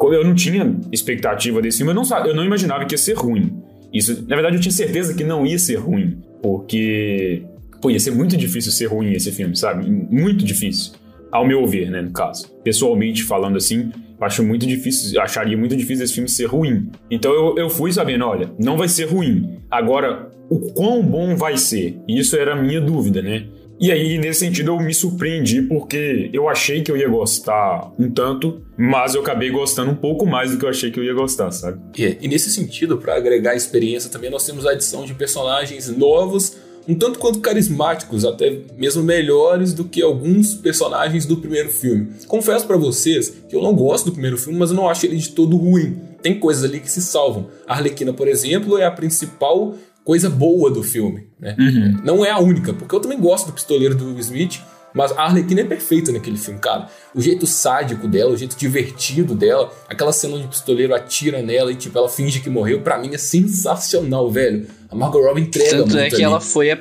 Eu 0.00 0.24
não 0.24 0.34
tinha 0.34 0.74
expectativa 0.90 1.60
desse 1.60 1.76
filme, 1.76 1.92
eu 1.92 1.94
não, 1.94 2.26
eu 2.26 2.34
não 2.34 2.42
imaginava 2.42 2.86
que 2.86 2.94
ia 2.94 2.98
ser 2.98 3.18
ruim. 3.18 3.67
Isso, 3.92 4.24
na 4.28 4.36
verdade, 4.36 4.56
eu 4.56 4.60
tinha 4.60 4.72
certeza 4.72 5.14
que 5.14 5.24
não 5.24 5.46
ia 5.46 5.58
ser 5.58 5.76
ruim, 5.76 6.18
porque 6.42 7.42
pô, 7.80 7.90
ia 7.90 8.00
ser 8.00 8.10
muito 8.10 8.36
difícil 8.36 8.72
ser 8.72 8.86
ruim 8.86 9.12
esse 9.12 9.32
filme, 9.32 9.56
sabe? 9.56 9.88
Muito 9.90 10.44
difícil, 10.44 10.92
ao 11.30 11.46
meu 11.46 11.66
ver, 11.66 11.90
né, 11.90 12.02
no 12.02 12.10
caso. 12.10 12.48
Pessoalmente 12.62 13.22
falando 13.22 13.56
assim, 13.56 13.90
acho 14.20 14.42
muito 14.42 14.66
difícil, 14.66 15.20
acharia 15.20 15.56
muito 15.56 15.76
difícil 15.76 16.04
esse 16.04 16.14
filme 16.14 16.28
ser 16.28 16.46
ruim. 16.46 16.90
Então 17.10 17.32
eu, 17.32 17.56
eu 17.56 17.70
fui 17.70 17.92
sabendo, 17.92 18.24
olha, 18.24 18.50
não 18.58 18.76
vai 18.76 18.88
ser 18.88 19.04
ruim. 19.04 19.58
Agora, 19.70 20.30
o 20.50 20.72
quão 20.72 21.02
bom 21.02 21.36
vai 21.36 21.56
ser? 21.56 21.98
Isso 22.08 22.36
era 22.36 22.54
a 22.54 22.62
minha 22.62 22.80
dúvida, 22.80 23.22
né? 23.22 23.46
E 23.80 23.92
aí, 23.92 24.18
nesse 24.18 24.40
sentido, 24.40 24.72
eu 24.72 24.80
me 24.80 24.92
surpreendi 24.92 25.62
porque 25.62 26.30
eu 26.32 26.48
achei 26.48 26.82
que 26.82 26.90
eu 26.90 26.96
ia 26.96 27.08
gostar 27.08 27.92
um 27.96 28.10
tanto, 28.10 28.60
mas 28.76 29.14
eu 29.14 29.20
acabei 29.20 29.50
gostando 29.50 29.92
um 29.92 29.94
pouco 29.94 30.26
mais 30.26 30.50
do 30.50 30.58
que 30.58 30.64
eu 30.64 30.68
achei 30.68 30.90
que 30.90 30.98
eu 30.98 31.04
ia 31.04 31.14
gostar, 31.14 31.52
sabe? 31.52 31.78
E, 31.96 32.18
e 32.20 32.26
nesse 32.26 32.50
sentido, 32.50 32.98
para 32.98 33.14
agregar 33.14 33.54
experiência 33.54 34.10
também, 34.10 34.30
nós 34.30 34.44
temos 34.44 34.66
a 34.66 34.72
adição 34.72 35.04
de 35.04 35.14
personagens 35.14 35.88
novos, 35.88 36.56
um 36.88 36.94
tanto 36.94 37.18
quanto 37.18 37.38
carismáticos, 37.38 38.24
até 38.24 38.62
mesmo 38.76 39.04
melhores 39.04 39.72
do 39.72 39.84
que 39.84 40.02
alguns 40.02 40.54
personagens 40.54 41.24
do 41.24 41.36
primeiro 41.36 41.68
filme. 41.68 42.08
Confesso 42.26 42.66
para 42.66 42.78
vocês 42.78 43.28
que 43.48 43.54
eu 43.54 43.62
não 43.62 43.74
gosto 43.74 44.06
do 44.06 44.12
primeiro 44.12 44.38
filme, 44.38 44.58
mas 44.58 44.70
eu 44.70 44.76
não 44.76 44.88
acho 44.88 45.06
ele 45.06 45.16
de 45.16 45.28
todo 45.28 45.56
ruim. 45.56 46.00
Tem 46.20 46.40
coisas 46.40 46.64
ali 46.64 46.80
que 46.80 46.90
se 46.90 47.00
salvam. 47.00 47.48
A 47.66 47.74
Arlequina, 47.74 48.12
por 48.12 48.26
exemplo, 48.26 48.76
é 48.76 48.84
a 48.84 48.90
principal 48.90 49.74
coisa 50.08 50.30
boa 50.30 50.70
do 50.70 50.82
filme, 50.82 51.26
né? 51.38 51.54
Uhum. 51.58 52.00
Não 52.02 52.24
é 52.24 52.30
a 52.30 52.38
única, 52.38 52.72
porque 52.72 52.94
eu 52.94 52.98
também 53.00 53.20
gosto 53.20 53.48
do 53.48 53.52
pistoleiro 53.52 53.94
do 53.94 54.06
Will 54.06 54.18
Smith, 54.20 54.58
mas 54.94 55.12
a 55.12 55.24
Arlequina 55.24 55.60
é 55.60 55.64
perfeita 55.64 56.10
naquele 56.10 56.38
filme, 56.38 56.58
cara. 56.58 56.86
O 57.14 57.20
jeito 57.20 57.46
sádico 57.46 58.08
dela, 58.08 58.30
o 58.32 58.36
jeito 58.36 58.56
divertido 58.56 59.34
dela, 59.34 59.70
aquela 59.86 60.10
cena 60.10 60.36
onde 60.36 60.46
o 60.46 60.48
pistoleiro 60.48 60.94
atira 60.94 61.42
nela 61.42 61.70
e, 61.70 61.74
tipo, 61.74 61.98
ela 61.98 62.08
finge 62.08 62.40
que 62.40 62.48
morreu, 62.48 62.80
pra 62.80 62.96
mim 62.98 63.10
é 63.12 63.18
sensacional, 63.18 64.30
velho. 64.30 64.66
A 64.90 64.94
Margot 64.96 65.20
Robbie 65.22 65.42
entrega 65.42 65.68
Tanto 65.70 65.88
muito 65.90 65.98
é 65.98 66.08
que 66.08 66.14
ali. 66.14 66.24
ela 66.24 66.40
foi. 66.40 66.70
a- 66.70 66.78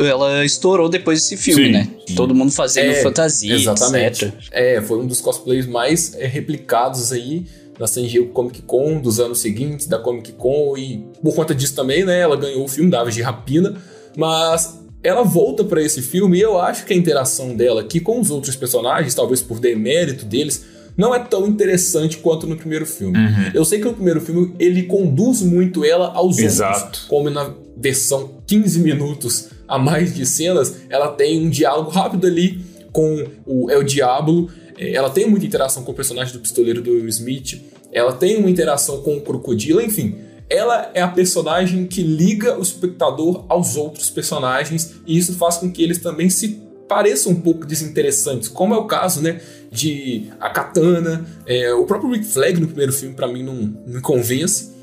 ela 0.00 0.42
estourou 0.42 0.88
depois 0.88 1.20
desse 1.20 1.36
filme, 1.36 1.66
Sim, 1.66 1.72
né? 1.72 1.88
sim. 2.08 2.14
Todo 2.14 2.34
mundo 2.34 2.50
fazendo 2.50 2.92
É, 2.92 3.02
fantasia, 3.02 3.54
Exatamente. 3.54 4.24
etc. 4.24 4.34
É, 4.50 4.80
foi 4.80 4.98
um 5.00 5.06
dos 5.06 5.20
cosplays 5.20 5.66
mais 5.66 6.14
é, 6.14 6.26
replicados 6.26 7.12
aí 7.12 7.44
na 7.78 7.86
San 7.86 8.02
Diego 8.02 8.28
Comic 8.32 8.62
Con 8.62 9.00
dos 9.00 9.18
anos 9.20 9.40
seguintes, 9.40 9.86
da 9.86 9.98
Comic 9.98 10.32
Con, 10.32 10.76
e 10.76 11.04
por 11.22 11.34
conta 11.34 11.54
disso 11.54 11.74
também, 11.74 12.04
né, 12.04 12.20
ela 12.20 12.36
ganhou 12.36 12.64
o 12.64 12.68
filme 12.68 12.90
da 12.90 13.00
Aves 13.00 13.14
de 13.14 13.22
Rapina, 13.22 13.74
mas 14.16 14.80
ela 15.02 15.22
volta 15.22 15.64
pra 15.64 15.82
esse 15.82 16.00
filme 16.00 16.38
e 16.38 16.40
eu 16.40 16.58
acho 16.58 16.86
que 16.86 16.94
a 16.94 16.96
interação 16.96 17.54
dela 17.54 17.82
aqui 17.82 18.00
com 18.00 18.20
os 18.20 18.30
outros 18.30 18.56
personagens, 18.56 19.14
talvez 19.14 19.42
por 19.42 19.60
demérito 19.60 20.24
deles, 20.24 20.64
não 20.96 21.14
é 21.14 21.18
tão 21.18 21.46
interessante 21.46 22.18
quanto 22.18 22.46
no 22.46 22.56
primeiro 22.56 22.86
filme. 22.86 23.18
Uhum. 23.18 23.50
Eu 23.52 23.64
sei 23.64 23.80
que 23.80 23.84
no 23.84 23.94
primeiro 23.94 24.20
filme 24.20 24.54
ele 24.58 24.84
conduz 24.84 25.42
muito 25.42 25.84
ela 25.84 26.12
aos 26.14 26.38
Exato. 26.38 26.84
outros, 26.84 27.04
como 27.04 27.28
na 27.28 27.52
versão 27.76 28.40
15 28.46 28.78
minutos 28.80 29.48
a 29.66 29.78
mais 29.78 30.14
de 30.14 30.24
cenas, 30.24 30.76
ela 30.88 31.08
tem 31.08 31.44
um 31.44 31.50
diálogo 31.50 31.90
rápido 31.90 32.26
ali 32.26 32.64
com 32.92 33.26
o 33.44 33.70
El 33.70 33.82
Diablo. 33.82 34.48
É, 34.78 34.92
Ela 34.92 35.10
tem 35.10 35.28
muita 35.28 35.46
interação 35.46 35.82
com 35.82 35.92
o 35.92 35.94
personagem 35.94 36.32
do 36.32 36.40
pistoleiro 36.40 36.82
do 36.82 36.90
Will 36.90 37.08
Smith. 37.08 37.60
Ela 37.92 38.12
tem 38.12 38.36
uma 38.36 38.50
interação 38.50 39.02
com 39.02 39.16
o 39.16 39.20
crocodilo, 39.20 39.80
enfim. 39.80 40.16
Ela 40.50 40.90
é 40.94 41.00
a 41.00 41.08
personagem 41.08 41.86
que 41.86 42.02
liga 42.02 42.58
o 42.58 42.62
espectador 42.62 43.44
aos 43.48 43.76
outros 43.76 44.10
personagens 44.10 44.94
e 45.06 45.16
isso 45.16 45.34
faz 45.34 45.56
com 45.56 45.70
que 45.70 45.82
eles 45.82 45.98
também 45.98 46.28
se 46.28 46.62
pareçam 46.88 47.32
um 47.32 47.40
pouco 47.40 47.66
desinteressantes, 47.66 48.48
como 48.48 48.74
é 48.74 48.76
o 48.76 48.84
caso, 48.84 49.22
né, 49.22 49.40
de 49.72 50.30
a 50.38 50.50
Katana, 50.50 51.26
é, 51.46 51.72
o 51.72 51.86
próprio 51.86 52.12
Rick 52.12 52.26
Flag 52.26 52.60
no 52.60 52.66
primeiro 52.66 52.92
filme 52.92 53.14
pra 53.14 53.26
mim 53.26 53.42
não 53.42 53.54
me 53.86 54.00
convence. 54.02 54.73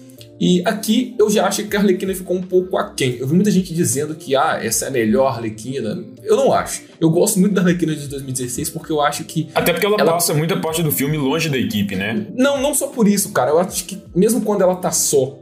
E 0.43 0.63
aqui 0.65 1.13
eu 1.19 1.29
já 1.29 1.45
acho 1.45 1.63
que 1.65 1.77
a 1.77 1.79
Arlequina 1.79 2.15
ficou 2.15 2.35
um 2.35 2.41
pouco 2.41 2.75
aquém. 2.75 3.17
Eu 3.19 3.27
vi 3.27 3.35
muita 3.35 3.51
gente 3.51 3.71
dizendo 3.75 4.15
que 4.15 4.35
ah, 4.35 4.59
essa 4.59 4.85
é 4.85 4.87
a 4.87 4.91
melhor 4.91 5.27
Arlequina. 5.27 6.03
Eu 6.23 6.35
não 6.35 6.51
acho. 6.51 6.81
Eu 6.99 7.11
gosto 7.11 7.39
muito 7.39 7.53
da 7.53 7.61
Arlequina 7.61 7.95
de 7.95 8.07
2016 8.07 8.71
porque 8.71 8.91
eu 8.91 8.99
acho 8.99 9.23
que 9.23 9.49
Até 9.53 9.71
porque 9.71 9.85
ela, 9.85 9.97
Ela- 9.99 10.13
passa 10.13 10.33
muita 10.33 10.57
parte 10.57 10.81
do 10.81 10.91
filme 10.91 11.15
longe 11.15 11.47
da 11.47 11.59
equipe, 11.59 11.95
né? 11.95 12.25
não, 12.35 12.59
não 12.59 12.73
só 12.73 12.87
por 12.87 13.07
isso, 13.07 13.31
cara. 13.31 13.51
Eu 13.51 13.59
acho 13.59 13.85
que 13.85 13.99
mesmo 14.15 14.41
quando 14.41 14.63
ela 14.63 14.75
tá 14.75 14.89
só, 14.89 15.37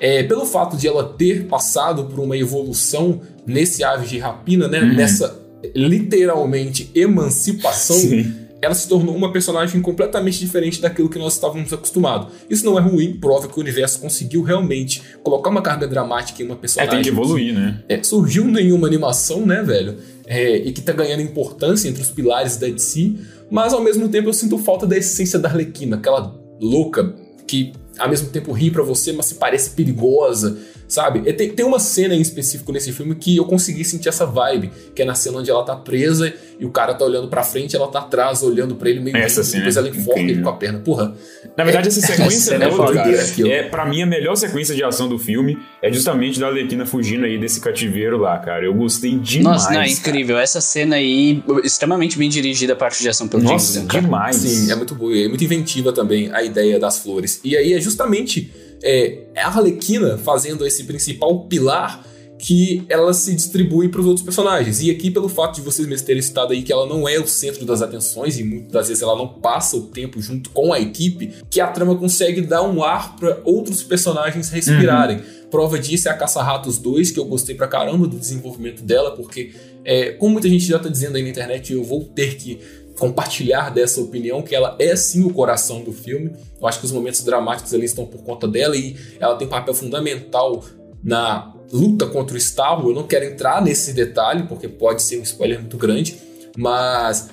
é, 0.00 0.22
pelo 0.22 0.46
fato 0.46 0.78
de 0.78 0.88
ela 0.88 1.04
ter 1.04 1.44
passado 1.44 2.06
por 2.06 2.18
uma 2.18 2.34
evolução 2.34 3.20
nesse 3.46 3.84
Aves 3.84 4.08
de 4.08 4.16
Rapina, 4.18 4.66
né? 4.66 4.80
Uhum. 4.80 4.94
Nessa 4.94 5.38
literalmente 5.74 6.90
emancipação, 6.94 7.96
Sim. 7.96 8.32
Ela 8.60 8.74
se 8.74 8.88
tornou 8.88 9.14
uma 9.14 9.32
personagem 9.32 9.80
completamente 9.80 10.38
diferente 10.38 10.80
daquilo 10.80 11.08
que 11.08 11.18
nós 11.18 11.34
estávamos 11.34 11.72
acostumados. 11.72 12.32
Isso 12.50 12.64
não 12.64 12.76
é 12.78 12.82
ruim, 12.82 13.12
prova 13.14 13.46
que 13.48 13.56
o 13.56 13.60
universo 13.60 14.00
conseguiu 14.00 14.42
realmente 14.42 15.00
colocar 15.22 15.50
uma 15.50 15.62
carga 15.62 15.86
dramática 15.86 16.42
em 16.42 16.46
uma 16.46 16.54
É, 16.54 16.58
personagem. 16.58 16.90
tem 16.94 17.02
que 17.02 17.08
evoluir, 17.08 17.54
né? 17.54 17.82
é, 17.88 18.02
surgiu 18.02 18.44
em 18.58 18.72
uma 18.72 18.86
animação, 18.86 19.46
né, 19.46 19.62
velho? 19.62 19.96
É, 20.26 20.56
e 20.56 20.72
que 20.72 20.80
tá 20.82 20.92
ganhando 20.92 21.22
importância 21.22 21.88
entre 21.88 22.02
os 22.02 22.10
pilares 22.10 22.56
da 22.56 22.66
DC, 22.66 23.14
mas 23.50 23.72
ao 23.72 23.80
mesmo 23.82 24.08
tempo 24.08 24.28
eu 24.28 24.32
sinto 24.34 24.58
falta 24.58 24.86
da 24.86 24.96
essência 24.96 25.38
da 25.38 25.48
Arlequina, 25.48 25.96
aquela 25.96 26.34
louca 26.60 27.14
que 27.46 27.72
ao 27.98 28.08
mesmo 28.08 28.28
tempo 28.30 28.52
ri 28.52 28.70
pra 28.70 28.82
você, 28.82 29.12
mas 29.12 29.26
se 29.26 29.34
parece 29.34 29.70
perigosa, 29.70 30.56
sabe? 30.86 31.22
E 31.28 31.32
tem, 31.32 31.50
tem 31.50 31.66
uma 31.66 31.78
cena 31.78 32.14
em 32.14 32.20
específico 32.20 32.72
nesse 32.72 32.92
filme 32.92 33.14
que 33.14 33.36
eu 33.36 33.44
consegui 33.44 33.84
sentir 33.84 34.08
essa 34.08 34.24
vibe, 34.24 34.70
que 34.94 35.02
é 35.02 35.04
na 35.04 35.14
cena 35.14 35.38
onde 35.38 35.50
ela 35.50 35.62
tá 35.62 35.76
presa 35.76 36.32
e 36.58 36.64
o 36.64 36.70
cara 36.70 36.94
tá 36.94 37.04
olhando 37.04 37.28
pra 37.28 37.44
frente, 37.44 37.76
ela 37.76 37.86
tá 37.88 38.00
atrás 38.00 38.42
olhando 38.42 38.74
pra 38.74 38.88
ele 38.90 38.98
meio 39.00 39.16
Essa 39.16 39.44
cena 39.44 39.58
depois 39.64 39.76
é 39.76 39.78
ela 39.80 39.88
enforca 39.88 40.20
ele 40.20 40.42
com 40.42 40.48
a 40.48 40.54
perna. 40.54 40.78
Porra, 40.80 41.14
Na 41.56 41.62
verdade, 41.64 41.88
essa 41.88 42.00
sequência 42.00 42.54
é 42.54 42.58
toda, 42.58 42.72
foda, 42.76 42.94
cara, 42.94 43.12
cara, 43.12 43.48
é 43.48 43.62
pra 43.64 43.86
mim 43.86 44.02
a 44.02 44.06
melhor 44.06 44.34
sequência 44.36 44.74
de 44.74 44.82
ação 44.82 45.08
do 45.08 45.18
filme 45.18 45.58
é 45.82 45.92
justamente 45.92 46.40
da 46.40 46.48
Arlequina 46.48 46.84
fugindo 46.84 47.24
aí 47.24 47.38
desse 47.38 47.60
cativeiro 47.60 48.18
lá, 48.18 48.38
cara. 48.38 48.64
Eu 48.64 48.74
gostei 48.74 49.16
demais. 49.18 49.62
Nossa, 49.62 49.70
não, 49.70 49.80
é 49.80 49.84
cara. 49.84 49.90
incrível. 49.90 50.38
Essa 50.38 50.60
cena 50.60 50.96
aí, 50.96 51.42
extremamente 51.62 52.18
bem 52.18 52.28
dirigida 52.28 52.72
a 52.72 52.76
parte 52.76 53.02
de 53.02 53.08
ação 53.08 53.28
pelo 53.28 53.42
Nossa, 53.42 53.74
James 53.74 53.76
Gunn, 53.76 53.86
cara. 53.86 54.02
demais. 54.02 54.36
Sim, 54.36 54.72
é 54.72 54.74
muito 54.74 54.94
boa, 54.94 55.16
é 55.16 55.28
muito 55.28 55.44
inventiva 55.44 55.92
também 55.92 56.32
a 56.32 56.42
ideia 56.42 56.78
das 56.78 56.98
flores. 56.98 57.40
E 57.44 57.56
aí 57.56 57.72
é 57.72 57.80
justamente 57.88 58.52
é, 58.82 59.24
a 59.36 59.46
Arlequina 59.46 60.18
fazendo 60.18 60.66
esse 60.66 60.84
principal 60.84 61.46
pilar 61.46 62.06
que 62.38 62.84
ela 62.88 63.12
se 63.12 63.34
distribui 63.34 63.88
para 63.88 64.00
os 64.00 64.06
outros 64.06 64.24
personagens. 64.24 64.80
E 64.80 64.90
aqui, 64.90 65.10
pelo 65.10 65.28
fato 65.28 65.56
de 65.56 65.62
vocês 65.62 65.86
mesmos 65.88 66.06
terem 66.06 66.22
citado 66.22 66.52
aí 66.52 66.62
que 66.62 66.72
ela 66.72 66.86
não 66.86 67.08
é 67.08 67.18
o 67.18 67.26
centro 67.26 67.64
das 67.66 67.82
atenções 67.82 68.38
e 68.38 68.44
muitas 68.44 68.70
das 68.70 68.88
vezes 68.88 69.02
ela 69.02 69.16
não 69.16 69.26
passa 69.26 69.76
o 69.76 69.82
tempo 69.82 70.22
junto 70.22 70.50
com 70.50 70.72
a 70.72 70.78
equipe, 70.78 71.32
que 71.50 71.60
a 71.60 71.66
trama 71.66 71.96
consegue 71.96 72.40
dar 72.40 72.62
um 72.62 72.82
ar 72.82 73.16
para 73.16 73.40
outros 73.44 73.82
personagens 73.82 74.50
respirarem. 74.50 75.20
Prova 75.50 75.78
disso 75.78 76.08
é 76.08 76.12
a 76.12 76.14
Caça-Ratos 76.14 76.78
2, 76.78 77.10
que 77.10 77.18
eu 77.18 77.24
gostei 77.24 77.56
pra 77.56 77.66
caramba 77.66 78.06
do 78.06 78.18
desenvolvimento 78.18 78.82
dela, 78.82 79.12
porque, 79.16 79.52
é, 79.84 80.12
como 80.12 80.34
muita 80.34 80.48
gente 80.48 80.64
já 80.64 80.78
tá 80.78 80.88
dizendo 80.88 81.16
aí 81.16 81.22
na 81.22 81.30
internet, 81.30 81.72
eu 81.72 81.82
vou 81.82 82.04
ter 82.04 82.36
que 82.36 82.60
compartilhar 82.98 83.70
dessa 83.70 84.00
opinião, 84.00 84.42
que 84.42 84.54
ela 84.54 84.76
é 84.78 84.94
sim 84.96 85.24
o 85.24 85.30
coração 85.32 85.82
do 85.82 85.92
filme. 85.92 86.32
Eu 86.60 86.66
acho 86.66 86.80
que 86.80 86.86
os 86.86 86.92
momentos 86.92 87.22
dramáticos 87.22 87.72
ali 87.72 87.84
estão 87.84 88.04
por 88.04 88.22
conta 88.22 88.46
dela 88.48 88.76
e 88.76 88.96
ela 89.20 89.36
tem 89.36 89.46
papel 89.46 89.72
fundamental 89.72 90.64
na 91.02 91.54
luta 91.72 92.06
contra 92.06 92.34
o 92.34 92.38
Starro. 92.38 92.90
Eu 92.90 92.94
não 92.94 93.04
quero 93.04 93.24
entrar 93.24 93.62
nesse 93.62 93.92
detalhe, 93.92 94.44
porque 94.44 94.68
pode 94.68 95.02
ser 95.02 95.18
um 95.18 95.22
spoiler 95.22 95.60
muito 95.60 95.76
grande, 95.76 96.18
mas 96.56 97.30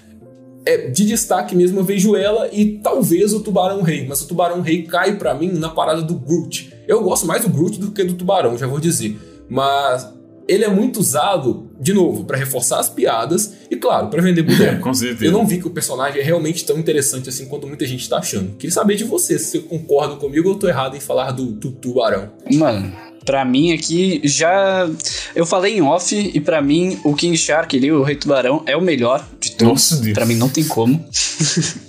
é, 0.66 0.90
de 0.90 1.06
destaque 1.06 1.56
mesmo 1.56 1.80
eu 1.80 1.84
vejo 1.84 2.16
ela 2.16 2.50
e 2.52 2.80
talvez 2.80 3.34
o 3.34 3.40
Tubarão 3.40 3.82
Rei, 3.82 4.06
mas 4.08 4.22
o 4.22 4.28
Tubarão 4.28 4.62
Rei 4.62 4.84
cai 4.84 5.18
pra 5.18 5.34
mim 5.34 5.52
na 5.52 5.70
parada 5.70 6.02
do 6.02 6.16
Groot. 6.16 6.74
Eu 6.88 7.04
gosto 7.04 7.26
mais 7.26 7.44
do 7.44 7.50
Groot 7.50 7.80
do 7.80 7.92
que 7.92 8.04
do 8.04 8.14
Tubarão, 8.14 8.58
já 8.58 8.68
vou 8.68 8.80
dizer. 8.80 9.18
Mas 9.50 10.08
ele 10.48 10.64
é 10.64 10.70
muito 10.70 11.00
usado, 11.00 11.65
de 11.80 11.94
novo, 11.94 12.24
pra 12.24 12.38
reforçar 12.38 12.80
as 12.80 12.90
piadas 12.90 13.54
e, 13.70 13.76
claro, 13.76 14.08
pra 14.08 14.22
vender 14.22 14.42
É, 14.42 14.44
boneco. 14.44 14.82
com 14.84 14.94
certeza. 14.94 15.26
Eu 15.26 15.32
não 15.32 15.46
vi 15.46 15.60
que 15.60 15.68
o 15.68 15.72
personagem 15.72 16.22
é 16.22 16.24
realmente 16.24 16.66
tão 16.66 16.78
interessante 16.78 17.30
assim 17.30 17.46
quanto 17.48 17.68
muita 17.68 17.86
gente 17.86 18.08
tá 18.10 18.18
achando. 18.18 18.56
Queria 18.56 18.74
saber 18.74 18.96
de 18.96 19.04
você, 19.04 19.38
se 19.38 19.52
você 19.52 19.60
concorda 19.60 20.16
comigo 20.16 20.48
ou 20.50 20.56
eu 20.56 20.60
tô 20.60 20.68
errado 20.68 20.96
em 20.96 21.00
falar 21.00 21.32
do, 21.32 21.46
do 21.48 21.72
Tubarão. 21.72 22.32
Mano, 22.54 22.94
pra 23.26 23.44
mim 23.44 23.74
aqui 23.74 24.22
já. 24.24 24.88
Eu 25.36 25.46
falei 25.46 25.78
em 25.78 25.82
off 25.82 26.16
e 26.16 26.40
pra 26.40 26.62
mim 26.62 27.00
o 27.04 27.14
King 27.16 27.36
Shark 27.38 27.76
ali, 27.76 27.92
o 27.92 28.04
Rei 28.04 28.16
Tubarão, 28.16 28.64
é 28.66 28.78
o 28.78 28.82
melhor 28.82 29.26
de 29.42 29.52
todos. 29.52 29.74
Nossa, 29.92 29.96
Deus. 30.04 30.14
Pra 30.14 30.26
mim 30.26 30.36
não 30.36 30.48
tem 30.50 30.64
como. 30.64 31.04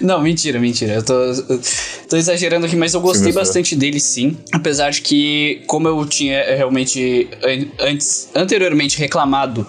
Não, 0.00 0.22
mentira, 0.22 0.58
mentira. 0.60 0.94
Eu 0.94 1.02
tô, 1.02 1.12
eu 1.12 1.60
tô 2.08 2.16
exagerando 2.16 2.64
aqui, 2.64 2.76
mas 2.76 2.94
eu 2.94 3.00
gostei 3.00 3.24
gostou? 3.26 3.42
bastante 3.42 3.74
dele 3.76 3.98
sim. 4.00 4.36
Apesar 4.52 4.90
de 4.90 5.02
que, 5.02 5.62
como 5.66 5.88
eu 5.88 6.06
tinha 6.06 6.42
realmente 6.56 7.28
an- 7.42 7.66
antes, 7.86 8.28
anteriormente 8.34 8.96
reclamado 8.98 9.66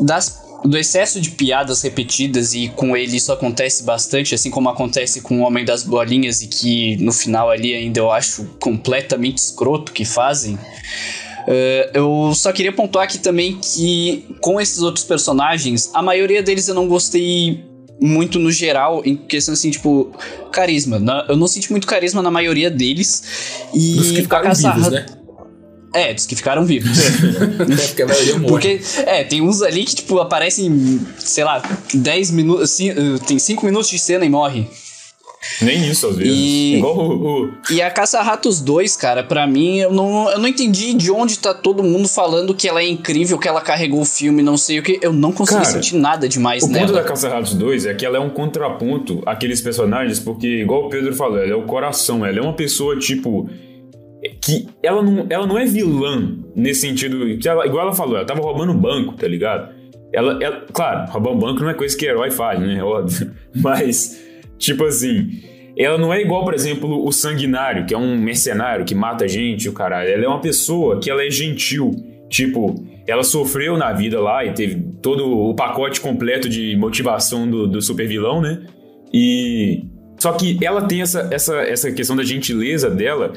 das, 0.00 0.41
do 0.64 0.78
excesso 0.78 1.20
de 1.20 1.30
piadas 1.30 1.82
repetidas 1.82 2.54
e 2.54 2.68
com 2.68 2.96
ele 2.96 3.16
isso 3.16 3.32
acontece 3.32 3.82
bastante, 3.82 4.34
assim 4.34 4.50
como 4.50 4.68
acontece 4.68 5.20
com 5.20 5.40
o 5.40 5.44
Homem 5.44 5.64
das 5.64 5.82
Bolinhas 5.82 6.40
e 6.42 6.46
que 6.46 6.96
no 6.98 7.12
final 7.12 7.50
ali 7.50 7.74
ainda 7.74 7.98
eu 8.00 8.10
acho 8.10 8.44
completamente 8.60 9.38
escroto 9.38 9.92
que 9.92 10.04
fazem. 10.04 10.54
Uh, 10.54 11.90
eu 11.92 12.32
só 12.34 12.52
queria 12.52 12.72
pontuar 12.72 13.04
aqui 13.04 13.18
também 13.18 13.58
que 13.60 14.24
com 14.40 14.60
esses 14.60 14.80
outros 14.80 15.04
personagens, 15.04 15.90
a 15.92 16.00
maioria 16.02 16.42
deles 16.42 16.68
eu 16.68 16.74
não 16.74 16.86
gostei 16.86 17.64
muito 18.00 18.38
no 18.38 18.50
geral, 18.50 19.02
em 19.04 19.16
questão 19.16 19.54
assim, 19.54 19.70
tipo, 19.70 20.12
carisma. 20.50 20.98
Na- 20.98 21.24
eu 21.28 21.36
não 21.36 21.46
senti 21.46 21.70
muito 21.70 21.86
carisma 21.86 22.20
na 22.22 22.30
maioria 22.30 22.70
deles. 22.70 23.22
E 23.74 23.94
Dos 23.94 24.10
que 24.10 24.22
ficaram 24.22 24.52
vivos, 24.52 24.90
né? 24.90 25.06
É, 25.92 26.14
dos 26.14 26.26
que 26.26 26.34
ficaram 26.36 26.64
vivos. 26.64 26.90
É, 27.82 27.86
porque 27.88 28.02
a 28.02 28.06
maioria 28.06 28.34
morre. 28.38 28.48
Porque, 28.48 28.80
é, 29.06 29.24
tem 29.24 29.40
uns 29.42 29.62
ali 29.62 29.84
que, 29.84 29.94
tipo, 29.96 30.18
aparecem, 30.18 31.00
sei 31.18 31.44
lá, 31.44 31.62
10 31.92 32.30
minutos, 32.30 32.62
assim, 32.64 32.90
uh, 32.90 33.18
tem 33.26 33.38
5 33.38 33.64
minutos 33.66 33.88
de 33.90 33.98
cena 33.98 34.24
e 34.24 34.28
morre. 34.28 34.66
Nem 35.60 35.90
isso, 35.90 36.06
às 36.06 36.16
vezes. 36.16 36.32
E- 36.32 36.76
Igual 36.76 36.96
o, 36.98 37.42
o- 37.46 37.52
E 37.70 37.82
a 37.82 37.90
Caça-Ratos 37.90 38.60
2, 38.60 38.94
cara, 38.96 39.24
pra 39.24 39.44
mim, 39.46 39.78
eu 39.80 39.92
não, 39.92 40.30
eu 40.30 40.38
não 40.38 40.46
entendi 40.46 40.94
de 40.94 41.10
onde 41.10 41.36
tá 41.38 41.52
todo 41.52 41.82
mundo 41.82 42.08
falando 42.08 42.54
que 42.54 42.68
ela 42.68 42.80
é 42.80 42.86
incrível, 42.86 43.36
que 43.38 43.48
ela 43.48 43.60
carregou 43.60 44.00
o 44.02 44.04
filme, 44.04 44.40
não 44.40 44.56
sei 44.56 44.78
o 44.78 44.82
que. 44.84 45.00
Eu 45.02 45.12
não 45.12 45.32
consegui 45.32 45.62
Cara, 45.62 45.72
sentir 45.72 45.96
nada 45.96 46.28
demais 46.28 46.62
O 46.62 46.68
ponto 46.68 46.78
da 46.78 46.86
nela. 46.92 47.02
Caça 47.02 47.28
Ratos 47.28 47.54
2 47.54 47.86
é 47.86 47.94
que 47.94 48.06
ela 48.06 48.16
é 48.18 48.20
um 48.20 48.30
contraponto 48.30 49.20
àqueles 49.26 49.60
personagens, 49.60 50.20
porque, 50.20 50.46
igual 50.62 50.86
o 50.86 50.88
Pedro 50.88 51.12
falou, 51.14 51.38
ela 51.38 51.52
é 51.52 51.56
o 51.56 51.62
coração, 51.66 52.24
ela 52.24 52.38
é 52.38 52.42
uma 52.42 52.54
pessoa, 52.54 52.96
tipo. 52.98 53.48
Que 54.44 54.66
ela 54.82 55.02
não, 55.02 55.26
ela 55.30 55.46
não 55.46 55.56
é 55.58 55.64
vilã 55.64 56.36
nesse 56.56 56.80
sentido. 56.80 57.18
ela- 57.46 57.66
igual 57.66 57.84
ela 57.86 57.94
falou, 57.94 58.16
ela 58.16 58.24
tava 58.26 58.40
roubando 58.40 58.74
banco, 58.74 59.14
tá 59.14 59.28
ligado? 59.28 59.72
Ela, 60.12 60.38
ela- 60.42 60.66
claro, 60.72 61.10
roubar 61.10 61.30
um 61.32 61.38
banco 61.38 61.62
não 61.62 61.70
é 61.70 61.74
coisa 61.74 61.96
que 61.96 62.04
herói 62.04 62.30
faz, 62.30 62.58
né? 62.60 62.82
Óbvio. 62.84 63.30
Mas, 63.54 64.20
tipo 64.58 64.84
assim, 64.84 65.28
ela 65.78 65.96
não 65.96 66.12
é 66.12 66.20
igual, 66.20 66.44
por 66.44 66.54
exemplo, 66.54 67.06
o 67.06 67.12
sanguinário, 67.12 67.86
que 67.86 67.94
é 67.94 67.98
um 67.98 68.18
mercenário 68.18 68.84
que 68.84 68.94
mata 68.94 69.26
gente, 69.28 69.68
o 69.68 69.72
caralho. 69.72 70.10
Ela 70.10 70.24
é 70.24 70.28
uma 70.28 70.40
pessoa 70.40 70.98
que 70.98 71.08
ela 71.10 71.24
é 71.24 71.30
gentil. 71.30 71.92
Tipo, 72.28 72.74
ela 73.06 73.22
sofreu 73.22 73.76
na 73.76 73.92
vida 73.92 74.18
lá 74.20 74.44
e 74.44 74.52
teve 74.54 74.74
todo 75.02 75.24
o 75.50 75.54
pacote 75.54 76.00
completo 76.00 76.48
de 76.48 76.74
motivação 76.76 77.48
do, 77.48 77.66
do 77.68 77.80
super 77.80 78.08
vilão, 78.08 78.40
né? 78.40 78.62
E. 79.12 79.84
Só 80.18 80.32
que 80.32 80.58
ela 80.64 80.82
tem 80.82 81.02
essa, 81.02 81.28
essa, 81.32 81.56
essa 81.62 81.90
questão 81.90 82.14
da 82.14 82.22
gentileza 82.22 82.88
dela, 82.88 83.32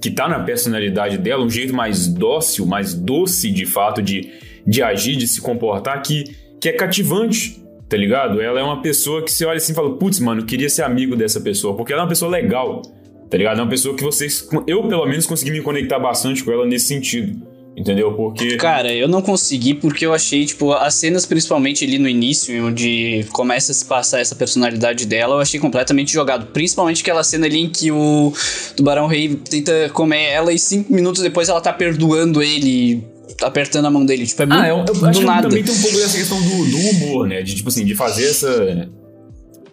que 0.00 0.10
tá 0.10 0.28
na 0.28 0.40
personalidade 0.40 1.16
dela, 1.18 1.44
um 1.44 1.50
jeito 1.50 1.74
mais 1.74 2.08
dócil, 2.08 2.66
mais 2.66 2.94
doce 2.94 3.50
de 3.50 3.64
fato 3.64 4.02
de, 4.02 4.28
de 4.66 4.82
agir, 4.82 5.16
de 5.16 5.28
se 5.28 5.40
comportar, 5.40 6.02
que, 6.02 6.24
que 6.60 6.68
é 6.68 6.72
cativante, 6.72 7.62
tá 7.88 7.96
ligado? 7.96 8.40
Ela 8.40 8.60
é 8.60 8.62
uma 8.62 8.82
pessoa 8.82 9.22
que 9.22 9.30
você 9.30 9.44
olha 9.44 9.58
assim 9.58 9.72
e 9.72 9.74
fala, 9.74 9.96
putz, 9.96 10.18
mano, 10.18 10.40
eu 10.40 10.46
queria 10.46 10.68
ser 10.68 10.82
amigo 10.82 11.14
dessa 11.14 11.40
pessoa, 11.40 11.76
porque 11.76 11.92
ela 11.92 12.02
é 12.02 12.04
uma 12.04 12.08
pessoa 12.08 12.30
legal, 12.30 12.82
tá 13.28 13.36
ligado? 13.38 13.58
É 13.58 13.62
uma 13.62 13.70
pessoa 13.70 13.94
que 13.96 14.02
vocês. 14.02 14.48
Eu, 14.66 14.88
pelo 14.88 15.06
menos, 15.06 15.26
consegui 15.26 15.52
me 15.52 15.62
conectar 15.62 15.98
bastante 15.98 16.42
com 16.42 16.50
ela 16.50 16.66
nesse 16.66 16.86
sentido. 16.86 17.40
Entendeu? 17.76 18.12
Porque. 18.14 18.56
Cara, 18.56 18.92
eu 18.92 19.08
não 19.08 19.22
consegui 19.22 19.74
porque 19.74 20.04
eu 20.04 20.12
achei, 20.12 20.44
tipo, 20.44 20.72
as 20.72 20.94
cenas, 20.94 21.24
principalmente 21.24 21.84
ali 21.84 21.98
no 21.98 22.08
início, 22.08 22.66
onde 22.66 23.24
começa 23.32 23.72
a 23.72 23.74
se 23.74 23.84
passar 23.84 24.20
essa 24.20 24.34
personalidade 24.34 25.06
dela, 25.06 25.36
eu 25.36 25.40
achei 25.40 25.58
completamente 25.58 26.12
jogado. 26.12 26.46
Principalmente 26.46 27.00
aquela 27.00 27.22
cena 27.22 27.46
ali 27.46 27.58
em 27.60 27.68
que 27.70 27.90
o 27.90 28.32
Tubarão 28.76 29.06
Rei 29.06 29.34
tenta 29.36 29.88
comer 29.94 30.24
ela 30.30 30.52
e 30.52 30.58
cinco 30.58 30.92
minutos 30.92 31.22
depois 31.22 31.48
ela 31.48 31.60
tá 31.60 31.72
perdoando 31.72 32.42
ele, 32.42 33.02
apertando 33.40 33.86
a 33.86 33.90
mão 33.90 34.04
dele. 34.04 34.26
Tipo, 34.26 34.42
é 34.42 34.46
muito 34.46 34.60
Ah, 34.62 34.68
eu, 34.68 34.78
eu 34.78 34.84
do 34.84 35.06
acho 35.06 35.20
que 35.20 35.24
nada. 35.26 35.48
também 35.48 35.62
tem 35.62 35.74
um 35.74 35.80
pouco 35.80 35.96
dessa 35.96 36.18
questão 36.18 36.42
do, 36.42 36.48
do 36.70 36.76
humor, 36.90 37.28
né? 37.28 37.40
De, 37.40 37.54
tipo 37.54 37.68
assim, 37.68 37.84
de 37.84 37.94
fazer 37.94 38.26
essa. 38.28 38.90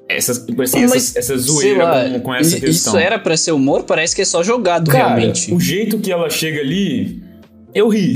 Essa, 0.07 0.31
assim, 0.31 0.53
Mas, 0.55 0.95
essa, 0.95 1.19
essa 1.19 1.37
zoeira 1.37 1.83
lá, 1.83 2.09
com, 2.11 2.19
com 2.21 2.35
essa 2.35 2.57
questão. 2.59 2.93
Isso 2.93 2.97
era 2.97 3.19
pra 3.19 3.35
ser 3.35 3.51
humor? 3.51 3.83
Parece 3.83 4.15
que 4.15 4.21
é 4.21 4.25
só 4.25 4.41
jogado, 4.41 4.89
Cara, 4.89 5.15
realmente. 5.15 5.53
o 5.53 5.59
jeito 5.59 5.99
que 5.99 6.09
ela 6.09 6.29
chega 6.29 6.61
ali, 6.61 7.21
eu 7.79 7.87
ri. 7.89 8.15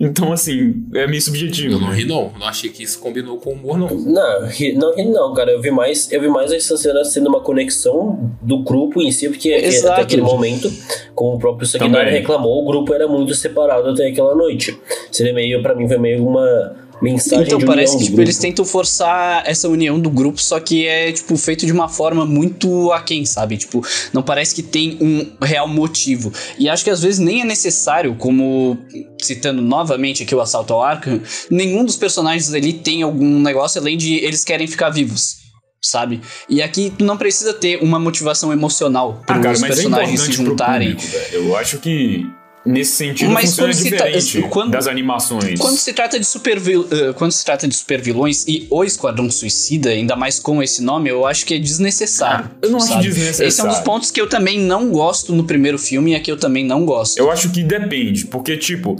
Então, 0.00 0.32
assim, 0.32 0.84
é 0.94 1.06
meio 1.06 1.22
subjetivo. 1.22 1.74
Eu 1.74 1.78
não 1.80 1.90
né? 1.90 1.94
ri, 1.96 2.04
não. 2.04 2.32
Não 2.36 2.46
achei 2.48 2.68
que 2.70 2.82
isso 2.82 2.98
combinou 2.98 3.38
com 3.38 3.50
o 3.50 3.52
humor, 3.52 3.78
não. 3.78 3.88
Não, 3.88 4.46
ri- 4.48 4.72
não, 4.72 4.92
ri 4.96 5.04
não, 5.04 5.32
cara. 5.32 5.52
Eu 5.52 5.60
vi 5.60 5.70
mais, 5.70 6.10
eu 6.10 6.20
vi 6.20 6.26
mais 6.28 6.50
essa 6.50 6.76
cena 6.76 7.04
sendo 7.04 7.28
uma 7.28 7.40
conexão 7.40 8.32
do 8.42 8.64
grupo 8.64 9.00
em 9.00 9.12
si, 9.12 9.28
porque 9.28 9.48
que 9.60 9.64
Exato. 9.66 9.92
até 9.92 10.02
aquele 10.02 10.22
momento, 10.22 10.68
como 11.14 11.36
o 11.36 11.38
próprio 11.38 11.70
Também. 11.70 12.10
reclamou, 12.10 12.62
o 12.62 12.66
grupo 12.66 12.92
era 12.92 13.06
muito 13.06 13.32
separado 13.34 13.90
até 13.90 14.08
aquela 14.08 14.34
noite. 14.34 14.76
Seria 15.12 15.32
meio, 15.32 15.62
pra 15.62 15.72
mim, 15.72 15.86
foi 15.86 15.98
meio 15.98 16.26
uma 16.26 16.74
mensagem 17.02 17.44
Então, 17.46 17.58
de 17.58 17.66
parece 17.66 17.98
que 17.98 18.04
tipo, 18.04 18.20
eles 18.20 18.38
tentam 18.38 18.64
forçar 18.64 19.42
essa 19.46 19.68
união 19.68 19.98
do 19.98 20.08
grupo, 20.08 20.40
só 20.40 20.60
que 20.60 20.86
é 20.86 21.10
tipo 21.12 21.36
feito 21.36 21.66
de 21.66 21.72
uma 21.72 21.88
forma 21.88 22.24
muito 22.24 22.92
aquém, 22.92 23.24
sabe? 23.26 23.56
Tipo, 23.56 23.84
não 24.12 24.22
parece 24.22 24.54
que 24.54 24.62
tem 24.62 24.96
um 25.00 25.44
real 25.44 25.66
motivo. 25.68 26.32
E 26.58 26.68
acho 26.68 26.84
que 26.84 26.90
às 26.90 27.02
vezes 27.02 27.18
nem 27.18 27.40
é 27.42 27.44
necessário, 27.44 28.14
como 28.16 28.78
citando 29.20 29.60
novamente 29.60 30.22
aqui 30.22 30.34
o 30.34 30.40
assalto 30.40 30.72
ao 30.72 30.82
Arkham, 30.82 31.20
nenhum 31.50 31.84
dos 31.84 31.96
personagens 31.96 32.52
ali 32.54 32.72
tem 32.72 33.02
algum 33.02 33.40
negócio 33.40 33.80
além 33.80 33.96
de 33.96 34.14
eles 34.16 34.44
querem 34.44 34.66
ficar 34.66 34.90
vivos. 34.90 35.42
Sabe? 35.84 36.20
E 36.48 36.62
aqui 36.62 36.92
tu 36.96 37.04
não 37.04 37.16
precisa 37.16 37.52
ter 37.52 37.82
uma 37.82 37.98
motivação 37.98 38.52
emocional 38.52 39.20
para 39.26 39.34
Ah, 39.48 39.52
os 39.52 39.60
mas 39.60 39.62
é 39.62 39.66
personagens 39.74 40.12
importante 40.20 40.36
se 40.36 40.44
juntarem. 40.44 40.94
público. 40.94 41.16
Eu 41.32 41.56
acho 41.56 41.78
que 41.78 42.24
nesse 42.64 42.92
sentido 42.92 43.30
Mas 43.32 43.46
funciona 43.50 43.68
quando 43.72 43.76
se 43.76 43.84
diferente 43.90 44.42
quando- 44.48 44.70
das 44.70 44.86
animações. 44.86 45.58
Quando 45.58 45.76
se 45.76 45.92
trata 45.92 46.18
de 46.18 46.24
super 46.26 46.58
vil- 46.60 46.86
eh, 46.90 47.12
quando 47.14 47.32
se 47.32 47.44
trata 47.44 47.66
de 47.66 47.74
super 47.74 48.00
vilões 48.00 48.46
e 48.46 48.66
o 48.70 48.84
Esquadrão 48.84 49.30
Suicida, 49.30 49.90
ainda 49.90 50.14
mais 50.14 50.38
com 50.38 50.62
esse 50.62 50.82
nome, 50.82 51.10
eu 51.10 51.26
acho 51.26 51.44
que 51.44 51.54
é 51.54 51.58
desnecessário. 51.58 52.50
eu 52.62 52.70
não 52.70 52.78
acho 52.78 52.88
sabe? 52.88 53.02
desnecessário. 53.02 53.48
Esse 53.48 53.60
é 53.60 53.64
um 53.64 53.68
dos 53.68 53.80
pontos 53.80 54.10
que 54.10 54.20
eu 54.20 54.28
também 54.28 54.60
não 54.60 54.90
gosto 54.90 55.32
no 55.34 55.44
primeiro 55.44 55.78
filme 55.78 56.12
e 56.12 56.14
aqui 56.14 56.30
eu 56.30 56.36
também 56.36 56.64
não 56.64 56.84
gosto. 56.84 57.18
Eu 57.18 57.30
acho 57.30 57.50
que 57.50 57.62
depende, 57.62 58.26
porque, 58.26 58.56
tipo, 58.56 58.96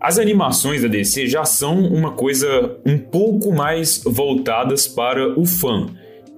as 0.00 0.18
animações 0.18 0.82
da 0.82 0.88
DC 0.88 1.26
já 1.26 1.44
são 1.44 1.78
uma 1.86 2.12
coisa 2.12 2.76
um 2.86 2.98
pouco 2.98 3.52
mais 3.52 4.00
voltadas 4.04 4.86
para 4.86 5.38
o 5.38 5.44
fã. 5.44 5.86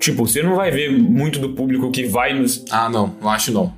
Tipo, 0.00 0.26
você 0.26 0.42
não 0.42 0.56
vai 0.56 0.70
ver 0.70 0.90
muito 0.90 1.38
do 1.38 1.50
público 1.50 1.90
que 1.90 2.04
vai 2.04 2.34
nos. 2.38 2.64
Ah, 2.70 2.88
não. 2.90 3.14
Não 3.22 3.30
acho, 3.30 3.52
não. 3.52 3.72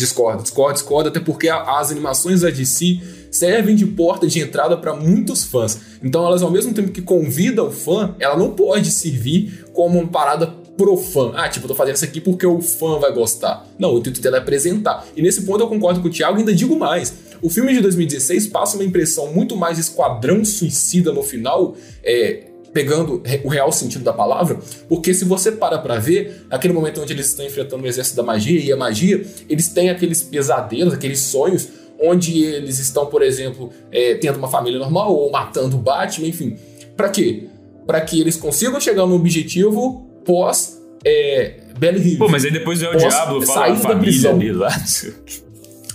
Discordo, 0.00 0.42
discordo, 0.42 0.72
discordo. 0.72 1.08
Até 1.10 1.20
porque 1.20 1.50
as 1.50 1.90
animações 1.90 2.40
da 2.40 2.48
DC 2.48 3.00
servem 3.30 3.76
de 3.76 3.84
porta 3.84 4.26
de 4.26 4.40
entrada 4.40 4.74
para 4.74 4.96
muitos 4.96 5.44
fãs. 5.44 5.78
Então, 6.02 6.24
elas, 6.24 6.40
ao 6.40 6.50
mesmo 6.50 6.72
tempo 6.72 6.90
que 6.90 7.02
convidam 7.02 7.68
o 7.68 7.70
fã, 7.70 8.14
ela 8.18 8.34
não 8.34 8.52
pode 8.52 8.90
servir 8.90 9.66
como 9.74 9.98
uma 9.98 10.08
parada 10.08 10.46
pro 10.74 10.96
fã. 10.96 11.32
Ah, 11.34 11.50
tipo, 11.50 11.66
eu 11.66 11.68
tô 11.68 11.74
fazendo 11.74 11.96
isso 11.96 12.04
aqui 12.06 12.18
porque 12.18 12.46
o 12.46 12.62
fã 12.62 12.98
vai 12.98 13.12
gostar. 13.12 13.66
Não, 13.78 13.94
o 13.94 13.98
intuito 13.98 14.22
dela 14.22 14.38
é 14.38 14.40
apresentar. 14.40 15.06
E 15.14 15.20
nesse 15.20 15.42
ponto 15.42 15.62
eu 15.62 15.68
concordo 15.68 16.00
com 16.00 16.08
o 16.08 16.10
Thiago 16.10 16.38
e 16.38 16.40
ainda 16.40 16.54
digo 16.54 16.74
mais. 16.78 17.12
O 17.42 17.50
filme 17.50 17.74
de 17.74 17.80
2016 17.80 18.46
passa 18.46 18.76
uma 18.76 18.84
impressão 18.84 19.34
muito 19.34 19.54
mais 19.54 19.78
esquadrão 19.78 20.42
suicida 20.46 21.12
no 21.12 21.22
final, 21.22 21.74
é, 22.02 22.44
pegando 22.72 23.22
o 23.44 23.48
real 23.48 23.72
sentido 23.72 24.04
da 24.04 24.12
palavra, 24.12 24.58
porque 24.88 25.12
se 25.12 25.24
você 25.24 25.52
para 25.52 25.78
pra 25.78 25.98
ver, 25.98 26.46
naquele 26.48 26.72
momento 26.72 27.00
onde 27.00 27.12
eles 27.12 27.26
estão 27.26 27.44
enfrentando 27.44 27.82
o 27.82 27.86
exército 27.86 28.16
da 28.16 28.22
magia 28.22 28.60
e 28.60 28.72
a 28.72 28.76
magia, 28.76 29.24
eles 29.48 29.68
têm 29.68 29.90
aqueles 29.90 30.22
pesadelos, 30.22 30.94
aqueles 30.94 31.20
sonhos, 31.20 31.68
onde 32.00 32.42
eles 32.42 32.78
estão, 32.78 33.06
por 33.06 33.22
exemplo, 33.22 33.70
é, 33.90 34.14
tendo 34.14 34.38
uma 34.38 34.48
família 34.48 34.78
normal 34.78 35.14
ou 35.14 35.30
matando 35.30 35.76
o 35.76 35.80
Batman, 35.80 36.28
enfim. 36.28 36.56
Pra 36.96 37.08
quê? 37.08 37.48
Pra 37.86 38.00
que 38.00 38.20
eles 38.20 38.36
consigam 38.36 38.80
chegar 38.80 39.06
no 39.06 39.14
objetivo 39.16 40.06
pós 40.24 40.80
é, 41.04 41.60
Belly 41.78 42.12
Hill. 42.12 42.18
Pô, 42.18 42.28
mas 42.28 42.44
aí 42.44 42.50
depois 42.50 42.82
é 42.82 42.88
o 42.88 42.96
Diablo 42.96 43.42
fala 43.46 43.66
a 43.66 43.70
da 43.70 43.76
família 43.76 44.32
dele 44.34 44.52
lá. 44.52 44.70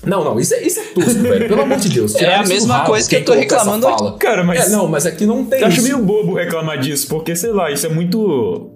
Não, 0.06 0.24
não, 0.24 0.40
isso 0.40 0.54
é, 0.54 0.62
isso 0.62 0.80
é 0.80 0.84
tosco, 0.84 1.22
velho. 1.22 1.48
Pelo 1.48 1.62
amor 1.62 1.78
de 1.78 1.90
Deus. 1.90 2.16
É 2.16 2.36
a 2.36 2.44
mesma 2.46 2.78
rabo, 2.78 2.88
coisa 2.88 3.10
que 3.10 3.16
eu 3.16 3.26
tô 3.26 3.34
reclamando 3.34 3.88
aqui. 3.88 4.18
Cara, 4.20 4.44
mas. 4.44 4.68
É, 4.68 4.70
não, 4.70 4.88
mas 4.88 5.06
aqui 5.06 5.26
não 5.26 5.46
tem 5.46 5.62
Eu 5.62 5.68
acho 5.68 5.82
meio 5.82 6.00
bobo 6.00 6.36
reclamar 6.36 6.80
disso, 6.80 7.08
porque, 7.08 7.36
sei 7.36 7.52
lá, 7.52 7.72
isso 7.72 7.86
é 7.86 7.90
muito 7.90 8.72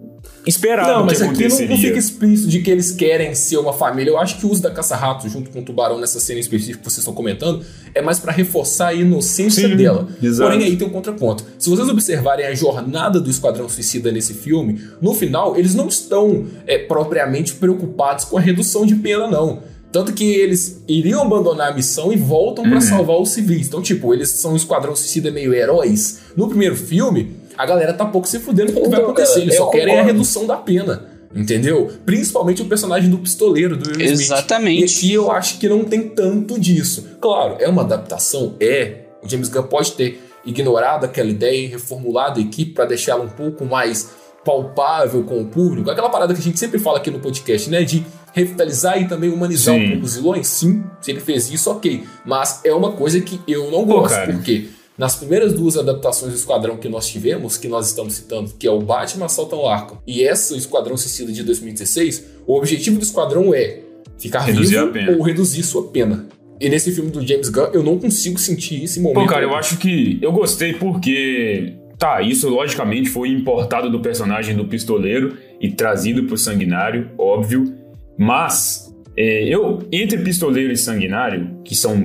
esperado 0.45 0.89
Não, 0.89 1.05
mas 1.05 1.21
aqui 1.21 1.25
não, 1.25 1.31
aconteceria. 1.31 1.69
não 1.69 1.77
fica 1.77 1.97
explícito 1.97 2.49
de 2.49 2.61
que 2.61 2.71
eles 2.71 2.91
querem 2.91 3.35
ser 3.35 3.57
uma 3.57 3.73
família. 3.73 4.11
Eu 4.11 4.17
acho 4.17 4.37
que 4.37 4.45
o 4.45 4.49
uso 4.49 4.61
da 4.61 4.71
caça-rato 4.71 5.27
junto 5.29 5.49
com 5.49 5.59
o 5.59 5.61
tubarão 5.61 5.99
nessa 5.99 6.19
cena 6.19 6.39
específica 6.39 6.79
que 6.79 6.83
vocês 6.83 6.99
estão 6.99 7.13
comentando 7.13 7.63
é 7.93 8.01
mais 8.01 8.19
pra 8.19 8.31
reforçar 8.31 8.87
a 8.87 8.93
inocência 8.93 9.67
Sim, 9.67 9.75
dela. 9.75 10.07
exato. 10.21 10.49
Porém, 10.49 10.65
aí 10.65 10.75
tem 10.77 10.87
um 10.87 10.91
contraponto. 10.91 11.43
Se 11.57 11.69
vocês 11.69 11.87
observarem 11.87 12.45
a 12.45 12.53
jornada 12.53 13.19
do 13.19 13.29
Esquadrão 13.29 13.67
Suicida 13.69 14.11
nesse 14.11 14.33
filme, 14.33 14.81
no 15.01 15.13
final, 15.13 15.55
eles 15.57 15.75
não 15.75 15.87
estão 15.87 16.45
é, 16.65 16.77
propriamente 16.77 17.53
preocupados 17.53 18.25
com 18.25 18.37
a 18.37 18.41
redução 18.41 18.85
de 18.85 18.95
pena, 18.95 19.27
não. 19.27 19.61
Tanto 19.91 20.13
que 20.13 20.23
eles 20.23 20.83
iriam 20.87 21.21
abandonar 21.21 21.71
a 21.71 21.75
missão 21.75 22.13
e 22.13 22.15
voltam 22.15 22.69
pra 22.69 22.79
salvar 22.79 23.19
os 23.19 23.29
civis. 23.29 23.67
Então, 23.67 23.81
tipo, 23.81 24.13
eles 24.13 24.29
são 24.29 24.53
um 24.53 24.55
Esquadrão 24.55 24.95
Suicida 24.95 25.31
meio 25.31 25.53
heróis. 25.53 26.19
No 26.37 26.47
primeiro 26.47 26.75
filme, 26.75 27.35
a 27.57 27.65
galera 27.65 27.93
tá 27.93 28.05
pouco 28.05 28.27
se 28.27 28.39
fudendo 28.39 28.71
com 28.71 28.81
o 28.81 28.83
que 28.83 28.89
vai 28.89 28.99
Então, 28.99 29.11
acontecer. 29.11 29.41
Eles 29.41 29.55
só 29.55 29.65
eu 29.65 29.69
querem 29.71 29.99
a 29.99 30.03
redução 30.03 30.45
da 30.45 30.57
pena. 30.57 31.09
Entendeu? 31.33 31.91
Principalmente 32.05 32.61
o 32.61 32.65
personagem 32.65 33.09
do 33.09 33.17
pistoleiro, 33.19 33.77
do 33.77 33.87
Will 33.89 34.01
Smith. 34.01 34.21
Exatamente. 34.21 34.81
E 34.81 34.97
aqui 34.97 35.13
eu 35.13 35.31
acho 35.31 35.59
que 35.59 35.69
não 35.69 35.83
tem 35.83 36.09
tanto 36.09 36.59
disso. 36.59 37.05
Claro, 37.21 37.57
é 37.59 37.67
uma 37.67 37.83
adaptação, 37.83 38.55
é. 38.59 39.05
O 39.23 39.29
James 39.29 39.49
Gunn 39.49 39.63
pode 39.63 39.91
ter 39.91 40.23
ignorado 40.45 41.05
aquela 41.05 41.29
ideia 41.29 41.65
e 41.65 41.67
reformulado 41.67 42.39
a 42.39 42.41
equipe 42.41 42.73
para 42.73 42.85
deixá-la 42.85 43.23
um 43.23 43.29
pouco 43.29 43.65
mais 43.65 44.09
palpável 44.43 45.23
com 45.23 45.41
o 45.41 45.45
público. 45.45 45.91
Aquela 45.91 46.09
parada 46.09 46.33
que 46.33 46.39
a 46.39 46.43
gente 46.43 46.57
sempre 46.57 46.79
fala 46.79 46.97
aqui 46.97 47.11
no 47.11 47.19
podcast, 47.19 47.69
né? 47.69 47.83
De 47.83 48.03
revitalizar 48.39 49.01
e 49.01 49.07
também 49.07 49.29
humanizar 49.29 49.75
Sim. 49.75 49.85
um 49.85 49.89
pouco 49.91 50.05
os 50.05 50.15
vilões. 50.15 50.47
Sim, 50.47 50.83
se 51.01 51.11
ele 51.11 51.19
fez 51.19 51.49
isso, 51.51 51.69
ok. 51.69 52.03
Mas 52.25 52.61
é 52.63 52.73
uma 52.73 52.93
coisa 52.93 53.19
que 53.21 53.39
eu 53.47 53.71
não 53.71 53.85
Pô, 53.85 54.01
gosto, 54.01 54.15
cara. 54.15 54.33
porque 54.33 54.67
nas 54.97 55.15
primeiras 55.15 55.53
duas 55.53 55.77
adaptações 55.77 56.33
do 56.33 56.37
Esquadrão 56.37 56.75
que 56.75 56.89
nós 56.89 57.07
tivemos, 57.07 57.57
que 57.57 57.67
nós 57.67 57.87
estamos 57.87 58.13
citando, 58.13 58.51
que 58.59 58.67
é 58.67 58.71
o 58.71 58.79
Batman 58.79 59.27
Assaltam 59.27 59.65
Arkham 59.65 59.97
e 60.05 60.23
essa 60.23 60.57
Esquadrão 60.57 60.97
Suicida 60.97 61.31
de 61.31 61.41
2016, 61.43 62.25
o 62.45 62.57
objetivo 62.57 62.97
do 62.97 63.03
Esquadrão 63.03 63.53
é 63.53 63.79
ficar 64.17 64.41
Reduzir 64.41 64.91
vivo 64.91 65.17
ou 65.17 65.23
reduzir 65.23 65.63
sua 65.63 65.87
pena. 65.87 66.27
E 66.59 66.67
nesse 66.67 66.91
filme 66.91 67.09
do 67.09 67.25
James 67.25 67.47
Gunn, 67.47 67.69
eu 67.71 67.81
não 67.81 67.97
consigo 67.97 68.37
sentir 68.37 68.83
esse 68.83 68.99
momento. 68.99 69.21
Pô, 69.21 69.25
cara, 69.25 69.43
eu 69.43 69.55
acho 69.55 69.77
que 69.77 70.19
eu 70.21 70.31
gostei 70.31 70.73
porque. 70.73 71.75
Tá, 71.97 72.21
isso 72.21 72.47
logicamente 72.47 73.09
foi 73.09 73.27
importado 73.27 73.89
do 73.89 73.99
personagem 73.99 74.55
do 74.55 74.63
pistoleiro 74.65 75.37
e 75.59 75.69
trazido 75.69 76.23
pro 76.23 76.37
sanguinário, 76.37 77.09
óbvio. 77.17 77.73
Mas, 78.19 78.93
é, 79.15 79.45
eu, 79.45 79.79
entre 79.93 80.17
pistoleiro 80.17 80.73
e 80.73 80.77
sanguinário, 80.77 81.61
que 81.63 81.73
são. 81.73 82.03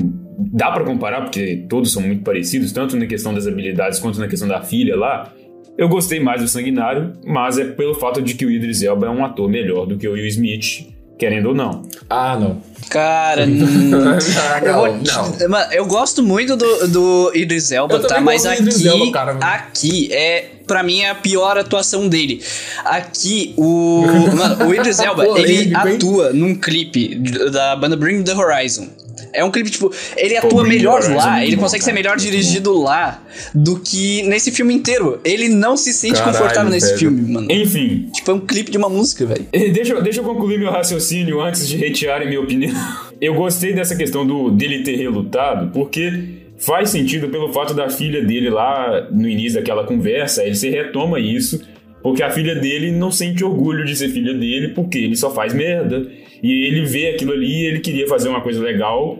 Dá 0.52 0.70
pra 0.70 0.84
comparar, 0.84 1.22
porque 1.22 1.64
todos 1.68 1.92
são 1.92 2.02
muito 2.02 2.22
parecidos, 2.22 2.72
tanto 2.72 2.96
na 2.96 3.06
questão 3.06 3.34
das 3.34 3.46
habilidades 3.46 3.98
quanto 3.98 4.18
na 4.18 4.28
questão 4.28 4.46
da 4.46 4.62
filha 4.62 4.96
lá. 4.96 5.32
Eu 5.76 5.88
gostei 5.88 6.20
mais 6.20 6.40
do 6.40 6.46
sanguinário, 6.46 7.12
mas 7.26 7.58
é 7.58 7.64
pelo 7.64 7.94
fato 7.94 8.22
de 8.22 8.34
que 8.34 8.46
o 8.46 8.50
Idris 8.50 8.82
Elba 8.82 9.06
é 9.06 9.10
um 9.10 9.24
ator 9.24 9.48
melhor 9.48 9.86
do 9.86 9.96
que 9.96 10.06
o 10.06 10.12
Will 10.12 10.26
Smith, 10.26 10.88
querendo 11.18 11.46
ou 11.50 11.54
não. 11.54 11.82
Ah, 12.08 12.36
não. 12.38 12.60
Cara, 12.90 13.42
eu, 13.46 13.48
não, 13.48 14.74
vou- 14.74 14.98
não. 14.98 15.48
Mano, 15.48 15.72
eu 15.72 15.86
gosto 15.86 16.22
muito 16.22 16.54
do, 16.56 16.88
do 16.88 17.32
Idris 17.34 17.72
Elba, 17.72 18.00
tá? 18.00 18.20
Mas 18.20 18.42
gosto 18.44 18.56
do 18.62 18.68
Idris 18.68 18.86
aqui, 18.86 18.88
Elba, 19.00 19.12
cara. 19.12 19.38
aqui 19.40 20.12
é, 20.12 20.50
pra 20.66 20.82
mim, 20.82 21.00
é 21.00 21.10
a 21.10 21.14
pior 21.14 21.56
atuação 21.56 22.08
dele. 22.08 22.42
Aqui, 22.84 23.54
o. 23.56 24.04
Mano, 24.36 24.66
o 24.66 24.74
Idris 24.74 24.98
Elba, 24.98 25.24
ele 25.40 25.74
atua 25.74 26.32
num 26.32 26.54
clipe 26.54 27.14
da 27.50 27.74
banda 27.76 27.96
Bring 27.96 28.22
the 28.22 28.34
Horizon. 28.34 28.88
É 29.34 29.44
um 29.44 29.50
clipe, 29.50 29.70
tipo, 29.70 29.92
ele 30.16 30.40
Pô, 30.40 30.46
atua 30.46 30.62
the 30.62 30.68
melhor 30.68 31.02
é 31.02 31.08
lá, 31.14 31.30
muito 31.32 31.46
ele 31.46 31.56
bom, 31.56 31.62
consegue 31.62 31.82
ser 31.84 31.90
cara. 31.90 32.02
melhor 32.02 32.16
dirigido 32.16 32.72
lá 32.78 33.22
do 33.54 33.78
que 33.80 34.22
nesse 34.22 34.50
filme 34.52 34.72
inteiro. 34.74 35.20
Ele 35.24 35.48
não 35.48 35.76
se 35.76 35.92
sente 35.92 36.14
Caralho, 36.14 36.32
confortável 36.38 36.70
nesse 36.70 36.86
velho. 36.88 36.98
filme, 36.98 37.32
mano. 37.32 37.50
Enfim, 37.50 38.08
Tipo, 38.12 38.30
é 38.30 38.34
um 38.34 38.40
clipe 38.40 38.70
de 38.70 38.78
uma 38.78 38.88
música, 38.88 39.26
velho. 39.26 39.46
Eh, 39.52 39.68
Deixa, 39.70 39.92
eu- 39.92 40.02
deixa 40.02 40.20
eu 40.20 40.24
concluir 40.24 40.58
meu 40.58 40.70
raciocínio 40.70 41.40
antes 41.40 41.66
de 41.68 41.76
retirarem 41.76 42.28
minha 42.28 42.40
opinião. 42.40 42.72
Eu 43.20 43.34
gostei 43.34 43.72
dessa 43.72 43.96
questão 43.96 44.26
do 44.26 44.50
dele 44.50 44.82
ter 44.82 44.96
relutado, 44.96 45.70
porque 45.72 46.42
faz 46.58 46.90
sentido 46.90 47.28
pelo 47.28 47.52
fato 47.52 47.72
da 47.72 47.88
filha 47.88 48.22
dele 48.22 48.50
lá 48.50 49.08
no 49.10 49.28
início 49.28 49.58
daquela 49.58 49.84
conversa, 49.84 50.44
ele 50.44 50.54
se 50.54 50.68
retoma 50.68 51.18
isso, 51.18 51.60
porque 52.02 52.22
a 52.22 52.30
filha 52.30 52.54
dele 52.54 52.90
não 52.92 53.10
sente 53.10 53.42
orgulho 53.44 53.84
de 53.84 53.96
ser 53.96 54.08
filha 54.10 54.34
dele, 54.34 54.68
porque 54.74 54.98
ele 54.98 55.16
só 55.16 55.30
faz 55.30 55.54
merda. 55.54 56.06
E 56.44 56.66
ele 56.66 56.84
vê 56.84 57.08
aquilo 57.08 57.32
ali 57.32 57.62
e 57.62 57.64
ele 57.64 57.80
queria 57.80 58.06
fazer 58.06 58.28
uma 58.28 58.42
coisa 58.42 58.62
legal, 58.62 59.18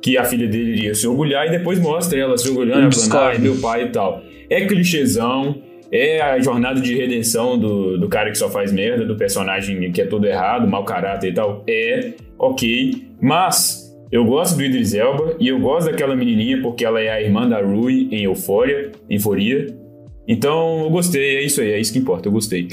que 0.00 0.16
a 0.16 0.22
filha 0.22 0.46
dele 0.46 0.70
iria 0.70 0.94
se 0.94 1.04
orgulhar, 1.08 1.48
e 1.48 1.50
depois 1.50 1.80
mostra 1.80 2.16
ela 2.16 2.38
se 2.38 2.48
orgulhando, 2.48 2.94
falando, 2.94 3.16
ah, 3.16 3.34
é 3.34 3.38
meu 3.38 3.56
pai 3.56 3.86
e 3.86 3.88
tal. 3.88 4.22
É 4.48 4.64
clichêzão, 4.64 5.60
é 5.90 6.20
a 6.20 6.38
jornada 6.38 6.80
de 6.80 6.94
redenção 6.94 7.58
do, 7.58 7.98
do 7.98 8.08
cara 8.08 8.30
que 8.30 8.38
só 8.38 8.48
faz 8.48 8.72
merda, 8.72 9.04
do 9.04 9.16
personagem 9.16 9.90
que 9.90 10.02
é 10.02 10.06
todo 10.06 10.24
errado, 10.24 10.68
mau 10.68 10.84
caráter 10.84 11.30
e 11.30 11.34
tal. 11.34 11.64
É, 11.68 12.12
ok. 12.38 13.08
Mas 13.20 13.92
eu 14.12 14.24
gosto 14.24 14.56
do 14.56 14.62
Idris 14.62 14.94
Elba 14.94 15.34
e 15.40 15.48
eu 15.48 15.58
gosto 15.58 15.90
daquela 15.90 16.14
menininha 16.14 16.62
porque 16.62 16.84
ela 16.84 17.00
é 17.00 17.10
a 17.10 17.20
irmã 17.20 17.48
da 17.48 17.60
Rui 17.60 18.06
em 18.12 18.22
Eufória, 18.22 18.92
Euforia. 19.10 19.66
Então 20.26 20.82
eu 20.84 20.90
gostei, 20.90 21.36
é 21.38 21.42
isso 21.42 21.60
aí, 21.60 21.72
é 21.72 21.80
isso 21.80 21.92
que 21.92 21.98
importa, 21.98 22.28
eu 22.28 22.32
gostei. 22.32 22.68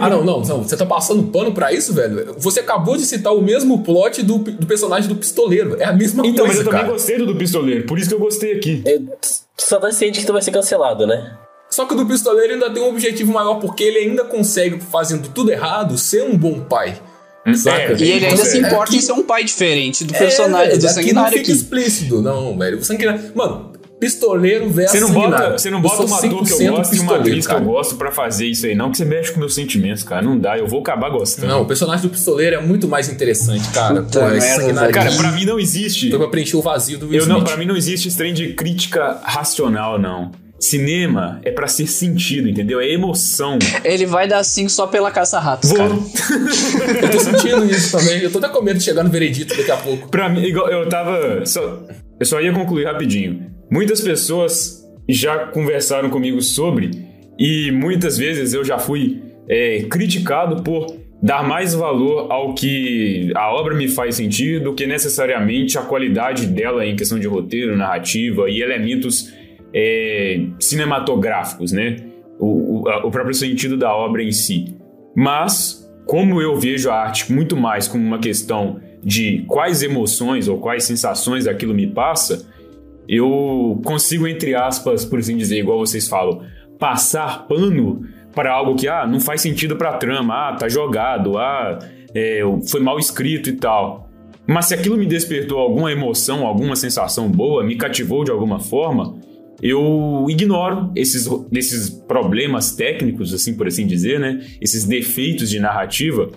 Ah, 0.00 0.10
não, 0.10 0.24
não, 0.24 0.40
não. 0.40 0.62
Você 0.64 0.76
tá 0.76 0.84
passando 0.84 1.22
pano 1.24 1.52
pra 1.52 1.72
isso, 1.72 1.94
velho? 1.94 2.34
Você 2.38 2.58
acabou 2.60 2.96
de 2.96 3.04
citar 3.06 3.32
o 3.34 3.40
mesmo 3.40 3.82
plot 3.84 4.20
do, 4.22 4.38
do 4.38 4.66
personagem 4.66 5.08
do 5.08 5.14
pistoleiro. 5.14 5.76
É 5.80 5.84
a 5.84 5.92
mesma 5.92 6.26
Então, 6.26 6.44
mas 6.44 6.56
coisa, 6.56 6.60
eu 6.62 6.64
também 6.64 6.80
cara. 6.80 6.92
gostei 6.92 7.18
do, 7.18 7.26
do 7.26 7.36
pistoleiro, 7.36 7.86
por 7.86 7.98
isso 7.98 8.08
que 8.08 8.14
eu 8.14 8.18
gostei 8.18 8.54
aqui. 8.56 8.82
É, 8.84 8.98
tu 8.98 9.06
só 9.58 9.78
tá 9.78 9.92
ciente 9.92 10.18
que 10.20 10.26
tu 10.26 10.32
vai 10.32 10.42
ser 10.42 10.50
cancelado, 10.50 11.06
né? 11.06 11.36
Só 11.70 11.86
que 11.86 11.94
o 11.94 11.96
do 11.96 12.04
pistoleiro 12.04 12.52
ainda 12.54 12.68
tem 12.68 12.82
um 12.82 12.88
objetivo 12.88 13.32
maior, 13.32 13.54
porque 13.60 13.84
ele 13.84 13.98
ainda 13.98 14.24
consegue, 14.24 14.78
fazendo 14.80 15.28
tudo 15.28 15.50
errado, 15.52 15.96
ser 15.96 16.22
um 16.24 16.36
bom 16.36 16.60
pai. 16.60 17.00
Saca? 17.56 17.92
E 17.94 18.02
ele 18.10 18.26
ainda 18.26 18.30
consegue. 18.36 18.50
se 18.50 18.58
importa 18.58 18.92
É 18.92 18.96
em 18.96 19.00
ser 19.00 19.12
um 19.12 19.22
pai 19.22 19.42
diferente 19.44 20.04
do 20.04 20.14
É, 20.14 20.18
personagem 20.18 20.78
do 20.78 20.84
aqui 20.84 20.94
sanguinário 20.94 21.30
não 21.30 21.38
fica 21.38 21.40
aqui. 21.40 21.50
explícito, 21.52 22.20
não, 22.22 22.56
velho. 22.58 22.78
O 22.78 22.84
sanguinário... 22.84 23.20
Mano, 23.34 23.71
pistoleiro 24.02 24.68
versus 24.68 24.98
Você 24.98 25.06
não 25.06 25.12
bota, 25.12 25.52
você 25.52 25.70
não 25.70 25.80
bota 25.80 26.02
um 26.02 26.12
ator 26.12 26.44
que 26.44 26.52
eu 26.52 26.58
100% 26.58 26.70
gosto 26.72 26.96
e 26.96 26.98
uma 26.98 27.16
atriz 27.18 27.46
que 27.46 27.54
eu 27.54 27.60
gosto 27.60 27.94
pra 27.94 28.10
fazer 28.10 28.46
isso 28.46 28.66
aí, 28.66 28.74
não, 28.74 28.90
que 28.90 28.96
você 28.96 29.04
mexe 29.04 29.30
com 29.30 29.38
meus 29.38 29.54
sentimentos, 29.54 30.02
cara. 30.02 30.20
Não 30.20 30.36
dá, 30.36 30.58
eu 30.58 30.66
vou 30.66 30.80
acabar 30.80 31.08
gostando. 31.08 31.46
Não, 31.46 31.62
o 31.62 31.66
personagem 31.66 32.02
do 32.02 32.10
pistoleiro 32.10 32.56
é 32.56 32.60
muito 32.60 32.88
mais 32.88 33.08
interessante, 33.08 33.68
cara. 33.70 34.02
Puta 34.02 34.18
Pô, 34.18 34.26
merda, 34.26 34.40
sanguinário 34.40 34.92
Cara, 34.92 35.12
pra 35.12 35.30
mim 35.30 35.44
não 35.44 35.60
existe. 35.60 36.10
foi 36.10 36.18
pra 36.18 36.26
preencher 36.28 36.56
o 36.56 36.62
vazio 36.62 36.98
do 36.98 37.06
Will 37.06 37.20
Eu 37.20 37.26
não, 37.26 37.36
Smith. 37.36 37.48
pra 37.48 37.56
mim 37.56 37.64
não 37.64 37.76
existe 37.76 38.08
esse 38.08 38.16
trem 38.16 38.34
de 38.34 38.54
crítica 38.54 39.20
racional, 39.22 40.00
não. 40.00 40.32
Cinema 40.58 41.40
é 41.44 41.52
pra 41.52 41.68
ser 41.68 41.86
sentido, 41.86 42.48
entendeu? 42.48 42.80
É 42.80 42.88
emoção. 42.88 43.58
Ele 43.84 44.06
vai 44.06 44.26
dar 44.26 44.42
5 44.42 44.68
só 44.68 44.86
pela 44.88 45.12
caça-ratos, 45.12 45.72
cara. 45.72 45.92
Eu 47.02 47.10
tô 47.10 47.18
sentindo 47.20 47.64
isso 47.66 47.96
também. 47.96 48.20
Eu 48.20 48.32
tô 48.32 48.38
até 48.38 48.48
com 48.48 48.62
medo 48.62 48.78
de 48.78 48.84
chegar 48.84 49.04
no 49.04 49.10
veredito 49.10 49.56
daqui 49.56 49.70
a 49.70 49.76
pouco. 49.76 50.08
Pra 50.08 50.28
mim, 50.28 50.42
igual 50.42 50.68
eu 50.68 50.88
tava. 50.88 51.44
Só, 51.46 51.82
eu 52.18 52.26
só 52.26 52.40
ia 52.40 52.52
concluir 52.52 52.84
rapidinho. 52.84 53.51
Muitas 53.72 54.02
pessoas 54.02 54.86
já 55.08 55.46
conversaram 55.46 56.10
comigo 56.10 56.42
sobre, 56.42 56.90
e 57.38 57.70
muitas 57.72 58.18
vezes 58.18 58.52
eu 58.52 58.62
já 58.62 58.78
fui 58.78 59.22
é, 59.48 59.84
criticado 59.84 60.62
por 60.62 60.94
dar 61.22 61.42
mais 61.42 61.72
valor 61.72 62.30
ao 62.30 62.52
que 62.52 63.32
a 63.34 63.50
obra 63.50 63.74
me 63.74 63.88
faz 63.88 64.16
sentir 64.16 64.60
do 64.60 64.74
que 64.74 64.86
necessariamente 64.86 65.78
a 65.78 65.80
qualidade 65.80 66.48
dela 66.48 66.84
em 66.84 66.94
questão 66.94 67.18
de 67.18 67.26
roteiro, 67.26 67.74
narrativa 67.74 68.50
e 68.50 68.60
elementos 68.60 69.32
é, 69.72 70.42
cinematográficos, 70.60 71.72
né? 71.72 71.96
O, 72.38 72.82
o, 72.82 73.06
o 73.06 73.10
próprio 73.10 73.32
sentido 73.32 73.78
da 73.78 73.96
obra 73.96 74.22
em 74.22 74.32
si. 74.32 74.76
Mas, 75.16 75.90
como 76.04 76.42
eu 76.42 76.56
vejo 76.56 76.90
a 76.90 76.94
arte 76.94 77.32
muito 77.32 77.56
mais 77.56 77.88
como 77.88 78.06
uma 78.06 78.18
questão 78.18 78.82
de 79.02 79.46
quais 79.48 79.82
emoções 79.82 80.46
ou 80.46 80.58
quais 80.58 80.84
sensações 80.84 81.46
aquilo 81.46 81.72
me 81.72 81.86
passa, 81.86 82.51
eu 83.14 83.78
consigo, 83.84 84.26
entre 84.26 84.54
aspas, 84.54 85.04
por 85.04 85.18
assim 85.18 85.36
dizer, 85.36 85.58
igual 85.58 85.78
vocês 85.78 86.08
falam, 86.08 86.40
passar 86.78 87.46
pano 87.46 88.06
para 88.34 88.50
algo 88.50 88.74
que 88.74 88.88
ah, 88.88 89.06
não 89.06 89.20
faz 89.20 89.42
sentido 89.42 89.76
para 89.76 89.90
a 89.90 89.98
trama, 89.98 90.34
ah, 90.34 90.56
tá 90.56 90.66
jogado, 90.66 91.36
ah, 91.36 91.78
é, 92.14 92.40
foi 92.70 92.80
mal 92.80 92.98
escrito 92.98 93.50
e 93.50 93.52
tal. 93.52 94.08
Mas 94.46 94.66
se 94.66 94.74
aquilo 94.74 94.96
me 94.96 95.04
despertou 95.04 95.58
alguma 95.58 95.92
emoção, 95.92 96.46
alguma 96.46 96.74
sensação 96.74 97.30
boa, 97.30 97.62
me 97.62 97.76
cativou 97.76 98.24
de 98.24 98.30
alguma 98.30 98.58
forma, 98.58 99.20
eu 99.62 100.24
ignoro 100.30 100.90
esses, 100.96 101.28
esses 101.52 101.90
problemas 101.90 102.74
técnicos, 102.74 103.34
assim 103.34 103.54
por 103.54 103.66
assim 103.66 103.86
dizer, 103.86 104.18
né? 104.18 104.40
Esses 104.58 104.86
defeitos 104.86 105.50
de 105.50 105.60
narrativa, 105.60 106.30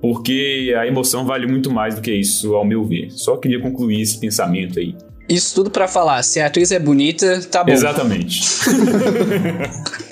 porque 0.00 0.74
a 0.76 0.86
emoção 0.86 1.26
vale 1.26 1.46
muito 1.46 1.70
mais 1.70 1.94
do 1.96 2.00
que 2.00 2.12
isso, 2.12 2.54
ao 2.54 2.64
meu 2.64 2.82
ver. 2.82 3.10
Só 3.10 3.36
queria 3.36 3.60
concluir 3.60 4.00
esse 4.00 4.18
pensamento 4.18 4.78
aí. 4.78 4.96
Isso 5.28 5.54
tudo 5.54 5.70
pra 5.70 5.88
falar, 5.88 6.22
se 6.22 6.40
a 6.40 6.46
atriz 6.46 6.70
é 6.70 6.78
bonita, 6.78 7.40
tá 7.50 7.64
bom. 7.64 7.72
Exatamente. 7.72 8.40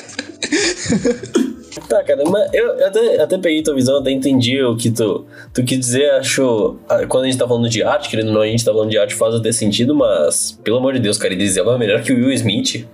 Tá, 1.88 2.02
cara, 2.04 2.22
mas 2.28 2.52
eu, 2.54 2.66
eu 2.68 2.86
até, 2.86 3.20
até 3.22 3.38
peguei 3.38 3.62
tua 3.62 3.74
visão, 3.74 3.98
até 3.98 4.10
entendi 4.10 4.62
o 4.62 4.76
que 4.76 4.90
tu, 4.90 5.26
tu 5.52 5.62
quis 5.62 5.78
dizer, 5.78 6.10
achou. 6.12 6.78
ah, 6.88 7.06
Quando 7.06 7.24
a 7.24 7.26
gente 7.26 7.38
tá 7.38 7.46
falando 7.46 7.68
de 7.68 7.82
arte, 7.82 8.08
querendo 8.08 8.28
ou 8.28 8.34
não, 8.34 8.40
a 8.42 8.46
gente 8.46 8.64
tá 8.64 8.72
falando 8.72 8.90
de 8.90 8.98
arte, 8.98 9.14
faz 9.14 9.34
até 9.34 9.52
sentido, 9.52 9.94
mas, 9.94 10.58
pelo 10.64 10.78
amor 10.78 10.94
de 10.94 11.00
Deus, 11.00 11.18
cara, 11.18 11.34
Elba 11.34 11.74
é 11.74 11.78
melhor 11.78 12.02
que 12.02 12.12
o 12.12 12.16
Will 12.16 12.32
Smith. 12.32 12.86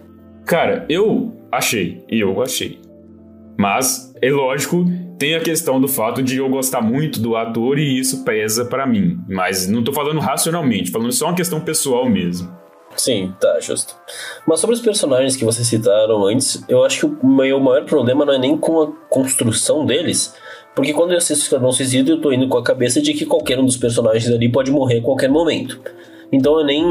Cara, 0.44 0.84
eu 0.88 1.32
achei, 1.52 2.02
e 2.10 2.20
eu 2.20 2.40
achei. 2.42 2.80
Mas, 3.56 4.12
é 4.20 4.30
lógico, 4.30 4.84
tem 5.18 5.34
a 5.34 5.40
questão 5.40 5.80
do 5.80 5.88
fato 5.88 6.22
de 6.22 6.38
eu 6.38 6.48
gostar 6.48 6.80
muito 6.80 7.20
do 7.20 7.36
ator 7.36 7.78
e 7.78 7.98
isso 7.98 8.24
pesa 8.24 8.64
pra 8.64 8.86
mim. 8.86 9.18
Mas 9.28 9.66
não 9.66 9.82
tô 9.82 9.92
falando 9.92 10.20
racionalmente, 10.20 10.90
falando 10.90 11.12
só 11.12 11.26
uma 11.26 11.34
questão 11.34 11.60
pessoal 11.60 12.08
mesmo. 12.08 12.56
Sim, 12.96 13.32
tá, 13.40 13.60
justo. 13.60 13.94
Mas 14.46 14.60
sobre 14.60 14.74
os 14.74 14.82
personagens 14.82 15.36
que 15.36 15.44
vocês 15.44 15.66
citaram 15.66 16.24
antes, 16.26 16.62
eu 16.68 16.84
acho 16.84 17.08
que 17.08 17.26
o 17.26 17.28
meu 17.28 17.60
maior 17.60 17.84
problema 17.84 18.24
não 18.24 18.34
é 18.34 18.38
nem 18.38 18.56
com 18.56 18.80
a 18.80 18.92
construção 19.08 19.84
deles, 19.84 20.34
porque 20.74 20.92
quando 20.92 21.12
eu 21.12 21.18
assisto 21.18 21.44
Esquadrão 21.44 21.72
Suicida, 21.72 22.10
eu 22.10 22.20
tô 22.20 22.32
indo 22.32 22.48
com 22.48 22.56
a 22.56 22.62
cabeça 22.62 23.00
de 23.00 23.12
que 23.12 23.26
qualquer 23.26 23.58
um 23.58 23.66
dos 23.66 23.76
personagens 23.76 24.32
ali 24.32 24.50
pode 24.50 24.70
morrer 24.70 24.98
a 24.98 25.02
qualquer 25.02 25.28
momento. 25.28 25.80
Então 26.32 26.58
eu 26.58 26.64
nem. 26.64 26.84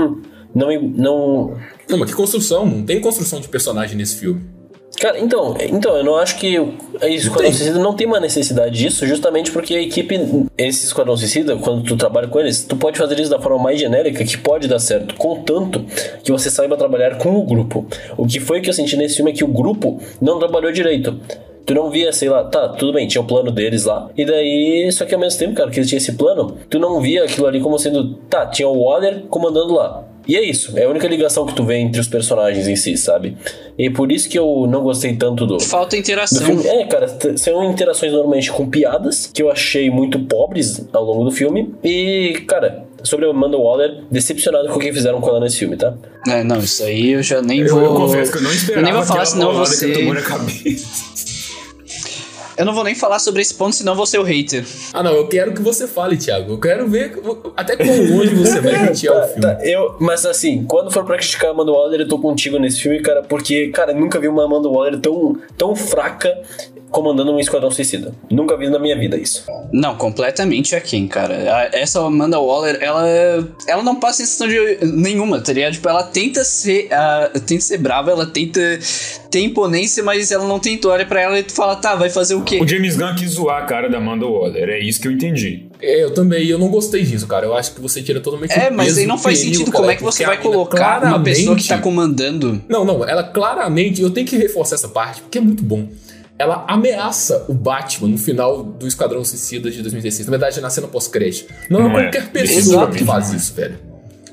Não. 0.53 0.69
não 0.81 1.57
Não, 1.89 1.97
mas 1.97 2.09
que 2.09 2.15
construção? 2.15 2.65
Não 2.65 2.85
tem 2.85 2.99
construção 2.99 3.39
de 3.39 3.47
personagem 3.47 3.97
nesse 3.97 4.19
filme. 4.19 4.56
Cara, 4.99 5.19
então, 5.19 5.55
então, 5.59 5.95
eu 5.95 6.03
não 6.03 6.17
acho 6.17 6.37
que 6.37 6.59
o 6.59 6.73
a 7.01 7.07
Esquadrão. 7.07 7.51
Suicida 7.51 7.79
não 7.79 7.93
tem 7.93 8.07
uma 8.07 8.19
necessidade 8.19 8.77
disso, 8.77 9.05
justamente 9.05 9.51
porque 9.51 9.75
a 9.75 9.81
equipe, 9.81 10.19
esse 10.57 10.85
Esquadrão 10.85 11.15
Suicida, 11.15 11.55
quando 11.57 11.83
tu 11.83 11.95
trabalha 11.95 12.27
com 12.27 12.39
eles, 12.39 12.65
tu 12.65 12.75
pode 12.75 12.97
fazer 12.97 13.19
isso 13.19 13.29
da 13.29 13.39
forma 13.39 13.59
mais 13.59 13.79
genérica 13.79 14.23
que 14.23 14.37
pode 14.37 14.67
dar 14.67 14.79
certo, 14.79 15.15
contanto 15.15 15.85
que 16.23 16.31
você 16.31 16.49
saiba 16.49 16.75
trabalhar 16.75 17.17
com 17.17 17.37
o 17.37 17.43
grupo. 17.43 17.85
O 18.17 18.25
que 18.25 18.39
foi 18.39 18.61
que 18.61 18.69
eu 18.69 18.73
senti 18.73 18.97
nesse 18.97 19.17
filme 19.17 19.31
é 19.31 19.33
que 19.33 19.43
o 19.43 19.47
grupo 19.47 19.99
não 20.21 20.39
trabalhou 20.39 20.71
direito. 20.71 21.19
Tu 21.65 21.73
não 21.73 21.89
via, 21.89 22.13
sei 22.13 22.29
lá, 22.29 22.45
tá, 22.45 22.69
tudo 22.69 22.93
bem, 22.93 23.07
tinha 23.07 23.21
o 23.21 23.27
plano 23.27 23.51
deles 23.51 23.83
lá. 23.83 24.09
E 24.17 24.23
daí, 24.23 24.89
só 24.91 25.05
que 25.05 25.13
ao 25.13 25.19
mesmo 25.19 25.37
tempo, 25.37 25.53
cara, 25.53 25.69
que 25.69 25.79
eles 25.79 25.89
tinham 25.89 25.97
esse 25.97 26.13
plano, 26.13 26.57
tu 26.69 26.79
não 26.79 27.01
via 27.01 27.25
aquilo 27.25 27.45
ali 27.45 27.59
como 27.59 27.77
sendo, 27.77 28.15
tá, 28.29 28.45
tinha 28.45 28.69
o 28.69 28.83
Waller 28.83 29.23
comandando 29.29 29.73
lá. 29.73 30.05
E 30.27 30.35
é 30.35 30.43
isso, 30.43 30.77
é 30.77 30.83
a 30.83 30.89
única 30.89 31.07
ligação 31.07 31.45
que 31.45 31.53
tu 31.53 31.63
vê 31.63 31.77
entre 31.77 32.01
os 32.01 32.07
personagens 32.07 32.67
em 32.67 32.75
si, 32.75 32.97
sabe? 32.97 33.37
E 33.77 33.89
por 33.89 34.11
isso 34.11 34.27
que 34.27 34.37
eu 34.37 34.67
não 34.69 34.81
gostei 34.83 35.15
tanto 35.15 35.45
do, 35.45 35.59
Falta 35.59 35.95
do 35.95 35.99
interação. 35.99 36.45
filme. 36.45 36.67
É, 36.67 36.85
cara, 36.85 37.07
são 37.37 37.63
interações 37.71 38.11
normalmente 38.11 38.51
com 38.51 38.67
piadas, 38.69 39.29
que 39.33 39.41
eu 39.41 39.49
achei 39.49 39.89
muito 39.89 40.19
pobres 40.19 40.85
ao 40.91 41.03
longo 41.03 41.23
do 41.23 41.31
filme. 41.31 41.73
E, 41.83 42.43
cara, 42.47 42.85
sobre 43.03 43.25
a 43.25 43.29
Amanda 43.29 43.57
Waller, 43.57 44.03
decepcionado 44.11 44.67
com 44.69 44.75
o 44.75 44.79
que 44.79 44.91
fizeram 44.91 45.21
com 45.21 45.29
ela 45.29 45.39
nesse 45.39 45.59
filme, 45.59 45.77
tá? 45.77 45.93
É, 46.27 46.43
não, 46.43 46.57
isso 46.59 46.83
aí 46.83 47.11
eu 47.11 47.23
já 47.23 47.41
nem 47.41 47.61
Eu, 47.61 47.69
vou. 47.75 47.83
eu 47.83 47.93
confesso 47.93 48.31
que 48.31 48.37
eu 48.39 48.41
não 48.41 48.51
esperava 48.51 48.85
nem 48.85 48.93
vou 48.93 49.03
falar, 49.03 49.25
senão 49.25 49.53
você. 49.53 49.93
Eu 52.57 52.65
não 52.65 52.73
vou 52.73 52.83
nem 52.83 52.95
falar 52.95 53.19
sobre 53.19 53.41
esse 53.41 53.53
ponto, 53.53 53.75
senão 53.75 53.95
vou 53.95 54.05
ser 54.05 54.17
o 54.17 54.23
hater. 54.23 54.65
Ah, 54.91 55.03
não, 55.03 55.13
eu 55.13 55.27
quero 55.27 55.53
que 55.53 55.61
você 55.61 55.87
fale, 55.87 56.17
Thiago. 56.17 56.53
Eu 56.53 56.59
quero 56.59 56.87
ver 56.87 57.21
até 57.55 57.75
quão 57.75 58.17
longe 58.17 58.33
você 58.33 58.59
vai 58.59 58.87
criticar 58.87 59.23
o 59.23 59.27
filme. 59.27 59.41
Tá, 59.41 59.59
eu, 59.61 59.95
mas 59.99 60.25
assim, 60.25 60.63
quando 60.63 60.91
for 60.91 61.05
pra 61.05 61.17
criticar 61.17 61.49
a 61.49 61.53
Amanda 61.53 61.71
Waller, 61.71 62.01
eu 62.01 62.07
tô 62.07 62.17
contigo 62.17 62.57
nesse 62.57 62.81
filme, 62.81 62.99
cara, 62.99 63.21
porque, 63.21 63.67
cara, 63.67 63.93
nunca 63.93 64.19
vi 64.19 64.27
uma 64.27 64.45
Amanda 64.45 64.67
Waller 64.67 64.99
tão, 64.99 65.37
tão 65.55 65.75
fraca 65.75 66.35
comandando 66.89 67.31
um 67.33 67.39
esquadrão 67.39 67.69
suicida. 67.69 68.13
Nunca 68.31 68.55
vi 68.57 68.69
na 68.69 68.79
minha 68.79 68.97
vida 68.97 69.17
isso. 69.17 69.43
Não, 69.71 69.95
completamente 69.95 70.75
aquém, 70.75 71.07
cara. 71.07 71.35
A- 71.53 71.69
Essa 71.77 71.99
Amanda 72.05 72.39
Waller, 72.39 72.77
ela, 72.81 73.05
ela 73.67 73.83
não 73.83 73.95
passa 73.95 74.25
sensação 74.25 74.47
de 74.47 74.77
nenhuma, 74.85 75.39
tá 75.41 75.51
ligado? 75.53 75.73
Tipo, 75.73 75.89
ela 75.89 76.03
tenta 76.03 76.43
ser, 76.43 76.87
ah, 76.91 77.29
tenta 77.45 77.61
ser 77.61 77.77
brava, 77.77 78.11
ela 78.11 78.25
tenta 78.25 78.61
ter 79.29 79.41
imponência, 79.41 80.01
mas 80.03 80.31
ela 80.31 80.45
não 80.47 80.59
tem. 80.59 80.79
Olha 80.85 81.05
pra 81.05 81.21
ela 81.21 81.37
e 81.39 81.43
tu 81.43 81.53
fala, 81.53 81.75
tá, 81.75 81.95
vai 81.95 82.09
fazer 82.09 82.35
o 82.35 82.41
quê? 82.41 82.59
O 82.61 82.67
James 82.67 82.95
Gunn 82.95 83.13
quis 83.15 83.31
zoar 83.31 83.63
a 83.63 83.65
cara 83.65 83.89
da 83.89 83.97
Amanda 83.97 84.25
Waller, 84.25 84.69
é 84.69 84.79
isso 84.79 85.01
que 85.01 85.07
eu 85.07 85.11
entendi. 85.11 85.65
É, 85.81 86.03
eu 86.03 86.13
também, 86.13 86.47
eu 86.47 86.57
não 86.57 86.69
gostei 86.69 87.03
disso, 87.03 87.27
cara. 87.27 87.45
Eu 87.45 87.55
acho 87.55 87.73
que 87.75 87.81
você 87.81 88.01
tira 88.01 88.19
totalmente 88.19 88.51
É, 88.57 88.69
mas 88.71 88.87
peso 88.87 88.99
aí 89.01 89.05
não 89.05 89.17
faz 89.17 89.37
perigo, 89.39 89.55
sentido 89.57 89.71
cara, 89.71 89.81
como 89.81 89.91
é 89.91 89.95
que 89.95 90.03
você 90.03 90.25
vai 90.25 90.37
colocar 90.41 91.03
uma 91.03 91.21
pessoa 91.23 91.55
que 91.55 91.67
tá 91.67 91.77
comandando. 91.77 92.61
Não, 92.67 92.83
não, 92.85 93.07
ela 93.07 93.23
claramente, 93.23 94.01
eu 94.01 94.09
tenho 94.09 94.25
que 94.25 94.37
reforçar 94.37 94.75
essa 94.75 94.87
parte, 94.87 95.21
porque 95.21 95.37
é 95.37 95.41
muito 95.41 95.61
bom. 95.63 95.87
Ela 96.39 96.65
ameaça 96.67 97.45
o 97.47 97.53
Batman 97.53 98.09
no 98.09 98.17
final 98.17 98.63
do 98.63 98.87
Esquadrão 98.87 99.23
Suicida 99.25 99.71
de 99.71 99.81
2016. 99.81 100.27
Na 100.27 100.31
verdade, 100.31 100.59
é 100.59 100.61
na 100.61 100.69
cena 100.69 100.87
pós-crédito. 100.87 101.51
Não, 101.69 101.81
Não 101.81 101.97
é 101.97 102.03
qualquer 102.03 102.29
pessoa 102.31 102.91
que 102.91 103.03
faz 103.03 103.33
isso, 103.33 103.53
velho. 103.53 103.79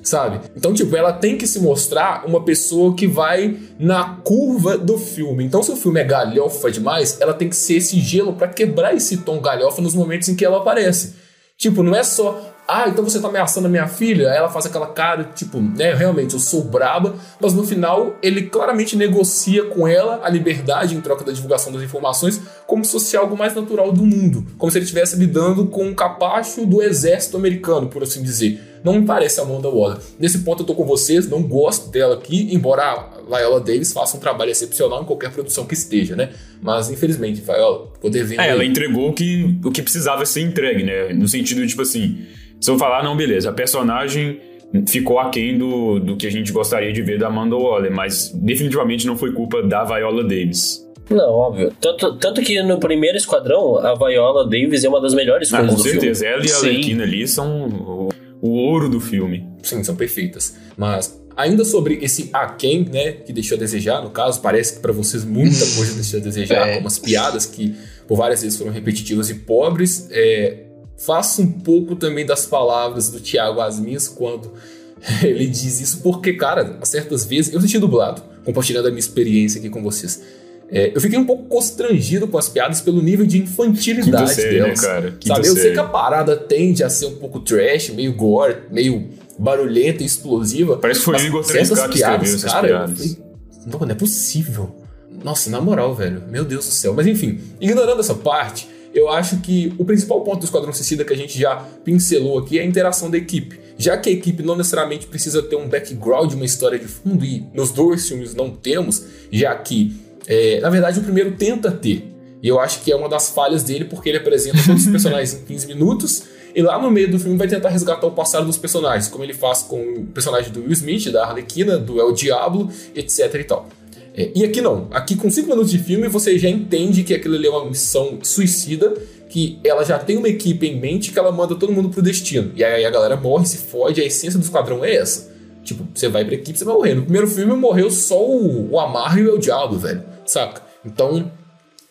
Sabe? 0.03 0.41
Então, 0.55 0.75
tipo, 0.75 0.95
ela 0.95 1.15
tem 1.15 1.39
que 1.39 1.47
se 1.47 1.59
mostrar 1.59 2.27
uma 2.27 2.45
pessoa 2.45 2.95
que 2.95 3.07
vai 3.07 3.57
na 3.79 4.17
curva 4.23 4.77
do 4.77 4.99
filme. 4.99 5.43
Então, 5.43 5.63
se 5.63 5.73
o 5.73 5.77
filme 5.77 5.99
é 5.99 6.05
galhofa 6.05 6.71
demais, 6.71 7.19
ela 7.23 7.33
tem 7.33 7.49
que 7.49 7.57
ser 7.57 7.77
esse 7.77 7.99
gelo 8.01 8.35
pra 8.35 8.47
quebrar 8.49 8.95
esse 8.95 9.19
tom 9.19 9.41
galhofa 9.41 9.81
nos 9.81 9.95
momentos 9.95 10.29
em 10.29 10.37
que 10.37 10.45
ela 10.45 10.59
aparece. 10.59 11.15
Tipo, 11.57 11.83
não 11.83 11.95
é 11.95 12.03
só, 12.03 12.54
ah, 12.67 12.89
então 12.89 13.05
você 13.05 13.21
tá 13.21 13.29
ameaçando 13.29 13.67
a 13.67 13.71
minha 13.71 13.87
filha? 13.87 14.31
Aí 14.31 14.39
ela 14.39 14.49
faz 14.49 14.65
aquela 14.65 14.87
cara, 14.87 15.25
tipo, 15.35 15.61
né, 15.61 15.93
realmente, 15.95 16.35
eu 16.35 16.41
sou 16.41 16.65
braba, 16.65 17.15
mas 17.39 17.53
no 17.53 17.65
final 17.65 18.17
ele 18.23 18.43
claramente 18.43 18.97
negocia 18.97 19.65
com 19.67 19.87
ela 19.87 20.21
a 20.25 20.31
liberdade 20.31 20.95
em 20.97 21.01
troca 21.01 21.25
da 21.25 21.33
divulgação 21.33 21.73
das 21.73 21.83
informações, 21.83 22.41
como 22.67 22.85
se 22.85 22.93
fosse 22.93 23.17
algo 23.17 23.37
mais 23.37 23.55
natural 23.55 23.93
do 23.93 24.05
mundo. 24.05 24.47
Como 24.57 24.73
se 24.73 24.79
ele 24.79 24.85
estivesse 24.85 25.17
lidando 25.17 25.67
com 25.67 25.85
um 25.85 25.95
capacho 25.95 26.65
do 26.65 26.83
exército 26.83 27.37
americano, 27.37 27.89
por 27.89 28.03
assim 28.03 28.23
dizer. 28.23 28.74
Não 28.85 29.01
me 29.01 29.07
parece 29.07 29.41
a 29.41 29.43
Amanda 29.43 29.69
Waller. 29.69 29.97
Nesse 30.21 30.41
ponto 30.41 30.63
eu 30.63 30.67
tô 30.67 30.75
com 30.75 30.85
vocês, 30.85 31.29
não 31.29 31.43
gosto 31.43 31.91
dela 31.91 32.15
aqui, 32.15 32.49
embora 32.55 32.83
a 32.83 33.37
Viola 33.37 33.59
Davis 33.61 33.93
faça 33.93 34.17
um 34.17 34.21
trabalho 34.21 34.51
excepcional 34.51 35.03
em 35.03 35.07
qualquer 35.07 35.31
produção 35.33 35.65
que 35.65 35.73
esteja, 35.73 36.15
né? 36.15 36.31
Mas 36.61 36.91
infelizmente, 36.91 37.41
Viola, 37.41 37.89
ficou 37.95 38.11
devendo. 38.11 38.41
É, 38.41 38.51
ela 38.51 38.63
aí. 38.63 38.69
entregou 38.69 39.09
o 39.09 39.13
que, 39.15 39.59
o 39.65 39.71
que 39.71 39.81
precisava 39.81 40.27
ser 40.27 40.43
entregue, 40.43 40.83
né? 40.85 41.15
No 41.15 41.27
sentido 41.27 41.63
de, 41.63 41.69
tipo 41.69 41.81
assim, 41.83 42.19
se 42.61 42.71
eu 42.71 42.79
falar, 42.79 43.03
não, 43.03 43.17
beleza, 43.17 43.49
a 43.49 43.53
personagem 43.53 44.39
ficou 44.87 45.19
aquém 45.19 45.57
do, 45.57 45.99
do 46.01 46.17
que 46.17 46.27
a 46.27 46.31
gente 46.31 46.53
gostaria 46.53 46.93
de 46.93 47.01
ver 47.01 47.19
da 47.19 47.29
Amanda 47.29 47.57
Waller, 47.57 47.91
mas 47.91 48.31
definitivamente 48.35 49.07
não 49.07 49.17
foi 49.17 49.33
culpa 49.33 49.63
da 49.63 49.83
Viola 49.85 50.23
Davis. 50.23 50.85
Não, 51.11 51.31
óbvio. 51.31 51.73
Tanto, 51.81 52.17
tanto 52.17 52.41
que 52.41 52.63
no 52.63 52.81
primeiro 52.81 53.17
esquadrão, 53.17 53.79
a 53.79 53.95
Viola 53.95 54.45
Davis 54.49 54.85
é 54.85 54.89
uma 54.89 55.01
das 55.01 55.15
melhores 55.15 55.53
Ah, 55.53 55.59
coisas 55.59 55.77
com 55.77 55.83
do 55.83 55.89
certeza, 55.89 56.27
ela 56.27 56.43
e 56.43 56.47
a 56.47 56.49
Sim. 56.49 56.67
Arlequina 56.69 57.05
ali 57.05 57.29
são 57.29 58.09
o, 58.49 58.51
ouro 58.51 58.89
do 58.89 59.01
filme. 59.01 59.47
sim, 59.63 59.83
são 59.83 59.97
perfeitas. 59.97 60.55
Mas 60.77 61.19
ainda 61.37 61.65
sobre 61.65 61.99
esse 62.03 62.31
aquém, 62.33 62.85
né, 62.85 63.13
que 63.13 63.33
deixou 63.33 63.57
a 63.57 63.59
desejar, 63.59 64.03
no 64.03 64.11
caso, 64.11 64.41
parece 64.41 64.75
que 64.75 64.81
pra 64.81 64.93
vocês 64.93 65.25
muita 65.25 65.65
coisa 65.77 65.95
deixou 66.01 66.21
a 66.21 66.23
desejar, 66.23 66.69
É. 66.69 66.83
piadas 67.03 67.47
que 67.47 67.75
por 68.07 68.17
várias 68.17 68.43
vezes 68.43 68.59
foram 68.59 68.73
repetitivas 68.73 69.31
e 69.31 69.35
pobres. 69.35 70.09
É, 70.11 70.65
faço 70.97 71.43
um 71.43 71.51
pouco 71.51 71.97
também 71.97 72.25
das 72.25 72.47
palavras 72.47 73.11
do 73.11 73.19
Thiago 73.19 73.61
Asmis 73.61 74.07
quando 74.09 74.53
ele 75.23 75.47
diz 75.47 75.81
isso, 75.81 76.01
porque, 76.03 76.35
cara, 76.35 76.79
certas 76.85 77.25
vezes, 77.25 77.53
eu 77.53 77.59
assisti 77.59 77.79
dublado, 77.79 78.23
compartilhando 78.45 78.87
a 78.87 78.91
minha 78.91 79.01
experiência 79.01 79.59
aqui 79.59 79.69
com 79.71 79.83
vocês. 79.83 80.23
É, 80.71 80.93
eu 80.95 81.01
fiquei 81.01 81.19
um 81.19 81.25
pouco 81.25 81.45
constrangido 81.45 82.27
com 82.27 82.39
as 82.39 82.49
piadas 82.49 82.81
pelo 82.81 83.03
nível 83.03 83.27
de 83.27 83.39
infantilidade 83.39 84.35
série, 84.35 84.59
né, 84.59 84.65
delas. 84.65 84.81
cara? 84.81 85.11
Quinta 85.21 85.35
Sabe, 85.37 85.49
eu 85.49 85.57
sei 85.57 85.73
que 85.73 85.79
a 85.79 85.85
parada 85.85 86.37
tende 86.37 86.83
a 86.83 86.91
ser 86.91 87.07
um 87.07 87.17
pouco 87.17 87.41
trash, 87.41 87.91
meio 87.91 88.13
gore, 88.15 88.57
meio 88.71 89.09
barulhenta 89.39 90.03
e 90.03 90.07
explosiva. 90.07 90.77
Parece 90.79 91.01
que 91.01 91.05
foi 91.05 91.17
o 91.17 91.21
Igor 91.21 91.45
certas 91.45 91.79
3K 91.79 91.89
que 91.89 91.99
escreveu 91.99 92.35
essas 92.35 92.45
cara, 92.45 92.67
eu 92.67 92.77
piadas. 92.77 92.99
falei, 92.99 93.19
não, 93.67 93.79
não 93.81 93.91
é 93.91 93.95
possível. 93.95 94.75
Nossa, 95.23 95.51
na 95.51 95.61
moral, 95.61 95.95
velho. 95.95 96.23
Meu 96.29 96.45
Deus 96.45 96.67
do 96.67 96.73
céu. 96.73 96.93
Mas 96.95 97.07
enfim, 97.07 97.41
ignorando 97.61 98.01
essa 98.01 98.15
parte, 98.15 98.69
eu 98.95 99.09
acho 99.09 99.39
que 99.39 99.73
o 99.79 99.85
principal 99.85 100.21
ponto 100.23 100.41
do 100.41 100.45
Esquadrão 100.45 100.73
Suicida 100.73 101.05
que 101.05 101.13
a 101.13 101.17
gente 101.17 101.39
já 101.39 101.57
pincelou 101.85 102.39
aqui 102.39 102.59
é 102.59 102.63
a 102.63 102.65
interação 102.65 103.11
da 103.11 103.19
equipe. 103.19 103.59
Já 103.77 103.97
que 103.97 104.09
a 104.09 104.13
equipe 104.13 104.43
não 104.43 104.55
necessariamente 104.55 105.07
precisa 105.07 105.43
ter 105.43 105.57
um 105.57 105.69
background, 105.69 106.33
uma 106.35 106.45
história 106.45 106.79
de 106.79 106.87
fundo, 106.87 107.25
e 107.25 107.45
nos 107.53 107.73
dois 107.73 108.07
filmes 108.07 108.35
não 108.35 108.51
temos, 108.51 109.05
já 109.33 109.53
que, 109.57 109.97
é, 110.27 110.61
na 110.61 110.71
verdade, 110.71 111.01
o 111.01 111.03
primeiro 111.03 111.33
tenta 111.33 111.71
ter. 111.71 112.13
E 112.43 112.49
eu 112.49 112.61
acho 112.61 112.83
que 112.83 112.93
é 112.93 112.97
uma 112.97 113.09
das 113.09 113.31
falhas 113.31 113.63
dele, 113.63 113.87
porque 113.87 114.09
ele 114.09 114.19
apresenta 114.19 114.59
todos 114.65 114.85
os 114.85 114.89
personagens 114.93 115.35
em 115.35 115.45
15 115.45 115.67
minutos, 115.67 116.23
e 116.55 116.63
lá 116.63 116.81
no 116.81 116.91
meio 116.91 117.11
do 117.11 117.19
filme 117.19 117.37
vai 117.37 117.49
tentar 117.49 117.69
resgatar 117.71 118.07
o 118.07 118.13
passado 118.13 118.47
dos 118.47 118.57
personagens, 118.57 119.09
como 119.09 119.25
ele 119.25 119.35
faz 119.35 119.63
com 119.63 119.81
o 119.81 120.07
personagem 120.07 120.53
do 120.53 120.61
Will 120.61 120.73
Smith, 120.73 121.11
da 121.11 121.27
Arlequina, 121.27 121.79
do 121.79 121.99
El 121.99 122.13
Diablo, 122.13 122.71
etc 122.95 123.35
e 123.35 123.45
tal. 123.45 123.69
É, 124.17 124.31
e 124.35 124.45
aqui 124.45 124.61
não. 124.61 124.87
Aqui 124.93 125.17
com 125.17 125.29
5 125.29 125.49
minutos 125.49 125.71
de 125.71 125.79
filme 125.79 126.07
você 126.07 126.39
já 126.39 126.49
entende 126.49 127.03
que 127.03 127.13
aquilo 127.13 127.35
ali 127.35 127.49
é 127.49 127.51
uma 127.51 127.65
missão 127.65 128.19
suicida, 128.23 128.95
que 129.29 129.59
ela 129.65 129.85
já 129.85 129.99
tem 129.99 130.17
uma 130.17 130.29
equipe 130.29 130.65
em 130.69 130.79
mente 130.79 131.11
que 131.11 131.19
ela 131.19 131.33
manda 131.33 131.57
todo 131.57 131.73
mundo 131.73 131.89
pro 131.89 132.01
destino. 132.01 132.53
E 132.55 132.63
aí 132.63 132.85
a 132.85 132.91
galera 132.91 133.17
morre, 133.17 133.47
se 133.47 133.59
fode, 133.59 134.01
a 134.01 134.05
essência 134.05 134.39
do 134.39 134.45
esquadrão 134.45 134.85
é 134.85 134.95
essa. 134.95 135.33
Tipo, 135.65 135.89
você 135.93 136.09
vai 136.09 136.25
pra 136.25 136.35
equipe, 136.35 136.57
você 136.57 136.65
vai 136.65 136.75
morrer. 136.75 136.95
No 136.95 137.03
primeiro 137.03 137.27
filme 137.27 137.53
morreu 137.55 137.91
só 137.91 138.23
o, 138.25 138.71
o 138.71 138.79
Amarro 138.79 139.19
e 139.19 139.27
o 139.27 139.31
El 139.31 139.39
Diablo, 139.39 139.79
velho. 139.79 140.05
Saca? 140.27 140.63
Então, 140.85 141.31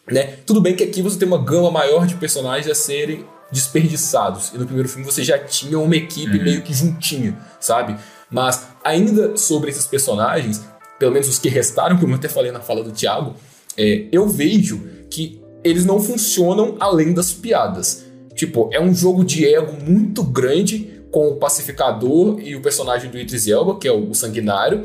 né? 0.09 0.37
Tudo 0.45 0.61
bem 0.61 0.75
que 0.75 0.83
aqui 0.83 1.01
você 1.01 1.17
tem 1.17 1.27
uma 1.27 1.43
gama 1.43 1.71
maior 1.71 2.05
de 2.05 2.15
personagens 2.15 2.69
a 2.69 2.75
serem 2.75 3.25
desperdiçados. 3.51 4.51
E 4.53 4.57
no 4.57 4.65
primeiro 4.65 4.89
filme 4.89 5.05
você 5.05 5.23
já 5.23 5.37
tinha 5.37 5.79
uma 5.79 5.95
equipe 5.95 6.39
meio 6.39 6.61
que 6.61 6.73
juntinha, 6.73 7.37
sabe? 7.59 7.95
Mas 8.29 8.67
ainda 8.83 9.37
sobre 9.37 9.69
esses 9.69 9.85
personagens, 9.85 10.61
pelo 10.99 11.11
menos 11.11 11.27
os 11.27 11.37
que 11.37 11.49
restaram, 11.49 11.97
como 11.97 12.13
eu 12.13 12.17
até 12.17 12.27
falei 12.27 12.51
na 12.51 12.59
fala 12.59 12.83
do 12.83 12.91
Thiago, 12.91 13.35
é, 13.77 14.07
eu 14.11 14.27
vejo 14.27 14.83
que 15.09 15.41
eles 15.63 15.85
não 15.85 15.99
funcionam 15.99 16.75
além 16.79 17.13
das 17.13 17.31
piadas. 17.31 18.05
Tipo, 18.35 18.69
é 18.73 18.81
um 18.81 18.93
jogo 18.93 19.23
de 19.23 19.45
ego 19.45 19.73
muito 19.83 20.23
grande 20.23 21.01
com 21.11 21.27
o 21.27 21.35
pacificador 21.35 22.39
e 22.41 22.55
o 22.55 22.61
personagem 22.61 23.09
do 23.09 23.17
Idris 23.19 23.47
Elba, 23.47 23.77
que 23.77 23.87
é 23.87 23.91
o 23.91 24.13
sanguinário. 24.15 24.83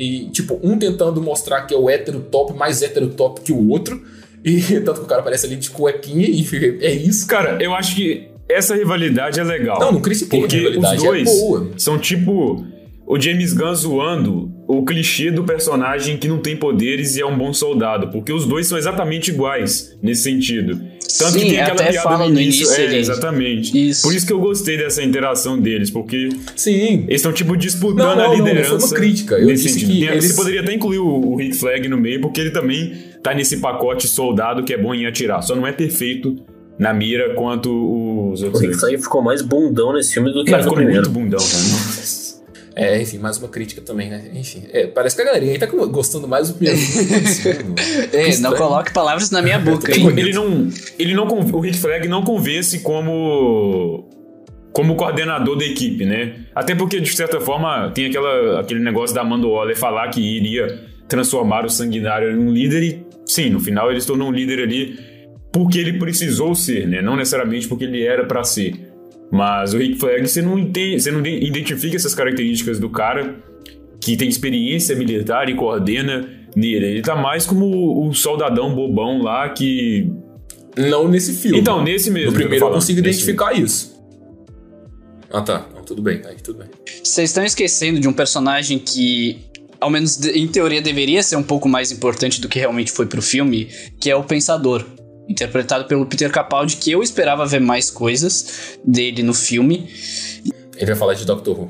E, 0.00 0.30
tipo, 0.30 0.58
um 0.62 0.78
tentando 0.78 1.20
mostrar 1.20 1.62
que 1.62 1.74
é 1.74 1.76
o 1.76 1.90
hétero 1.90 2.20
top, 2.20 2.54
mais 2.54 2.82
hétero 2.82 3.08
top 3.08 3.40
que 3.42 3.52
o 3.52 3.68
outro. 3.68 4.02
E 4.44 4.60
tanto 4.80 5.00
que 5.00 5.06
o 5.06 5.08
cara 5.08 5.20
aparece 5.20 5.46
ali 5.46 5.56
de 5.56 5.70
cuequinha 5.70 6.26
e 6.26 6.42
fica, 6.44 6.66
é 6.84 6.92
isso. 6.92 7.26
Cara, 7.26 7.62
eu 7.62 7.74
acho 7.74 7.94
que 7.94 8.28
essa 8.48 8.74
rivalidade 8.74 9.38
é 9.38 9.44
legal. 9.44 9.78
Não, 9.78 9.92
não 9.92 10.00
critiquei 10.00 10.38
a 10.38 10.42
Porque 10.42 10.56
rivalidade, 10.56 10.96
os 10.96 11.02
dois 11.02 11.28
é 11.28 11.32
boa. 11.32 11.70
são 11.76 11.98
tipo 11.98 12.64
o 13.12 13.20
James 13.20 13.52
Gunn 13.52 13.74
zoando 13.74 14.52
o 14.68 14.84
clichê 14.84 15.30
do 15.30 15.42
personagem 15.44 16.16
que 16.16 16.28
não 16.28 16.38
tem 16.38 16.56
poderes 16.56 17.16
e 17.16 17.20
é 17.20 17.26
um 17.26 17.36
bom 17.36 17.52
soldado, 17.52 18.08
porque 18.08 18.32
os 18.32 18.46
dois 18.46 18.66
são 18.66 18.78
exatamente 18.78 19.30
iguais 19.30 19.96
nesse 20.02 20.22
sentido. 20.22 20.80
Tanto 21.18 21.32
Sim, 21.32 21.40
que 21.40 21.46
tem 21.50 21.58
aquela 21.60 21.80
até 21.80 21.90
piada 21.90 22.08
fala 22.08 22.28
no 22.28 22.40
início. 22.40 22.62
início, 22.66 22.80
é, 22.80 22.84
ele- 22.84 22.96
exatamente. 22.98 23.88
Isso. 23.90 24.02
Por 24.02 24.14
isso 24.14 24.24
que 24.24 24.32
eu 24.32 24.38
gostei 24.38 24.76
dessa 24.78 25.02
interação 25.02 25.58
deles, 25.58 25.90
porque 25.90 26.28
Sim. 26.54 27.00
eles 27.08 27.16
estão, 27.16 27.32
tipo, 27.32 27.56
disputando 27.56 27.98
Não, 27.98 28.04
não, 28.16 28.24
a 28.24 28.28
não, 28.28 28.38
não 28.38 28.46
liderança. 28.46 28.78
foi 28.78 28.88
uma 28.88 28.94
crítica. 28.96 29.34
Eu 29.34 29.46
nesse 29.48 29.64
disse 29.64 29.80
sentido. 29.80 29.92
que 29.98 30.04
eles- 30.04 30.24
Você 30.26 30.34
poderia 30.36 30.60
até 30.60 30.72
incluir 30.72 30.98
o, 31.00 31.06
o 31.32 31.36
Rick 31.36 31.56
Flag 31.56 31.88
no 31.88 31.96
meio, 31.98 32.20
porque 32.20 32.40
ele 32.40 32.50
também 32.50 32.92
tá 33.24 33.34
nesse 33.34 33.56
pacote 33.56 34.06
soldado 34.06 34.62
que 34.62 34.72
é 34.72 34.78
bom 34.78 34.94
em 34.94 35.04
atirar. 35.06 35.42
Só 35.42 35.56
não 35.56 35.66
é 35.66 35.72
perfeito 35.72 36.36
na 36.78 36.94
mira 36.94 37.34
quanto 37.34 37.68
os 38.32 38.40
O 38.40 38.44
outros. 38.44 38.60
Rick 38.62 38.70
dois. 38.74 38.80
Flag 38.80 38.98
ficou 39.02 39.20
mais 39.20 39.42
bundão 39.42 39.92
nesse 39.92 40.14
filme 40.14 40.32
do 40.32 40.44
que 40.44 40.50
Não, 40.52 40.58
no 40.58 40.64
ficou 40.64 40.80
muito 40.80 41.10
bundão, 41.10 41.40
né? 41.40 41.46
É, 42.76 43.00
enfim, 43.00 43.18
mais 43.18 43.36
uma 43.36 43.48
crítica 43.48 43.80
também, 43.80 44.10
né? 44.10 44.30
Enfim, 44.34 44.64
é, 44.72 44.86
parece 44.86 45.16
que 45.16 45.22
a 45.22 45.24
galerinha 45.24 45.52
aí 45.52 45.58
tá 45.58 45.66
gostando 45.66 46.28
mais 46.28 46.48
do 46.48 46.54
primeiro. 46.54 46.78
Que 46.78 48.16
Ei, 48.16 48.36
não 48.38 48.54
coloque 48.54 48.92
palavras 48.92 49.30
na 49.30 49.42
minha 49.42 49.58
boca, 49.60 49.90
hein? 49.90 50.06
ele 50.16 50.32
não, 50.32 50.68
ele 50.98 51.14
não, 51.14 51.26
o 51.26 51.60
Rick 51.60 51.78
Flag 51.78 52.06
não 52.08 52.22
convence 52.22 52.78
como 52.80 54.08
como 54.72 54.94
coordenador 54.94 55.56
da 55.56 55.64
equipe, 55.64 56.04
né? 56.04 56.44
Até 56.54 56.74
porque 56.74 57.00
de 57.00 57.14
certa 57.14 57.40
forma 57.40 57.90
tem 57.90 58.06
aquela, 58.06 58.60
aquele 58.60 58.80
negócio 58.80 59.14
da 59.14 59.22
Amanda 59.22 59.46
Waller 59.46 59.76
falar 59.76 60.08
que 60.10 60.20
iria 60.20 60.84
transformar 61.08 61.66
o 61.66 61.68
Sanguinário 61.68 62.30
em 62.30 62.38
um 62.38 62.52
líder 62.52 62.82
e 62.84 63.06
sim, 63.26 63.50
no 63.50 63.58
final 63.58 63.90
ele 63.90 64.00
se 64.00 64.06
tornou 64.06 64.28
um 64.28 64.32
líder 64.32 64.62
ali 64.62 64.96
porque 65.52 65.78
ele 65.78 65.98
precisou 65.98 66.54
ser, 66.54 66.86
né? 66.86 67.02
Não 67.02 67.16
necessariamente 67.16 67.66
porque 67.66 67.84
ele 67.84 68.04
era 68.04 68.24
pra 68.24 68.44
ser. 68.44 68.89
Mas 69.30 69.72
o 69.74 69.78
Rick 69.78 69.98
Flag 69.98 70.26
você 70.26 70.42
não 70.42 70.58
entende, 70.58 71.00
você 71.00 71.10
não 71.10 71.24
identifica 71.24 71.96
essas 71.96 72.14
características 72.14 72.80
do 72.80 72.90
cara 72.90 73.36
que 74.00 74.16
tem 74.16 74.28
experiência 74.28 74.96
militar 74.96 75.48
e 75.48 75.54
coordena 75.54 76.28
nele. 76.56 76.86
Ele 76.86 77.02
tá 77.02 77.14
mais 77.14 77.46
como 77.46 78.06
o 78.06 78.12
soldadão 78.12 78.74
bobão 78.74 79.22
lá 79.22 79.48
que. 79.50 80.10
Não 80.76 81.08
nesse 81.08 81.32
filme. 81.34 81.58
Então, 81.58 81.82
nesse 81.82 82.10
mesmo. 82.10 82.30
no 82.30 82.36
eu 82.36 82.40
primeiro 82.40 82.64
eu 82.64 82.70
consigo 82.70 83.00
nesse 83.00 83.20
identificar 83.20 83.52
isso. 83.52 84.00
Ah, 85.32 85.42
tá. 85.42 85.66
Não, 85.74 85.82
tudo 85.82 86.02
bem. 86.02 86.22
Aí, 86.24 86.36
tudo 86.36 86.58
bem. 86.58 86.68
Vocês 87.02 87.30
estão 87.30 87.44
esquecendo 87.44 88.00
de 88.00 88.08
um 88.08 88.12
personagem 88.12 88.78
que, 88.78 89.38
ao 89.80 89.90
menos 89.90 90.24
em 90.24 90.46
teoria, 90.48 90.82
deveria 90.82 91.22
ser 91.22 91.36
um 91.36 91.42
pouco 91.42 91.68
mais 91.68 91.92
importante 91.92 92.40
do 92.40 92.48
que 92.48 92.58
realmente 92.58 92.90
foi 92.90 93.06
pro 93.06 93.22
filme, 93.22 93.68
que 94.00 94.10
é 94.10 94.16
o 94.16 94.24
Pensador. 94.24 94.84
Interpretado 95.30 95.84
pelo 95.86 96.04
Peter 96.06 96.30
Capaldi, 96.30 96.76
que 96.76 96.90
eu 96.90 97.02
esperava 97.02 97.46
ver 97.46 97.60
mais 97.60 97.90
coisas 97.90 98.78
dele 98.84 99.22
no 99.22 99.32
filme. 99.32 99.88
Ele 100.76 100.86
vai 100.86 100.96
falar 100.96 101.14
de 101.14 101.24
Doctor 101.24 101.58
Who. 101.60 101.68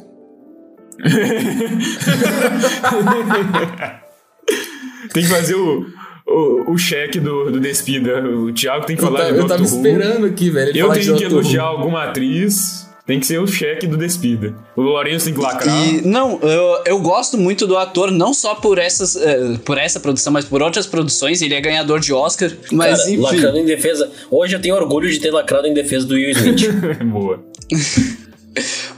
Tem 5.12 5.22
que 5.24 5.28
fazer 5.28 5.54
o, 5.54 5.86
o, 6.26 6.72
o 6.72 6.78
cheque 6.78 7.18
do, 7.18 7.50
do 7.50 7.60
Despida. 7.60 8.20
O 8.28 8.52
Thiago 8.52 8.86
tem 8.86 8.96
que 8.96 9.02
Eu, 9.02 9.06
falar 9.06 9.18
ta- 9.20 9.30
de 9.32 9.38
eu 9.38 9.46
tava 9.46 9.60
Doctor 9.62 9.78
Who. 9.78 9.86
esperando 9.88 10.26
aqui, 10.26 10.50
velho. 10.50 10.70
ele 10.70 10.78
Eu 10.78 10.86
falar 10.88 10.98
tenho 10.98 11.12
de 11.14 11.18
que 11.18 11.24
elogiar 11.24 11.64
alguma 11.64 12.04
atriz. 12.04 12.88
Tem 13.06 13.18
que 13.18 13.26
ser 13.26 13.40
o 13.40 13.46
cheque 13.46 13.86
do 13.86 13.96
Despida. 13.96 14.54
O 14.76 14.82
Lourenço 14.82 15.24
tem 15.26 15.34
que 15.34 15.40
lacrar. 15.40 15.88
E, 15.88 16.00
não, 16.02 16.38
eu, 16.42 16.82
eu 16.86 16.98
gosto 17.00 17.36
muito 17.36 17.66
do 17.66 17.76
ator, 17.76 18.10
não 18.10 18.32
só 18.32 18.54
por, 18.54 18.78
essas, 18.78 19.16
eh, 19.16 19.58
por 19.64 19.78
essa 19.78 19.98
produção, 19.98 20.32
mas 20.32 20.44
por 20.44 20.62
outras 20.62 20.86
produções. 20.86 21.42
Ele 21.42 21.54
é 21.54 21.60
ganhador 21.60 22.00
de 22.00 22.12
Oscar. 22.12 22.50
Mas 22.70 22.98
Cara, 22.98 23.10
enfim. 23.10 23.22
lacrando 23.22 23.58
em 23.58 23.64
defesa. 23.64 24.10
Hoje 24.30 24.54
eu 24.54 24.60
tenho 24.60 24.74
orgulho 24.74 25.10
de 25.10 25.18
ter 25.18 25.30
lacrado 25.30 25.66
em 25.66 25.74
defesa 25.74 26.06
do 26.06 26.14
Will 26.14 26.30
Smith. 26.30 26.70
Boa. 27.04 27.42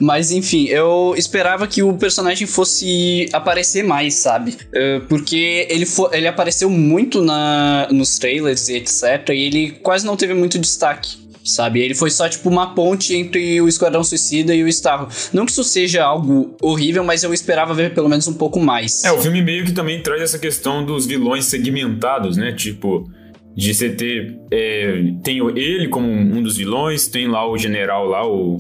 Mas 0.01 0.33
enfim, 0.33 0.67
eu 0.67 1.15
esperava 1.17 1.67
que 1.67 1.83
o 1.83 1.95
personagem 1.95 2.47
fosse 2.47 3.29
aparecer 3.33 3.85
mais, 3.85 4.15
sabe? 4.15 4.57
Eh, 4.73 5.01
porque 5.09 5.67
ele, 5.71 5.87
ele 6.13 6.27
apareceu 6.27 6.69
muito 6.69 7.23
na, 7.23 7.87
nos 7.91 8.19
trailers 8.19 8.69
e 8.69 8.77
etc. 8.77 9.29
E 9.31 9.47
ele 9.47 9.71
quase 9.83 10.05
não 10.05 10.17
teve 10.17 10.35
muito 10.35 10.59
destaque. 10.59 11.22
Sabe? 11.45 11.81
Ele 11.81 11.95
foi 11.95 12.11
só 12.11 12.29
tipo 12.29 12.49
uma 12.49 12.75
ponte 12.75 13.15
entre 13.17 13.61
o 13.61 13.69
Esquadrão 13.69 14.05
Suicida 14.05 14.55
e 14.55 14.63
o 14.63 14.69
Starro. 14.69 15.09
Não 15.33 15.45
que 15.45 15.53
isso 15.53 15.65
seja 15.65 16.05
algo 16.05 16.57
horrível, 16.63 17.03
mas 17.03 17.23
eu 17.23 17.35
esperava 17.35 17.75
ver 17.75 17.95
pelo 17.95 18.09
menos 18.09 18.29
um 18.29 18.35
pouco 18.35 18.61
mais. 18.61 19.05
É, 19.05 19.13
o 19.13 19.21
filme 19.21 19.43
meio 19.43 19.65
que 19.65 19.73
também 19.73 20.01
traz 20.03 20.23
essa 20.23 20.39
questão 20.39 20.85
dos 20.85 21.07
vilões 21.07 21.47
segmentados, 21.47 22.37
né? 22.37 22.53
Tipo, 22.53 23.11
de 23.55 23.75
você 23.75 23.91
ter. 23.91 24.39
é, 24.51 25.03
tem 25.23 25.39
ele 25.57 25.89
como 25.89 26.07
um 26.09 26.43
dos 26.43 26.57
vilões, 26.57 27.09
tem 27.09 27.29
lá 27.29 27.49
o 27.49 27.59
general 27.59 28.07
lá, 28.07 28.27
o, 28.27 28.57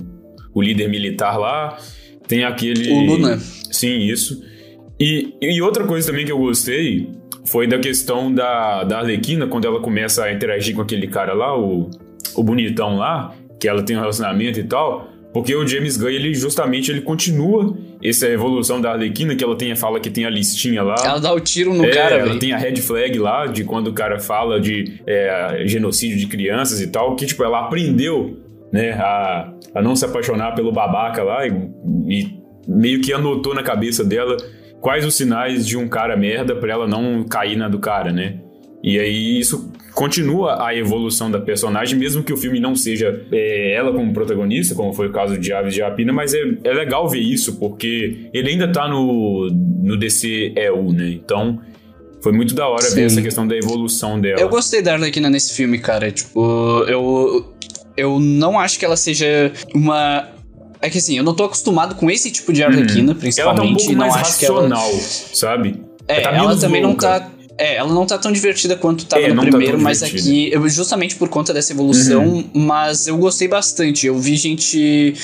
o 0.54 0.62
líder 0.62 0.88
militar 0.88 1.38
lá, 1.38 1.78
tem 2.26 2.44
aquele. 2.44 2.90
O 2.90 3.00
Luna. 3.00 3.38
Sim, 3.70 3.98
isso. 3.98 4.42
E, 5.00 5.34
e 5.40 5.62
outra 5.62 5.84
coisa 5.84 6.08
também 6.08 6.24
que 6.24 6.32
eu 6.32 6.38
gostei 6.38 7.08
foi 7.44 7.66
da 7.66 7.78
questão 7.78 8.32
da, 8.32 8.84
da 8.84 8.98
Arlequina, 8.98 9.46
quando 9.46 9.66
ela 9.66 9.80
começa 9.80 10.24
a 10.24 10.32
interagir 10.32 10.74
com 10.74 10.82
aquele 10.82 11.08
cara 11.08 11.32
lá, 11.32 11.58
o, 11.58 11.90
o 12.36 12.42
bonitão 12.42 12.96
lá, 12.96 13.34
que 13.60 13.68
ela 13.68 13.82
tem 13.82 13.96
um 13.96 14.00
relacionamento 14.00 14.58
e 14.58 14.64
tal. 14.64 15.08
Porque 15.32 15.54
o 15.54 15.66
James 15.66 15.96
Gunn, 15.96 16.10
ele 16.10 16.34
justamente 16.34 16.90
ele 16.90 17.00
continua 17.00 17.74
essa 18.04 18.26
evolução 18.28 18.80
da 18.80 18.92
Arlequina, 18.92 19.34
que 19.34 19.42
ela 19.42 19.56
tem, 19.56 19.74
fala 19.74 19.98
que 19.98 20.10
tem 20.10 20.26
a 20.26 20.30
listinha 20.30 20.82
lá. 20.82 20.94
Ela 21.02 21.18
dá 21.18 21.32
o 21.32 21.40
tiro 21.40 21.72
no 21.72 21.84
É, 21.86 21.90
cara, 21.90 22.16
ela 22.16 22.26
velho. 22.28 22.38
tem 22.38 22.52
a 22.52 22.58
red 22.58 22.76
flag 22.76 23.18
lá, 23.18 23.46
de 23.46 23.64
quando 23.64 23.88
o 23.88 23.92
cara 23.94 24.20
fala 24.20 24.60
de 24.60 25.00
é, 25.06 25.62
genocídio 25.64 26.18
de 26.18 26.26
crianças 26.26 26.82
e 26.82 26.88
tal, 26.88 27.16
que, 27.16 27.24
tipo, 27.24 27.42
ela 27.42 27.60
aprendeu, 27.60 28.40
né, 28.70 28.90
a, 28.92 29.50
a 29.74 29.80
não 29.80 29.96
se 29.96 30.04
apaixonar 30.04 30.54
pelo 30.54 30.70
babaca 30.70 31.22
lá 31.22 31.46
e, 31.46 31.50
e 32.08 32.42
meio 32.68 33.00
que 33.00 33.10
anotou 33.12 33.54
na 33.54 33.62
cabeça 33.62 34.04
dela 34.04 34.36
quais 34.82 35.06
os 35.06 35.14
sinais 35.14 35.66
de 35.66 35.78
um 35.78 35.88
cara 35.88 36.14
merda 36.16 36.54
pra 36.54 36.72
ela 36.72 36.86
não 36.86 37.24
cair 37.24 37.56
na 37.56 37.68
do 37.68 37.78
cara, 37.78 38.12
né? 38.12 38.38
E 38.82 38.98
aí 38.98 39.38
isso 39.38 39.71
continua 39.94 40.66
a 40.66 40.74
evolução 40.74 41.30
da 41.30 41.38
personagem, 41.40 41.98
mesmo 41.98 42.22
que 42.22 42.32
o 42.32 42.36
filme 42.36 42.58
não 42.60 42.74
seja 42.74 43.24
é, 43.30 43.74
ela 43.74 43.92
como 43.92 44.12
protagonista, 44.12 44.74
como 44.74 44.92
foi 44.92 45.08
o 45.08 45.12
caso 45.12 45.38
de 45.38 45.52
Aves 45.52 45.74
de 45.74 45.82
Rapina, 45.82 46.12
mas 46.12 46.32
é, 46.34 46.40
é 46.64 46.72
legal 46.72 47.08
ver 47.08 47.20
isso, 47.20 47.56
porque 47.56 48.28
ele 48.32 48.50
ainda 48.50 48.70
tá 48.70 48.88
no, 48.88 49.48
no 49.82 49.96
DCEU, 49.96 50.92
né? 50.92 51.10
Então 51.10 51.60
foi 52.22 52.32
muito 52.32 52.54
da 52.54 52.68
hora 52.68 52.82
Sim. 52.82 52.94
ver 52.94 53.04
essa 53.06 53.20
questão 53.22 53.46
da 53.46 53.56
evolução 53.56 54.20
dela. 54.20 54.40
Eu 54.40 54.48
gostei 54.48 54.80
da 54.80 54.92
Arlequina 54.94 55.28
nesse 55.28 55.54
filme, 55.54 55.78
cara. 55.78 56.10
Tipo, 56.10 56.84
eu. 56.88 57.52
Eu 57.94 58.18
não 58.18 58.58
acho 58.58 58.78
que 58.78 58.84
ela 58.84 58.96
seja 58.96 59.52
uma. 59.74 60.28
É 60.80 60.88
que 60.88 60.98
assim, 60.98 61.18
eu 61.18 61.22
não 61.24 61.34
tô 61.34 61.44
acostumado 61.44 61.94
com 61.96 62.10
esse 62.10 62.30
tipo 62.30 62.52
de 62.52 62.62
Arlequina, 62.64 63.02
Uhum. 63.02 63.10
Ela 63.10 63.20
principalmente. 63.20 63.56
tá 63.56 63.64
um 63.64 63.76
pouco 63.76 63.92
mais 63.96 64.36
que 64.38 64.46
ela. 64.46 64.62
racional, 64.62 64.90
sabe? 65.34 65.82
É, 66.08 66.20
tá 66.20 66.30
ela 66.30 66.56
também 66.58 66.82
louca. 66.82 67.08
não 67.08 67.20
tá. 67.20 67.31
É, 67.58 67.76
ela 67.76 67.92
não 67.92 68.06
tá 68.06 68.16
tão 68.18 68.32
divertida 68.32 68.76
quanto 68.76 69.04
tava 69.06 69.22
É, 69.22 69.28
no 69.28 69.36
tá 69.42 69.48
primeiro, 69.48 69.74
tão 69.74 69.80
mas 69.82 69.98
divertida. 70.00 70.28
aqui, 70.30 70.50
eu, 70.52 70.68
justamente 70.68 71.16
por 71.16 71.28
conta 71.28 71.52
dessa 71.52 71.72
evolução, 71.72 72.24
Uhum. 72.26 72.50
mas 72.54 73.06
eu 73.06 73.16
gostei 73.18 73.46
bastante. 73.48 74.06
Eu 74.06 74.18
vi 74.18 74.36
gente 74.36 75.14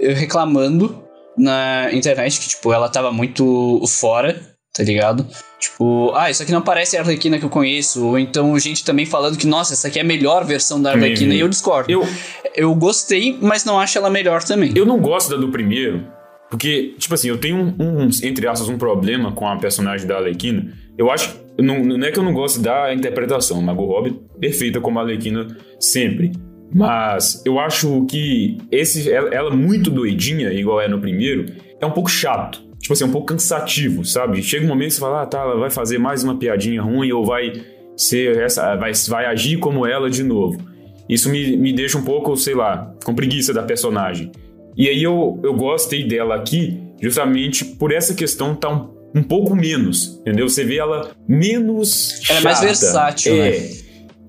eh, 0.00 0.12
reclamando 0.12 1.02
na 1.36 1.90
internet 1.92 2.38
que, 2.40 2.48
tipo, 2.48 2.72
ela 2.72 2.88
tava 2.88 3.10
muito 3.10 3.82
fora, 3.88 4.40
tá 4.72 4.82
ligado? 4.84 5.26
Tipo, 5.58 6.12
ah, 6.14 6.30
isso 6.30 6.42
aqui 6.42 6.52
não 6.52 6.62
parece 6.62 6.96
a 6.96 7.00
Arlequina 7.00 7.38
que 7.38 7.44
eu 7.44 7.48
conheço. 7.50 8.04
Ou 8.06 8.18
então 8.18 8.58
gente 8.58 8.84
também 8.84 9.04
falando 9.06 9.36
que, 9.36 9.46
nossa, 9.46 9.72
essa 9.74 9.88
aqui 9.88 9.98
é 9.98 10.02
a 10.02 10.04
melhor 10.04 10.44
versão 10.44 10.80
da 10.80 10.90
Arlequina. 10.92 11.34
E 11.34 11.40
eu 11.40 11.48
discordo. 11.48 11.90
Eu, 11.90 12.06
Eu 12.54 12.74
gostei, 12.74 13.36
mas 13.40 13.64
não 13.64 13.78
acho 13.80 13.96
ela 13.96 14.10
melhor 14.10 14.42
também. 14.44 14.72
Eu 14.74 14.84
não 14.84 14.98
gosto 15.00 15.30
da 15.30 15.36
do 15.36 15.48
primeiro, 15.50 16.06
porque, 16.50 16.94
tipo 16.98 17.14
assim, 17.14 17.28
eu 17.28 17.38
tenho 17.38 17.56
um, 17.56 17.74
um, 18.04 18.08
entre 18.22 18.46
aspas, 18.46 18.68
um 18.68 18.76
problema 18.76 19.32
com 19.32 19.48
a 19.48 19.56
personagem 19.56 20.06
da 20.06 20.16
Arlequina. 20.18 20.70
Eu 20.98 21.10
acho. 21.10 21.41
Não, 21.58 21.84
não 21.84 22.06
é 22.06 22.10
que 22.10 22.18
eu 22.18 22.22
não 22.22 22.32
gosto 22.32 22.60
da 22.60 22.92
interpretação, 22.94 23.60
Margot 23.60 23.86
Robbie 23.86 24.18
perfeita 24.40 24.80
como 24.80 24.98
a 24.98 25.02
Arlequina 25.02 25.46
sempre. 25.78 26.32
Mas 26.74 27.42
eu 27.44 27.58
acho 27.58 28.06
que 28.06 28.56
esse, 28.70 29.10
ela, 29.10 29.28
ela 29.28 29.50
muito 29.50 29.90
doidinha, 29.90 30.52
igual 30.52 30.80
é 30.80 30.88
no 30.88 30.98
primeiro, 30.98 31.46
é 31.80 31.86
um 31.86 31.90
pouco 31.90 32.10
chato. 32.10 32.62
Tipo 32.80 32.94
assim, 32.94 33.04
é 33.04 33.06
um 33.06 33.12
pouco 33.12 33.26
cansativo, 33.26 34.04
sabe? 34.04 34.42
Chega 34.42 34.64
um 34.64 34.68
momento 34.68 34.88
que 34.88 34.94
você 34.94 35.00
fala, 35.00 35.22
ah, 35.22 35.26
tá, 35.26 35.40
ela 35.40 35.56
vai 35.56 35.70
fazer 35.70 35.98
mais 35.98 36.24
uma 36.24 36.36
piadinha 36.36 36.82
ruim 36.82 37.12
ou 37.12 37.24
vai 37.24 37.52
ser 37.96 38.38
essa, 38.38 38.74
vai, 38.74 38.92
vai 39.08 39.26
agir 39.26 39.58
como 39.58 39.86
ela 39.86 40.10
de 40.10 40.22
novo. 40.22 40.58
Isso 41.08 41.28
me, 41.28 41.56
me 41.56 41.72
deixa 41.72 41.98
um 41.98 42.02
pouco, 42.02 42.34
sei 42.36 42.54
lá, 42.54 42.92
com 43.04 43.14
preguiça 43.14 43.52
da 43.52 43.62
personagem. 43.62 44.32
E 44.76 44.88
aí 44.88 45.02
eu, 45.02 45.38
eu 45.44 45.54
gostei 45.54 46.06
dela 46.06 46.34
aqui 46.34 46.80
justamente 47.00 47.64
por 47.64 47.92
essa 47.92 48.14
questão 48.14 48.54
tá 48.54 48.70
um, 48.70 48.88
um 49.14 49.22
pouco 49.22 49.54
menos, 49.54 50.18
entendeu? 50.20 50.48
Você 50.48 50.64
vê 50.64 50.76
ela 50.76 51.10
menos 51.28 52.20
Ela 52.28 52.40
é 52.40 52.42
mais 52.42 52.56
chata. 52.58 52.66
versátil, 52.66 53.34
é. 53.34 53.50
né? 53.50 53.70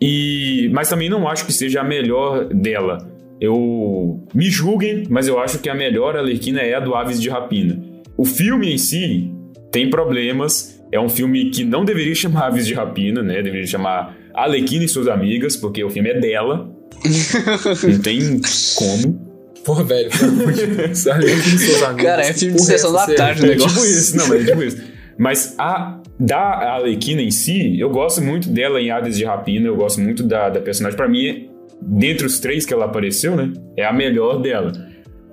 E, 0.01 0.69
mas 0.73 0.89
também 0.89 1.09
não 1.09 1.27
acho 1.27 1.45
que 1.45 1.53
seja 1.53 1.81
a 1.81 1.83
melhor 1.83 2.45
dela. 2.45 3.09
Eu 3.39 4.21
me 4.33 4.49
julguem, 4.49 5.05
mas 5.09 5.27
eu 5.27 5.39
acho 5.39 5.59
que 5.59 5.69
a 5.69 5.75
melhor 5.75 6.17
Arlequina 6.17 6.61
é 6.61 6.73
a 6.73 6.79
do 6.79 6.93
Aves 6.93 7.21
de 7.21 7.29
Rapina. 7.29 7.81
O 8.17 8.25
filme 8.25 8.73
em 8.73 8.77
si 8.77 9.31
tem 9.71 9.89
problemas. 9.89 10.81
É 10.91 10.99
um 10.99 11.09
filme 11.09 11.49
que 11.49 11.63
não 11.63 11.83
deveria 11.83 12.13
chamar 12.13 12.47
Aves 12.47 12.67
de 12.67 12.73
Rapina, 12.73 13.23
né? 13.23 13.41
Deveria 13.41 13.65
chamar 13.65 14.15
Arlequina 14.33 14.83
e 14.83 14.87
suas 14.87 15.07
amigas, 15.07 15.55
porque 15.55 15.83
o 15.83 15.89
filme 15.89 16.09
é 16.09 16.19
dela. 16.19 16.69
não 17.83 17.99
tem 17.99 18.39
como. 18.75 19.32
Porra, 19.63 19.83
velho, 19.83 20.09
pelo 20.09 20.31
amor 20.31 20.53
de 20.53 20.65
Deus. 20.65 21.07
Arlequina 21.07 21.55
e 21.55 21.59
seus 21.59 21.83
amigos. 21.83 22.03
Cara, 22.03 22.21
é 22.25 22.33
filme 22.33 22.55
de 22.55 22.61
é 22.61 22.65
sessão 22.65 22.91
da 22.93 23.05
tarde 23.07 23.41
o 23.41 23.45
É 23.45 23.49
negócio. 23.49 23.69
tipo 23.69 23.85
isso, 23.85 24.17
não, 24.17 24.33
é 24.33 24.43
tipo 24.43 24.63
isso. 24.63 24.81
Mas 25.17 25.55
a 25.57 25.99
da 26.19 26.39
Arlequina 26.75 27.21
em 27.21 27.31
si, 27.31 27.79
eu 27.79 27.89
gosto 27.89 28.21
muito 28.21 28.49
dela 28.49 28.79
em 28.81 28.91
Hades 28.91 29.17
de 29.17 29.25
Rapina, 29.25 29.67
eu 29.67 29.75
gosto 29.75 29.99
muito 30.01 30.23
da, 30.23 30.49
da 30.49 30.59
personagem. 30.59 30.97
Pra 30.97 31.07
mim, 31.07 31.49
dentre 31.81 32.25
os 32.25 32.39
três 32.39 32.65
que 32.65 32.73
ela 32.73 32.85
apareceu, 32.85 33.35
né, 33.35 33.51
é 33.77 33.85
a 33.85 33.93
melhor 33.93 34.41
dela. 34.41 34.71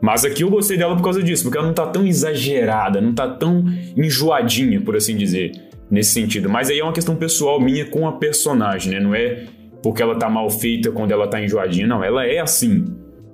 Mas 0.00 0.24
aqui 0.24 0.42
eu 0.42 0.50
gostei 0.50 0.76
dela 0.78 0.96
por 0.96 1.02
causa 1.02 1.22
disso, 1.22 1.42
porque 1.42 1.58
ela 1.58 1.66
não 1.66 1.74
tá 1.74 1.86
tão 1.86 2.06
exagerada, 2.06 3.00
não 3.00 3.12
tá 3.14 3.28
tão 3.28 3.64
enjoadinha, 3.96 4.80
por 4.80 4.96
assim 4.96 5.16
dizer, 5.16 5.52
nesse 5.90 6.12
sentido. 6.12 6.48
Mas 6.48 6.70
aí 6.70 6.78
é 6.78 6.82
uma 6.82 6.92
questão 6.92 7.14
pessoal 7.16 7.60
minha 7.60 7.84
com 7.84 8.08
a 8.08 8.12
personagem, 8.12 8.94
né? 8.94 9.00
Não 9.00 9.14
é 9.14 9.44
porque 9.82 10.02
ela 10.02 10.14
tá 10.18 10.28
mal 10.28 10.48
feita 10.50 10.90
quando 10.90 11.10
ela 11.10 11.26
tá 11.28 11.42
enjoadinha, 11.42 11.86
não. 11.86 12.02
Ela 12.02 12.26
é 12.26 12.38
assim. 12.38 12.84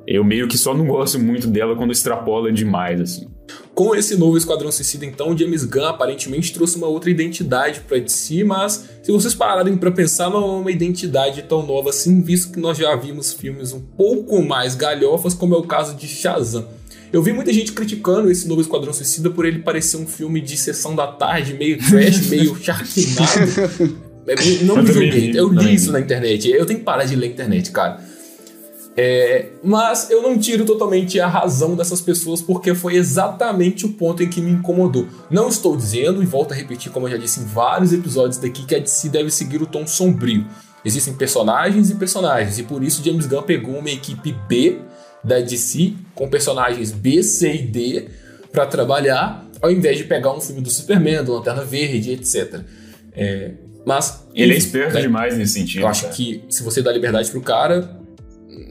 Eu 0.07 0.23
meio 0.23 0.47
que 0.47 0.57
só 0.57 0.73
não 0.73 0.87
gosto 0.87 1.19
muito 1.19 1.49
dela 1.49 1.75
quando 1.75 1.93
extrapola 1.93 2.53
demais, 2.53 3.01
assim. 3.01 3.27
Com 3.75 3.95
esse 3.95 4.17
novo 4.17 4.39
Esquadrão 4.39 4.73
Suicida, 4.73 5.05
então, 5.05 5.31
o 5.33 5.39
James 5.39 5.65
Gunn 5.65 5.85
aparentemente 5.85 6.53
trouxe 6.53 6.77
uma 6.77 6.87
outra 6.87 7.11
identidade 7.11 7.81
pra 7.81 7.99
DC, 7.99 8.43
mas 8.45 8.89
se 9.03 9.13
vocês 9.13 9.35
pararem 9.35 9.77
pra 9.77 9.91
pensar, 9.91 10.31
não 10.31 10.39
é 10.39 10.61
uma 10.61 10.71
identidade 10.71 11.43
tão 11.43 11.67
nova 11.67 11.91
assim, 11.91 12.23
visto 12.23 12.53
que 12.53 12.61
nós 12.61 12.79
já 12.79 12.95
vimos 12.97 13.33
filmes 13.33 13.73
um 13.73 13.81
pouco 13.81 14.41
mais 14.43 14.75
galhofas, 14.75 15.35
como 15.35 15.55
é 15.55 15.59
o 15.59 15.63
caso 15.63 15.95
de 15.95 16.07
Shazam. 16.07 16.67
Eu 17.13 17.23
vi 17.23 17.33
muita 17.33 17.53
gente 17.53 17.73
criticando 17.73 18.31
esse 18.31 18.49
novo 18.49 18.61
Esquadrão 18.61 18.93
Suicida 18.93 19.31
por 19.31 19.45
ele 19.45 19.61
parecer 19.61 19.97
um 19.97 20.07
filme 20.07 20.41
de 20.41 20.57
sessão 20.57 20.95
da 20.95 21.07
tarde, 21.07 21.55
meio 21.55 21.79
trash, 21.79 22.27
meio 22.31 22.57
Sharknado. 22.57 24.07
É, 24.29 24.35
Não 24.65 24.79
Eu 24.79 24.83
me 24.83 24.93
julguei, 24.93 25.33
eu 25.37 25.49
li 25.49 25.75
isso 25.75 25.93
na 25.93 26.01
internet. 26.01 26.51
Eu 26.51 26.67
tenho 26.67 26.81
que 26.81 26.85
parar 26.85 27.05
de 27.05 27.15
ler 27.15 27.29
a 27.29 27.31
internet, 27.31 27.71
cara. 27.71 28.01
É, 28.99 29.51
mas 29.63 30.11
eu 30.11 30.23
não 30.23 30.39
tiro 30.39 30.65
totalmente 30.65 31.21
a 31.21 31.29
razão 31.29 31.77
dessas 31.77 32.01
pessoas 32.01 32.41
porque 32.41 32.75
foi 32.75 32.95
exatamente 32.97 33.85
o 33.85 33.91
ponto 33.91 34.23
em 34.23 34.31
que 34.31 34.41
me 34.41 34.51
incomodou. 34.51 35.07
Não 35.31 35.49
estou 35.49 35.77
dizendo, 35.77 36.23
e 36.23 36.27
volto 36.27 36.53
a 36.53 36.55
repetir, 36.55 36.91
como 36.91 37.07
eu 37.07 37.13
já 37.13 37.19
disse 37.19 37.41
em 37.41 37.45
vários 37.45 37.93
episódios 37.93 38.39
daqui, 38.39 38.65
que 38.65 38.75
a 38.75 38.79
DC 38.79 39.11
deve 39.11 39.31
seguir 39.31 39.61
o 39.61 39.67
tom 39.67 39.87
sombrio. 39.87 40.47
Existem 40.83 41.13
personagens 41.13 41.91
e 41.91 41.97
personagens, 41.97 42.59
e 42.59 42.63
por 42.63 42.83
isso 42.83 43.05
James 43.05 43.27
Gunn 43.27 43.43
pegou 43.43 43.77
uma 43.77 43.91
equipe 43.91 44.35
B 44.49 44.79
da 45.23 45.41
DC, 45.41 45.93
com 46.15 46.31
personagens 46.31 46.91
B, 46.91 47.23
C 47.23 47.55
e 47.55 47.63
D, 47.63 48.09
para 48.51 48.65
trabalhar, 48.65 49.45
ao 49.61 49.71
invés 49.71 49.99
de 49.99 50.05
pegar 50.05 50.33
um 50.33 50.41
filme 50.41 50.63
do 50.63 50.71
Superman, 50.71 51.23
do 51.23 51.35
Lanterna 51.35 51.65
Verde, 51.65 52.13
etc. 52.13 52.61
É, 53.13 53.51
mas. 53.85 54.27
Ele 54.35 54.55
é 54.55 54.57
esperto 54.57 54.95
né? 54.95 55.03
demais 55.03 55.37
nesse 55.37 55.55
sentido. 55.55 55.83
Eu 55.83 55.89
acho 55.89 56.09
que 56.11 56.45
se 56.49 56.63
você 56.63 56.81
dá 56.81 56.91
liberdade 56.93 57.31
pro 57.31 57.43
cara, 57.43 58.01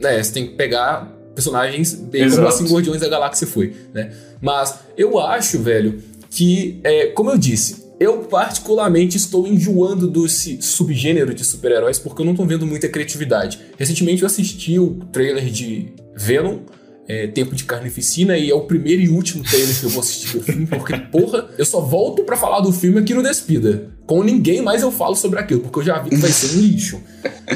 né, 0.00 0.22
você 0.22 0.32
tem 0.32 0.46
que 0.46 0.54
pegar 0.54 1.12
personagens 1.34 1.94
bem 1.94 2.22
como 2.22 2.32
Exato. 2.32 2.48
assim 2.48 2.64
Guardiões 2.72 3.00
da 3.00 3.08
Galáxia 3.08 3.46
foi, 3.46 3.74
né? 3.92 4.12
Mas 4.40 4.74
eu 4.96 5.18
acho, 5.18 5.60
velho, 5.60 6.02
que, 6.30 6.80
é, 6.82 7.08
como 7.08 7.30
eu 7.30 7.36
disse, 7.36 7.84
eu 8.00 8.18
particularmente 8.24 9.16
estou 9.16 9.46
enjoando 9.46 10.08
desse 10.08 10.60
subgênero 10.60 11.34
de 11.34 11.44
super-heróis 11.44 11.98
porque 11.98 12.22
eu 12.22 12.26
não 12.26 12.34
tô 12.34 12.44
vendo 12.44 12.66
muita 12.66 12.88
criatividade. 12.88 13.58
Recentemente 13.78 14.22
eu 14.22 14.26
assisti 14.26 14.78
o 14.78 14.94
trailer 15.12 15.46
de 15.46 15.92
Venom, 16.14 16.60
é, 17.08 17.26
Tempo 17.26 17.54
de 17.54 17.64
Carnificina, 17.64 18.36
e 18.36 18.50
é 18.50 18.54
o 18.54 18.62
primeiro 18.62 19.00
e 19.00 19.08
último 19.08 19.44
trailer 19.44 19.78
que 19.78 19.84
eu 19.84 19.90
vou 19.90 20.00
assistir 20.00 20.38
do 20.38 20.42
filme, 20.42 20.66
porque, 20.66 20.96
porra, 20.96 21.48
eu 21.56 21.64
só 21.64 21.80
volto 21.80 22.24
pra 22.24 22.36
falar 22.36 22.60
do 22.60 22.72
filme 22.72 22.98
aqui 22.98 23.14
no 23.14 23.22
Despida. 23.22 23.90
Com 24.06 24.22
ninguém 24.22 24.60
mais 24.60 24.82
eu 24.82 24.90
falo 24.90 25.14
sobre 25.14 25.38
aquilo, 25.38 25.60
porque 25.60 25.78
eu 25.78 25.84
já 25.84 25.98
vi 26.00 26.10
que 26.10 26.16
vai 26.16 26.30
ser 26.30 26.56
um 26.56 26.60
lixo. 26.60 27.00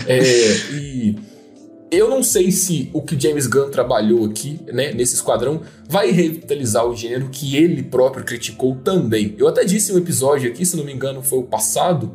É, 0.07 0.20
e 0.72 1.16
eu 1.91 2.09
não 2.09 2.22
sei 2.22 2.53
se 2.53 2.88
o 2.93 3.03
que 3.03 3.18
James 3.18 3.47
Gunn 3.47 3.70
trabalhou 3.70 4.24
aqui, 4.24 4.61
né, 4.72 4.93
nesse 4.93 5.16
esquadrão, 5.16 5.62
vai 5.88 6.11
revitalizar 6.11 6.86
o 6.86 6.95
gênero 6.95 7.28
que 7.30 7.57
ele 7.57 7.82
próprio 7.82 8.24
criticou 8.24 8.76
também. 8.76 9.34
Eu 9.36 9.49
até 9.49 9.64
disse 9.64 9.91
em 9.91 9.97
um 9.97 9.99
episódio 9.99 10.51
aqui, 10.51 10.64
se 10.64 10.76
não 10.76 10.84
me 10.84 10.93
engano 10.93 11.22
foi 11.22 11.41
o 11.41 11.45
passado, 11.45 12.12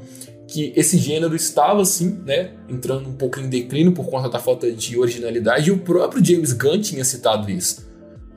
que 0.47 0.71
esse 0.75 0.97
gênero 0.97 1.35
estava 1.35 1.81
assim, 1.81 2.19
né, 2.25 2.51
entrando 2.69 3.09
um 3.09 3.13
pouco 3.13 3.39
em 3.39 3.49
declínio 3.49 3.91
por 3.91 4.05
conta 4.05 4.29
da 4.29 4.39
falta 4.39 4.71
de 4.71 4.97
originalidade, 4.97 5.69
e 5.69 5.71
o 5.71 5.79
próprio 5.79 6.23
James 6.23 6.53
Gunn 6.53 6.79
tinha 6.79 7.03
citado 7.03 7.51
isso. 7.51 7.83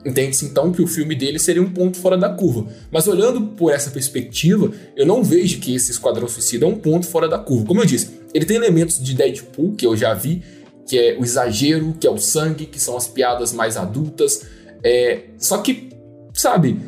Entende-se 0.05 0.45
então 0.45 0.71
que 0.71 0.81
o 0.81 0.87
filme 0.87 1.13
dele 1.13 1.37
seria 1.37 1.61
um 1.61 1.71
ponto 1.71 1.97
fora 1.97 2.17
da 2.17 2.29
curva. 2.29 2.67
Mas 2.89 3.05
olhando 3.07 3.41
por 3.47 3.71
essa 3.71 3.91
perspectiva, 3.91 4.71
eu 4.95 5.05
não 5.05 5.21
vejo 5.21 5.59
que 5.59 5.75
esse 5.75 5.91
Esquadrão 5.91 6.27
Suicida 6.27 6.65
é 6.65 6.69
um 6.69 6.77
ponto 6.77 7.05
fora 7.05 7.27
da 7.27 7.37
curva. 7.37 7.65
Como 7.65 7.81
eu 7.81 7.85
disse, 7.85 8.11
ele 8.33 8.45
tem 8.45 8.55
elementos 8.55 9.01
de 9.03 9.13
Deadpool, 9.13 9.73
que 9.75 9.85
eu 9.85 9.97
já 9.97 10.13
vi, 10.13 10.41
que 10.89 10.97
é 10.97 11.15
o 11.19 11.23
exagero, 11.23 11.93
que 11.99 12.07
é 12.07 12.09
o 12.09 12.17
sangue, 12.17 12.65
que 12.65 12.81
são 12.81 12.97
as 12.97 13.07
piadas 13.07 13.53
mais 13.53 13.77
adultas. 13.77 14.41
É, 14.83 15.25
só 15.37 15.59
que, 15.59 15.89
sabe, 16.33 16.79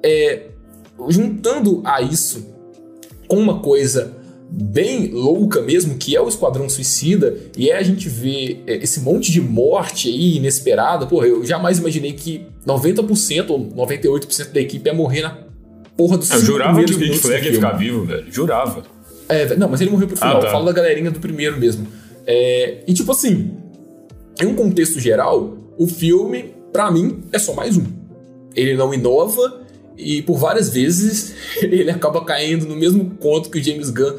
é, 0.00 0.42
juntando 1.08 1.82
a 1.84 2.00
isso 2.00 2.54
com 3.26 3.36
uma 3.36 3.58
coisa 3.58 4.16
bem 4.48 5.08
louca 5.08 5.60
mesmo, 5.60 5.96
que 5.96 6.14
é 6.14 6.20
o 6.20 6.28
Esquadrão 6.28 6.68
Suicida, 6.68 7.36
e 7.56 7.68
é 7.68 7.76
a 7.76 7.82
gente 7.82 8.08
ver 8.08 8.62
é, 8.64 8.76
esse 8.76 9.00
monte 9.00 9.32
de 9.32 9.40
morte 9.40 10.08
aí 10.08 10.36
inesperada. 10.36 11.04
Porra, 11.04 11.26
eu 11.26 11.44
jamais 11.44 11.78
imaginei 11.78 12.12
que 12.12 12.46
90% 12.64 13.50
ou 13.50 13.66
98% 13.72 14.52
da 14.52 14.60
equipe 14.60 14.88
ia 14.88 14.94
morrer 14.94 15.22
na 15.22 15.36
porra 15.96 16.16
dos 16.16 16.30
Eu 16.30 16.40
jurava 16.40 16.80
que 16.84 16.94
o 16.94 16.96
Rick 16.96 17.16
do 17.16 17.18
Flag 17.18 17.44
ia 17.44 17.52
ficar 17.54 17.72
vivo, 17.72 18.04
velho. 18.04 18.32
Jurava. 18.32 18.84
É, 19.28 19.56
não, 19.56 19.68
mas 19.68 19.80
ele 19.80 19.90
morreu 19.90 20.06
pro 20.06 20.16
final. 20.16 20.36
Ah, 20.36 20.40
tá. 20.40 20.46
Eu 20.46 20.52
falo 20.52 20.64
da 20.64 20.72
galerinha 20.72 21.10
do 21.10 21.18
primeiro 21.18 21.58
mesmo. 21.58 21.88
É, 22.30 22.80
e 22.86 22.92
tipo 22.92 23.10
assim, 23.10 23.56
em 24.38 24.46
um 24.46 24.54
contexto 24.54 25.00
geral, 25.00 25.56
o 25.78 25.86
filme, 25.86 26.52
pra 26.70 26.90
mim, 26.90 27.24
é 27.32 27.38
só 27.38 27.54
mais 27.54 27.78
um. 27.78 27.86
Ele 28.54 28.74
não 28.74 28.92
inova 28.92 29.62
e 29.96 30.20
por 30.20 30.36
várias 30.36 30.68
vezes 30.68 31.34
ele 31.62 31.90
acaba 31.90 32.22
caindo 32.22 32.66
no 32.66 32.76
mesmo 32.76 33.16
conto 33.18 33.48
que 33.48 33.58
o 33.58 33.62
James 33.62 33.88
Gunn 33.88 34.18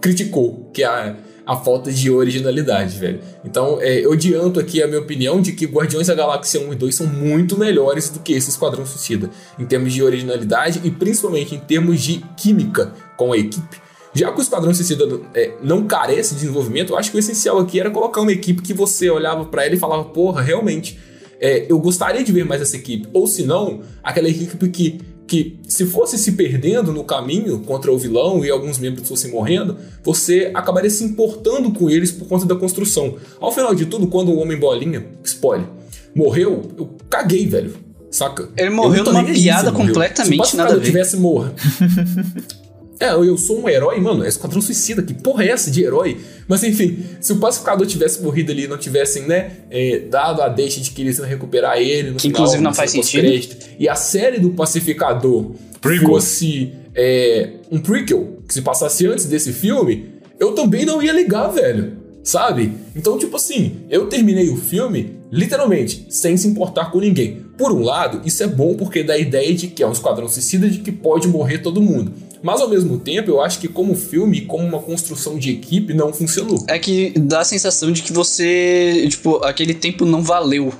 criticou, 0.00 0.70
que 0.72 0.84
é 0.84 0.86
a, 0.86 1.16
a 1.44 1.56
falta 1.56 1.90
de 1.90 2.12
originalidade, 2.12 2.96
velho. 2.96 3.18
Então, 3.44 3.78
é, 3.80 4.04
eu 4.04 4.12
adianto 4.12 4.60
aqui 4.60 4.80
a 4.80 4.86
minha 4.86 5.00
opinião 5.00 5.42
de 5.42 5.52
que 5.52 5.66
Guardiões 5.66 6.06
da 6.06 6.14
Galáxia 6.14 6.60
1 6.60 6.72
e 6.72 6.76
2 6.76 6.94
são 6.94 7.08
muito 7.08 7.58
melhores 7.58 8.08
do 8.08 8.20
que 8.20 8.34
esse 8.34 8.50
Esquadrão 8.50 8.86
Suicida, 8.86 9.28
em 9.58 9.66
termos 9.66 9.92
de 9.92 10.00
originalidade 10.00 10.80
e 10.84 10.92
principalmente 10.92 11.56
em 11.56 11.58
termos 11.58 12.00
de 12.00 12.24
química 12.36 12.92
com 13.16 13.32
a 13.32 13.36
equipe. 13.36 13.81
Já 14.14 14.30
que 14.30 14.38
o 14.38 14.42
Esquadrão 14.42 14.74
Suicida 14.74 15.06
é, 15.34 15.52
não 15.62 15.84
carece 15.86 16.34
de 16.34 16.40
desenvolvimento, 16.40 16.92
eu 16.92 16.98
acho 16.98 17.10
que 17.10 17.16
o 17.16 17.20
essencial 17.20 17.58
aqui 17.58 17.80
era 17.80 17.90
colocar 17.90 18.20
uma 18.20 18.32
equipe 18.32 18.60
que 18.62 18.74
você 18.74 19.08
olhava 19.08 19.44
pra 19.46 19.64
ela 19.64 19.74
e 19.74 19.78
falava, 19.78 20.04
porra, 20.04 20.42
realmente, 20.42 20.98
é, 21.40 21.66
eu 21.68 21.78
gostaria 21.78 22.22
de 22.22 22.30
ver 22.30 22.44
mais 22.44 22.60
essa 22.60 22.76
equipe. 22.76 23.08
Ou 23.12 23.26
se 23.26 23.42
não, 23.42 23.80
aquela 24.02 24.28
equipe 24.28 24.68
que, 24.68 25.00
que, 25.26 25.58
se 25.66 25.86
fosse 25.86 26.18
se 26.18 26.32
perdendo 26.32 26.92
no 26.92 27.04
caminho 27.04 27.60
contra 27.60 27.90
o 27.90 27.96
vilão 27.98 28.44
e 28.44 28.50
alguns 28.50 28.78
membros 28.78 29.08
fossem 29.08 29.30
morrendo, 29.30 29.78
você 30.04 30.50
acabaria 30.52 30.90
se 30.90 31.02
importando 31.02 31.72
com 31.72 31.88
eles 31.88 32.12
por 32.12 32.28
conta 32.28 32.44
da 32.44 32.54
construção. 32.54 33.16
Ao 33.40 33.50
final 33.50 33.74
de 33.74 33.86
tudo, 33.86 34.06
quando 34.08 34.30
o 34.30 34.38
Homem 34.38 34.58
Bolinha, 34.58 35.06
spoiler, 35.24 35.66
morreu, 36.14 36.70
eu 36.78 36.96
caguei, 37.08 37.46
velho. 37.46 37.74
Saca? 38.10 38.46
Ele 38.58 38.68
Eu 38.68 38.74
morreu 38.76 39.04
numa 39.04 39.24
piada 39.24 39.72
morreu. 39.72 39.86
completamente 39.86 40.46
Se 40.46 40.54
o 40.54 40.58
nada 40.58 40.74
a 40.74 40.76
ver. 40.76 40.84
tivesse 40.84 41.16
morro. 41.16 41.50
É, 43.02 43.12
eu 43.12 43.36
sou 43.36 43.60
um 43.60 43.68
herói, 43.68 43.98
mano. 43.98 44.24
É 44.24 44.28
Esquadrão 44.28 44.60
Suicida. 44.60 45.02
Que 45.02 45.12
porra 45.12 45.42
é 45.44 45.48
essa 45.48 45.72
de 45.72 45.82
herói? 45.82 46.18
Mas 46.46 46.62
enfim, 46.62 47.04
se 47.20 47.32
o 47.32 47.36
pacificador 47.36 47.84
tivesse 47.84 48.22
morrido 48.22 48.52
ali 48.52 48.64
e 48.64 48.68
não 48.68 48.78
tivessem, 48.78 49.24
né, 49.24 49.50
é, 49.68 50.04
dado 50.08 50.40
a 50.40 50.48
deixa 50.48 50.80
de 50.80 50.92
que 50.92 51.02
eles 51.02 51.18
iam 51.18 51.26
recuperar 51.26 51.78
ele 51.78 52.10
no 52.10 52.16
Que 52.16 52.28
final, 52.28 52.42
inclusive 52.42 52.62
não 52.62 52.72
faz 52.72 52.92
sentido. 52.92 53.56
E 53.76 53.88
a 53.88 53.96
série 53.96 54.38
do 54.38 54.50
pacificador 54.50 55.50
Prequel. 55.80 56.08
fosse 56.08 56.72
é, 56.94 57.54
um 57.72 57.80
prequel, 57.80 58.38
que 58.46 58.54
se 58.54 58.62
passasse 58.62 59.04
antes 59.06 59.24
desse 59.24 59.52
filme, 59.52 60.06
eu 60.38 60.52
também 60.52 60.84
não 60.84 61.02
ia 61.02 61.12
ligar, 61.12 61.48
velho. 61.48 62.00
Sabe? 62.22 62.72
Então, 62.94 63.18
tipo 63.18 63.34
assim, 63.34 63.80
eu 63.90 64.06
terminei 64.06 64.48
o 64.48 64.56
filme 64.56 65.16
literalmente 65.32 66.06
sem 66.08 66.36
se 66.36 66.46
importar 66.46 66.92
com 66.92 67.00
ninguém. 67.00 67.46
Por 67.58 67.72
um 67.72 67.82
lado, 67.82 68.20
isso 68.24 68.44
é 68.44 68.46
bom 68.46 68.74
porque 68.74 69.02
dá 69.02 69.14
a 69.14 69.18
ideia 69.18 69.52
de 69.52 69.66
que 69.66 69.82
é 69.82 69.86
um 69.88 69.92
esquadrão 69.92 70.28
suicida 70.28 70.68
de 70.68 70.78
que 70.78 70.92
pode 70.92 71.26
morrer 71.26 71.58
todo 71.58 71.82
mundo. 71.82 72.12
Mas 72.42 72.60
ao 72.60 72.68
mesmo 72.68 72.98
tempo, 72.98 73.30
eu 73.30 73.40
acho 73.40 73.58
que 73.60 73.68
como 73.68 73.94
filme, 73.94 74.42
como 74.42 74.64
uma 74.64 74.80
construção 74.80 75.38
de 75.38 75.50
equipe, 75.50 75.94
não 75.94 76.12
funcionou. 76.12 76.64
É 76.68 76.78
que 76.78 77.12
dá 77.16 77.40
a 77.40 77.44
sensação 77.44 77.92
de 77.92 78.02
que 78.02 78.12
você, 78.12 79.06
tipo, 79.08 79.36
aquele 79.44 79.74
tempo 79.74 80.04
não 80.04 80.22
valeu 80.22 80.72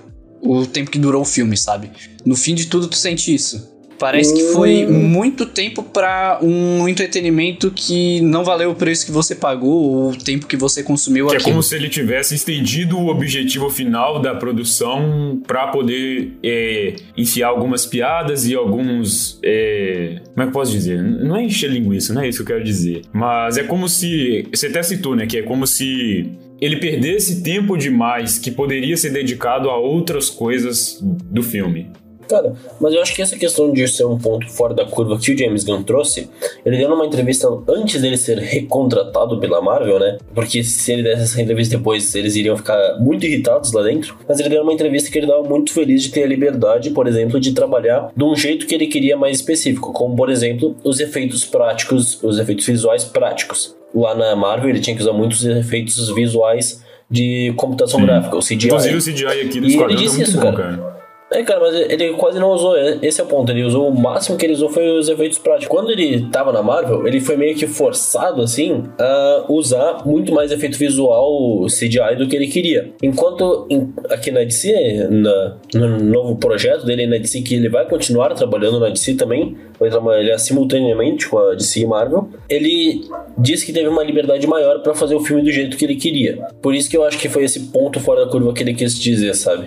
o 0.43 0.67
tempo 0.67 0.91
que 0.91 0.99
durou 0.99 1.23
o 1.23 1.25
filme, 1.25 1.57
sabe? 1.57 1.91
No 2.25 2.35
fim 2.35 2.55
de 2.55 2.67
tudo, 2.67 2.89
tu 2.89 2.97
sente 2.97 3.33
isso. 3.33 3.71
Parece 4.03 4.34
que 4.34 4.42
foi 4.53 4.84
muito 4.84 5.46
tempo 5.46 5.80
pra 5.80 6.40
um 6.42 6.88
entretenimento 6.88 7.70
que 7.70 8.20
não 8.20 8.42
valeu 8.42 8.72
o 8.72 8.74
preço 8.74 9.07
que 9.07 9.12
você 9.12 9.32
pagou 9.32 9.70
ou 9.70 10.11
o 10.11 10.16
tempo 10.16 10.48
que 10.48 10.57
você 10.57 10.82
consumiu 10.82 11.28
Que 11.28 11.36
é 11.36 11.40
como 11.40 11.62
se 11.62 11.76
ele 11.76 11.88
tivesse 11.88 12.34
estendido 12.34 12.98
o 12.98 13.07
objetivo 13.07 13.70
final 13.70 14.20
da 14.20 14.34
produção 14.34 15.40
pra 15.46 15.68
poder 15.68 16.32
é, 16.42 16.96
enfiar 17.16 17.50
algumas 17.50 17.86
piadas 17.86 18.44
e 18.44 18.57
alguns. 18.57 19.38
é, 19.40 20.20
como 20.34 20.40
é 20.40 20.42
que 20.42 20.48
eu 20.48 20.53
posso 20.53 20.72
dizer? 20.72 21.00
Não 21.00 21.36
é 21.36 21.44
encher 21.44 21.70
linguiça, 21.70 22.12
não 22.12 22.22
é 22.22 22.28
isso 22.28 22.44
que 22.44 22.50
eu 22.50 22.57
quero 22.57 22.66
dizer. 22.66 23.03
Mas 23.12 23.57
é 23.57 23.62
como 23.62 23.88
se. 23.88 24.48
Você 24.53 24.66
até 24.66 24.82
citou, 24.82 25.14
né? 25.14 25.26
Que 25.28 25.38
é 25.38 25.42
como 25.42 25.64
se 25.64 26.28
ele 26.61 26.78
perdesse 26.78 27.40
tempo 27.40 27.76
demais 27.76 28.36
que 28.36 28.50
poderia 28.50 28.96
ser 28.96 29.11
dedicado 29.11 29.70
a 29.70 29.78
outras 29.78 30.28
coisas 30.28 30.98
do 31.00 31.40
filme. 31.42 31.90
Cara, 32.29 32.55
mas 32.81 32.95
eu 32.95 33.03
acho 33.03 33.14
que 33.14 33.23
essa 33.23 33.37
questão 33.37 33.73
de 33.73 33.87
ser 33.89 34.05
um 34.05 34.18
ponto 34.18 34.49
fora 34.51 34.75
da 34.75 34.85
curva 34.85 35.18
que 35.18 35.33
o 35.33 35.39
James 35.39 35.64
Gunn 35.64 35.83
trouxe, 35.83 36.29
ele 36.64 36.77
deu 36.77 36.89
numa 36.89 37.07
entrevista 37.07 37.49
antes 37.68 38.01
dele 38.01 38.16
ser 38.16 38.39
recontratado 38.39 39.39
pela 39.39 39.61
Marvel, 39.61 39.99
né? 39.99 40.18
Porque 40.35 40.62
se 40.62 40.93
ele 40.93 41.03
desse 41.03 41.23
essa 41.23 41.43
entrevista 41.43 41.77
depois, 41.77 42.14
eles 42.14 42.37
iriam 42.37 42.57
ficar 42.57 42.99
muito 42.99 43.27
irritados 43.27 43.73
lá 43.73 43.83
dentro. 43.83 44.16
Mas 44.29 44.41
ele 44.41 44.49
deu 44.49 44.62
uma 44.62 44.73
entrevista 44.73 45.11
que 45.11 45.18
ele 45.18 45.27
estava 45.27 45.47
muito 45.47 45.73
feliz 45.73 46.03
de 46.03 46.11
ter 46.11 46.25
a 46.25 46.27
liberdade, 46.27 46.91
por 46.91 47.07
exemplo, 47.07 47.41
de 47.41 47.53
trabalhar 47.53 48.11
de 48.14 48.25
um 48.25 48.35
jeito 48.35 48.66
que 48.66 48.75
ele 48.75 48.87
queria 48.87 49.16
mais 49.16 49.39
específico, 49.39 49.93
como 49.93 50.16
por 50.16 50.31
exemplo, 50.31 50.77
os 50.85 51.01
efeitos 51.01 51.45
práticos, 51.45 52.23
os 52.23 52.39
efeitos 52.39 52.66
visuais 52.66 53.05
práticos. 53.05 53.77
Lá 53.95 54.14
na 54.14 54.35
Marvel, 54.35 54.70
ele 54.70 54.81
tinha 54.81 54.97
que 54.97 55.03
usar 55.03 55.12
muitos 55.12 55.45
efeitos 55.45 56.09
visuais 56.14 56.83
de 57.11 57.53
computação 57.57 58.01
gráfica, 58.01 58.37
o 58.37 58.41
CGI. 58.41 58.68
Inclusive 58.68 58.97
o 58.97 59.03
CGI 59.03 59.27
aqui 59.27 59.61
do 59.61 59.66
ele 59.66 59.75
Esquadrão 59.75 59.97
tá 59.97 60.03
muito 60.03 60.23
isso, 60.23 60.41
bom, 60.41 60.53
cara. 60.53 60.77
cara. 60.79 60.91
É, 61.33 61.43
cara, 61.43 61.61
mas 61.61 61.74
ele 61.74 62.12
quase 62.14 62.39
não 62.39 62.51
usou. 62.51 62.74
Esse 63.03 63.20
é 63.20 63.24
o 63.24 63.26
ponto. 63.26 63.51
Ele 63.51 63.62
usou 63.64 63.89
o 63.89 63.95
máximo 63.99 64.37
que 64.37 64.45
ele 64.47 64.53
usou 64.55 64.68
foi 64.68 64.89
os 64.99 65.09
efeitos 65.09 65.39
práticos. 65.39 65.68
Quando 65.68 65.91
ele 65.91 66.26
tava 66.30 66.53
na 66.53 66.62
Marvel, 66.62 67.07
ele 67.07 67.20
foi 67.20 67.37
meio 67.37 67.55
que 67.55 67.66
forçado, 67.66 68.43
assim, 68.43 68.85
a 68.99 69.45
usar 69.49 70.03
muito 70.07 70.33
mais 70.33 70.53
efeito 70.53 70.76
visual 70.78 71.66
CGI 71.66 72.16
do 72.16 72.28
que 72.28 72.37
ele 72.37 72.47
queria. 72.49 72.91
Enquanto 73.03 73.66
em- 73.70 73.93
aqui 74.11 74.30
na 74.30 74.41
DC, 74.45 75.09
na- 75.11 75.57
no 75.74 75.99
novo 76.05 76.37
projeto 76.37 76.85
dele 76.85 77.07
na 77.07 77.16
DC, 77.18 77.43
que 77.43 77.55
ele 77.55 77.68
vai 77.68 77.89
continuar 77.89 78.35
trabalhando 78.35 78.78
na 78.80 78.89
DC 78.89 79.14
também, 79.14 79.57
vai 79.78 79.91
trabalhar 79.91 80.39
simultaneamente 80.39 81.28
com 81.28 81.39
a 81.39 81.55
DC 81.55 81.80
e 81.80 81.87
Marvel, 81.87 82.28
ele 82.49 83.01
disse 83.39 83.64
que 83.66 83.72
teve 83.72 83.89
uma 83.89 84.03
liberdade 84.03 84.47
maior 84.47 84.80
pra 84.80 84.95
fazer 84.95 85.14
o 85.14 85.20
filme 85.20 85.43
do 85.43 85.51
jeito 85.51 85.76
que 85.76 85.85
ele 85.85 85.97
queria. 85.97 86.39
Por 86.61 86.74
isso 86.74 86.89
que 86.91 86.97
eu 86.97 87.05
acho 87.05 87.18
que 87.18 87.28
foi 87.28 87.45
esse 87.45 87.61
ponto 87.68 87.99
fora 88.01 88.24
da 88.24 88.30
curva 88.30 88.53
que 88.53 88.62
ele 88.62 88.74
quis 88.74 88.99
dizer, 88.99 89.35
sabe? 89.35 89.66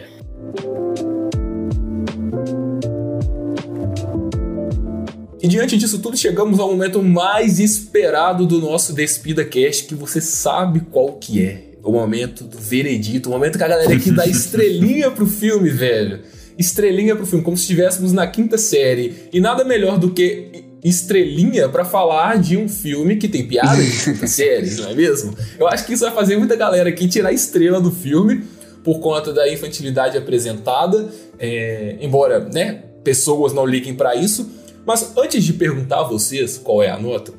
E 5.45 5.47
diante 5.47 5.77
disso 5.77 5.99
tudo, 5.99 6.17
chegamos 6.17 6.59
ao 6.59 6.71
momento 6.71 7.03
mais 7.03 7.59
esperado 7.59 8.47
do 8.47 8.59
nosso 8.59 8.93
Despida 8.93 9.45
Cast, 9.45 9.85
que 9.85 9.93
você 9.93 10.19
sabe 10.19 10.79
qual 10.91 11.13
que 11.19 11.45
é. 11.45 11.65
O 11.83 11.91
momento 11.91 12.43
do 12.45 12.57
veredito, 12.57 13.29
o 13.29 13.31
momento 13.31 13.55
que 13.59 13.63
a 13.63 13.67
galera 13.67 13.93
aqui 13.93 14.09
dá 14.09 14.25
estrelinha 14.25 15.11
pro 15.11 15.27
filme, 15.27 15.69
velho. 15.69 16.21
Estrelinha 16.57 17.15
pro 17.15 17.27
filme, 17.27 17.45
como 17.45 17.55
se 17.55 17.61
estivéssemos 17.61 18.11
na 18.11 18.25
quinta 18.25 18.57
série. 18.57 19.13
E 19.31 19.39
nada 19.39 19.63
melhor 19.63 19.99
do 19.99 20.09
que 20.09 20.65
estrelinha 20.83 21.69
pra 21.69 21.85
falar 21.85 22.39
de 22.39 22.57
um 22.57 22.67
filme 22.67 23.17
que 23.17 23.27
tem 23.27 23.47
piada 23.47 23.83
de 23.83 24.03
quinta 24.03 24.25
série, 24.25 24.71
não 24.81 24.89
é 24.89 24.95
mesmo? 24.95 25.37
Eu 25.59 25.67
acho 25.67 25.85
que 25.85 25.93
isso 25.93 26.05
vai 26.05 26.13
fazer 26.15 26.37
muita 26.37 26.55
galera 26.55 26.89
aqui 26.89 27.07
tirar 27.07 27.31
estrela 27.31 27.79
do 27.79 27.91
filme 27.91 28.45
por 28.83 28.99
conta 28.99 29.31
da 29.31 29.47
infantilidade 29.47 30.17
apresentada, 30.17 31.07
é, 31.37 31.97
embora, 32.01 32.39
né, 32.51 32.81
pessoas 33.03 33.53
não 33.53 33.63
liguem 33.63 33.93
pra 33.93 34.15
isso. 34.15 34.64
Mas 34.85 35.13
antes 35.17 35.43
de 35.43 35.53
perguntar 35.53 36.01
a 36.01 36.03
vocês 36.03 36.57
qual 36.57 36.83
é 36.83 36.89
a 36.89 36.99
nota, 36.99 37.33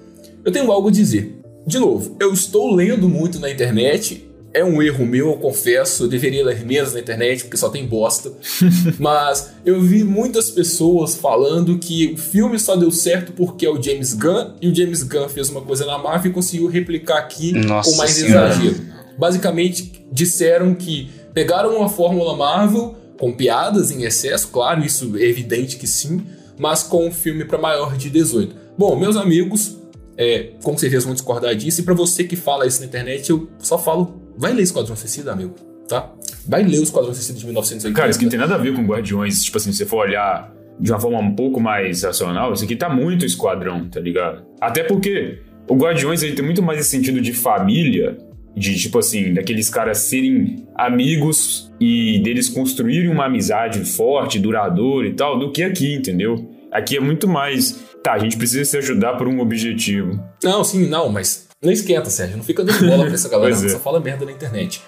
eu 0.45 0.53
tenho 0.53 0.71
algo 0.71 0.89
a 0.89 0.93
dizer. 0.93 1.41
De 1.67 1.79
novo, 1.79 2.17
eu 2.21 2.33
estou 2.33 2.75
lendo 2.75 3.09
muito 3.09 3.39
na 3.39 3.51
internet. 3.51 4.25
É 4.55 4.65
um 4.65 4.81
erro 4.81 5.05
meu, 5.05 5.31
eu 5.31 5.37
confesso. 5.37 6.05
Eu 6.05 6.09
deveria 6.09 6.45
ler 6.45 6.65
menos 6.65 6.95
na 6.95 7.01
internet, 7.01 7.43
porque 7.45 7.57
só 7.57 7.69
tem 7.69 7.87
bosta. 7.87 8.33
Mas 8.99 9.51
eu 9.65 9.81
vi 9.81 10.03
muitas 10.03 10.51
pessoas 10.51 11.15
falando 11.15 11.79
que 11.79 12.13
o 12.15 12.17
filme 12.17 12.59
só 12.59 12.75
deu 12.77 12.91
certo 12.91 13.33
porque 13.33 13.67
é 13.67 13.71
o 13.71 13.83
James 13.83 14.15
Gunn. 14.15 14.53
E 14.63 14.69
o 14.69 14.75
James 14.75 15.03
Gunn 15.03 15.29
fez 15.29 15.51
uma 15.51 15.61
coisa 15.61 15.85
na 15.85 15.99
Marvel 15.99 16.31
e 16.31 16.35
conseguiu 16.35 16.69
replicar 16.69 17.19
aqui 17.19 17.53
Nossa 17.53 17.91
com 17.91 17.97
mais 17.97 18.13
Senhora. 18.13 18.51
exagero. 18.51 18.77
Basicamente, 19.19 20.07
disseram 20.11 20.75
que 20.75 21.11
pegaram 21.35 21.77
uma 21.77 21.89
fórmula 21.89 22.37
Marvel 22.37 22.95
com 23.19 23.33
piadas 23.33 23.91
em 23.91 24.05
excesso, 24.05 24.49
claro, 24.49 24.85
isso 24.85 25.17
é 25.17 25.25
evidente 25.25 25.77
que 25.77 25.87
sim, 25.87 26.23
mas 26.59 26.83
com 26.83 27.07
um 27.07 27.13
filme 27.13 27.45
para 27.45 27.59
maior 27.59 27.97
de 27.97 28.11
18. 28.11 28.55
Bom, 28.79 28.97
meus 28.97 29.17
amigos, 29.17 29.81
é, 30.17 30.51
com 30.63 30.77
certeza 30.77 31.05
vão 31.05 31.15
discordar 31.15 31.55
disso, 31.55 31.81
e 31.81 31.85
para 31.85 31.95
você 31.95 32.25
que 32.25 32.37
fala 32.37 32.67
isso 32.67 32.81
na 32.81 32.87
internet, 32.87 33.31
eu 33.31 33.49
só 33.59 33.79
falo, 33.79 34.21
vai 34.37 34.53
ler 34.53 34.63
Esquadrão 34.63 34.97
Suicida, 34.97 35.33
amigo, 35.33 35.55
tá? 35.89 36.13
Vai 36.47 36.63
ler 36.63 36.83
Esquadrão 36.83 37.13
Suicida 37.13 37.39
de 37.39 37.45
1980. 37.45 37.99
Cara, 37.99 38.11
isso 38.11 38.19
aqui 38.19 38.25
não 38.25 38.31
tem 38.31 38.41
nada 38.41 38.55
a 38.55 38.59
ver 38.59 38.75
com 38.75 38.83
Guardiões. 38.85 39.43
Tipo 39.43 39.59
assim, 39.59 39.73
se 39.73 39.79
você 39.79 39.87
for 39.87 40.07
olhar 40.07 40.55
de 40.79 40.91
uma 40.91 41.01
forma 41.01 41.19
um 41.19 41.35
pouco 41.35 41.61
mais 41.61 42.03
racional, 42.03 42.53
isso 42.53 42.65
aqui 42.65 42.77
tá 42.77 42.89
muito 42.89 43.25
esquadrão, 43.25 43.89
tá 43.89 44.01
ligado? 44.01 44.45
Até 44.61 44.83
porque 44.83 45.43
o 45.69 45.75
Guardiões 45.75 46.23
ele 46.23 46.35
tem 46.35 46.45
muito 46.45 46.63
mais 46.63 46.81
esse 46.81 46.91
sentido 46.91 47.21
de 47.21 47.33
família, 47.33 48.17
de 48.57 48.75
tipo 48.79 48.99
assim, 48.99 49.35
daqueles 49.35 49.69
caras 49.69 49.99
serem 49.99 50.67
amigos 50.75 51.71
e 51.79 52.21
deles 52.23 52.49
construírem 52.49 53.11
uma 53.11 53.27
amizade 53.27 53.85
forte, 53.85 54.39
duradoura 54.39 55.07
e 55.07 55.15
tal, 55.15 55.39
do 55.39 55.53
que 55.53 55.63
aqui, 55.63 55.95
entendeu? 55.95 56.51
Aqui 56.73 56.97
é 56.97 57.01
muito 57.01 57.29
mais. 57.29 57.79
Tá, 58.03 58.15
a 58.15 58.19
gente 58.19 58.37
precisa 58.37 58.65
se 58.65 58.79
ajudar 58.79 59.15
por 59.17 59.29
um 59.29 59.41
objetivo. 59.41 60.19
Não, 60.43 60.65
sim, 60.65 60.89
não, 60.89 61.11
mas 61.11 61.49
não 61.63 61.71
esquenta, 61.73 62.09
Sérgio. 62.09 62.37
Não 62.37 62.45
fica 62.45 62.65
dando 62.65 62.87
bola 62.87 63.05
pra 63.05 63.15
essa 63.15 63.29
galera, 63.29 63.53
é. 63.55 63.69
só 63.69 63.79
fala 63.79 64.01
merda 64.01 64.25
na 64.25 64.33
internet. 64.33 64.81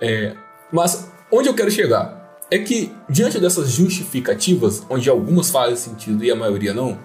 É, 0.00 0.34
mas 0.72 1.08
onde 1.30 1.48
eu 1.48 1.54
quero 1.54 1.70
chegar 1.70 2.38
é 2.50 2.58
que, 2.58 2.90
diante 3.08 3.38
dessas 3.38 3.70
justificativas, 3.70 4.84
onde 4.90 5.08
algumas 5.08 5.50
fazem 5.50 5.76
sentido 5.76 6.24
e 6.24 6.30
a 6.30 6.34
maioria 6.34 6.74
não, 6.74 6.98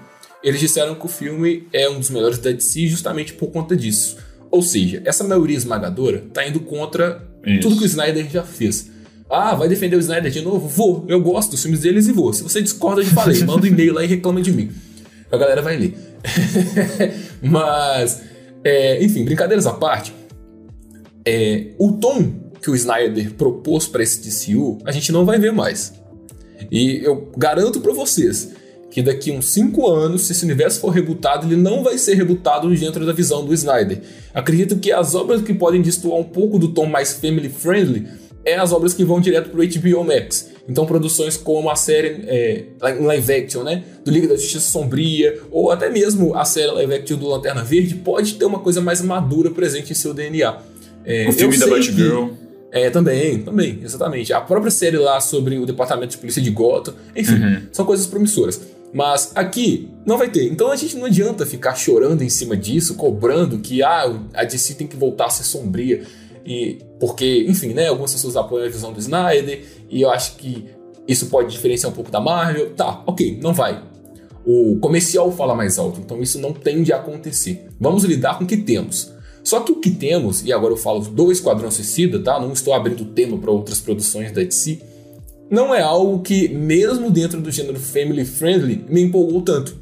eles 0.43 0.59
disseram 0.59 0.95
que 0.95 1.05
o 1.05 1.09
filme 1.09 1.67
é 1.71 1.89
um 1.89 1.99
dos 1.99 2.09
melhores 2.09 2.37
da 2.39 2.51
DC 2.51 2.87
justamente 2.87 3.33
por 3.33 3.51
conta 3.51 3.75
disso. 3.75 4.17
Ou 4.49 4.61
seja, 4.61 5.01
essa 5.05 5.23
maioria 5.23 5.57
esmagadora 5.57 6.23
tá 6.33 6.47
indo 6.47 6.59
contra 6.61 7.27
Isso. 7.45 7.61
tudo 7.61 7.77
que 7.77 7.83
o 7.83 7.85
Snyder 7.85 8.29
já 8.29 8.43
fez. 8.43 8.89
Ah, 9.29 9.55
vai 9.55 9.67
defender 9.67 9.97
o 9.97 9.99
Snyder 9.99 10.31
de 10.31 10.41
novo? 10.41 10.67
Vou. 10.67 11.05
Eu 11.07 11.21
gosto 11.21 11.51
dos 11.51 11.61
filmes 11.61 11.81
deles 11.81 12.07
e 12.07 12.13
vou. 12.13 12.31
Se 12.31 12.43
você 12.43 12.61
discorda, 12.61 13.01
eu 13.01 13.05
falei. 13.07 13.43
Manda 13.43 13.63
um 13.63 13.65
e-mail 13.65 13.93
lá 13.93 14.03
e 14.03 14.07
reclama 14.07 14.41
de 14.41 14.51
mim. 14.51 14.71
A 15.29 15.37
galera 15.37 15.61
vai 15.61 15.77
ler. 15.77 15.95
Mas, 17.41 18.21
é, 18.63 19.03
enfim, 19.03 19.25
brincadeiras 19.25 19.67
à 19.67 19.73
parte, 19.73 20.13
é, 21.25 21.71
o 21.77 21.91
tom 21.93 22.33
que 22.61 22.71
o 22.71 22.75
Snyder 22.75 23.33
propôs 23.33 23.85
para 23.87 24.01
esse 24.01 24.21
DCU, 24.21 24.77
a 24.85 24.91
gente 24.91 25.11
não 25.11 25.25
vai 25.25 25.37
ver 25.37 25.51
mais. 25.51 25.93
E 26.71 27.01
eu 27.03 27.29
garanto 27.37 27.81
para 27.81 27.93
vocês 27.93 28.53
que 28.89 29.01
daqui 29.01 29.31
uns 29.31 29.45
5 29.47 29.87
anos, 29.89 30.23
se 30.27 30.31
esse 30.31 30.43
universo 30.45 30.79
for 30.79 30.89
rebutado, 30.89 31.45
ele 31.45 31.55
não 31.55 31.83
vai 31.83 31.97
ser 31.97 32.15
rebutado 32.15 32.69
dentro 32.75 33.05
da 33.05 33.11
visão 33.13 33.45
do 33.45 33.53
Snyder. 33.53 33.99
Acredito 34.33 34.77
que 34.77 34.91
as 34.91 35.13
obras 35.13 35.41
que 35.41 35.53
podem 35.53 35.81
destoar 35.81 36.17
um 36.19 36.23
pouco 36.23 36.57
do 36.57 36.69
tom 36.69 36.85
mais 36.85 37.13
family 37.13 37.49
friendly 37.49 38.07
é 38.45 38.55
as 38.57 38.71
obras 38.71 38.93
que 38.93 39.03
vão 39.03 39.19
direto 39.19 39.49
pro 39.49 39.61
HBO 39.61 40.03
Max. 40.05 40.51
Então 40.69 40.85
produções 40.85 41.35
como 41.35 41.69
a 41.69 41.75
série 41.75 42.23
é, 42.27 42.63
live 42.81 43.33
action, 43.33 43.63
né, 43.63 43.83
do 44.05 44.11
Liga 44.11 44.27
da 44.29 44.35
Justiça 44.35 44.69
Sombria, 44.71 45.37
ou 45.51 45.69
até 45.69 45.89
mesmo 45.89 46.33
a 46.35 46.45
série 46.45 46.71
live 46.71 46.93
action 46.93 47.17
do 47.17 47.27
Lanterna 47.27 47.63
Verde, 47.63 47.95
pode 47.95 48.35
ter 48.35 48.45
uma 48.45 48.59
coisa 48.59 48.79
mais 48.81 49.01
madura 49.01 49.51
presente 49.51 49.91
em 49.91 49.95
seu 49.95 50.13
DNA. 50.13 50.57
É, 51.05 51.27
O 51.27 51.33
filme 51.33 51.57
da 51.57 51.67
Batgirl. 51.67 52.29
é, 52.71 52.89
também, 52.89 53.39
também, 53.39 53.79
exatamente. 53.83 54.31
A 54.33 54.39
própria 54.41 54.71
série 54.71 54.97
lá 54.97 55.19
sobre 55.21 55.57
o 55.57 55.65
departamento 55.65 56.11
de 56.11 56.17
polícia 56.17 56.41
de 56.41 56.49
Gotham, 56.49 56.93
enfim, 57.15 57.33
Uhum. 57.35 57.61
são 57.71 57.85
coisas 57.85 58.07
promissoras. 58.07 58.61
Mas 58.93 59.31
aqui 59.35 59.89
não 60.05 60.17
vai 60.17 60.29
ter. 60.29 60.45
Então 60.45 60.71
a 60.71 60.75
gente 60.75 60.95
não 60.95 61.05
adianta 61.05 61.45
ficar 61.45 61.75
chorando 61.75 62.21
em 62.21 62.29
cima 62.29 62.55
disso, 62.55 62.95
cobrando 62.95 63.59
que 63.59 63.83
ah, 63.83 64.19
a 64.33 64.43
DC 64.43 64.75
tem 64.75 64.87
que 64.87 64.95
voltar 64.95 65.25
a 65.25 65.29
ser 65.29 65.43
sombria. 65.43 66.03
E 66.45 66.79
porque, 66.99 67.45
enfim, 67.47 67.73
né, 67.73 67.87
algumas 67.87 68.13
pessoas 68.13 68.37
apoiam 68.37 68.65
a 68.65 68.69
visão 68.69 68.93
do 68.93 68.99
Snyder, 68.99 69.65
e 69.89 70.01
eu 70.01 70.09
acho 70.09 70.37
que 70.37 70.65
isso 71.07 71.27
pode 71.27 71.51
diferenciar 71.51 71.91
um 71.91 71.95
pouco 71.95 72.09
da 72.09 72.21
Marvel. 72.21 72.73
Tá, 72.73 73.03
ok, 73.05 73.37
não 73.41 73.53
vai. 73.53 73.83
O 74.45 74.77
comercial 74.79 75.29
fala 75.31 75.53
mais 75.53 75.77
alto, 75.77 75.99
então 75.99 76.21
isso 76.21 76.39
não 76.39 76.53
tende 76.53 76.93
a 76.93 76.97
acontecer. 76.97 77.67
Vamos 77.79 78.05
lidar 78.05 78.37
com 78.37 78.45
o 78.45 78.47
que 78.47 78.55
temos. 78.55 79.11
Só 79.43 79.59
que 79.59 79.71
o 79.71 79.75
que 79.75 79.91
temos, 79.91 80.43
e 80.43 80.51
agora 80.51 80.73
eu 80.73 80.77
falo 80.77 81.01
do 81.01 81.31
Esquadrão 81.31 81.69
Suicida, 81.69 82.19
tá? 82.19 82.39
Não 82.39 82.53
estou 82.53 82.73
abrindo 82.73 83.05
tema 83.05 83.37
para 83.37 83.51
outras 83.51 83.79
produções 83.79 84.31
da 84.31 84.41
DC. 84.41 84.79
Não 85.49 85.73
é 85.73 85.81
algo 85.81 86.21
que, 86.21 86.49
mesmo 86.49 87.09
dentro 87.09 87.39
do 87.39 87.51
gênero 87.51 87.79
family 87.79 88.25
friendly, 88.25 88.85
me 88.89 89.01
empolgou 89.01 89.41
tanto. 89.41 89.77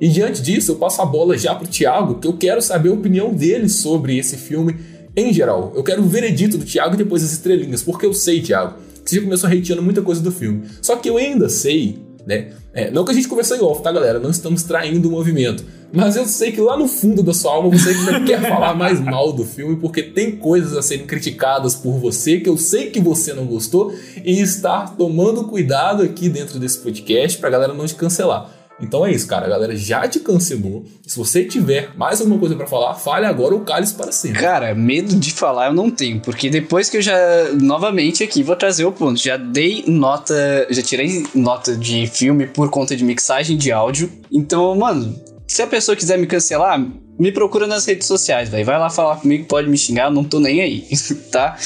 E 0.00 0.08
diante 0.08 0.42
disso, 0.42 0.72
eu 0.72 0.76
passo 0.76 1.00
a 1.02 1.06
bola 1.06 1.36
já 1.36 1.54
pro 1.54 1.66
Thiago, 1.66 2.18
que 2.18 2.26
eu 2.26 2.34
quero 2.34 2.60
saber 2.60 2.90
a 2.90 2.94
opinião 2.94 3.32
dele 3.32 3.68
sobre 3.68 4.18
esse 4.18 4.36
filme 4.36 4.76
em 5.16 5.32
geral. 5.32 5.72
Eu 5.74 5.82
quero 5.82 6.02
o 6.02 6.06
veredito 6.06 6.58
do 6.58 6.64
Thiago 6.64 6.94
e 6.94 6.98
depois 6.98 7.24
as 7.24 7.32
estrelinhas, 7.32 7.82
porque 7.82 8.06
eu 8.06 8.12
sei, 8.12 8.40
Thiago, 8.40 8.74
que 9.02 9.10
você 9.10 9.16
já 9.16 9.22
começou 9.22 9.48
hateando 9.48 9.82
muita 9.82 10.02
coisa 10.02 10.20
do 10.20 10.30
filme. 10.30 10.64
Só 10.82 10.96
que 10.96 11.08
eu 11.08 11.16
ainda 11.16 11.48
sei 11.48 12.06
né? 12.26 12.48
É, 12.76 12.90
não 12.90 13.06
que 13.06 13.10
a 13.10 13.14
gente 13.14 13.26
conversou 13.26 13.56
em 13.56 13.60
off, 13.62 13.82
tá, 13.82 13.90
galera? 13.90 14.20
Não 14.20 14.28
estamos 14.28 14.62
traindo 14.62 15.08
o 15.08 15.10
movimento. 15.10 15.64
Mas 15.90 16.14
eu 16.14 16.26
sei 16.26 16.52
que 16.52 16.60
lá 16.60 16.76
no 16.76 16.86
fundo 16.86 17.22
da 17.22 17.32
sua 17.32 17.54
alma 17.54 17.70
você 17.70 17.88
ainda 17.88 18.20
quer 18.20 18.38
falar 18.46 18.74
mais 18.74 19.00
mal 19.00 19.32
do 19.32 19.46
filme, 19.46 19.76
porque 19.76 20.02
tem 20.02 20.32
coisas 20.32 20.76
a 20.76 20.82
serem 20.82 21.06
criticadas 21.06 21.74
por 21.74 21.94
você 21.98 22.38
que 22.38 22.50
eu 22.50 22.58
sei 22.58 22.90
que 22.90 23.00
você 23.00 23.32
não 23.32 23.46
gostou 23.46 23.94
e 24.22 24.40
está 24.42 24.88
tomando 24.88 25.44
cuidado 25.44 26.02
aqui 26.02 26.28
dentro 26.28 26.58
desse 26.58 26.78
podcast 26.78 27.38
pra 27.38 27.48
galera 27.48 27.72
não 27.72 27.86
te 27.86 27.94
cancelar. 27.94 28.50
Então 28.80 29.06
é 29.06 29.12
isso, 29.12 29.26
cara. 29.26 29.46
A 29.46 29.48
galera 29.48 29.74
já 29.74 30.06
te 30.06 30.20
cancelou. 30.20 30.84
Se 31.06 31.16
você 31.16 31.44
tiver 31.44 31.90
mais 31.96 32.20
alguma 32.20 32.38
coisa 32.38 32.54
para 32.54 32.66
falar, 32.66 32.94
fale 32.94 33.26
agora 33.26 33.54
ou 33.54 33.60
cale 33.60 33.86
para 33.96 34.12
sempre. 34.12 34.40
Cara, 34.40 34.74
medo 34.74 35.14
de 35.16 35.32
falar 35.32 35.68
eu 35.68 35.74
não 35.74 35.90
tenho, 35.90 36.20
porque 36.20 36.50
depois 36.50 36.90
que 36.90 36.96
eu 36.96 37.02
já 37.02 37.16
novamente 37.60 38.22
aqui 38.22 38.42
vou 38.42 38.56
trazer 38.56 38.84
o 38.84 38.92
ponto, 38.92 39.20
já 39.20 39.36
dei 39.36 39.84
nota, 39.86 40.66
já 40.70 40.82
tirei 40.82 41.26
nota 41.34 41.76
de 41.76 42.06
filme 42.06 42.46
por 42.46 42.68
conta 42.70 42.96
de 42.96 43.04
mixagem 43.04 43.56
de 43.56 43.72
áudio. 43.72 44.10
Então, 44.30 44.74
mano, 44.76 45.14
se 45.46 45.62
a 45.62 45.66
pessoa 45.66 45.96
quiser 45.96 46.18
me 46.18 46.26
cancelar, 46.26 46.84
me 47.18 47.32
procura 47.32 47.66
nas 47.66 47.86
redes 47.86 48.06
sociais, 48.06 48.48
velho. 48.48 48.64
Vai 48.64 48.78
lá 48.78 48.90
falar 48.90 49.16
comigo, 49.16 49.46
pode 49.46 49.68
me 49.68 49.78
xingar, 49.78 50.10
não 50.10 50.24
tô 50.24 50.38
nem 50.38 50.60
aí, 50.60 50.86
tá? 51.32 51.56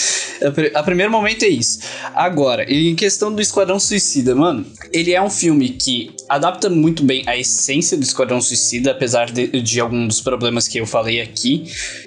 A, 0.75 0.83
primeiro 0.83 1.11
momento 1.11 1.45
é 1.45 1.49
isso. 1.49 1.81
Agora, 2.15 2.65
em 2.71 2.95
questão 2.95 3.33
do 3.33 3.41
Esquadrão 3.41 3.81
Suicida, 3.81 4.35
mano, 4.35 4.65
ele 4.93 5.13
é 5.13 5.21
um 5.21 5.31
filme 5.31 5.71
que 5.71 6.15
adapta 6.29 6.71
muito 6.71 7.03
bem 7.03 7.25
a 7.27 7.37
essência 7.37 7.97
do 7.97 8.03
Esquadrão 8.03 8.41
Suicida, 8.41 8.93
apesar 8.93 9.31
de, 9.31 9.61
de 9.61 9.81
alguns 9.81 10.07
dos 10.07 10.21
problemas 10.21 10.69
que 10.69 10.79
eu 10.79 10.87
falei 10.87 11.21
aqui, 11.21 11.65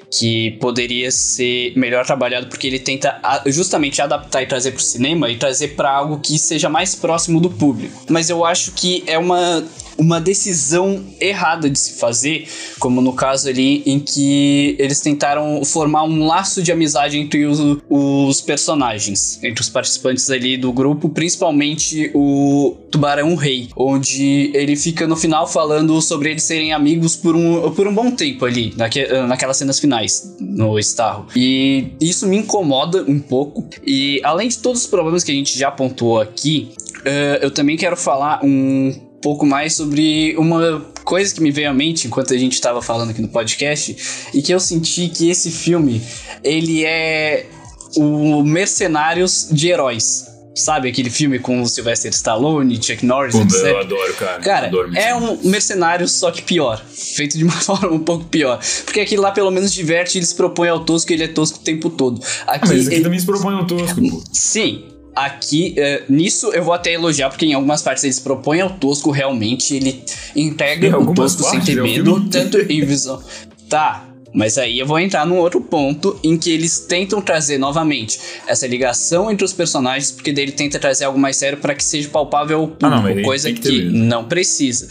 que 0.09 0.51
poderia 0.61 1.11
ser 1.11 1.73
melhor 1.75 2.05
trabalhado 2.05 2.47
porque 2.47 2.67
ele 2.67 2.79
tenta 2.79 3.19
justamente 3.47 4.01
adaptar 4.01 4.43
e 4.43 4.45
trazer 4.45 4.71
para 4.71 4.79
o 4.79 4.83
cinema 4.83 5.29
e 5.29 5.37
trazer 5.37 5.69
para 5.69 5.91
algo 5.91 6.19
que 6.19 6.37
seja 6.37 6.69
mais 6.69 6.95
próximo 6.95 7.39
do 7.39 7.49
público. 7.49 8.03
Mas 8.09 8.29
eu 8.29 8.45
acho 8.45 8.71
que 8.71 9.03
é 9.07 9.17
uma 9.17 9.63
uma 9.97 10.19
decisão 10.19 11.03
errada 11.19 11.69
de 11.69 11.77
se 11.77 11.93
fazer, 11.93 12.47
como 12.79 13.01
no 13.01 13.13
caso 13.13 13.49
ali 13.49 13.83
em 13.85 13.99
que 13.99 14.75
eles 14.79 14.99
tentaram 14.99 15.63
formar 15.63 16.03
um 16.03 16.25
laço 16.25 16.61
de 16.61 16.71
amizade 16.71 17.17
entre 17.17 17.45
os, 17.45 17.59
os 17.89 18.41
personagens, 18.41 19.39
entre 19.43 19.61
os 19.61 19.69
participantes 19.69 20.29
ali 20.29 20.57
do 20.57 20.71
grupo, 20.71 21.09
principalmente 21.09 22.11
o 22.13 22.75
Tubarão 22.91 23.35
Rei, 23.35 23.69
onde 23.75 24.51
ele 24.53 24.75
fica 24.75 25.07
no 25.07 25.15
final 25.15 25.47
falando 25.47 26.01
sobre 26.01 26.31
eles 26.31 26.43
serem 26.43 26.73
amigos 26.73 27.15
por 27.15 27.35
um, 27.35 27.71
por 27.71 27.87
um 27.87 27.93
bom 27.93 28.11
tempo 28.11 28.45
ali, 28.45 28.73
naque, 28.77 29.07
naquelas 29.27 29.57
cenas 29.57 29.79
finais 29.79 30.35
no 30.39 30.77
Starro. 30.79 31.27
E 31.35 31.93
isso 31.99 32.27
me 32.27 32.37
incomoda 32.37 33.03
um 33.07 33.19
pouco. 33.19 33.67
E 33.85 34.21
além 34.23 34.47
de 34.47 34.57
todos 34.59 34.81
os 34.81 34.87
problemas 34.87 35.23
que 35.23 35.31
a 35.31 35.35
gente 35.35 35.57
já 35.57 35.71
pontuou 35.71 36.19
aqui, 36.19 36.71
uh, 36.99 37.41
eu 37.41 37.51
também 37.51 37.77
quero 37.77 37.97
falar 37.97 38.39
um 38.43 38.93
pouco 39.23 39.45
mais 39.45 39.73
sobre 39.73 40.35
uma 40.37 40.85
coisa 41.05 41.33
que 41.33 41.41
me 41.41 41.49
veio 41.49 41.69
à 41.69 41.73
mente 41.73 42.07
enquanto 42.07 42.33
a 42.33 42.37
gente 42.37 42.53
estava 42.53 42.81
falando 42.81 43.11
aqui 43.11 43.21
no 43.21 43.29
podcast 43.29 43.95
e 44.33 44.41
que 44.41 44.53
eu 44.53 44.59
senti 44.59 45.07
que 45.07 45.29
esse 45.29 45.49
filme 45.49 46.01
ele 46.43 46.83
é 46.83 47.47
o 47.95 48.43
Mercenários 48.43 49.47
de 49.49 49.69
Heróis. 49.69 50.27
Sabe 50.55 50.87
aquele 50.87 51.09
filme 51.09 51.39
com 51.39 51.63
o 51.63 51.67
Sylvester 51.67 52.11
Stallone, 52.11 52.75
Chuck 52.75 53.03
Norris, 53.03 53.35
Pô, 53.35 53.41
etc? 53.41 53.65
Eu 53.65 53.79
adoro, 53.79 54.13
cara. 54.13 54.39
Cara, 54.39 54.67
adoro 54.67 54.95
é 54.95 55.15
um 55.15 55.39
mercenário 55.45 56.07
só 56.07 56.29
que 56.29 56.43
pior. 56.43 56.79
Feito 56.85 57.39
de 57.39 57.43
uma 57.43 57.53
forma 57.59 57.91
um 57.91 57.99
pouco 57.99 58.25
pior. 58.25 58.59
Porque 58.85 58.99
aquele 58.99 59.19
lá 59.19 59.31
pelo 59.31 59.49
menos 59.49 59.73
diverte, 59.73 60.19
ele 60.19 60.25
se 60.25 60.35
propõe 60.35 60.69
ao 60.69 60.81
tosco 60.81 61.11
e 61.11 61.15
ele 61.15 61.23
é 61.23 61.27
tosco 61.27 61.57
o 61.57 61.61
tempo 61.61 61.89
todo. 61.89 62.21
Aqui, 62.45 62.65
ah, 62.65 62.67
mas 62.67 62.85
aqui 62.85 62.95
ele... 62.97 63.03
também 63.03 63.19
se 63.19 63.25
propõe 63.25 63.55
ao 63.55 63.65
tosco, 63.65 63.99
pô. 64.07 64.23
Sim, 64.31 64.92
aqui, 65.15 65.75
uh, 65.77 66.11
nisso 66.11 66.51
eu 66.53 66.63
vou 66.63 66.73
até 66.73 66.93
elogiar, 66.93 67.29
porque 67.29 67.45
em 67.45 67.53
algumas 67.53 67.81
partes 67.81 68.03
eles 68.03 68.19
propõem 68.19 68.61
ao 68.61 68.69
tosco 68.69 69.11
realmente, 69.11 69.75
ele 69.75 70.03
entrega 70.35 70.97
o 70.97 71.13
tosco 71.13 71.43
sem 71.43 71.61
ter 71.61 71.81
medo, 71.81 72.27
tanto 72.29 72.57
em 72.57 72.85
visão. 72.85 73.21
Tá, 73.69 74.05
mas 74.33 74.57
aí 74.57 74.79
eu 74.79 74.85
vou 74.85 74.99
entrar 74.99 75.25
num 75.25 75.37
outro 75.37 75.61
ponto 75.61 76.17
em 76.23 76.37
que 76.37 76.51
eles 76.51 76.79
tentam 76.79 77.21
trazer 77.21 77.57
novamente 77.57 78.19
essa 78.47 78.65
ligação 78.65 79.31
entre 79.31 79.45
os 79.45 79.53
personagens, 79.53 80.11
porque 80.11 80.31
dele 80.31 80.51
tenta 80.51 80.79
trazer 80.79 81.05
algo 81.05 81.19
mais 81.19 81.37
sério 81.37 81.59
para 81.59 81.75
que 81.75 81.83
seja 81.83 82.09
palpável 82.09 82.59
ao 82.59 82.67
público, 82.67 82.85
ah, 82.85 83.15
não, 83.15 83.23
coisa 83.23 83.51
que, 83.51 83.59
que 83.59 83.81
não 83.83 84.25
precisa. 84.25 84.87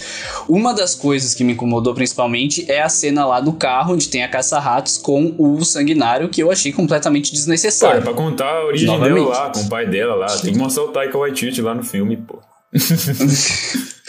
Uma 0.49 0.72
das 0.72 0.95
coisas 0.95 1.34
que 1.34 1.43
me 1.43 1.53
incomodou 1.53 1.95
principalmente 1.95 2.70
é 2.70 2.82
a 2.82 2.88
cena 2.88 3.26
lá 3.26 3.40
do 3.40 3.53
carro, 3.53 3.95
onde 3.95 4.09
tem 4.09 4.22
a 4.22 4.28
caça-ratos 4.28 4.97
com 4.97 5.34
o 5.38 5.64
sanguinário, 5.64 6.28
que 6.28 6.43
eu 6.43 6.51
achei 6.51 6.72
completamente 6.72 7.32
desnecessário. 7.32 8.03
Cara, 8.03 8.14
pra 8.14 8.14
contar 8.14 8.49
a 8.49 8.66
origem 8.66 8.86
novamente. 8.86 9.14
dela 9.14 9.28
lá, 9.28 9.51
com 9.51 9.61
o 9.61 9.68
pai 9.68 9.86
dela 9.86 10.14
lá, 10.14 10.26
tem 10.38 10.53
que 10.53 10.59
mostrar 10.59 10.84
o 10.84 10.88
Taika 10.88 11.18
Waititi 11.18 11.61
lá 11.61 11.74
no 11.74 11.82
filme, 11.82 12.16
pô. 12.16 12.38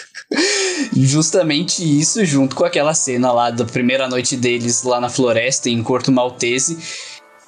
Justamente 0.96 1.84
isso, 1.84 2.24
junto 2.26 2.56
com 2.56 2.66
aquela 2.66 2.94
cena 2.94 3.32
lá 3.32 3.52
da 3.52 3.66
primeira 3.66 4.08
noite 4.08 4.36
deles 4.36 4.84
lá 4.84 5.00
na 5.00 5.10
floresta, 5.10 5.70
em 5.70 5.82
Corto 5.84 6.12
Maltese, 6.12 6.78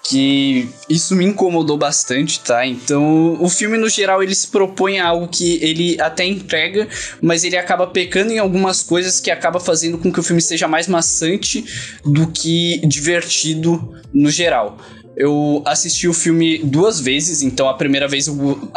que 0.08 0.70
isso 0.88 1.16
me 1.16 1.26
incomodou 1.26 1.78
bastante, 1.78 2.40
tá? 2.40 2.66
Então, 2.66 3.42
o 3.42 3.50
filme 3.50 3.78
no 3.78 3.90
geral 3.90 4.22
ele 4.22 4.36
se 4.36 4.48
propõe 4.48 5.00
a 5.00 5.08
algo 5.08 5.28
que 5.28 5.58
ele 5.64 6.00
até 6.00 6.24
entrega, 6.26 6.88
mas 7.22 7.44
ele 7.44 7.58
acaba 7.58 7.88
pecando 7.88 8.32
em 8.32 8.38
algumas 8.38 8.84
coisas 8.84 9.20
que 9.20 9.32
acaba 9.32 9.60
fazendo 9.60 9.98
com 9.98 10.12
que 10.12 10.20
o 10.20 10.24
filme 10.24 10.42
seja 10.42 10.68
mais 10.68 10.88
maçante 10.88 11.66
do 12.04 12.28
que 12.28 12.78
divertido 12.86 13.96
no 14.14 14.30
geral. 14.30 14.78
Eu 15.18 15.64
assisti 15.66 16.08
o 16.08 16.14
filme 16.14 16.60
duas 16.60 17.00
vezes, 17.00 17.42
então 17.42 17.68
a 17.68 17.74
primeira 17.74 18.08
vez 18.08 18.28
eu, 18.28 18.70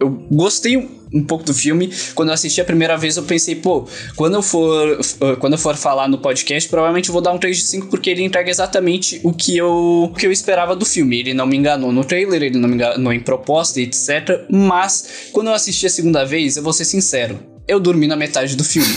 eu 0.00 0.08
gostei 0.32 0.78
um 1.12 1.22
pouco 1.22 1.44
do 1.44 1.52
filme. 1.52 1.92
Quando 2.14 2.30
eu 2.30 2.34
assisti 2.34 2.60
a 2.60 2.64
primeira 2.64 2.96
vez, 2.96 3.18
eu 3.18 3.22
pensei, 3.22 3.54
pô, 3.54 3.86
quando 4.16 4.34
eu 4.34 4.42
for, 4.42 4.98
uh, 4.98 5.36
quando 5.38 5.52
eu 5.52 5.58
for 5.58 5.76
falar 5.76 6.08
no 6.08 6.18
podcast, 6.18 6.68
provavelmente 6.70 7.10
eu 7.10 7.12
vou 7.12 7.20
dar 7.20 7.32
um 7.32 7.38
3 7.38 7.56
de 7.56 7.62
5 7.64 7.88
porque 7.88 8.08
ele 8.08 8.22
entrega 8.22 8.48
exatamente 8.48 9.20
o 9.22 9.32
que 9.32 9.56
eu, 9.56 10.10
o 10.10 10.14
que 10.14 10.26
eu 10.26 10.32
esperava 10.32 10.74
do 10.74 10.86
filme. 10.86 11.18
Ele 11.18 11.34
não 11.34 11.46
me 11.46 11.56
enganou 11.56 11.92
no 11.92 12.02
trailer, 12.02 12.42
ele 12.42 12.58
não 12.58 12.68
me 12.68 12.76
enganou 12.76 13.12
em 13.12 13.20
proposta, 13.20 13.78
etc. 13.80 14.46
Mas 14.48 15.28
quando 15.32 15.48
eu 15.48 15.54
assisti 15.54 15.86
a 15.86 15.90
segunda 15.90 16.24
vez, 16.24 16.56
eu 16.56 16.62
vou 16.62 16.72
ser 16.72 16.86
sincero, 16.86 17.38
eu 17.70 17.78
dormi 17.78 18.08
na 18.08 18.16
metade 18.16 18.56
do 18.56 18.64
filme. 18.64 18.88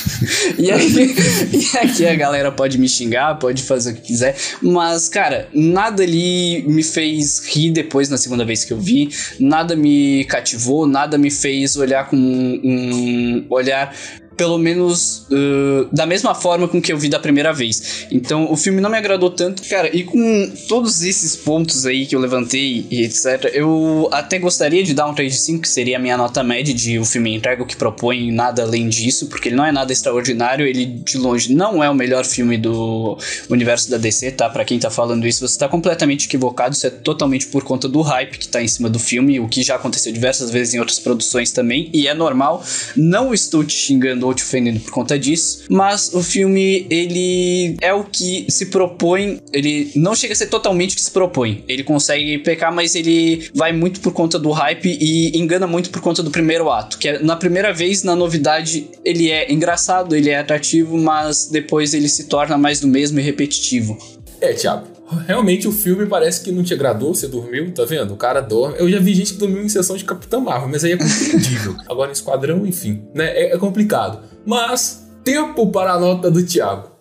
e, 0.58 0.70
aí, 0.70 0.88
e 1.52 1.78
aqui 1.78 2.06
a 2.06 2.14
galera 2.14 2.50
pode 2.50 2.78
me 2.78 2.88
xingar, 2.88 3.38
pode 3.38 3.62
fazer 3.62 3.90
o 3.90 3.94
que 3.94 4.00
quiser, 4.00 4.34
mas, 4.62 5.08
cara, 5.08 5.48
nada 5.52 6.02
ali 6.02 6.64
me 6.66 6.82
fez 6.82 7.40
rir 7.46 7.70
depois 7.70 8.08
na 8.08 8.16
segunda 8.16 8.42
vez 8.44 8.64
que 8.64 8.72
eu 8.72 8.80
vi, 8.80 9.10
nada 9.38 9.76
me 9.76 10.24
cativou, 10.24 10.86
nada 10.86 11.18
me 11.18 11.30
fez 11.30 11.76
olhar 11.76 12.08
com 12.08 12.16
um, 12.16 12.60
um 12.64 13.46
olhar 13.50 13.94
pelo 14.36 14.58
menos 14.58 15.26
uh, 15.30 15.88
da 15.92 16.06
mesma 16.06 16.34
forma 16.34 16.68
com 16.68 16.80
que 16.80 16.92
eu 16.92 16.98
vi 16.98 17.08
da 17.08 17.18
primeira 17.18 17.52
vez. 17.52 18.06
Então 18.10 18.50
o 18.50 18.56
filme 18.56 18.80
não 18.80 18.90
me 18.90 18.96
agradou 18.96 19.30
tanto, 19.30 19.62
cara, 19.68 19.94
e 19.94 20.04
com 20.04 20.52
todos 20.68 21.02
esses 21.02 21.36
pontos 21.36 21.86
aí 21.86 22.06
que 22.06 22.14
eu 22.14 22.20
levantei 22.20 22.86
e 22.90 23.02
etc, 23.04 23.50
eu 23.52 24.08
até 24.12 24.38
gostaria 24.38 24.82
de 24.82 24.94
dar 24.94 25.06
um 25.06 25.14
3 25.14 25.32
de 25.32 25.38
5, 25.38 25.62
que 25.62 25.68
seria 25.68 25.96
a 25.96 26.00
minha 26.00 26.16
nota 26.16 26.42
média 26.42 26.74
de 26.74 26.98
o 26.98 27.04
filme 27.04 27.34
entrega 27.34 27.62
o 27.62 27.66
que 27.66 27.76
propõe, 27.76 28.30
nada 28.30 28.62
além 28.62 28.88
disso, 28.88 29.26
porque 29.26 29.48
ele 29.48 29.56
não 29.56 29.64
é 29.64 29.72
nada 29.72 29.92
extraordinário, 29.92 30.66
ele 30.66 30.86
de 30.86 31.18
longe 31.18 31.52
não 31.54 31.82
é 31.82 31.88
o 31.88 31.94
melhor 31.94 32.24
filme 32.24 32.56
do 32.56 33.18
universo 33.50 33.90
da 33.90 33.98
DC, 33.98 34.32
tá? 34.32 34.48
Para 34.48 34.64
quem 34.64 34.78
tá 34.78 34.90
falando 34.90 35.26
isso, 35.26 35.46
você 35.46 35.58
tá 35.58 35.68
completamente 35.68 36.26
equivocado, 36.26 36.74
isso 36.74 36.86
é 36.86 36.90
totalmente 36.90 37.46
por 37.46 37.62
conta 37.62 37.88
do 37.88 38.00
hype 38.00 38.38
que 38.38 38.48
tá 38.48 38.62
em 38.62 38.68
cima 38.68 38.88
do 38.88 38.98
filme, 38.98 39.40
o 39.40 39.48
que 39.48 39.62
já 39.62 39.76
aconteceu 39.76 40.12
diversas 40.12 40.50
vezes 40.50 40.74
em 40.74 40.78
outras 40.78 40.98
produções 40.98 41.50
também, 41.50 41.90
e 41.92 42.08
é 42.08 42.14
normal. 42.14 42.64
Não 42.96 43.32
estou 43.32 43.64
te 43.64 43.74
xingando 43.74 44.21
ou 44.26 44.34
te 44.34 44.42
ofendendo 44.42 44.80
por 44.80 44.90
conta 44.90 45.18
disso, 45.18 45.64
mas 45.70 46.12
o 46.14 46.22
filme 46.22 46.86
ele 46.90 47.76
é 47.80 47.92
o 47.92 48.04
que 48.04 48.46
se 48.48 48.66
propõe, 48.66 49.40
ele 49.52 49.90
não 49.94 50.14
chega 50.14 50.32
a 50.32 50.36
ser 50.36 50.46
totalmente 50.46 50.92
o 50.92 50.96
que 50.96 51.02
se 51.02 51.10
propõe. 51.10 51.64
Ele 51.68 51.82
consegue 51.82 52.38
pecar, 52.38 52.72
mas 52.74 52.94
ele 52.94 53.48
vai 53.54 53.72
muito 53.72 54.00
por 54.00 54.12
conta 54.12 54.38
do 54.38 54.50
hype 54.50 54.98
e 55.00 55.38
engana 55.38 55.66
muito 55.66 55.90
por 55.90 56.00
conta 56.00 56.22
do 56.22 56.30
primeiro 56.30 56.70
ato, 56.70 56.98
que 56.98 57.08
é, 57.08 57.18
na 57.22 57.36
primeira 57.36 57.72
vez 57.72 58.02
na 58.02 58.16
novidade 58.16 58.88
ele 59.04 59.30
é 59.30 59.52
engraçado, 59.52 60.14
ele 60.14 60.30
é 60.30 60.38
atrativo, 60.38 60.96
mas 60.96 61.46
depois 61.46 61.94
ele 61.94 62.08
se 62.08 62.24
torna 62.24 62.56
mais 62.56 62.80
do 62.80 62.88
mesmo 62.88 63.18
e 63.18 63.22
repetitivo. 63.22 63.98
É, 64.40 64.52
Thiago, 64.52 64.86
realmente 65.26 65.66
o 65.66 65.72
filme 65.72 66.06
parece 66.06 66.42
que 66.42 66.52
não 66.52 66.62
te 66.62 66.74
agradou, 66.74 67.14
você 67.14 67.28
dormiu, 67.28 67.72
tá 67.72 67.84
vendo? 67.84 68.14
O 68.14 68.16
cara 68.16 68.40
dorme. 68.40 68.76
Eu 68.78 68.90
já 68.90 68.98
vi 68.98 69.14
gente 69.14 69.34
que 69.34 69.38
dormiu 69.38 69.62
em 69.62 69.68
sessão 69.68 69.96
de 69.96 70.04
Capitão 70.04 70.40
Marvel, 70.40 70.68
mas 70.68 70.84
aí 70.84 70.92
é 70.92 70.96
compreendível. 70.96 71.76
Agora 71.88 72.10
em 72.10 72.12
Esquadrão, 72.12 72.66
enfim, 72.66 73.04
né? 73.14 73.26
É, 73.26 73.54
é 73.54 73.58
complicado. 73.58 74.20
Mas, 74.44 75.08
tempo 75.24 75.70
para 75.70 75.92
a 75.92 75.98
nota 75.98 76.30
do 76.30 76.42
Thiago. 76.42 76.91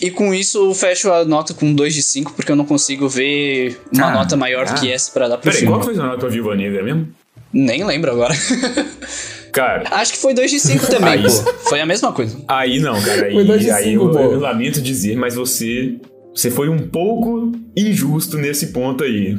E 0.00 0.10
com 0.10 0.32
isso 0.32 0.58
eu 0.66 0.74
fecho 0.74 1.12
a 1.12 1.24
nota 1.24 1.52
com 1.52 1.74
2 1.74 1.94
de 1.94 2.02
5, 2.02 2.32
porque 2.32 2.50
eu 2.50 2.56
não 2.56 2.64
consigo 2.64 3.08
ver 3.08 3.78
uma 3.92 4.06
ah, 4.08 4.14
nota 4.14 4.36
maior 4.36 4.66
ah. 4.68 4.74
que 4.74 4.90
essa 4.90 5.10
pra 5.12 5.28
dar 5.28 5.36
pro 5.36 5.44
Peraí, 5.50 5.60
filme. 5.60 5.72
qual 5.74 5.82
foi 5.82 5.94
a 5.94 6.06
nota 6.06 6.18
pra 6.18 6.28
Viva 6.28 6.54
Negra 6.56 6.82
mesmo? 6.82 7.08
Nem 7.52 7.84
lembro 7.84 8.10
agora. 8.10 8.34
Cara, 9.52 9.82
Acho 9.90 10.12
que 10.12 10.18
foi 10.18 10.32
2 10.32 10.50
de 10.50 10.60
5 10.60 10.86
também, 10.90 11.10
Aí- 11.14 11.22
pô. 11.22 11.28
Foi 11.68 11.80
a 11.80 11.86
mesma 11.86 12.12
coisa. 12.12 12.38
aí 12.46 12.78
não, 12.78 13.00
cara. 13.02 13.26
Aí, 13.26 13.32
Foi 13.34 13.44
dois 13.44 13.60
de 13.60 13.70
aí 13.70 13.84
cinco, 13.84 14.04
eu, 14.04 14.10
pô. 14.10 14.18
eu 14.20 14.40
lamento 14.40 14.80
dizer, 14.80 15.16
mas 15.16 15.34
você. 15.34 15.96
Você 16.32 16.48
foi 16.50 16.68
um 16.68 16.78
pouco 16.86 17.50
injusto 17.76 18.38
nesse 18.38 18.68
ponto 18.68 19.02
aí. 19.02 19.36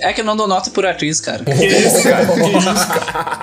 É 0.00 0.12
que 0.12 0.20
eu 0.20 0.24
não 0.24 0.36
dou 0.36 0.46
nota 0.46 0.70
por 0.70 0.86
atriz, 0.86 1.20
cara. 1.20 1.44
Que 1.44 1.50
isso, 1.66 2.02
cara? 2.04 2.26
Que 2.26 2.56
isso, 2.56 2.88
cara? 2.88 3.40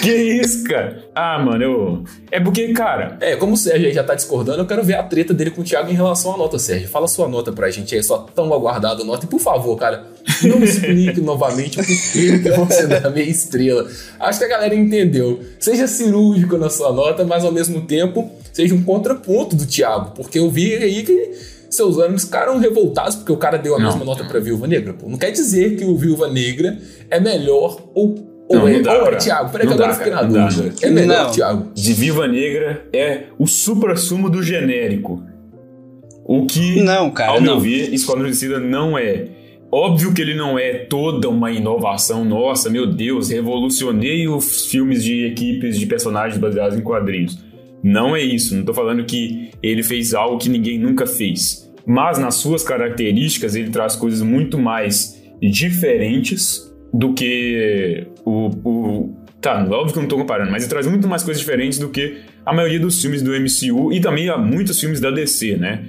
Que 0.00 0.12
isso, 0.12 0.64
cara? 0.64 1.04
Ah, 1.14 1.38
mano, 1.38 1.62
eu. 1.62 2.04
É 2.30 2.40
porque, 2.40 2.72
cara. 2.72 3.18
É, 3.20 3.36
como 3.36 3.52
o 3.52 3.56
Sérgio 3.56 3.88
aí 3.88 3.92
já 3.92 4.02
tá 4.02 4.14
discordando, 4.14 4.60
eu 4.60 4.66
quero 4.66 4.82
ver 4.82 4.94
a 4.94 5.02
treta 5.02 5.34
dele 5.34 5.50
com 5.50 5.60
o 5.60 5.64
Thiago 5.64 5.90
em 5.90 5.94
relação 5.94 6.34
à 6.34 6.38
nota, 6.38 6.58
Sérgio. 6.58 6.88
Fala 6.88 7.06
sua 7.06 7.28
nota 7.28 7.52
pra 7.52 7.70
gente 7.70 7.94
aí, 7.94 8.02
sua 8.02 8.26
tão 8.34 8.52
aguardada 8.52 9.04
nota. 9.04 9.26
E 9.26 9.28
por 9.28 9.40
favor, 9.40 9.76
cara, 9.76 10.06
não 10.42 10.58
me 10.58 10.64
explique 10.64 11.20
novamente 11.22 11.76
por 11.76 11.86
que 11.86 12.38
que 12.38 12.50
você 12.50 12.86
dá 12.86 13.10
meia 13.10 13.28
estrela. 13.28 13.86
Acho 14.20 14.38
que 14.38 14.44
a 14.46 14.48
galera 14.48 14.74
entendeu. 14.74 15.44
Seja 15.60 15.86
cirúrgico 15.86 16.56
na 16.56 16.70
sua 16.70 16.92
nota, 16.92 17.24
mas 17.24 17.44
ao 17.44 17.52
mesmo 17.52 17.82
tempo 17.82 18.30
seja 18.54 18.74
um 18.74 18.82
contraponto 18.82 19.54
do 19.54 19.66
Thiago. 19.66 20.12
Porque 20.16 20.38
eu 20.38 20.50
vi 20.50 20.74
aí 20.76 21.02
que 21.02 21.32
seus 21.74 21.98
ânimos 21.98 22.24
ficaram 22.24 22.58
revoltados 22.58 23.16
porque 23.16 23.32
o 23.32 23.36
cara 23.36 23.56
deu 23.58 23.74
a 23.74 23.78
Não. 23.78 23.86
mesma 23.86 24.04
nota 24.04 24.24
pra 24.24 24.40
Viúva 24.40 24.66
Negra. 24.66 24.92
Pô. 24.94 25.08
Não 25.08 25.18
quer 25.18 25.30
dizer 25.30 25.76
que 25.76 25.84
o 25.84 25.96
Viúva 25.96 26.28
Negra 26.28 26.78
é 27.10 27.20
melhor 27.20 27.80
ou. 27.94 28.32
Ou 28.46 28.58
Não, 28.58 28.68
é, 28.68 28.72
não 28.74 28.82
dá 28.82 29.02
ou 29.02 29.08
é 29.08 29.16
Thiago? 29.16 29.50
Peraí 29.50 29.66
que 29.66 29.74
não 29.74 29.84
agora 29.84 29.92
eu 29.92 29.96
fiquei 29.96 30.12
na 30.12 30.22
dúvida. 30.22 30.74
É 30.82 30.90
melhor 30.90 31.22
Não. 31.22 31.26
que 31.30 31.34
Thiago. 31.36 31.70
De 31.74 31.92
Viva 31.94 32.28
Negra 32.28 32.86
é 32.92 33.22
o 33.38 33.46
supra-sumo 33.46 34.28
do 34.28 34.42
genérico. 34.42 35.22
O 36.26 36.44
que, 36.46 36.82
Não, 36.82 37.10
cara, 37.10 37.32
ao 37.32 37.40
meu 37.40 37.54
não. 37.54 37.60
ver, 37.60 37.92
Esquadrão 37.94 38.26
Suicida 38.26 38.58
não 38.60 38.98
é. 38.98 39.28
Óbvio 39.72 40.12
que 40.14 40.20
ele 40.22 40.34
não 40.34 40.58
é 40.58 40.74
toda 40.74 41.28
uma 41.28 41.50
inovação. 41.50 42.22
Nossa, 42.24 42.68
meu 42.70 42.86
Deus, 42.86 43.30
revolucionei 43.30 44.28
os 44.28 44.66
filmes 44.66 45.02
de 45.02 45.24
equipes 45.26 45.78
de 45.78 45.86
personagens 45.86 46.38
baseados 46.38 46.78
em 46.78 46.82
quadrinhos. 46.82 47.38
Não 47.82 48.14
é 48.14 48.22
isso. 48.22 48.54
Não 48.54 48.64
tô 48.64 48.72
falando 48.72 49.04
que 49.04 49.50
ele 49.62 49.82
fez 49.82 50.14
algo 50.14 50.38
que 50.38 50.48
ninguém 50.48 50.78
nunca 50.78 51.06
fez. 51.06 51.63
Mas 51.86 52.18
nas 52.18 52.36
suas 52.36 52.62
características, 52.62 53.54
ele 53.54 53.70
traz 53.70 53.96
coisas 53.96 54.22
muito 54.22 54.58
mais 54.58 55.22
diferentes 55.40 56.72
do 56.92 57.12
que 57.12 58.06
o, 58.24 58.50
o 58.64 59.24
Tá, 59.44 59.62
óbvio 59.62 59.92
que 59.92 59.98
eu 59.98 60.02
não 60.02 60.08
tô 60.08 60.16
comparando, 60.16 60.50
mas 60.50 60.62
ele 60.62 60.70
traz 60.70 60.86
muito 60.86 61.06
mais 61.06 61.22
coisas 61.22 61.38
diferentes 61.38 61.78
do 61.78 61.90
que 61.90 62.22
a 62.46 62.54
maioria 62.54 62.80
dos 62.80 62.98
filmes 62.98 63.20
do 63.20 63.30
MCU 63.30 63.92
e 63.92 64.00
também 64.00 64.26
há 64.30 64.38
muitos 64.38 64.80
filmes 64.80 65.00
da 65.00 65.10
DC, 65.10 65.58
né? 65.58 65.84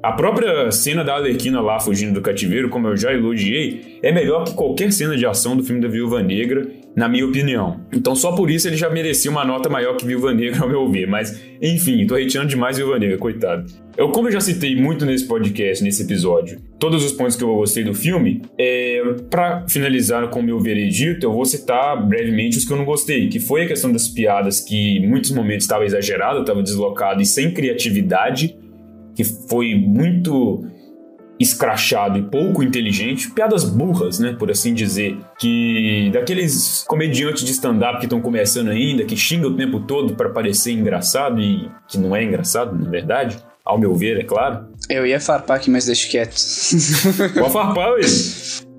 A 0.00 0.12
própria 0.12 0.70
cena 0.70 1.02
da 1.02 1.16
Arlequina 1.16 1.60
lá 1.60 1.80
fugindo 1.80 2.14
do 2.14 2.20
cativeiro, 2.20 2.68
como 2.68 2.86
eu 2.86 2.96
já 2.96 3.12
elogiei, 3.12 3.98
é 4.00 4.12
melhor 4.12 4.44
que 4.44 4.54
qualquer 4.54 4.92
cena 4.92 5.16
de 5.16 5.26
ação 5.26 5.56
do 5.56 5.64
filme 5.64 5.82
da 5.82 5.88
Viúva 5.88 6.22
Negra, 6.22 6.64
na 6.94 7.08
minha 7.08 7.26
opinião. 7.26 7.80
Então 7.92 8.14
só 8.14 8.32
por 8.32 8.50
isso 8.50 8.68
ele 8.68 8.76
já 8.76 8.90
merecia 8.90 9.30
uma 9.30 9.44
nota 9.44 9.68
maior 9.68 9.96
que 9.96 10.04
Viúva 10.04 10.32
Negra, 10.34 10.62
ao 10.62 10.68
meu 10.68 10.88
ver. 10.90 11.06
Mas, 11.06 11.40
enfim, 11.60 12.06
tô 12.06 12.14
hateando 12.14 12.48
demais 12.48 12.76
Viúva 12.76 12.98
Negra, 12.98 13.16
coitado. 13.18 13.70
Eu, 13.96 14.10
como 14.10 14.28
eu 14.28 14.32
já 14.32 14.40
citei 14.40 14.74
muito 14.74 15.04
nesse 15.04 15.26
podcast, 15.26 15.84
nesse 15.84 16.02
episódio, 16.02 16.60
todos 16.78 17.04
os 17.04 17.12
pontos 17.12 17.36
que 17.36 17.44
eu 17.44 17.54
gostei 17.54 17.84
do 17.84 17.92
filme, 17.92 18.40
é, 18.58 19.02
para 19.28 19.66
finalizar 19.68 20.28
com 20.30 20.40
o 20.40 20.42
meu 20.42 20.58
veredito, 20.58 21.26
eu 21.26 21.32
vou 21.32 21.44
citar 21.44 22.06
brevemente 22.08 22.56
os 22.56 22.64
que 22.64 22.72
eu 22.72 22.76
não 22.76 22.84
gostei, 22.84 23.28
que 23.28 23.38
foi 23.38 23.64
a 23.64 23.66
questão 23.68 23.92
das 23.92 24.08
piadas 24.08 24.60
que 24.60 24.98
em 24.98 25.06
muitos 25.06 25.30
momentos 25.32 25.64
estava 25.64 25.84
exagerado, 25.84 26.40
estava 26.40 26.62
deslocado 26.62 27.20
e 27.20 27.26
sem 27.26 27.52
criatividade, 27.52 28.56
que 29.14 29.24
foi 29.24 29.74
muito 29.74 30.64
escrachado 31.40 32.18
e 32.18 32.22
pouco 32.22 32.62
inteligente, 32.62 33.30
piadas 33.30 33.64
burras, 33.64 34.18
né, 34.18 34.36
por 34.38 34.50
assim 34.50 34.74
dizer, 34.74 35.16
que 35.38 36.10
daqueles 36.12 36.84
comediantes 36.86 37.42
de 37.44 37.52
stand-up 37.52 37.98
que 37.98 38.04
estão 38.04 38.20
começando 38.20 38.68
ainda, 38.68 39.04
que 39.04 39.16
xingam 39.16 39.50
o 39.50 39.56
tempo 39.56 39.80
todo 39.80 40.14
para 40.14 40.28
parecer 40.28 40.72
engraçado 40.72 41.40
e 41.40 41.70
que 41.88 41.96
não 41.96 42.14
é 42.14 42.22
engraçado, 42.22 42.78
na 42.78 42.90
verdade, 42.90 43.38
ao 43.64 43.78
meu 43.78 43.94
ver, 43.94 44.18
é 44.18 44.24
claro. 44.24 44.66
Eu 44.88 45.06
ia 45.06 45.18
farpar 45.18 45.56
aqui, 45.56 45.70
mas 45.70 45.86
deixa 45.86 46.08
quieto. 46.08 46.36
Pode 47.32 47.52
farpar, 47.52 47.92
ué. 47.92 48.02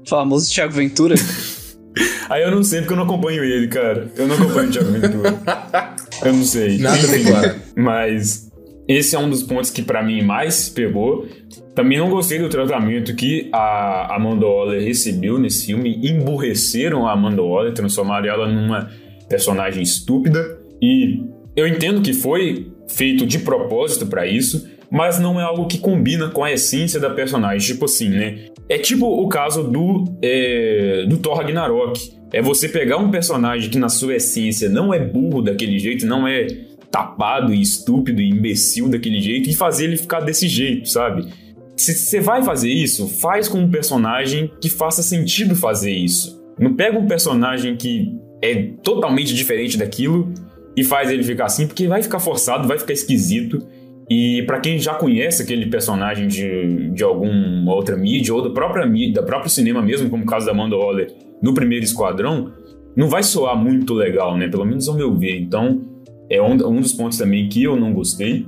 Famoso 0.07 0.53
Thiago 0.53 0.73
Ventura. 0.73 1.15
Aí 2.29 2.43
eu 2.43 2.51
não 2.51 2.63
sei 2.63 2.81
porque 2.81 2.93
eu 2.93 2.97
não 2.97 3.03
acompanho 3.05 3.43
ele, 3.43 3.67
cara. 3.67 4.09
Eu 4.15 4.27
não 4.27 4.35
acompanho 4.35 4.69
o 4.69 4.71
Thiago 4.71 4.91
Ventura. 4.91 5.39
Eu 6.23 6.33
não 6.33 6.45
sei. 6.45 6.77
Nada 6.77 7.07
declara. 7.07 7.55
Mas 7.75 8.50
esse 8.91 9.15
é 9.15 9.19
um 9.19 9.29
dos 9.29 9.41
pontos 9.41 9.69
que 9.69 9.81
pra 9.81 10.03
mim 10.03 10.21
mais 10.21 10.67
pegou. 10.67 11.25
Também 11.73 11.97
não 11.97 12.09
gostei 12.09 12.39
do 12.39 12.49
tratamento 12.49 13.15
que 13.15 13.47
a 13.53 14.13
Amanda 14.15 14.45
Waller 14.45 14.83
recebeu 14.83 15.39
nesse 15.39 15.67
filme. 15.67 15.97
Emburreceram 16.03 17.07
a 17.07 17.13
Amanda 17.13 17.41
Waller, 17.41 17.73
transformaram 17.73 18.27
ela 18.27 18.47
numa 18.47 18.89
personagem 19.29 19.81
estúpida. 19.81 20.59
E 20.81 21.23
eu 21.55 21.65
entendo 21.65 22.01
que 22.01 22.11
foi 22.11 22.67
feito 22.89 23.25
de 23.25 23.39
propósito 23.39 24.05
pra 24.07 24.27
isso, 24.27 24.69
mas 24.89 25.19
não 25.19 25.39
é 25.39 25.43
algo 25.43 25.67
que 25.67 25.77
combina 25.77 26.27
com 26.27 26.43
a 26.43 26.51
essência 26.51 26.99
da 26.99 27.09
personagem. 27.09 27.65
Tipo 27.65 27.85
assim, 27.85 28.09
né? 28.09 28.39
É 28.67 28.77
tipo 28.77 29.05
o 29.05 29.27
caso 29.29 29.63
do, 29.63 30.03
é, 30.21 31.05
do 31.07 31.17
Thor 31.17 31.37
Ragnarok. 31.37 32.11
É 32.33 32.41
você 32.41 32.67
pegar 32.67 32.97
um 32.97 33.09
personagem 33.09 33.69
que 33.69 33.77
na 33.77 33.89
sua 33.89 34.15
essência 34.15 34.69
não 34.69 34.93
é 34.93 34.99
burro 34.99 35.41
daquele 35.41 35.79
jeito, 35.79 36.05
não 36.05 36.27
é 36.27 36.47
tapado 36.91 37.53
e 37.53 37.61
estúpido 37.61 38.21
e 38.21 38.29
imbecil 38.29 38.89
daquele 38.89 39.19
jeito 39.21 39.49
e 39.49 39.55
fazer 39.55 39.85
ele 39.85 39.97
ficar 39.97 40.19
desse 40.19 40.47
jeito, 40.47 40.89
sabe? 40.89 41.25
Se 41.77 41.95
você 41.95 42.19
vai 42.19 42.43
fazer 42.43 42.69
isso, 42.69 43.07
faz 43.07 43.47
com 43.47 43.59
um 43.59 43.71
personagem 43.71 44.51
que 44.59 44.69
faça 44.69 45.01
sentido 45.01 45.55
fazer 45.55 45.93
isso. 45.93 46.39
Não 46.59 46.75
pega 46.75 46.99
um 46.99 47.07
personagem 47.07 47.75
que 47.75 48.13
é 48.41 48.73
totalmente 48.83 49.33
diferente 49.33 49.77
daquilo 49.77 50.31
e 50.75 50.83
faz 50.83 51.09
ele 51.09 51.23
ficar 51.23 51.45
assim, 51.45 51.65
porque 51.65 51.87
vai 51.87 52.03
ficar 52.03 52.19
forçado, 52.19 52.67
vai 52.67 52.77
ficar 52.77 52.93
esquisito. 52.93 53.65
E 54.09 54.43
pra 54.43 54.59
quem 54.59 54.77
já 54.77 54.93
conhece 54.93 55.41
aquele 55.41 55.67
personagem 55.67 56.27
de, 56.27 56.89
de 56.91 57.03
alguma 57.03 57.73
outra 57.73 57.95
mídia 57.95 58.33
ou 58.33 58.41
do 58.41 58.51
próprio, 58.51 59.13
da 59.13 59.23
próprio 59.23 59.49
cinema 59.49 59.81
mesmo, 59.81 60.09
como 60.09 60.23
o 60.23 60.27
caso 60.27 60.45
da 60.45 60.51
Amanda 60.51 60.75
Waller 60.75 61.11
no 61.41 61.53
primeiro 61.53 61.85
Esquadrão, 61.85 62.51
não 62.95 63.07
vai 63.07 63.23
soar 63.23 63.55
muito 63.55 63.93
legal, 63.93 64.37
né? 64.37 64.49
Pelo 64.49 64.65
menos 64.65 64.87
ao 64.89 64.95
meu 64.95 65.15
ver. 65.17 65.39
Então, 65.39 65.81
é 66.31 66.41
um, 66.41 66.53
um 66.67 66.81
dos 66.81 66.93
pontos 66.93 67.17
também 67.17 67.49
que 67.49 67.63
eu 67.63 67.75
não 67.75 67.93
gostei. 67.93 68.45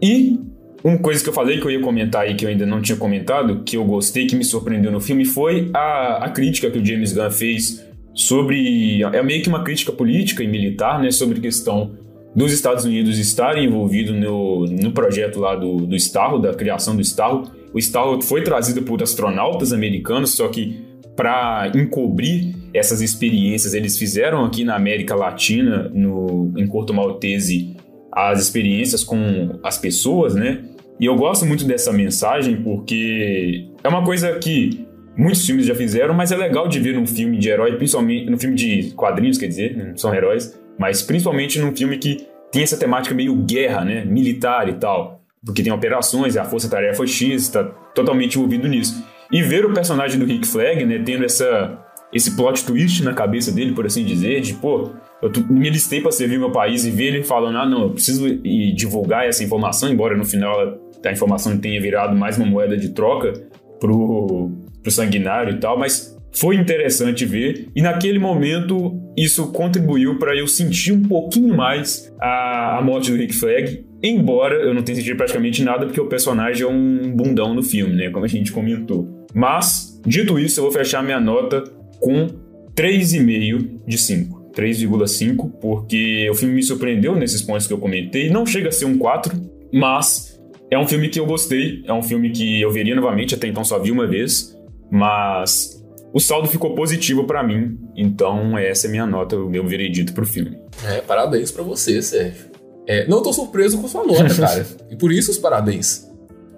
E 0.00 0.40
uma 0.82 0.98
coisa 0.98 1.22
que 1.22 1.28
eu 1.28 1.32
falei 1.32 1.60
que 1.60 1.66
eu 1.66 1.70
ia 1.70 1.80
comentar 1.80 2.22
aí, 2.22 2.34
que 2.34 2.44
eu 2.44 2.48
ainda 2.48 2.64
não 2.64 2.80
tinha 2.80 2.96
comentado, 2.96 3.62
que 3.64 3.76
eu 3.76 3.84
gostei, 3.84 4.26
que 4.26 4.34
me 4.34 4.44
surpreendeu 4.44 4.90
no 4.90 5.00
filme, 5.00 5.24
foi 5.24 5.70
a, 5.74 6.24
a 6.24 6.30
crítica 6.30 6.70
que 6.70 6.78
o 6.78 6.84
James 6.84 7.12
Gunn 7.12 7.30
fez 7.30 7.84
sobre. 8.14 9.02
É 9.02 9.22
meio 9.22 9.42
que 9.42 9.48
uma 9.48 9.62
crítica 9.62 9.92
política 9.92 10.42
e 10.42 10.48
militar, 10.48 11.00
né? 11.00 11.10
Sobre 11.10 11.40
questão 11.40 11.92
dos 12.34 12.52
Estados 12.52 12.84
Unidos 12.84 13.18
estarem 13.18 13.64
envolvidos 13.64 14.14
no, 14.14 14.66
no 14.66 14.92
projeto 14.92 15.40
lá 15.40 15.56
do, 15.56 15.86
do 15.86 15.96
Starro, 15.96 16.38
da 16.38 16.54
criação 16.54 16.94
do 16.94 17.02
Starro. 17.02 17.50
O 17.74 17.78
Starro 17.78 18.22
foi 18.22 18.42
trazido 18.42 18.82
por 18.82 19.02
astronautas 19.02 19.72
americanos, 19.72 20.30
só 20.30 20.48
que 20.48 20.80
para 21.16 21.72
encobrir 21.74 22.54
essas 22.72 23.00
experiências, 23.00 23.74
eles 23.74 23.98
fizeram 23.98 24.44
aqui 24.44 24.64
na 24.64 24.76
América 24.76 25.14
Latina, 25.14 25.90
no, 25.94 26.52
em 26.56 26.66
Corto 26.66 26.92
Maltese, 26.92 27.76
as 28.12 28.40
experiências 28.40 29.04
com 29.04 29.58
as 29.62 29.78
pessoas, 29.78 30.34
né? 30.34 30.64
E 31.00 31.06
eu 31.06 31.14
gosto 31.14 31.46
muito 31.46 31.64
dessa 31.64 31.92
mensagem 31.92 32.56
porque 32.62 33.68
é 33.82 33.88
uma 33.88 34.04
coisa 34.04 34.38
que 34.38 34.86
muitos 35.16 35.46
filmes 35.46 35.66
já 35.66 35.74
fizeram, 35.74 36.14
mas 36.14 36.32
é 36.32 36.36
legal 36.36 36.68
de 36.68 36.80
ver 36.80 36.94
num 36.94 37.06
filme 37.06 37.38
de 37.38 37.48
herói, 37.48 37.76
principalmente 37.76 38.28
no 38.28 38.38
filme 38.38 38.56
de 38.56 38.92
quadrinhos, 38.96 39.38
quer 39.38 39.46
dizer, 39.46 39.76
não 39.76 39.96
são 39.96 40.14
heróis, 40.14 40.58
mas 40.78 41.02
principalmente 41.02 41.58
num 41.58 41.74
filme 41.74 41.98
que 41.98 42.26
tem 42.50 42.62
essa 42.62 42.76
temática 42.76 43.14
meio 43.14 43.34
guerra, 43.36 43.84
né? 43.84 44.04
Militar 44.04 44.68
e 44.68 44.74
tal. 44.74 45.22
Porque 45.44 45.62
tem 45.62 45.72
operações, 45.72 46.36
a 46.36 46.44
Força 46.44 46.68
Tarefa 46.68 47.06
X 47.06 47.42
está 47.42 47.64
totalmente 47.64 48.36
envolvido 48.36 48.66
nisso. 48.66 49.04
E 49.30 49.42
ver 49.42 49.64
o 49.64 49.72
personagem 49.72 50.18
do 50.18 50.24
Rick 50.24 50.46
Flag, 50.46 50.84
né, 50.84 51.02
tendo 51.04 51.24
essa, 51.24 51.78
esse 52.12 52.34
plot 52.36 52.64
twist 52.64 53.02
na 53.02 53.12
cabeça 53.12 53.52
dele, 53.52 53.72
por 53.72 53.86
assim 53.86 54.04
dizer, 54.04 54.40
de 54.40 54.54
pô, 54.54 54.90
eu 55.20 55.30
me 55.48 55.68
listei 55.68 56.00
para 56.00 56.12
servir 56.12 56.38
meu 56.38 56.50
país 56.50 56.84
e 56.84 56.90
ver 56.90 57.14
ele 57.14 57.24
falando, 57.24 57.58
ah, 57.58 57.66
não, 57.66 57.82
eu 57.82 57.90
preciso 57.90 58.26
ir 58.26 58.72
divulgar 58.74 59.26
essa 59.26 59.44
informação, 59.44 59.90
embora 59.90 60.16
no 60.16 60.24
final 60.24 60.78
a 61.04 61.12
informação 61.12 61.56
tenha 61.58 61.80
virado 61.80 62.16
mais 62.16 62.36
uma 62.36 62.46
moeda 62.46 62.76
de 62.76 62.90
troca 62.90 63.32
pro, 63.80 64.50
pro 64.82 64.90
sanguinário 64.90 65.54
e 65.54 65.58
tal, 65.58 65.78
mas 65.78 66.16
foi 66.32 66.56
interessante 66.56 67.24
ver 67.24 67.68
e 67.74 67.82
naquele 67.82 68.18
momento 68.18 69.00
isso 69.16 69.50
contribuiu 69.50 70.18
para 70.18 70.36
eu 70.36 70.46
sentir 70.46 70.92
um 70.92 71.02
pouquinho 71.02 71.56
mais 71.56 72.12
a, 72.20 72.78
a 72.78 72.82
morte 72.82 73.10
do 73.10 73.16
Rick 73.16 73.34
Flag, 73.34 73.84
embora 74.02 74.54
eu 74.54 74.74
não 74.74 74.82
tenha 74.82 74.96
sentido 74.96 75.16
praticamente 75.16 75.64
nada 75.64 75.86
porque 75.86 76.00
o 76.00 76.06
personagem 76.06 76.64
é 76.64 76.68
um 76.68 77.10
bundão 77.10 77.54
no 77.54 77.62
filme, 77.62 77.94
né, 77.94 78.10
como 78.10 78.24
a 78.24 78.28
gente 78.28 78.52
comentou. 78.52 79.26
Mas, 79.34 80.00
dito 80.06 80.38
isso, 80.38 80.60
eu 80.60 80.64
vou 80.64 80.72
fechar 80.72 81.02
minha 81.02 81.20
nota 81.20 81.64
com 82.00 82.28
3,5 82.74 83.80
de 83.86 83.98
5. 83.98 84.38
3,5, 84.52 85.52
porque 85.60 86.28
o 86.30 86.34
filme 86.34 86.54
me 86.54 86.62
surpreendeu 86.62 87.14
nesses 87.14 87.42
pontos 87.42 87.66
que 87.66 87.72
eu 87.72 87.78
comentei. 87.78 88.28
Não 88.28 88.44
chega 88.44 88.68
a 88.68 88.72
ser 88.72 88.86
um 88.86 88.98
4, 88.98 89.32
mas 89.72 90.40
é 90.70 90.78
um 90.78 90.86
filme 90.86 91.08
que 91.08 91.20
eu 91.20 91.26
gostei. 91.26 91.82
É 91.86 91.92
um 91.92 92.02
filme 92.02 92.30
que 92.30 92.60
eu 92.60 92.70
veria 92.72 92.94
novamente, 92.94 93.34
até 93.34 93.46
então 93.46 93.64
só 93.64 93.78
vi 93.78 93.92
uma 93.92 94.06
vez. 94.06 94.56
Mas 94.90 95.78
o 96.12 96.20
saldo 96.20 96.48
ficou 96.48 96.74
positivo 96.74 97.24
pra 97.24 97.42
mim. 97.42 97.78
Então, 97.96 98.56
essa 98.58 98.86
é 98.86 98.90
minha 98.90 99.06
nota, 99.06 99.36
o 99.36 99.48
meu 99.48 99.66
veredito 99.66 100.12
pro 100.12 100.26
filme. 100.26 100.58
É, 100.84 101.00
parabéns 101.00 101.52
pra 101.52 101.62
você, 101.62 102.02
Sérgio. 102.02 102.46
É, 102.86 103.06
não 103.06 103.22
tô 103.22 103.32
surpreso 103.32 103.78
com 103.78 103.86
sua 103.86 104.04
nota, 104.04 104.34
cara. 104.34 104.66
e 104.90 104.96
por 104.96 105.12
isso 105.12 105.30
os 105.30 105.38
parabéns. 105.38 106.08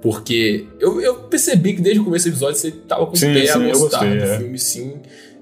Porque 0.01 0.67
eu, 0.79 1.01
eu 1.01 1.15
percebi 1.25 1.75
que 1.75 1.83
desde 1.83 2.01
o 2.01 2.05
começo 2.05 2.27
do 2.27 2.31
episódio 2.31 2.57
você 2.57 2.71
tava 2.71 3.07
com 3.07 3.15
Sim, 3.15 3.33
o 3.33 3.35
pé 3.35 3.51
a 3.51 3.53
sim, 3.53 3.65
eu 3.65 3.79
gostar 3.79 3.99
gostei, 3.99 4.19
do 4.19 4.25
é. 4.25 4.39
filme, 4.39 4.59
sim. 4.59 4.95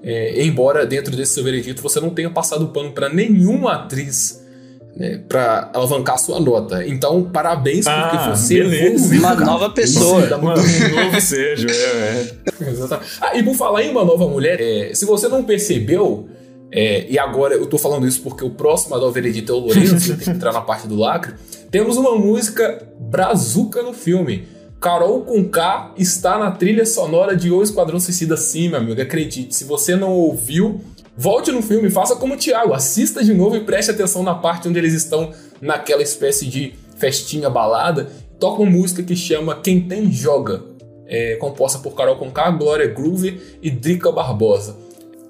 É, 0.03 0.43
embora 0.43 0.85
dentro 0.85 1.15
desse 1.15 1.33
seu 1.33 1.43
veredito 1.43 1.81
você 1.81 1.99
não 1.99 2.09
tenha 2.09 2.29
passado 2.29 2.67
pano 2.69 2.91
pra 2.91 3.09
nenhuma 3.09 3.73
atriz 3.73 4.41
né, 4.95 5.21
para 5.27 5.69
alavancar 5.73 6.17
sua 6.17 6.39
nota. 6.39 6.85
Então, 6.87 7.23
parabéns 7.31 7.85
porque 7.85 8.17
Ah, 8.17 8.35
você 8.35 8.55
beleza. 8.63 8.85
evoluiu, 8.95 9.19
Uma 9.19 9.33
cara. 9.35 9.45
nova 9.45 9.69
pessoa. 9.71 10.19
Muito 10.21 10.41
Mano, 10.41 10.61
um 10.61 11.05
novo 11.05 11.21
Sérgio, 11.21 11.69
é, 11.69 11.73
é. 11.73 12.69
Exatamente. 12.69 13.11
Ah, 13.21 13.37
e 13.37 13.43
por 13.43 13.55
falar 13.55 13.83
em 13.83 13.89
uma 13.91 14.03
nova 14.05 14.27
mulher, 14.27 14.59
é, 14.61 14.93
se 14.93 15.05
você 15.05 15.27
não 15.27 15.43
percebeu, 15.43 16.27
é, 16.71 17.05
e 17.09 17.17
agora 17.19 17.55
eu 17.55 17.65
tô 17.65 17.77
falando 17.77 18.07
isso 18.07 18.21
porque 18.21 18.43
o 18.43 18.49
próximo 18.51 18.95
a 18.95 18.99
dar 18.99 19.05
o 19.05 19.11
veredito 19.11 19.51
é 19.51 19.55
o 19.55 19.59
Lourenço, 19.59 20.07
tem 20.15 20.17
que 20.17 20.29
entrar 20.29 20.53
na 20.53 20.61
parte 20.61 20.87
do 20.87 20.95
lacre, 20.95 21.33
temos 21.71 21.97
uma 21.97 22.15
música 22.15 22.87
brazuca 22.99 23.81
no 23.83 23.93
filme. 23.93 24.47
Carol 24.79 25.21
com 25.23 25.43
K 25.43 25.93
está 25.97 26.37
na 26.37 26.51
trilha 26.51 26.85
sonora 26.85 27.35
de 27.35 27.51
O 27.51 27.61
Esquadrão 27.61 27.99
Suicida 27.99 28.37
sim, 28.37 28.69
meu 28.69 28.79
amigo, 28.79 29.01
acredite. 29.01 29.53
Se 29.53 29.65
você 29.65 29.93
não 29.93 30.13
ouviu, 30.13 30.79
volte 31.17 31.51
no 31.51 31.61
filme, 31.61 31.89
faça 31.89 32.15
como 32.15 32.35
o 32.35 32.37
Thiago, 32.37 32.73
assista 32.73 33.21
de 33.21 33.33
novo 33.33 33.57
e 33.57 33.65
preste 33.65 33.91
atenção 33.91 34.23
na 34.23 34.33
parte 34.33 34.69
onde 34.69 34.79
eles 34.79 34.93
estão 34.93 35.31
naquela 35.59 36.01
espécie 36.01 36.45
de 36.45 36.75
festinha 36.97 37.49
balada. 37.49 38.09
Toca 38.39 38.61
uma 38.61 38.71
música 38.71 39.03
que 39.03 39.17
chama 39.17 39.59
Quem 39.59 39.81
Tem 39.81 40.09
Joga, 40.09 40.63
é, 41.05 41.35
composta 41.35 41.79
por 41.79 41.93
Carol 41.93 42.15
Conká, 42.15 42.49
Glória 42.51 42.87
Groove 42.87 43.37
e 43.61 43.69
Drica 43.69 44.11
Barbosa. 44.13 44.77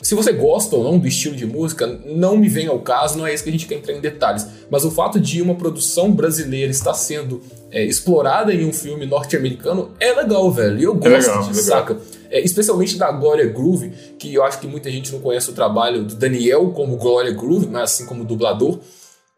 Se 0.09 0.15
você 0.15 0.33
gosta 0.33 0.75
ou 0.75 0.83
não 0.83 0.97
do 0.97 1.07
estilo 1.07 1.35
de 1.35 1.45
música, 1.45 1.85
não 2.03 2.35
me 2.35 2.49
vem 2.49 2.65
ao 2.65 2.79
caso, 2.79 3.15
não 3.15 3.27
é 3.27 3.33
isso 3.35 3.43
que 3.43 3.49
a 3.49 3.51
gente 3.51 3.67
quer 3.67 3.75
entrar 3.75 3.93
em 3.93 4.01
detalhes. 4.01 4.43
Mas 4.67 4.83
o 4.83 4.89
fato 4.89 5.19
de 5.19 5.39
uma 5.39 5.53
produção 5.53 6.11
brasileira 6.11 6.71
estar 6.71 6.95
sendo 6.95 7.39
é, 7.69 7.85
explorada 7.85 8.51
em 8.51 8.65
um 8.65 8.73
filme 8.73 9.05
norte-americano 9.05 9.91
é 9.99 10.11
legal, 10.13 10.51
velho. 10.51 10.79
E 10.79 10.83
eu 10.83 10.95
gosto 10.95 11.09
legal, 11.09 11.43
disso, 11.43 11.61
legal. 11.61 11.79
saca? 11.79 11.97
É, 12.31 12.41
especialmente 12.41 12.97
da 12.97 13.11
Glória 13.11 13.45
Groove, 13.49 13.91
que 14.17 14.33
eu 14.33 14.43
acho 14.43 14.59
que 14.59 14.65
muita 14.65 14.89
gente 14.89 15.13
não 15.13 15.19
conhece 15.19 15.51
o 15.51 15.53
trabalho 15.53 16.03
do 16.03 16.15
Daniel 16.15 16.71
como 16.71 16.97
Glória 16.97 17.31
Groove, 17.31 17.67
mas 17.67 17.91
assim 17.91 18.07
como 18.07 18.25
dublador. 18.25 18.79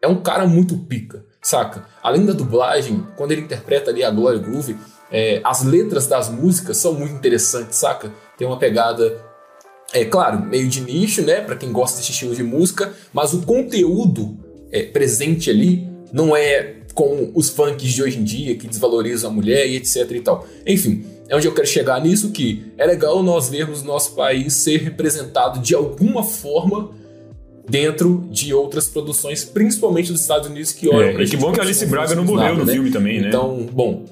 É 0.00 0.08
um 0.08 0.22
cara 0.22 0.46
muito 0.46 0.74
pica, 0.78 1.22
saca? 1.42 1.84
Além 2.02 2.24
da 2.24 2.32
dublagem, 2.32 3.06
quando 3.14 3.32
ele 3.32 3.42
interpreta 3.42 3.90
ali 3.90 4.02
a 4.02 4.10
Glória 4.10 4.38
Groove, 4.38 4.74
é, 5.10 5.38
as 5.44 5.64
letras 5.64 6.06
das 6.06 6.30
músicas 6.30 6.78
são 6.78 6.94
muito 6.94 7.12
interessantes, 7.12 7.76
saca? 7.76 8.10
Tem 8.38 8.46
uma 8.46 8.58
pegada 8.58 9.31
é 9.92 10.04
claro, 10.04 10.44
meio 10.44 10.68
de 10.68 10.80
nicho, 10.80 11.22
né, 11.22 11.40
Pra 11.40 11.56
quem 11.56 11.70
gosta 11.70 11.98
desse 11.98 12.12
estilo 12.12 12.34
de 12.34 12.42
música, 12.42 12.92
mas 13.12 13.32
o 13.34 13.42
conteúdo 13.42 14.36
é, 14.70 14.84
presente 14.84 15.50
ali 15.50 15.86
não 16.12 16.36
é 16.36 16.76
com 16.94 17.30
os 17.34 17.48
funks 17.48 17.90
de 17.90 18.02
hoje 18.02 18.18
em 18.18 18.24
dia 18.24 18.54
que 18.54 18.66
desvalorizam 18.66 19.30
a 19.30 19.32
mulher 19.32 19.66
e 19.66 19.76
etc 19.76 20.10
e 20.10 20.20
tal. 20.20 20.46
Enfim, 20.66 21.04
é 21.28 21.36
onde 21.36 21.46
eu 21.46 21.54
quero 21.54 21.66
chegar 21.66 22.00
nisso 22.00 22.30
que 22.30 22.64
é 22.76 22.86
legal 22.86 23.22
nós 23.22 23.48
vermos 23.48 23.82
o 23.82 23.86
nosso 23.86 24.14
país 24.14 24.52
ser 24.54 24.82
representado 24.82 25.60
de 25.60 25.74
alguma 25.74 26.22
forma 26.22 26.90
dentro 27.68 28.26
de 28.30 28.52
outras 28.52 28.88
produções, 28.88 29.44
principalmente 29.44 30.12
dos 30.12 30.20
Estados 30.20 30.48
Unidos 30.48 30.72
que 30.72 30.88
olham 30.88 31.18
É, 31.18 31.22
e 31.22 31.28
que 31.28 31.36
bom 31.36 31.52
que 31.52 31.60
Alice 31.60 31.86
Braga 31.86 32.14
não 32.14 32.24
morreu 32.24 32.56
nada, 32.56 32.64
no 32.64 32.70
filme 32.70 32.90
também, 32.90 33.20
né? 33.20 33.28
Então, 33.28 33.66
bom, 33.72 34.04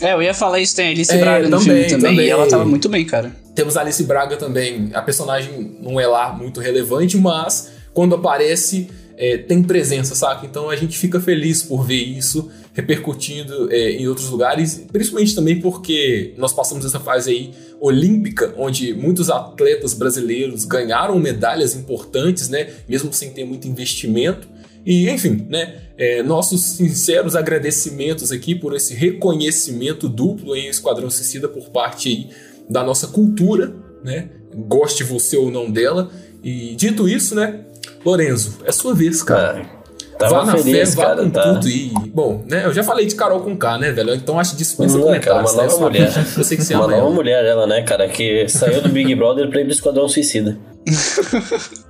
É, 0.00 0.12
eu 0.12 0.22
ia 0.22 0.34
falar 0.34 0.60
isso, 0.60 0.76
tem 0.76 0.86
a 0.86 0.90
Alice 0.90 1.12
É, 1.12 1.18
Braga 1.18 1.48
no 1.48 1.58
também, 1.58 1.64
filme 1.64 1.88
também, 1.88 2.10
também. 2.12 2.26
e 2.26 2.30
ela 2.30 2.46
tava 2.48 2.64
muito 2.64 2.88
bem, 2.88 3.04
cara. 3.04 3.32
Temos 3.54 3.76
a 3.76 3.80
Alice 3.80 4.02
Braga 4.04 4.36
também. 4.36 4.90
A 4.94 5.02
personagem 5.02 5.76
não 5.80 5.98
é 5.98 6.06
lá 6.06 6.32
muito 6.32 6.60
relevante, 6.60 7.16
mas 7.16 7.70
quando 7.92 8.14
aparece, 8.14 8.88
é, 9.16 9.36
tem 9.38 9.62
presença, 9.62 10.14
saca? 10.14 10.46
Então 10.46 10.70
a 10.70 10.76
gente 10.76 10.96
fica 10.96 11.20
feliz 11.20 11.62
por 11.62 11.84
ver 11.84 11.96
isso 12.02 12.48
repercutindo 12.72 13.68
é, 13.72 13.90
em 13.92 14.06
outros 14.06 14.28
lugares, 14.30 14.84
principalmente 14.92 15.34
também 15.34 15.60
porque 15.60 16.32
nós 16.38 16.52
passamos 16.52 16.84
essa 16.84 17.00
fase 17.00 17.30
aí 17.30 17.50
olímpica, 17.80 18.54
onde 18.56 18.94
muitos 18.94 19.28
atletas 19.30 19.94
brasileiros 19.94 20.64
ganharam 20.64 21.18
medalhas 21.18 21.74
importantes, 21.74 22.48
né? 22.48 22.68
Mesmo 22.88 23.12
sem 23.12 23.30
ter 23.30 23.44
muito 23.44 23.66
investimento. 23.66 24.48
E, 24.84 25.08
enfim, 25.10 25.46
né? 25.48 25.88
é, 25.98 26.22
nossos 26.22 26.62
sinceros 26.62 27.34
agradecimentos 27.34 28.30
aqui 28.30 28.54
por 28.54 28.74
esse 28.74 28.94
reconhecimento 28.94 30.08
duplo 30.08 30.54
em 30.54 30.68
Esquadrão 30.68 31.10
Suicida 31.10 31.48
por 31.48 31.70
parte 31.70 32.08
aí 32.08 32.30
da 32.70 32.84
nossa 32.84 33.08
cultura, 33.08 33.74
né? 34.04 34.28
Goste 34.54 35.02
você 35.02 35.36
ou 35.36 35.50
não 35.50 35.68
dela. 35.68 36.08
E 36.42 36.76
dito 36.76 37.08
isso, 37.08 37.34
né? 37.34 37.62
Lorenzo, 38.04 38.58
é 38.64 38.70
sua 38.70 38.94
vez, 38.94 39.22
cara. 39.24 39.60
Ah, 39.60 40.16
tava 40.18 40.34
vá 40.36 40.44
na 40.44 40.58
feliz, 40.58 40.90
fé, 40.90 40.96
vá 40.96 41.06
cara, 41.06 41.22
com 41.24 41.30
tá? 41.30 41.54
tudo 41.54 41.68
e... 41.68 41.88
Bom, 42.14 42.44
né? 42.48 42.64
Eu 42.64 42.72
já 42.72 42.84
falei 42.84 43.06
de 43.06 43.16
Carol 43.16 43.40
com 43.40 43.56
K, 43.56 43.78
né, 43.78 43.90
velho? 43.90 44.14
Então 44.14 44.38
acho 44.38 44.56
dispensa 44.56 44.96
Não 44.96 45.12
é, 45.12 45.18
cara, 45.18 45.42
comentários, 45.42 45.74
uma 45.74 45.90
né? 45.90 46.02
nova 46.02 46.12
mulher. 46.14 46.26
Eu 46.38 46.44
sei 46.44 46.56
que 46.56 46.64
você 46.64 46.74
Uma 46.74 46.84
ama 46.84 46.92
nova 46.92 47.06
ela. 47.06 47.14
mulher, 47.14 47.44
ela, 47.44 47.66
né, 47.66 47.82
cara, 47.82 48.08
que 48.08 48.48
saiu 48.48 48.80
do 48.80 48.88
Big 48.88 49.12
Brother 49.16 49.48
pra 49.50 49.60
ir 49.60 49.64
pro 49.64 49.72
Esquadrão 49.72 50.08
Suicida. 50.08 50.56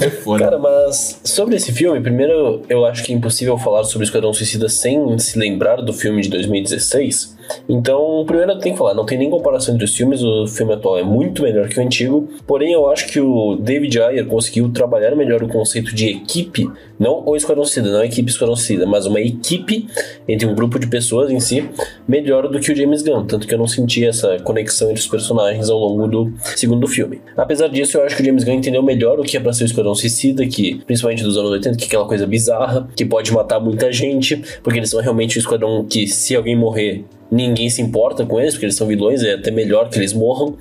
É 0.00 0.10
foda. 0.10 0.44
Cara, 0.44 0.58
mas 0.58 1.20
sobre 1.22 1.56
esse 1.56 1.72
filme, 1.72 2.00
primeiro 2.00 2.62
eu 2.68 2.84
acho 2.84 3.04
que 3.04 3.12
é 3.12 3.14
impossível 3.14 3.56
falar 3.58 3.84
sobre 3.84 4.04
Esquadrão 4.04 4.32
Suicida 4.32 4.68
sem 4.68 5.18
se 5.18 5.38
lembrar 5.38 5.76
do 5.76 5.92
filme 5.92 6.22
de 6.22 6.28
2016. 6.30 7.37
Então, 7.68 8.24
primeiro 8.26 8.52
eu 8.52 8.58
tenho 8.58 8.74
que 8.74 8.78
falar, 8.78 8.94
não 8.94 9.06
tem 9.06 9.18
nem 9.18 9.30
comparação 9.30 9.74
entre 9.74 9.84
os 9.84 9.94
filmes, 9.94 10.22
o 10.22 10.46
filme 10.46 10.72
atual 10.72 10.98
é 10.98 11.02
muito 11.02 11.42
melhor 11.42 11.68
que 11.68 11.78
o 11.78 11.82
antigo, 11.82 12.28
porém 12.46 12.72
eu 12.72 12.88
acho 12.88 13.06
que 13.08 13.20
o 13.20 13.56
David 13.56 14.00
Ayer 14.00 14.26
conseguiu 14.26 14.70
trabalhar 14.70 15.14
melhor 15.14 15.42
o 15.42 15.48
conceito 15.48 15.94
de 15.94 16.08
equipe, 16.08 16.68
não 16.98 17.22
o 17.24 17.36
Esquadrão 17.36 17.64
Suicida, 17.64 17.90
não 17.90 18.00
a 18.00 18.06
equipe 18.06 18.30
Esquadrão 18.30 18.56
Suicida, 18.56 18.86
mas 18.86 19.06
uma 19.06 19.20
equipe 19.20 19.86
entre 20.26 20.46
um 20.46 20.54
grupo 20.54 20.78
de 20.78 20.86
pessoas 20.86 21.30
em 21.30 21.40
si, 21.40 21.68
melhor 22.06 22.48
do 22.48 22.58
que 22.58 22.72
o 22.72 22.76
James 22.76 23.02
Gunn, 23.02 23.24
tanto 23.26 23.46
que 23.46 23.54
eu 23.54 23.58
não 23.58 23.66
senti 23.66 24.04
essa 24.04 24.38
conexão 24.40 24.90
entre 24.90 25.00
os 25.00 25.08
personagens 25.08 25.70
ao 25.70 25.78
longo 25.78 26.06
do 26.06 26.32
segundo 26.56 26.86
filme. 26.86 27.20
Apesar 27.36 27.68
disso, 27.68 27.98
eu 27.98 28.04
acho 28.04 28.16
que 28.16 28.22
o 28.22 28.24
James 28.24 28.44
Gunn 28.44 28.54
entendeu 28.54 28.82
melhor 28.82 29.18
o 29.20 29.22
que 29.22 29.36
é 29.36 29.40
pra 29.40 29.52
ser 29.52 29.64
o 29.64 29.66
Esquadrão 29.66 29.94
Suicida, 29.94 30.46
que, 30.46 30.82
principalmente 30.86 31.22
dos 31.22 31.36
anos 31.36 31.50
80, 31.50 31.76
que 31.76 31.84
é 31.84 31.86
aquela 31.86 32.06
coisa 32.06 32.26
bizarra, 32.26 32.88
que 32.96 33.04
pode 33.04 33.32
matar 33.32 33.60
muita 33.60 33.92
gente, 33.92 34.42
porque 34.62 34.78
eles 34.78 34.90
são 34.90 35.00
realmente 35.00 35.38
o 35.38 35.40
esquadrão 35.40 35.84
que, 35.84 36.06
se 36.06 36.34
alguém 36.34 36.56
morrer, 36.56 37.04
ninguém 37.30 37.68
se 37.68 37.82
importa 37.82 38.24
com 38.24 38.40
eles, 38.40 38.54
porque 38.54 38.66
eles 38.66 38.76
são 38.76 38.86
vilões, 38.86 39.22
é 39.22 39.34
até 39.34 39.50
melhor 39.50 39.88
que 39.88 39.98
eles 39.98 40.12
morram. 40.12 40.56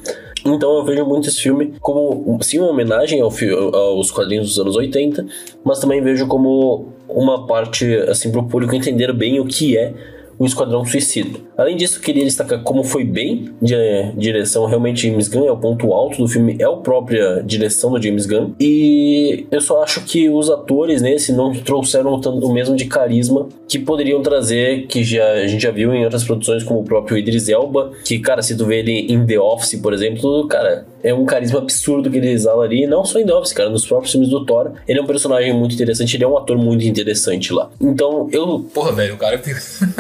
Então 0.46 0.78
eu 0.78 0.86
vejo 0.86 1.06
muito 1.06 1.28
esse 1.28 1.42
filme 1.42 1.74
como, 1.82 2.38
sim, 2.42 2.60
uma 2.60 2.70
homenagem 2.70 3.22
ao 3.22 3.32
aos 3.74 4.12
quadrinhos 4.12 4.48
dos 4.48 4.60
anos 4.60 4.76
80, 4.76 5.26
mas 5.64 5.80
também 5.80 6.02
vejo 6.02 6.28
como 6.28 6.94
uma 7.10 7.46
parte, 7.46 7.86
assim, 8.08 8.32
pro 8.32 8.44
público 8.44 8.76
entender 8.76 9.12
bem 9.14 9.40
o 9.40 9.46
que 9.46 9.78
é 9.78 9.94
o 10.40 10.46
Esquadrão 10.46 10.86
Suicida. 10.86 11.40
Além 11.58 11.76
disso, 11.76 12.00
queria 12.00 12.24
destacar 12.24 12.62
como 12.62 12.84
foi 12.84 13.04
bem 13.04 13.50
de 13.62 13.74
eh, 13.74 14.12
direção. 14.16 14.66
Realmente, 14.66 15.08
James 15.08 15.28
Gunn 15.28 15.48
é 15.48 15.52
o 15.52 15.58
ponto 15.58 15.92
alto 15.94 16.20
do 16.20 16.28
filme, 16.28 16.56
é 16.60 16.64
a 16.64 16.72
própria 16.74 17.42
direção 17.44 17.92
do 17.92 18.02
James 18.02 18.28
Gunn. 18.28 18.52
E 18.60 19.48
eu 19.50 19.60
só 19.60 19.82
acho 19.82 20.04
que 20.06 20.30
os 20.30 20.50
atores 20.50 21.02
nesse 21.02 21.34
não 21.34 21.52
trouxeram 21.52 22.20
tanto 22.22 22.46
o 22.46 22.54
mesmo 22.54 22.76
de 22.76 22.86
carisma 22.86 23.48
que 23.68 23.80
poderiam 23.80 24.22
trazer, 24.22 24.88
que 24.88 25.04
já, 25.04 25.30
a 25.32 25.48
gente 25.48 25.62
já 25.62 25.72
viu 25.72 25.94
em 25.94 26.04
outras 26.04 26.24
produções, 26.24 26.64
como 26.64 26.80
o 26.80 26.84
próprio 26.84 27.18
Idris 27.18 27.50
Elba, 27.50 27.92
que, 28.06 28.20
cara, 28.20 28.42
se 28.42 28.56
tu 28.56 28.66
vê 28.66 28.80
ele 28.80 29.12
em 29.12 29.26
The 29.26 29.40
Office, 29.40 29.80
por 29.82 29.94
exemplo, 29.94 30.48
cara, 30.48 30.86
é 31.04 31.14
um 31.14 31.26
carisma 31.26 31.60
absurdo 31.60 32.10
que 32.10 32.18
ele 32.18 32.30
exala 32.30 32.64
ali, 32.64 32.88
não 32.88 33.06
só 33.06 33.20
em 33.20 33.26
The 33.26 33.34
Office, 33.34 33.54
cara, 33.54 33.70
nos 33.70 33.86
próprios 33.86 34.12
filmes 34.12 34.30
do 34.30 34.46
Thor, 34.46 34.72
ele 34.88 35.00
é 35.00 35.02
um 35.02 35.06
personagem 35.06 35.54
muito 35.54 35.76
interessante, 35.76 36.16
ele 36.16 36.24
é 36.24 36.28
um 36.28 36.38
ator 36.38 36.58
muito 36.58 36.86
interessante 36.86 37.52
lá. 37.54 37.70
Então, 37.82 38.30
eu 38.32 38.68
Porra, 38.74 38.92
velho, 38.92 39.16
o 39.16 39.18
cara. 39.18 39.42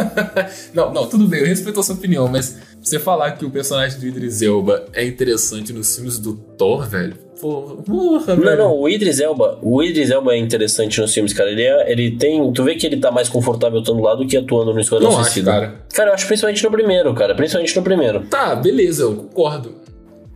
não, 0.73 0.93
não, 0.93 1.07
tudo 1.07 1.27
bem, 1.27 1.41
eu 1.41 1.45
respeito 1.45 1.79
a 1.79 1.83
sua 1.83 1.95
opinião, 1.95 2.27
mas 2.27 2.57
você 2.89 2.99
falar 2.99 3.31
que 3.33 3.45
o 3.45 3.49
personagem 3.49 3.99
do 3.99 4.07
Idris 4.07 4.41
Elba 4.41 4.85
é 4.93 5.05
interessante 5.05 5.71
nos 5.73 5.95
filmes 5.95 6.17
do 6.19 6.33
Thor, 6.33 6.87
velho. 6.87 7.15
Porra, 7.39 7.75
porra 7.83 8.35
Não, 8.35 8.43
velho. 8.43 8.57
não, 8.57 8.79
o 8.79 8.89
Idris 8.89 9.19
Elba, 9.19 9.59
o 9.61 9.83
Idris 9.83 10.09
Elba 10.09 10.33
é 10.33 10.37
interessante 10.39 10.99
nos 10.99 11.13
filmes, 11.13 11.33
cara. 11.33 11.51
Ele, 11.51 11.61
é, 11.61 11.91
ele 11.91 12.11
tem. 12.17 12.51
Tu 12.51 12.63
vê 12.63 12.73
que 12.75 12.87
ele 12.87 12.97
tá 12.97 13.11
mais 13.11 13.29
confortável 13.29 13.79
atuando 13.79 14.01
lá 14.01 14.15
do 14.15 14.25
que 14.25 14.35
atuando 14.35 14.73
no 14.73 14.79
Esquadrão 14.79 15.11
Não 15.11 15.19
acho, 15.19 15.25
Suicida. 15.31 15.51
cara. 15.51 15.75
Cara, 15.93 16.09
eu 16.09 16.13
acho 16.15 16.25
principalmente 16.25 16.63
no 16.63 16.71
primeiro, 16.71 17.13
cara. 17.13 17.35
Principalmente 17.35 17.75
no 17.75 17.83
primeiro. 17.83 18.21
Tá, 18.21 18.55
beleza, 18.55 19.03
eu 19.03 19.15
concordo. 19.15 19.75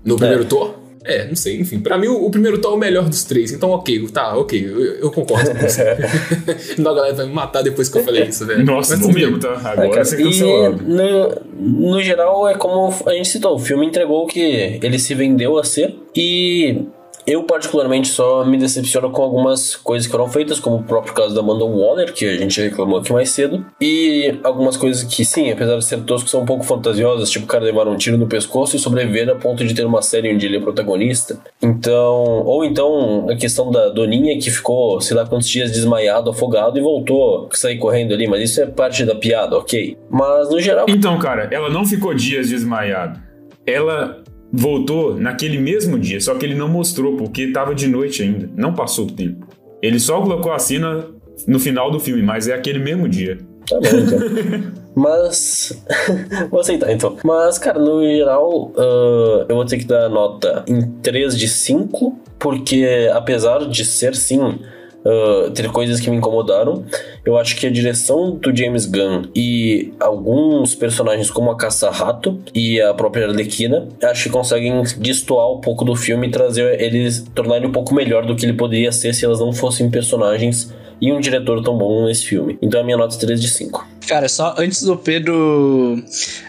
No 0.05 0.15
primeiro 0.15 0.45
Thor? 0.45 0.75
É, 1.03 1.27
não 1.27 1.35
sei, 1.35 1.59
enfim. 1.59 1.79
Pra 1.79 1.97
mim, 1.97 2.07
o, 2.07 2.25
o 2.25 2.31
primeiro 2.31 2.59
Thor 2.59 2.73
é 2.73 2.75
o 2.75 2.77
melhor 2.77 3.09
dos 3.09 3.23
três. 3.23 3.51
Então, 3.51 3.71
ok, 3.71 4.07
tá, 4.09 4.35
ok, 4.37 4.63
eu, 4.63 4.79
eu 4.95 5.11
concordo 5.11 5.51
com 5.51 5.57
você. 5.57 5.97
não, 6.77 6.91
a 6.91 6.95
galera 6.95 7.13
vai 7.15 7.25
me 7.25 7.33
matar 7.33 7.61
depois 7.63 7.89
que 7.89 7.97
eu 7.97 8.03
falei 8.03 8.23
isso, 8.23 8.45
velho. 8.45 8.63
Nossa, 8.63 8.97
Mas 8.97 9.07
mesmo, 9.07 9.39
tá? 9.39 9.49
É, 9.49 9.67
Agora 9.67 9.89
cara, 9.89 10.05
você 10.05 10.17
cancelado. 10.17 10.83
no, 10.83 11.89
no 11.91 12.01
geral 12.01 12.47
é 12.47 12.53
como 12.55 12.93
a 13.05 13.13
gente 13.13 13.29
citou, 13.29 13.55
o 13.55 13.59
filme 13.59 13.85
entregou 13.85 14.23
o 14.23 14.27
que 14.27 14.79
ele 14.81 14.99
se 14.99 15.13
vendeu 15.15 15.57
a 15.57 15.63
ser 15.63 15.95
e 16.15 16.85
Eu, 17.25 17.43
particularmente, 17.43 18.07
só 18.07 18.43
me 18.43 18.57
decepciono 18.57 19.11
com 19.11 19.21
algumas 19.21 19.75
coisas 19.75 20.07
que 20.07 20.11
foram 20.11 20.27
feitas, 20.27 20.59
como 20.59 20.77
o 20.77 20.83
próprio 20.83 21.13
caso 21.13 21.33
da 21.33 21.41
Amanda 21.41 21.65
Waller, 21.65 22.13
que 22.13 22.25
a 22.25 22.37
gente 22.37 22.59
reclamou 22.61 22.99
aqui 22.99 23.13
mais 23.13 23.29
cedo, 23.29 23.65
e 23.79 24.39
algumas 24.43 24.77
coisas 24.77 25.03
que, 25.03 25.23
sim, 25.23 25.51
apesar 25.51 25.77
de 25.77 25.85
ser 25.85 26.01
toscos, 26.01 26.31
são 26.31 26.41
um 26.41 26.45
pouco 26.45 26.63
fantasiosas, 26.63 27.29
tipo 27.29 27.45
o 27.45 27.47
cara 27.47 27.63
levar 27.63 27.87
um 27.87 27.95
tiro 27.95 28.17
no 28.17 28.27
pescoço 28.27 28.75
e 28.75 28.79
sobreviver 28.79 29.29
a 29.29 29.35
ponto 29.35 29.65
de 29.65 29.73
ter 29.73 29.85
uma 29.85 30.01
série 30.01 30.33
onde 30.33 30.45
ele 30.45 30.57
é 30.57 30.59
protagonista. 30.59 31.39
Então, 31.61 32.43
ou 32.45 32.63
então 32.65 33.27
a 33.29 33.35
questão 33.35 33.71
da 33.71 33.89
Doninha 33.89 34.37
que 34.39 34.49
ficou, 34.49 34.99
sei 35.01 35.15
lá 35.15 35.25
quantos 35.25 35.49
dias 35.49 35.71
desmaiado, 35.71 36.29
afogado 36.29 36.77
e 36.77 36.81
voltou 36.81 37.49
sair 37.53 37.77
correndo 37.77 38.13
ali, 38.13 38.27
mas 38.27 38.41
isso 38.41 38.61
é 38.61 38.65
parte 38.65 39.05
da 39.05 39.15
piada, 39.15 39.57
ok. 39.57 39.97
Mas 40.09 40.49
no 40.49 40.59
geral. 40.59 40.85
Então, 40.89 41.17
cara, 41.19 41.47
ela 41.51 41.69
não 41.69 41.85
ficou 41.85 42.13
dias 42.13 42.49
desmaiada. 42.49 43.21
Ela 43.65 44.20
voltou 44.51 45.15
naquele 45.15 45.57
mesmo 45.57 45.97
dia, 45.97 46.19
só 46.19 46.35
que 46.35 46.45
ele 46.45 46.55
não 46.55 46.67
mostrou 46.67 47.15
porque 47.15 47.43
estava 47.43 47.73
de 47.73 47.87
noite 47.87 48.21
ainda, 48.21 48.49
não 48.55 48.73
passou 48.73 49.05
o 49.05 49.11
tempo. 49.11 49.47
Ele 49.81 49.99
só 49.99 50.21
colocou 50.21 50.51
a 50.51 50.59
cena 50.59 51.05
no 51.47 51.59
final 51.59 51.89
do 51.89 51.99
filme, 51.99 52.21
mas 52.21 52.47
é 52.47 52.53
aquele 52.53 52.79
mesmo 52.79 53.07
dia. 53.07 53.37
Tá 53.67 53.79
bom, 53.79 53.87
então. 53.87 54.81
Mas. 54.93 55.81
vou 56.51 56.59
aceitar 56.59 56.91
então. 56.91 57.15
Mas, 57.23 57.57
cara, 57.57 57.79
no 57.79 58.03
geral, 58.03 58.73
uh, 58.75 59.45
eu 59.47 59.55
vou 59.55 59.65
ter 59.65 59.77
que 59.77 59.85
dar 59.85 60.09
nota 60.09 60.65
em 60.67 60.81
3 61.01 61.37
de 61.37 61.47
5, 61.47 62.19
porque 62.37 63.09
apesar 63.13 63.59
de 63.69 63.85
ser 63.85 64.15
sim 64.15 64.59
uh, 65.05 65.51
ter 65.51 65.71
coisas 65.71 65.99
que 65.99 66.09
me 66.09 66.17
incomodaram. 66.17 66.83
Eu 67.25 67.37
acho 67.37 67.55
que 67.55 67.67
a 67.67 67.71
direção 67.71 68.35
do 68.35 68.55
James 68.55 68.85
Gunn 68.85 69.23
e 69.35 69.93
alguns 69.99 70.75
personagens 70.75 71.29
como 71.29 71.51
a 71.51 71.57
Caça-Rato 71.57 72.39
e 72.53 72.81
a 72.81 72.93
própria 72.93 73.27
Arlequina, 73.27 73.87
acho 74.03 74.23
que 74.23 74.29
conseguem 74.29 74.81
destoar 74.97 75.51
um 75.51 75.61
pouco 75.61 75.85
do 75.85 75.95
filme 75.95 76.27
e 76.27 76.31
trazer 76.31 76.81
eles, 76.81 77.25
tornar 77.33 77.57
ele 77.57 77.67
um 77.67 77.71
pouco 77.71 77.93
melhor 77.93 78.25
do 78.25 78.35
que 78.35 78.45
ele 78.45 78.53
poderia 78.53 78.91
ser 78.91 79.13
se 79.13 79.25
elas 79.25 79.39
não 79.39 79.53
fossem 79.53 79.89
personagens 79.89 80.73
e 81.01 81.11
um 81.11 81.19
diretor 81.19 81.63
tão 81.63 81.77
bom 81.77 82.05
nesse 82.05 82.25
filme. 82.25 82.57
Então 82.61 82.79
a 82.79 82.83
minha 82.83 82.95
nota 82.95 83.15
é 83.15 83.19
3 83.19 83.41
de 83.41 83.49
5. 83.49 83.87
Cara, 84.07 84.29
só 84.29 84.55
antes 84.57 84.83
do 84.83 84.95
Pedro. 84.97 86.01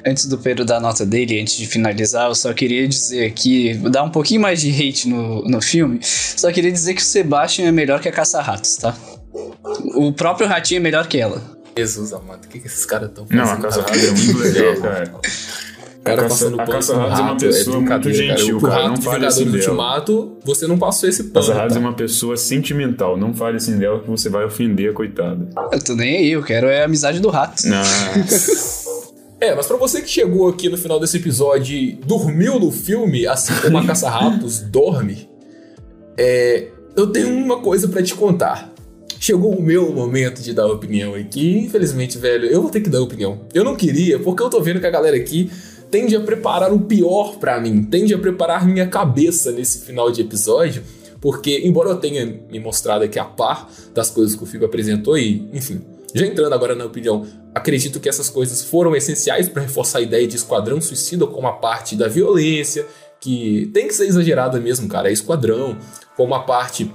Antes 0.06 0.26
do 0.26 0.36
Pedro 0.38 0.64
dar 0.64 0.76
a 0.76 0.80
nota 0.80 1.06
dele, 1.06 1.40
antes 1.40 1.56
de 1.56 1.66
finalizar, 1.66 2.28
eu 2.28 2.34
só 2.34 2.52
queria 2.52 2.86
dizer 2.86 3.26
aqui, 3.26 3.74
dar 3.90 4.02
um 4.02 4.10
pouquinho 4.10 4.40
mais 4.40 4.60
de 4.60 4.70
hate 4.70 5.08
no, 5.08 5.42
no 5.42 5.60
filme. 5.62 6.00
Só 6.02 6.52
queria 6.52 6.70
dizer 6.70 6.94
que 6.94 7.00
o 7.00 7.04
Sebastian 7.04 7.66
é 7.66 7.72
melhor 7.72 8.00
que 8.00 8.08
a 8.08 8.12
Caça-Ratos, 8.12 8.76
tá? 8.76 8.94
O 9.94 10.12
próprio 10.12 10.46
ratinho 10.46 10.78
é 10.78 10.80
melhor 10.82 11.06
que 11.06 11.18
ela. 11.18 11.40
Jesus 11.76 12.12
amado, 12.12 12.44
o 12.44 12.48
que, 12.48 12.58
que 12.58 12.66
esses 12.66 12.84
caras 12.84 13.08
estão 13.08 13.26
Não, 13.30 13.46
fazendo? 13.46 13.58
a 13.66 13.70
Casa 13.70 13.80
Rato 13.80 13.98
é 13.98 14.10
muito 14.10 14.38
legal, 14.38 14.76
cara. 14.82 15.14
O 16.02 16.04
cara 16.04 16.22
A 16.22 16.24
Caça- 16.24 16.34
passando 16.46 16.54
a 16.54 16.64
pano 16.64 16.72
Caça 16.72 16.92
pro 16.94 17.00
Ratos 17.02 17.18
é 17.18 17.22
uma 17.22 17.28
rato, 17.30 17.40
pessoa 17.46 17.76
muito 17.76 17.88
brincadeira, 17.88 18.36
gentil, 18.38 18.58
Pro 18.58 18.68
cara, 18.68 18.80
rato 18.82 18.88
não 18.88 18.98
de 18.98 19.04
fale 19.04 19.26
assim 19.26 19.44
do 19.44 19.52
dela. 19.52 19.64
Ultimato, 19.64 20.36
você 20.44 20.66
não 20.66 20.76
passou 20.78 21.08
esse 21.08 21.22
pano. 21.24 21.46
Casa 21.46 21.54
Ratos 21.54 21.74
tá? 21.74 21.78
é 21.78 21.80
uma 21.84 21.92
pessoa 21.94 22.36
sentimental. 22.36 23.16
Não 23.16 23.32
fale 23.32 23.56
assim 23.58 23.78
dela 23.78 24.00
que 24.00 24.10
você 24.10 24.28
vai 24.28 24.44
ofender 24.44 24.90
a 24.90 24.92
coitada. 24.92 25.48
Eu 25.70 25.82
tô 25.84 25.94
nem 25.94 26.16
aí, 26.16 26.32
eu 26.32 26.42
quero 26.42 26.66
é 26.66 26.82
a 26.82 26.86
amizade 26.86 27.20
do 27.20 27.28
rato. 27.30 27.62
Não. 27.68 27.82
É, 29.40 29.56
mas 29.56 29.66
pra 29.66 29.76
você 29.76 30.00
que 30.00 30.08
chegou 30.08 30.48
aqui 30.48 30.68
no 30.68 30.78
final 30.78 31.00
desse 31.00 31.16
episódio 31.16 31.76
e 31.76 31.94
dormiu 32.06 32.60
no 32.60 32.70
filme, 32.70 33.26
assim 33.26 33.52
como 33.60 33.76
a 33.76 33.84
Caça-Ratos 33.84 34.60
dorme, 34.60 35.28
é, 36.16 36.68
eu 36.94 37.08
tenho 37.08 37.28
uma 37.28 37.58
coisa 37.58 37.88
pra 37.88 38.00
te 38.04 38.14
contar. 38.14 38.72
Chegou 39.18 39.52
o 39.52 39.60
meu 39.60 39.92
momento 39.92 40.40
de 40.40 40.52
dar 40.54 40.66
opinião 40.68 41.14
aqui. 41.16 41.58
Infelizmente, 41.58 42.18
velho, 42.18 42.46
eu 42.46 42.62
vou 42.62 42.70
ter 42.70 42.80
que 42.82 42.88
dar 42.88 43.00
opinião. 43.00 43.40
Eu 43.52 43.64
não 43.64 43.74
queria, 43.74 44.16
porque 44.20 44.40
eu 44.44 44.48
tô 44.48 44.60
vendo 44.60 44.78
que 44.78 44.86
a 44.86 44.90
galera 44.90 45.16
aqui 45.16 45.50
tende 45.92 46.16
a 46.16 46.20
preparar 46.20 46.72
o 46.72 46.80
pior 46.80 47.36
pra 47.36 47.60
mim, 47.60 47.84
tende 47.84 48.14
a 48.14 48.18
preparar 48.18 48.66
minha 48.66 48.86
cabeça 48.86 49.52
nesse 49.52 49.84
final 49.84 50.10
de 50.10 50.22
episódio, 50.22 50.82
porque, 51.20 51.60
embora 51.64 51.90
eu 51.90 51.96
tenha 51.96 52.24
me 52.50 52.58
mostrado 52.58 53.04
aqui 53.04 53.18
a 53.18 53.24
par 53.26 53.70
das 53.94 54.08
coisas 54.08 54.34
que 54.34 54.42
o 54.42 54.46
filme 54.46 54.64
apresentou, 54.64 55.18
e, 55.18 55.46
enfim, 55.52 55.82
já 56.14 56.26
entrando 56.26 56.54
agora 56.54 56.74
na 56.74 56.86
opinião, 56.86 57.26
acredito 57.54 58.00
que 58.00 58.08
essas 58.08 58.30
coisas 58.30 58.64
foram 58.64 58.96
essenciais 58.96 59.50
para 59.50 59.62
reforçar 59.62 59.98
a 59.98 60.02
ideia 60.02 60.26
de 60.26 60.34
Esquadrão 60.34 60.80
Suicida 60.80 61.26
como 61.26 61.46
a 61.46 61.52
parte 61.52 61.94
da 61.94 62.08
violência, 62.08 62.86
que 63.20 63.70
tem 63.74 63.86
que 63.86 63.94
ser 63.94 64.06
exagerada 64.06 64.58
mesmo, 64.58 64.88
cara, 64.88 65.10
é 65.10 65.12
Esquadrão, 65.12 65.76
como 66.16 66.34
a 66.34 66.40
parte 66.40 66.90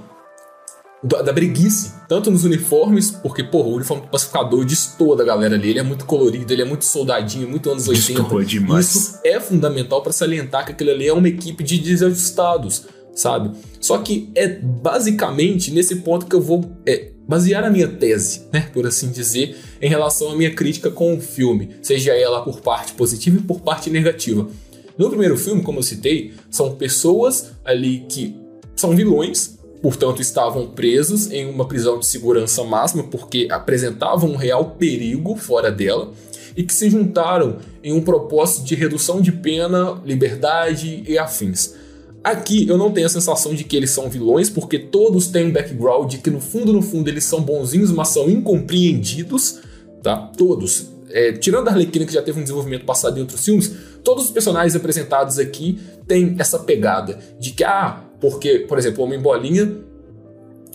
da, 1.04 1.22
da 1.22 1.32
breguice, 1.32 1.94
tanto 2.08 2.30
nos 2.30 2.44
uniformes, 2.44 3.10
porque, 3.10 3.44
porra, 3.44 3.68
o 3.68 3.74
uniforme 3.74 4.04
do 4.04 4.08
pacificador 4.08 4.64
destoa 4.64 5.14
da 5.14 5.24
galera 5.24 5.54
ali, 5.54 5.68
ele 5.68 5.78
é 5.78 5.82
muito 5.82 6.06
colorido, 6.06 6.50
ele 6.50 6.62
é 6.62 6.64
muito 6.64 6.86
soldadinho, 6.86 7.46
muito 7.46 7.70
anos 7.70 7.86
80. 7.86 8.22
Destoa 8.22 8.44
demais. 8.44 8.94
Isso 8.94 9.20
é 9.22 9.38
fundamental 9.38 10.02
para 10.02 10.12
salientar 10.12 10.64
que 10.64 10.72
aquilo 10.72 10.90
ali 10.90 11.06
é 11.06 11.12
uma 11.12 11.28
equipe 11.28 11.62
de 11.62 11.78
desajustados, 11.78 12.86
sabe? 13.14 13.50
Só 13.78 13.98
que 13.98 14.30
é 14.34 14.48
basicamente 14.48 15.70
nesse 15.70 15.96
ponto 15.96 16.24
que 16.24 16.34
eu 16.34 16.40
vou 16.40 16.64
é, 16.86 17.10
basear 17.28 17.62
a 17.62 17.70
minha 17.70 17.86
tese, 17.86 18.46
né, 18.50 18.70
por 18.72 18.86
assim 18.86 19.10
dizer, 19.10 19.54
em 19.82 19.90
relação 19.90 20.32
à 20.32 20.36
minha 20.36 20.54
crítica 20.54 20.90
com 20.90 21.14
o 21.14 21.20
filme, 21.20 21.76
seja 21.82 22.14
ela 22.14 22.40
por 22.40 22.62
parte 22.62 22.94
positiva 22.94 23.36
e 23.36 23.42
por 23.42 23.60
parte 23.60 23.90
negativa. 23.90 24.48
No 24.96 25.10
primeiro 25.10 25.36
filme, 25.36 25.62
como 25.62 25.78
eu 25.78 25.82
citei, 25.82 26.32
são 26.50 26.74
pessoas 26.74 27.50
ali 27.64 28.06
que 28.08 28.34
são 28.74 28.96
vilões, 28.96 29.57
portanto 29.82 30.20
estavam 30.20 30.66
presos 30.66 31.30
em 31.30 31.46
uma 31.46 31.66
prisão 31.66 31.98
de 31.98 32.06
segurança 32.06 32.64
máxima 32.64 33.04
porque 33.04 33.48
apresentavam 33.50 34.30
um 34.30 34.36
real 34.36 34.72
perigo 34.78 35.36
fora 35.36 35.70
dela 35.70 36.12
e 36.56 36.62
que 36.64 36.74
se 36.74 36.90
juntaram 36.90 37.58
em 37.84 37.92
um 37.92 38.00
propósito 38.00 38.64
de 38.64 38.74
redução 38.74 39.20
de 39.20 39.30
pena, 39.30 40.00
liberdade 40.04 41.04
e 41.06 41.16
afins. 41.16 41.74
Aqui 42.22 42.68
eu 42.68 42.76
não 42.76 42.90
tenho 42.90 43.06
a 43.06 43.10
sensação 43.10 43.54
de 43.54 43.62
que 43.62 43.76
eles 43.76 43.90
são 43.90 44.10
vilões, 44.10 44.50
porque 44.50 44.78
todos 44.78 45.28
têm 45.28 45.46
um 45.46 45.52
background 45.52 46.16
que 46.16 46.30
no 46.30 46.40
fundo, 46.40 46.72
no 46.72 46.82
fundo, 46.82 47.08
eles 47.08 47.24
são 47.24 47.40
bonzinhos, 47.40 47.92
mas 47.92 48.08
são 48.08 48.28
incompreendidos, 48.28 49.60
tá? 50.02 50.16
Todos. 50.36 50.88
É, 51.10 51.32
tirando 51.32 51.68
a 51.68 51.70
Arlequina, 51.70 52.04
que 52.04 52.12
já 52.12 52.20
teve 52.20 52.38
um 52.38 52.42
desenvolvimento 52.42 52.84
passado 52.84 53.16
em 53.16 53.20
outros 53.20 53.44
filmes, 53.44 53.72
todos 54.02 54.24
os 54.24 54.30
personagens 54.30 54.74
apresentados 54.74 55.38
aqui 55.38 55.78
têm 56.06 56.34
essa 56.38 56.58
pegada 56.58 57.18
de 57.38 57.52
que, 57.52 57.64
ah, 57.64 58.04
porque, 58.20 58.60
por 58.60 58.78
exemplo, 58.78 59.02
o 59.02 59.06
Homem-Bolinha 59.06 59.76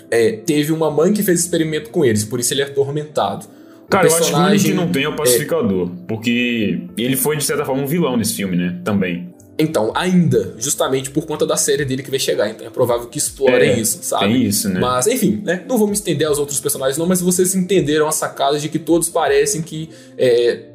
é, 0.10 0.32
teve 0.32 0.72
uma 0.72 0.90
mãe 0.92 1.12
que 1.14 1.24
fez 1.24 1.42
experimento 1.42 1.90
com 1.90 2.06
eles, 2.06 2.24
por 2.24 2.40
isso 2.40 2.54
ele 2.54 2.62
é 2.62 2.66
atormentado. 2.66 3.48
O 3.86 3.88
Cara, 3.88 4.08
eu 4.08 4.16
acho 4.16 4.64
que 4.64 4.70
que 4.70 4.74
não 4.74 4.92
tem 4.92 5.04
é 5.04 5.10
o 5.10 5.16
pacificador. 5.16 5.90
Porque 6.08 6.82
ele 6.98 7.16
foi, 7.16 7.38
de 7.38 7.44
certa 7.44 7.66
forma, 7.66 7.84
um 7.84 7.88
vilão 7.88 8.16
nesse 8.16 8.34
filme, 8.34 8.56
né? 8.56 8.80
Também. 8.84 9.34
Então, 9.58 9.92
ainda, 9.94 10.56
justamente 10.58 11.12
por 11.12 11.26
conta 11.26 11.46
da 11.46 11.56
série 11.56 11.86
dele 11.86 12.02
que 12.02 12.10
vai 12.10 12.20
chegar. 12.20 12.50
Então 12.50 12.66
é 12.66 12.70
provável 12.70 13.08
que 13.08 13.18
explorem 13.18 13.72
É, 13.72 13.80
isso, 13.80 14.00
sabe? 14.02 14.26
Tem 14.26 14.44
isso, 14.44 14.70
né? 14.70 14.80
Mas, 14.80 15.06
enfim, 15.06 15.42
né? 15.44 15.64
Não 15.68 15.78
vou 15.78 15.88
me 15.88 15.94
estender 15.94 16.28
aos 16.28 16.40
outros 16.40 16.60
personagens, 16.60 16.98
não, 16.98 17.06
mas 17.06 17.22
vocês 17.22 17.54
entenderam 17.54 18.08
a 18.08 18.12
sacada 18.12 18.58
de 18.58 18.68
que 18.68 18.80
todos 18.80 19.10
parecem 19.10 19.62
que 19.62 19.90
é, 20.18 20.70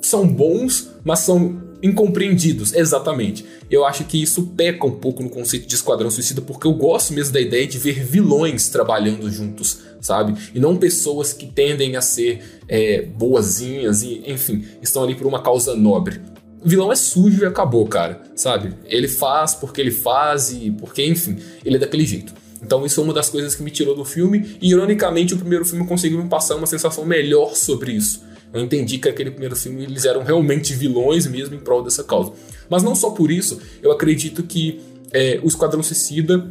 são 0.00 0.26
bons, 0.26 0.90
mas 1.04 1.20
são 1.20 1.65
incompreendidos. 1.82 2.72
Exatamente. 2.74 3.44
Eu 3.70 3.84
acho 3.84 4.04
que 4.04 4.22
isso 4.22 4.48
peca 4.56 4.86
um 4.86 4.92
pouco 4.92 5.22
no 5.22 5.28
conceito 5.28 5.66
de 5.66 5.74
Esquadrão 5.74 6.10
Suicida, 6.10 6.40
porque 6.40 6.66
eu 6.66 6.72
gosto 6.72 7.12
mesmo 7.12 7.32
da 7.32 7.40
ideia 7.40 7.66
de 7.66 7.78
ver 7.78 8.04
vilões 8.04 8.68
trabalhando 8.68 9.30
juntos, 9.30 9.78
sabe? 10.00 10.34
E 10.54 10.60
não 10.60 10.76
pessoas 10.76 11.32
que 11.32 11.46
tendem 11.46 11.96
a 11.96 12.00
ser 12.00 12.42
é, 12.68 13.02
boazinhas 13.02 14.02
e, 14.02 14.22
enfim, 14.26 14.64
estão 14.80 15.02
ali 15.02 15.14
por 15.14 15.26
uma 15.26 15.42
causa 15.42 15.74
nobre. 15.74 16.20
O 16.64 16.68
vilão 16.68 16.90
é 16.90 16.96
sujo 16.96 17.42
e 17.42 17.46
acabou, 17.46 17.86
cara, 17.86 18.22
sabe? 18.34 18.74
Ele 18.86 19.06
faz 19.06 19.54
porque 19.54 19.80
ele 19.80 19.90
faz 19.90 20.50
e 20.50 20.70
porque, 20.70 21.04
enfim, 21.04 21.36
ele 21.64 21.76
é 21.76 21.78
daquele 21.78 22.04
jeito. 22.04 22.34
Então 22.62 22.84
isso 22.84 23.00
é 23.00 23.04
uma 23.04 23.12
das 23.12 23.28
coisas 23.28 23.54
que 23.54 23.62
me 23.62 23.70
tirou 23.70 23.94
do 23.94 24.04
filme 24.04 24.56
e, 24.60 24.70
ironicamente, 24.70 25.34
o 25.34 25.36
primeiro 25.36 25.64
filme 25.64 25.86
conseguiu 25.86 26.22
me 26.22 26.28
passar 26.28 26.56
uma 26.56 26.66
sensação 26.66 27.04
melhor 27.04 27.54
sobre 27.54 27.92
isso. 27.92 28.24
Eu 28.56 28.64
entendi 28.64 28.98
que 28.98 29.08
aquele 29.08 29.30
primeiro 29.30 29.56
filme 29.56 29.84
eles 29.84 30.04
eram 30.04 30.22
realmente 30.22 30.74
vilões 30.74 31.26
mesmo 31.26 31.54
em 31.54 31.58
prol 31.58 31.82
dessa 31.82 32.04
causa. 32.04 32.32
Mas 32.68 32.82
não 32.82 32.94
só 32.94 33.10
por 33.10 33.30
isso, 33.30 33.60
eu 33.82 33.92
acredito 33.92 34.42
que 34.42 34.80
é, 35.12 35.40
o 35.42 35.46
Esquadrão 35.46 35.82
Suicida 35.82 36.46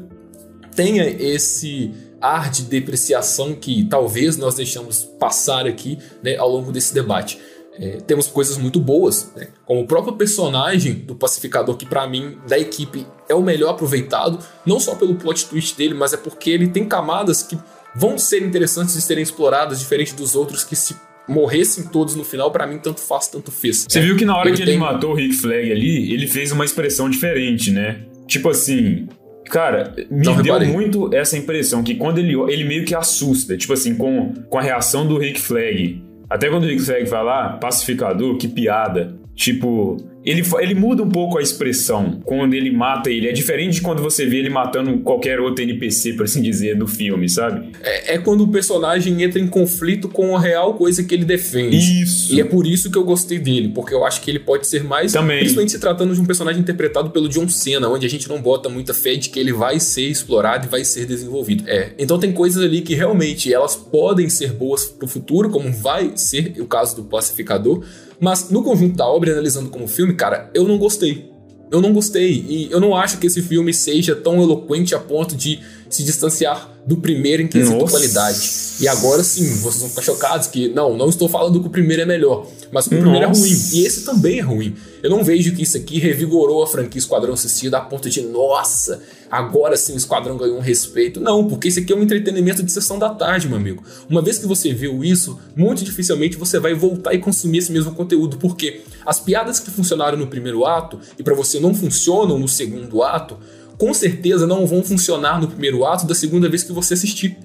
tenha 0.76 1.08
esse 1.08 1.92
ar 2.22 2.50
de 2.50 2.64
depreciação 2.64 3.54
que 3.54 3.86
talvez 3.86 4.38
nós 4.38 4.56
deixamos 4.56 5.04
passar 5.20 5.66
aqui 5.68 6.00
né, 6.24 6.36
ao 6.38 6.50
longo 6.50 6.72
desse 6.72 6.94
debate. 6.94 7.40
É, 7.78 7.98
temos 8.08 8.28
coisas 8.28 8.58
muito 8.58 8.80
boas, 8.80 9.32
né? 9.36 9.50
como 9.66 9.82
o 9.82 9.88
próprio 9.88 10.16
personagem 10.16 10.94
do 10.94 11.14
pacificador, 11.14 11.76
que 11.76 11.86
pra 11.86 12.08
mim, 12.08 12.38
da 12.48 12.58
equipe, 12.58 13.06
é 13.28 13.36
o 13.36 13.42
melhor 13.42 13.72
aproveitado, 13.72 14.40
não 14.66 14.80
só 14.80 14.96
pelo 14.96 15.16
plot 15.16 15.48
twist 15.48 15.76
dele, 15.76 15.94
mas 15.94 16.14
é 16.14 16.18
porque 16.18 16.50
ele 16.50 16.70
tem 16.70 16.88
camadas 16.88 17.44
que 17.44 17.58
vão 17.94 18.18
ser 18.18 18.42
interessantes 18.44 18.94
de 18.94 19.02
serem 19.02 19.24
exploradas, 19.24 19.80
diferente 19.80 20.14
dos 20.14 20.36
outros 20.36 20.64
que 20.64 20.76
se 20.76 20.96
morressem 21.28 21.86
todos 21.86 22.16
no 22.16 22.24
final, 22.24 22.52
pra 22.52 22.68
mim 22.68 22.78
tanto 22.78 23.02
faz, 23.02 23.28
tanto 23.28 23.52
fez. 23.52 23.86
Você 23.90 24.00
viu 24.02 24.16
que 24.16 24.26
na 24.26 24.38
hora 24.38 24.52
que 24.52 24.62
ele 24.62 24.78
matou 24.78 25.12
o 25.12 25.16
Rick 25.16 25.36
Flag 25.36 25.72
ali, 25.72 26.14
ele 26.14 26.28
fez 26.28 26.52
uma 26.52 26.66
expressão 26.66 27.10
diferente, 27.10 27.72
né? 27.72 28.02
Tipo 28.28 28.50
assim. 28.50 29.08
Cara, 29.48 29.94
me 30.10 30.26
Não 30.26 30.34
deu 30.42 30.56
reparei. 30.56 30.68
muito 30.70 31.14
essa 31.14 31.38
impressão 31.38 31.84
que 31.84 31.94
quando 31.96 32.18
ele 32.18 32.34
ele 32.52 32.64
meio 32.64 32.84
que 32.84 32.96
assusta, 32.96 33.56
tipo 33.56 33.74
assim, 33.74 33.96
com, 33.96 34.34
com 34.50 34.58
a 34.58 34.62
reação 34.62 35.08
do 35.08 35.18
Rick 35.20 35.40
Flag. 35.40 36.04
Até 36.28 36.50
quando 36.50 36.64
o 36.64 36.68
Rick 36.68 36.82
Flag 36.82 37.06
vai 37.06 37.24
lá, 37.24 37.50
pacificador, 37.58 38.38
que 38.38 38.48
piada. 38.48 39.16
Tipo, 39.36 39.98
ele, 40.26 40.42
ele 40.60 40.74
muda 40.74 41.04
um 41.04 41.10
pouco 41.10 41.38
a 41.38 41.42
expressão 41.42 42.20
quando 42.24 42.54
ele 42.54 42.72
mata 42.72 43.12
ele. 43.12 43.28
É 43.28 43.32
diferente 43.32 43.76
de 43.76 43.82
quando 43.82 44.02
você 44.02 44.26
vê 44.26 44.38
ele 44.38 44.50
matando 44.50 44.98
qualquer 45.00 45.40
outro 45.40 45.62
NPC, 45.64 46.14
por 46.14 46.24
assim 46.24 46.42
dizer, 46.42 46.76
do 46.78 46.88
filme, 46.88 47.28
sabe? 47.30 47.70
É, 47.84 48.16
é 48.16 48.18
quando 48.18 48.42
o 48.42 48.48
personagem 48.48 49.22
entra 49.22 49.40
em 49.40 49.48
conflito 49.48 50.08
com 50.08 50.36
a 50.36 50.40
real 50.40 50.74
coisa 50.76 51.04
que 51.04 51.14
ele 51.14 51.26
defende. 51.26 51.76
Isso. 51.76 52.34
E 52.34 52.40
é 52.40 52.44
por 52.44 52.66
isso 52.66 52.90
que 52.90 52.98
eu 52.98 53.04
gostei 53.04 53.38
dele, 53.38 53.70
porque 53.70 53.94
eu 53.94 54.06
acho 54.06 54.22
que 54.22 54.32
ele 54.32 54.40
pode 54.40 54.66
ser 54.66 54.84
mais. 54.84 55.12
Também. 55.12 55.40
Principalmente 55.40 55.74
se 55.74 55.80
tratando 55.80 56.16
de 56.16 56.22
um 56.22 56.26
personagem 56.26 56.62
interpretado 56.62 57.12
pelo 57.12 57.28
John 57.28 57.48
Cena, 57.50 57.90
onde 57.90 58.06
a 58.06 58.10
gente 58.10 58.28
não 58.28 58.42
bota 58.42 58.70
muita 58.70 58.94
fé 58.94 59.16
de 59.16 59.30
que 59.30 59.40
ele 59.40 59.52
vai 59.52 59.80
ser 59.80 60.08
explorado 60.08 60.66
e 60.66 60.70
vai 60.70 60.84
ser 60.86 61.06
desenvolvido. 61.06 61.66
É. 61.68 61.92
Então 62.00 62.18
tem 62.18 62.32
coisas 62.32 62.64
ali 62.64 62.82
que 62.82 62.96
realmente 62.96 63.54
elas 63.54 63.76
podem 63.76 64.30
ser 64.30 64.54
boas 64.54 64.86
pro 64.86 65.08
futuro, 65.08 65.50
como 65.50 65.72
vai 65.72 66.14
ser 66.16 66.56
o 66.60 66.66
caso 66.66 66.96
do 66.96 67.04
Pacificador. 67.04 67.84
Mas 68.20 68.50
no 68.50 68.64
conjunto 68.64 68.96
da 68.96 69.08
obra, 69.08 69.32
analisando 69.32 69.70
como 69.70 69.88
filme, 69.88 70.14
cara, 70.14 70.50
eu 70.54 70.68
não 70.68 70.78
gostei. 70.78 71.32
Eu 71.72 71.82
não 71.82 71.94
gostei. 71.94 72.46
E 72.48 72.72
eu 72.72 72.80
não 72.80 72.96
acho 72.96 73.18
que 73.18 73.28
esse 73.28 73.42
filme 73.42 73.74
seja 73.74 74.16
tão 74.16 74.42
eloquente 74.42 74.96
a 74.96 75.00
ponto 75.00 75.36
de 75.36 75.60
se 75.96 76.04
distanciar 76.04 76.72
do 76.86 76.98
primeiro 76.98 77.42
em 77.42 77.48
quesito 77.48 77.78
Nossa. 77.78 77.92
qualidade. 77.92 78.66
E 78.80 78.88
agora 78.88 79.24
sim, 79.24 79.56
vocês 79.56 79.80
vão 79.80 79.90
ficar 79.90 80.02
chocados 80.02 80.48
que, 80.48 80.68
não, 80.70 80.96
não 80.96 81.10
estou 81.10 81.30
falando 81.30 81.60
que 81.62 81.68
o 81.68 81.70
primeiro 81.70 82.04
é 82.04 82.06
melhor, 82.06 82.48
mas 82.72 82.88
que 82.88 82.96
o 82.96 83.00
primeiro 83.00 83.26
é 83.26 83.28
Nossa. 83.28 83.42
ruim. 83.42 83.62
E 83.74 83.86
esse 83.86 84.02
também 84.04 84.40
é 84.40 84.42
ruim. 84.42 84.76
Eu 85.02 85.10
não 85.10 85.24
vejo 85.24 85.56
que 85.56 85.64
isso 85.64 85.78
aqui 85.78 85.98
revigorou 85.98 86.62
a 86.62 86.68
franquia 86.68 87.00
Esquadrão 87.00 87.36
Suicida 87.38 87.78
a 87.78 87.82
ponto 87.82 88.10
de, 88.10 88.22
nossa, 88.22 89.02
agora 89.32 89.78
sim 89.78 89.94
o 89.94 89.98
Esquadrão 89.98 90.38
ganhou 90.38 90.58
um 90.58 90.62
respeito. 90.62 91.20
Não, 91.20 91.48
porque 91.48 91.70
esse 91.70 91.80
aqui 91.80 91.94
é 91.94 91.96
um 91.96 92.04
entretenimento 92.04 92.62
de 92.62 92.72
sessão 92.72 93.00
da 93.00 93.10
tarde, 93.10 93.48
meu 93.48 93.58
amigo. 93.58 93.84
Uma 94.10 94.22
vez 94.22 94.38
que 94.38 94.46
você 94.46 94.74
viu 94.74 95.04
isso, 95.04 95.40
muito 95.56 95.84
dificilmente 95.84 96.38
você 96.38 96.60
vai 96.60 96.74
voltar 96.74 97.14
e 97.14 97.20
consumir 97.20 97.60
esse 97.60 97.72
mesmo 97.72 97.94
conteúdo, 97.94 98.38
porque 98.38 98.82
as 99.06 99.20
piadas 99.20 99.60
que 99.60 99.72
funcionaram 99.72 100.18
no 100.18 100.28
primeiro 100.28 100.66
ato 100.66 101.00
e 101.18 101.24
pra 101.24 101.34
você 101.34 101.60
não 101.60 101.74
funcionam 101.74 102.38
no 102.38 102.48
segundo 102.48 103.02
ato, 103.02 103.38
com 103.78 103.94
certeza 103.94 104.48
não 104.48 104.66
vão 104.66 104.84
funcionar 104.84 105.40
no 105.40 105.48
primeiro 105.48 105.86
ato 105.86 106.06
da 106.06 106.16
segunda 106.16 106.50
vez 106.50 106.64
que 106.64 106.72
você 106.72 106.94
assistir. 106.94 107.38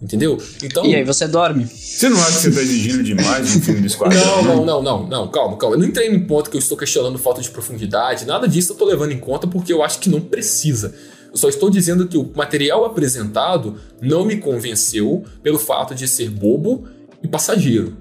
Entendeu? 0.00 0.36
Então. 0.62 0.84
E 0.84 0.94
aí 0.94 1.02
você 1.04 1.26
dorme. 1.26 1.66
Você 1.66 2.08
não 2.08 2.18
acha 2.18 2.32
que 2.32 2.40
você 2.40 2.50
tá 2.52 2.60
exigindo 2.60 3.02
demais 3.02 3.54
no 3.54 3.62
filme 3.62 3.80
do 3.80 3.86
Esquadrão? 3.86 4.42
Não, 4.42 4.56
não, 4.56 4.64
não, 4.64 4.82
não, 4.82 5.08
não, 5.08 5.28
calma, 5.28 5.56
calma. 5.56 5.76
Eu 5.76 5.80
não 5.80 5.86
entrei 5.86 6.10
no 6.10 6.26
ponto 6.26 6.50
que 6.50 6.56
eu 6.56 6.60
estou 6.60 6.76
questionando 6.76 7.18
falta 7.18 7.40
de 7.40 7.48
profundidade, 7.48 8.26
nada 8.26 8.46
disso 8.46 8.72
eu 8.72 8.76
tô 8.76 8.84
levando 8.84 9.12
em 9.12 9.18
conta 9.18 9.46
porque 9.46 9.72
eu 9.72 9.82
acho 9.82 9.98
que 9.98 10.10
não 10.10 10.20
precisa. 10.20 10.94
Eu 11.30 11.36
só 11.36 11.48
estou 11.48 11.70
dizendo 11.70 12.06
que 12.06 12.16
o 12.18 12.30
material 12.34 12.84
apresentado 12.84 13.76
não 14.00 14.24
me 14.24 14.36
convenceu 14.36 15.24
pelo 15.42 15.58
fato 15.58 15.94
de 15.94 16.06
ser 16.06 16.30
bobo 16.30 16.84
e 17.22 17.28
passageiro. 17.28 17.96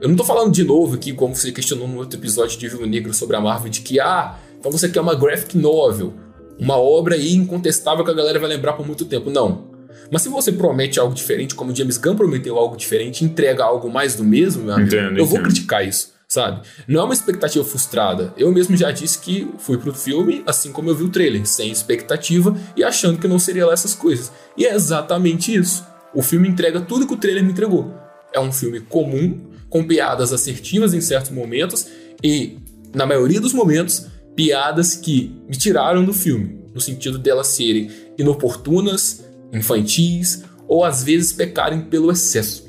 Eu 0.00 0.08
não 0.08 0.16
tô 0.16 0.24
falando 0.24 0.52
de 0.52 0.62
novo 0.62 0.94
aqui, 0.94 1.12
como 1.12 1.34
você 1.34 1.50
questionou 1.50 1.88
no 1.88 1.98
outro 1.98 2.18
episódio 2.18 2.58
de 2.58 2.68
Vivo 2.68 2.86
Negro 2.86 3.12
sobre 3.12 3.36
a 3.36 3.40
Marvel, 3.40 3.70
de 3.70 3.80
que, 3.80 3.98
ah, 3.98 4.38
então 4.58 4.70
você 4.70 4.88
quer 4.88 5.00
uma 5.00 5.14
graphic 5.14 5.58
novel, 5.58 6.14
uma 6.58 6.76
obra 6.76 7.14
aí 7.14 7.34
incontestável 7.34 8.04
que 8.04 8.10
a 8.10 8.14
galera 8.14 8.38
vai 8.38 8.48
lembrar 8.48 8.72
por 8.74 8.86
muito 8.86 9.04
tempo. 9.04 9.30
Não. 9.30 9.68
Mas 10.10 10.22
se 10.22 10.28
você 10.28 10.50
promete 10.50 10.98
algo 10.98 11.14
diferente, 11.14 11.54
como 11.54 11.74
James 11.74 11.98
Gunn 11.98 12.16
prometeu 12.16 12.56
algo 12.56 12.76
diferente, 12.76 13.22
e 13.22 13.26
entrega 13.26 13.64
algo 13.64 13.90
mais 13.90 14.14
do 14.14 14.24
mesmo, 14.24 14.64
meu 14.64 14.74
amigo, 14.74 14.88
Entendo, 14.88 15.18
eu 15.18 15.26
vou 15.26 15.38
entendo. 15.38 15.52
criticar 15.52 15.86
isso, 15.86 16.12
sabe? 16.26 16.62
Não 16.86 17.00
é 17.00 17.04
uma 17.04 17.12
expectativa 17.12 17.64
frustrada. 17.64 18.32
Eu 18.36 18.50
mesmo 18.50 18.76
já 18.76 18.90
disse 18.90 19.18
que 19.18 19.48
fui 19.58 19.76
pro 19.76 19.92
filme 19.92 20.42
assim 20.46 20.72
como 20.72 20.88
eu 20.88 20.94
vi 20.94 21.04
o 21.04 21.10
trailer, 21.10 21.46
sem 21.46 21.70
expectativa 21.70 22.56
e 22.76 22.82
achando 22.82 23.18
que 23.18 23.28
não 23.28 23.38
seria 23.38 23.66
lá 23.66 23.72
essas 23.74 23.94
coisas. 23.94 24.32
E 24.56 24.64
é 24.64 24.74
exatamente 24.74 25.54
isso. 25.54 25.84
O 26.14 26.22
filme 26.22 26.48
entrega 26.48 26.80
tudo 26.80 27.06
que 27.06 27.12
o 27.14 27.18
trailer 27.18 27.44
me 27.44 27.52
entregou. 27.52 27.92
É 28.32 28.40
um 28.40 28.50
filme 28.52 28.80
comum, 28.80 29.38
com 29.68 29.84
piadas 29.84 30.32
assertivas 30.32 30.94
em 30.94 31.00
certos 31.02 31.30
momentos 31.30 31.86
e, 32.24 32.58
na 32.94 33.04
maioria 33.04 33.40
dos 33.40 33.52
momentos, 33.52 34.06
piadas 34.38 34.94
que 34.94 35.34
me 35.48 35.56
tiraram 35.56 36.04
do 36.04 36.12
filme, 36.14 36.60
no 36.72 36.80
sentido 36.80 37.18
delas 37.18 37.48
serem 37.48 37.90
inoportunas, 38.16 39.24
infantis 39.52 40.44
ou 40.68 40.84
às 40.84 41.02
vezes 41.02 41.32
pecarem 41.32 41.80
pelo 41.80 42.08
excesso. 42.12 42.64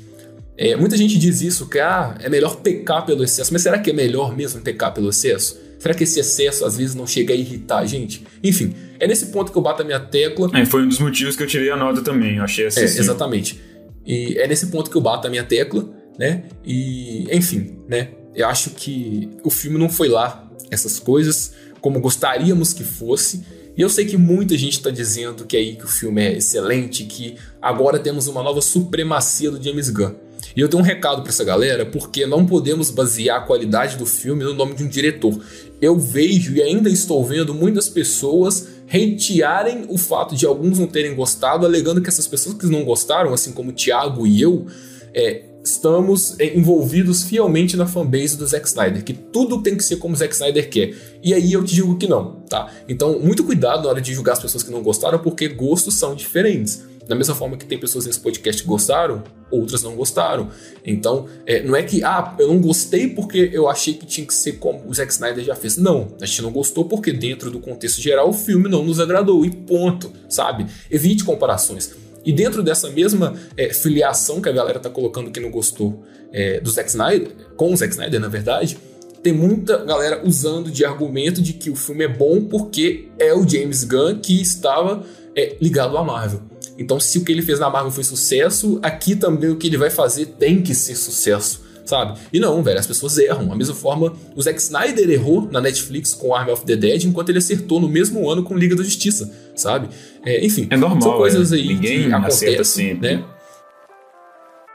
É, 0.58 0.74
muita 0.74 0.96
gente 0.96 1.16
diz 1.16 1.40
isso, 1.40 1.68
que 1.68 1.78
ah, 1.78 2.16
é 2.20 2.28
melhor 2.28 2.56
pecar 2.56 3.06
pelo 3.06 3.22
excesso, 3.22 3.52
mas 3.52 3.62
será 3.62 3.78
que 3.78 3.90
é 3.90 3.92
melhor 3.92 4.36
mesmo 4.36 4.60
pecar 4.62 4.92
pelo 4.92 5.10
excesso? 5.10 5.60
Será 5.78 5.94
que 5.94 6.02
esse 6.02 6.18
excesso 6.18 6.64
às 6.64 6.76
vezes 6.76 6.96
não 6.96 7.06
chega 7.06 7.32
a 7.32 7.36
irritar 7.36 7.78
a 7.78 7.86
gente? 7.86 8.26
Enfim, 8.42 8.74
é 8.98 9.06
nesse 9.06 9.26
ponto 9.26 9.52
que 9.52 9.56
eu 9.56 9.62
bato 9.62 9.82
a 9.82 9.84
minha 9.84 10.00
tecla. 10.00 10.50
É, 10.52 10.66
foi 10.66 10.82
um 10.82 10.88
dos 10.88 10.98
motivos 10.98 11.36
que 11.36 11.44
eu 11.44 11.46
tirei 11.46 11.70
a 11.70 11.76
nota 11.76 12.02
também. 12.02 12.38
Eu 12.38 12.42
achei 12.42 12.64
É, 12.64 12.68
acessível. 12.68 13.04
exatamente. 13.04 13.60
E 14.04 14.36
é 14.38 14.48
nesse 14.48 14.66
ponto 14.66 14.90
que 14.90 14.96
eu 14.96 15.00
bato 15.00 15.28
a 15.28 15.30
minha 15.30 15.44
tecla, 15.44 15.88
né? 16.18 16.42
E, 16.66 17.28
enfim, 17.30 17.78
né? 17.88 18.08
Eu 18.34 18.48
acho 18.48 18.70
que 18.70 19.30
o 19.44 19.50
filme 19.50 19.78
não 19.78 19.88
foi 19.88 20.08
lá 20.08 20.49
essas 20.70 20.98
coisas 20.98 21.52
como 21.80 22.00
gostaríamos 22.00 22.72
que 22.72 22.84
fosse. 22.84 23.44
E 23.76 23.82
eu 23.82 23.88
sei 23.88 24.04
que 24.04 24.16
muita 24.16 24.56
gente 24.58 24.74
está 24.74 24.90
dizendo 24.90 25.44
que 25.44 25.56
aí 25.56 25.76
que 25.76 25.84
o 25.84 25.88
filme 25.88 26.22
é 26.22 26.36
excelente, 26.36 27.04
que 27.04 27.36
agora 27.60 27.98
temos 27.98 28.26
uma 28.26 28.42
nova 28.42 28.60
supremacia 28.60 29.50
do 29.50 29.62
James 29.62 29.88
Gunn. 29.88 30.14
E 30.56 30.60
eu 30.60 30.68
tenho 30.68 30.82
um 30.82 30.86
recado 30.86 31.22
para 31.22 31.30
essa 31.30 31.44
galera, 31.44 31.86
porque 31.86 32.26
não 32.26 32.44
podemos 32.44 32.90
basear 32.90 33.38
a 33.38 33.42
qualidade 33.42 33.96
do 33.96 34.04
filme 34.04 34.42
no 34.42 34.52
nome 34.52 34.74
de 34.74 34.82
um 34.82 34.88
diretor. 34.88 35.40
Eu 35.80 35.98
vejo 35.98 36.54
e 36.54 36.62
ainda 36.62 36.90
estou 36.90 37.24
vendo 37.24 37.54
muitas 37.54 37.88
pessoas 37.88 38.68
hatearem 38.88 39.84
o 39.88 39.96
fato 39.96 40.34
de 40.34 40.44
alguns 40.44 40.78
não 40.78 40.86
terem 40.86 41.14
gostado, 41.14 41.64
alegando 41.64 42.02
que 42.02 42.08
essas 42.08 42.26
pessoas 42.26 42.56
que 42.56 42.66
não 42.66 42.84
gostaram, 42.84 43.32
assim 43.32 43.52
como 43.52 43.70
o 43.70 43.72
Thiago 43.72 44.26
e 44.26 44.42
eu, 44.42 44.66
é, 45.14 45.44
estamos 45.62 46.38
é, 46.38 46.56
envolvidos 46.56 47.22
fielmente 47.22 47.76
na 47.76 47.86
fanbase 47.86 48.36
do 48.36 48.46
Zack 48.46 48.66
Snyder, 48.66 49.04
que 49.04 49.12
tudo 49.12 49.62
tem 49.62 49.76
que 49.76 49.84
ser 49.84 49.96
como 49.96 50.14
o 50.14 50.16
Zack 50.16 50.32
Snyder 50.34 50.68
quer. 50.68 50.94
E 51.22 51.34
aí 51.34 51.52
eu 51.52 51.64
te 51.64 51.74
digo 51.74 51.96
que 51.96 52.06
não, 52.06 52.36
tá? 52.48 52.72
Então, 52.88 53.18
muito 53.18 53.44
cuidado 53.44 53.82
na 53.82 53.90
hora 53.90 54.00
de 54.00 54.14
julgar 54.14 54.32
as 54.32 54.40
pessoas 54.40 54.62
que 54.62 54.70
não 54.70 54.82
gostaram, 54.82 55.18
porque 55.18 55.48
gostos 55.48 55.96
são 55.98 56.14
diferentes. 56.14 56.88
Da 57.06 57.16
mesma 57.16 57.34
forma 57.34 57.56
que 57.56 57.66
tem 57.66 57.76
pessoas 57.76 58.06
nesse 58.06 58.20
podcast 58.20 58.62
que 58.62 58.68
gostaram, 58.68 59.24
outras 59.50 59.82
não 59.82 59.96
gostaram. 59.96 60.48
Então, 60.86 61.26
é, 61.44 61.60
não 61.60 61.74
é 61.74 61.82
que, 61.82 62.04
ah, 62.04 62.36
eu 62.38 62.46
não 62.46 62.60
gostei 62.60 63.08
porque 63.08 63.50
eu 63.52 63.68
achei 63.68 63.94
que 63.94 64.06
tinha 64.06 64.24
que 64.24 64.32
ser 64.32 64.52
como 64.52 64.88
o 64.88 64.94
Zack 64.94 65.12
Snyder 65.12 65.42
já 65.42 65.56
fez. 65.56 65.76
Não, 65.76 66.14
a 66.20 66.26
gente 66.26 66.40
não 66.40 66.52
gostou 66.52 66.84
porque, 66.84 67.12
dentro 67.12 67.50
do 67.50 67.58
contexto 67.58 68.00
geral, 68.00 68.28
o 68.28 68.32
filme 68.32 68.68
não 68.68 68.84
nos 68.84 69.00
agradou. 69.00 69.44
E 69.44 69.50
ponto, 69.50 70.12
sabe? 70.28 70.66
Evite 70.88 71.24
comparações. 71.24 71.90
E 72.24 72.32
dentro 72.32 72.62
dessa 72.62 72.90
mesma 72.90 73.34
é, 73.56 73.72
filiação 73.72 74.40
que 74.40 74.48
a 74.48 74.52
galera 74.52 74.78
tá 74.78 74.90
colocando 74.90 75.30
que 75.30 75.40
não 75.40 75.50
gostou 75.50 76.04
é, 76.32 76.60
do 76.60 76.70
Zack 76.70 76.88
Snyder, 76.88 77.32
com 77.56 77.72
o 77.72 77.76
Zack 77.76 77.92
Snyder, 77.92 78.20
na 78.20 78.28
verdade, 78.28 78.78
tem 79.22 79.32
muita 79.32 79.84
galera 79.84 80.22
usando 80.24 80.70
de 80.70 80.84
argumento 80.84 81.42
de 81.42 81.52
que 81.52 81.70
o 81.70 81.76
filme 81.76 82.04
é 82.04 82.08
bom 82.08 82.44
porque 82.44 83.08
é 83.18 83.34
o 83.34 83.46
James 83.46 83.84
Gunn 83.84 84.18
que 84.18 84.40
estava 84.40 85.04
é, 85.36 85.56
ligado 85.60 85.96
à 85.96 86.04
Marvel. 86.04 86.40
Então, 86.78 86.98
se 86.98 87.18
o 87.18 87.24
que 87.24 87.30
ele 87.30 87.42
fez 87.42 87.58
na 87.58 87.68
Marvel 87.68 87.90
foi 87.90 88.04
sucesso, 88.04 88.78
aqui 88.82 89.14
também 89.14 89.50
o 89.50 89.56
que 89.56 89.66
ele 89.66 89.76
vai 89.76 89.90
fazer 89.90 90.26
tem 90.26 90.62
que 90.62 90.74
ser 90.74 90.94
sucesso, 90.96 91.62
sabe? 91.84 92.18
E 92.32 92.38
não, 92.40 92.62
velho, 92.62 92.78
as 92.78 92.86
pessoas 92.86 93.16
erram. 93.18 93.46
Da 93.48 93.54
mesma 93.56 93.74
forma, 93.74 94.12
o 94.34 94.42
Zack 94.42 94.60
Snyder 94.60 95.08
errou 95.10 95.48
na 95.50 95.60
Netflix 95.60 96.14
com 96.14 96.34
Army 96.34 96.52
of 96.52 96.64
the 96.64 96.76
Dead, 96.76 97.04
enquanto 97.04 97.28
ele 97.30 97.38
acertou 97.38 97.80
no 97.80 97.88
mesmo 97.88 98.28
ano 98.30 98.42
com 98.42 98.56
Liga 98.56 98.74
da 98.76 98.82
Justiça, 98.82 99.32
sabe? 99.54 99.88
É, 100.24 100.44
enfim, 100.44 100.66
É 100.70 100.76
normal, 100.76 101.02
são 101.02 101.16
coisas 101.16 101.52
é. 101.52 101.56
aí 101.56 101.66
Ninguém 101.68 102.08
que 102.08 102.14
acerta 102.14 102.54
acontecem, 102.54 102.88
sempre. 102.94 103.16
né? 103.16 103.24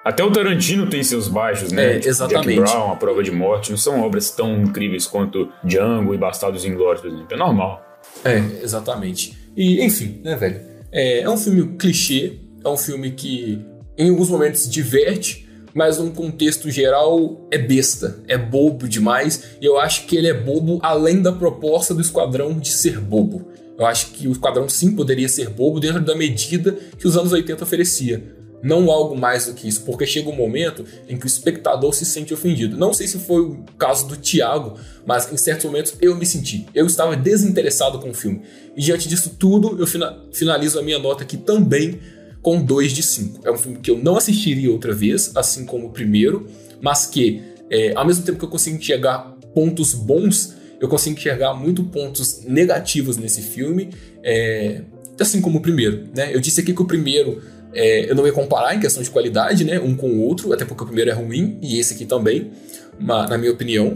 Até 0.04 0.24
o 0.24 0.32
Tarantino 0.32 0.88
tem 0.88 1.04
seus 1.04 1.28
baixos, 1.28 1.72
né? 1.72 1.94
É, 1.96 1.98
Tipo, 1.98 2.10
exatamente. 2.10 2.60
Jack 2.60 2.72
Brown, 2.72 2.92
A 2.92 2.96
Prova 2.96 3.24
de 3.24 3.32
Morte, 3.32 3.72
não 3.72 3.78
são 3.78 4.02
obras 4.02 4.30
tão 4.30 4.62
incríveis 4.62 5.08
quanto 5.08 5.50
Django 5.64 6.14
e 6.14 6.18
Bastardos 6.18 6.64
Inglórios, 6.64 7.02
por 7.02 7.08
exemplo. 7.10 7.28
É 7.32 7.36
normal. 7.38 7.84
É, 8.24 8.38
exatamente. 8.62 9.36
E, 9.58 9.84
enfim, 9.84 10.22
né, 10.24 10.36
velho? 10.36 10.62
É, 10.92 11.22
é 11.22 11.30
um 11.30 11.38
filme 11.38 11.76
clichê, 11.78 12.34
é 12.64 12.70
um 12.70 12.78
filme 12.78 13.12
que 13.12 13.60
em 13.98 14.10
alguns 14.10 14.30
momentos 14.30 14.70
diverte, 14.70 15.45
mas 15.76 15.98
num 16.00 16.10
contexto 16.10 16.72
geral 16.72 17.46
é 17.52 17.58
besta, 17.58 18.18
é 18.30 18.38
bobo 18.38 18.88
demais, 18.88 19.44
e 19.62 19.66
eu 19.66 19.78
acho 19.78 20.06
que 20.08 20.16
ele 20.16 20.28
é 20.30 20.34
bobo 20.34 20.80
além 20.82 21.22
da 21.22 21.34
proposta 21.34 21.94
do 21.94 22.00
Esquadrão 22.02 22.58
de 22.58 22.72
ser 22.72 23.00
bobo. 23.00 23.46
Eu 23.78 23.86
acho 23.86 24.12
que 24.12 24.26
o 24.26 24.32
Esquadrão 24.32 24.70
sim 24.70 24.96
poderia 24.96 25.28
ser 25.28 25.50
bobo 25.50 25.82
dentro 25.82 26.00
da 26.02 26.16
medida 26.16 26.72
que 26.98 27.06
os 27.06 27.18
anos 27.18 27.34
80 27.34 27.62
oferecia. 27.66 28.24
Não 28.64 28.90
algo 28.90 29.16
mais 29.16 29.46
do 29.48 29.54
que 29.54 29.68
isso, 29.68 29.82
porque 29.82 30.08
chega 30.08 30.30
um 30.30 30.36
momento 30.36 30.86
em 31.10 31.18
que 31.18 31.26
o 31.26 31.28
espectador 31.28 31.94
se 31.94 32.06
sente 32.06 32.34
ofendido. 32.34 32.78
Não 32.78 32.94
sei 32.94 33.06
se 33.06 33.20
foi 33.20 33.42
o 33.42 33.64
caso 33.78 34.08
do 34.08 34.16
Thiago, 34.16 34.76
mas 35.06 35.32
em 35.32 35.36
certos 35.38 35.66
momentos 35.66 35.94
eu 36.02 36.16
me 36.16 36.26
senti. 36.26 36.66
Eu 36.74 36.86
estava 36.88 37.16
desinteressado 37.18 38.00
com 38.00 38.10
o 38.10 38.14
filme. 38.14 38.42
E 38.76 38.82
diante 38.82 39.08
disso 39.10 39.36
tudo, 39.38 39.78
eu 39.80 39.86
fina- 39.86 40.18
finalizo 40.32 40.80
a 40.80 40.82
minha 40.82 40.98
nota 40.98 41.22
aqui 41.24 41.36
também 41.38 42.00
com 42.46 42.64
2 42.64 42.92
de 42.92 43.02
5. 43.02 43.40
É 43.44 43.50
um 43.52 43.58
filme 43.58 43.80
que 43.80 43.90
eu 43.90 43.98
não 43.98 44.16
assistiria 44.16 44.72
outra 44.72 44.94
vez, 44.94 45.32
assim 45.36 45.66
como 45.66 45.88
o 45.88 45.90
primeiro, 45.90 46.46
mas 46.80 47.08
que, 47.08 47.42
é, 47.72 47.92
ao 47.96 48.06
mesmo 48.06 48.24
tempo 48.24 48.38
que 48.38 48.46
eu 48.46 48.50
consigo 48.50 48.78
enxergar 48.78 49.36
pontos 49.52 49.96
bons, 49.96 50.54
eu 50.80 50.88
consigo 50.88 51.18
enxergar 51.18 51.56
muito 51.56 51.84
pontos 51.86 52.44
negativos 52.46 53.18
nesse 53.18 53.42
filme, 53.42 53.90
é, 54.24 54.82
assim 55.20 55.42
como 55.42 55.58
o 55.58 55.62
primeiro. 55.62 56.04
Né? 56.16 56.36
Eu 56.36 56.40
disse 56.40 56.62
aqui 56.62 56.72
que 56.72 56.84
o 56.84 56.86
primeiro 56.86 57.42
é, 57.74 58.12
eu 58.12 58.14
não 58.14 58.28
ia 58.28 58.32
comparar 58.32 58.76
em 58.76 58.80
questão 58.80 59.02
de 59.02 59.10
qualidade, 59.10 59.64
né, 59.64 59.80
um 59.80 59.96
com 59.96 60.10
o 60.12 60.22
outro, 60.22 60.54
até 60.54 60.64
porque 60.64 60.84
o 60.84 60.86
primeiro 60.86 61.10
é 61.10 61.14
ruim 61.16 61.58
e 61.64 61.80
esse 61.80 61.96
aqui 61.96 62.06
também, 62.06 62.52
ma- 63.00 63.26
na 63.28 63.40
minha 63.40 63.52
opinião. 63.52 63.92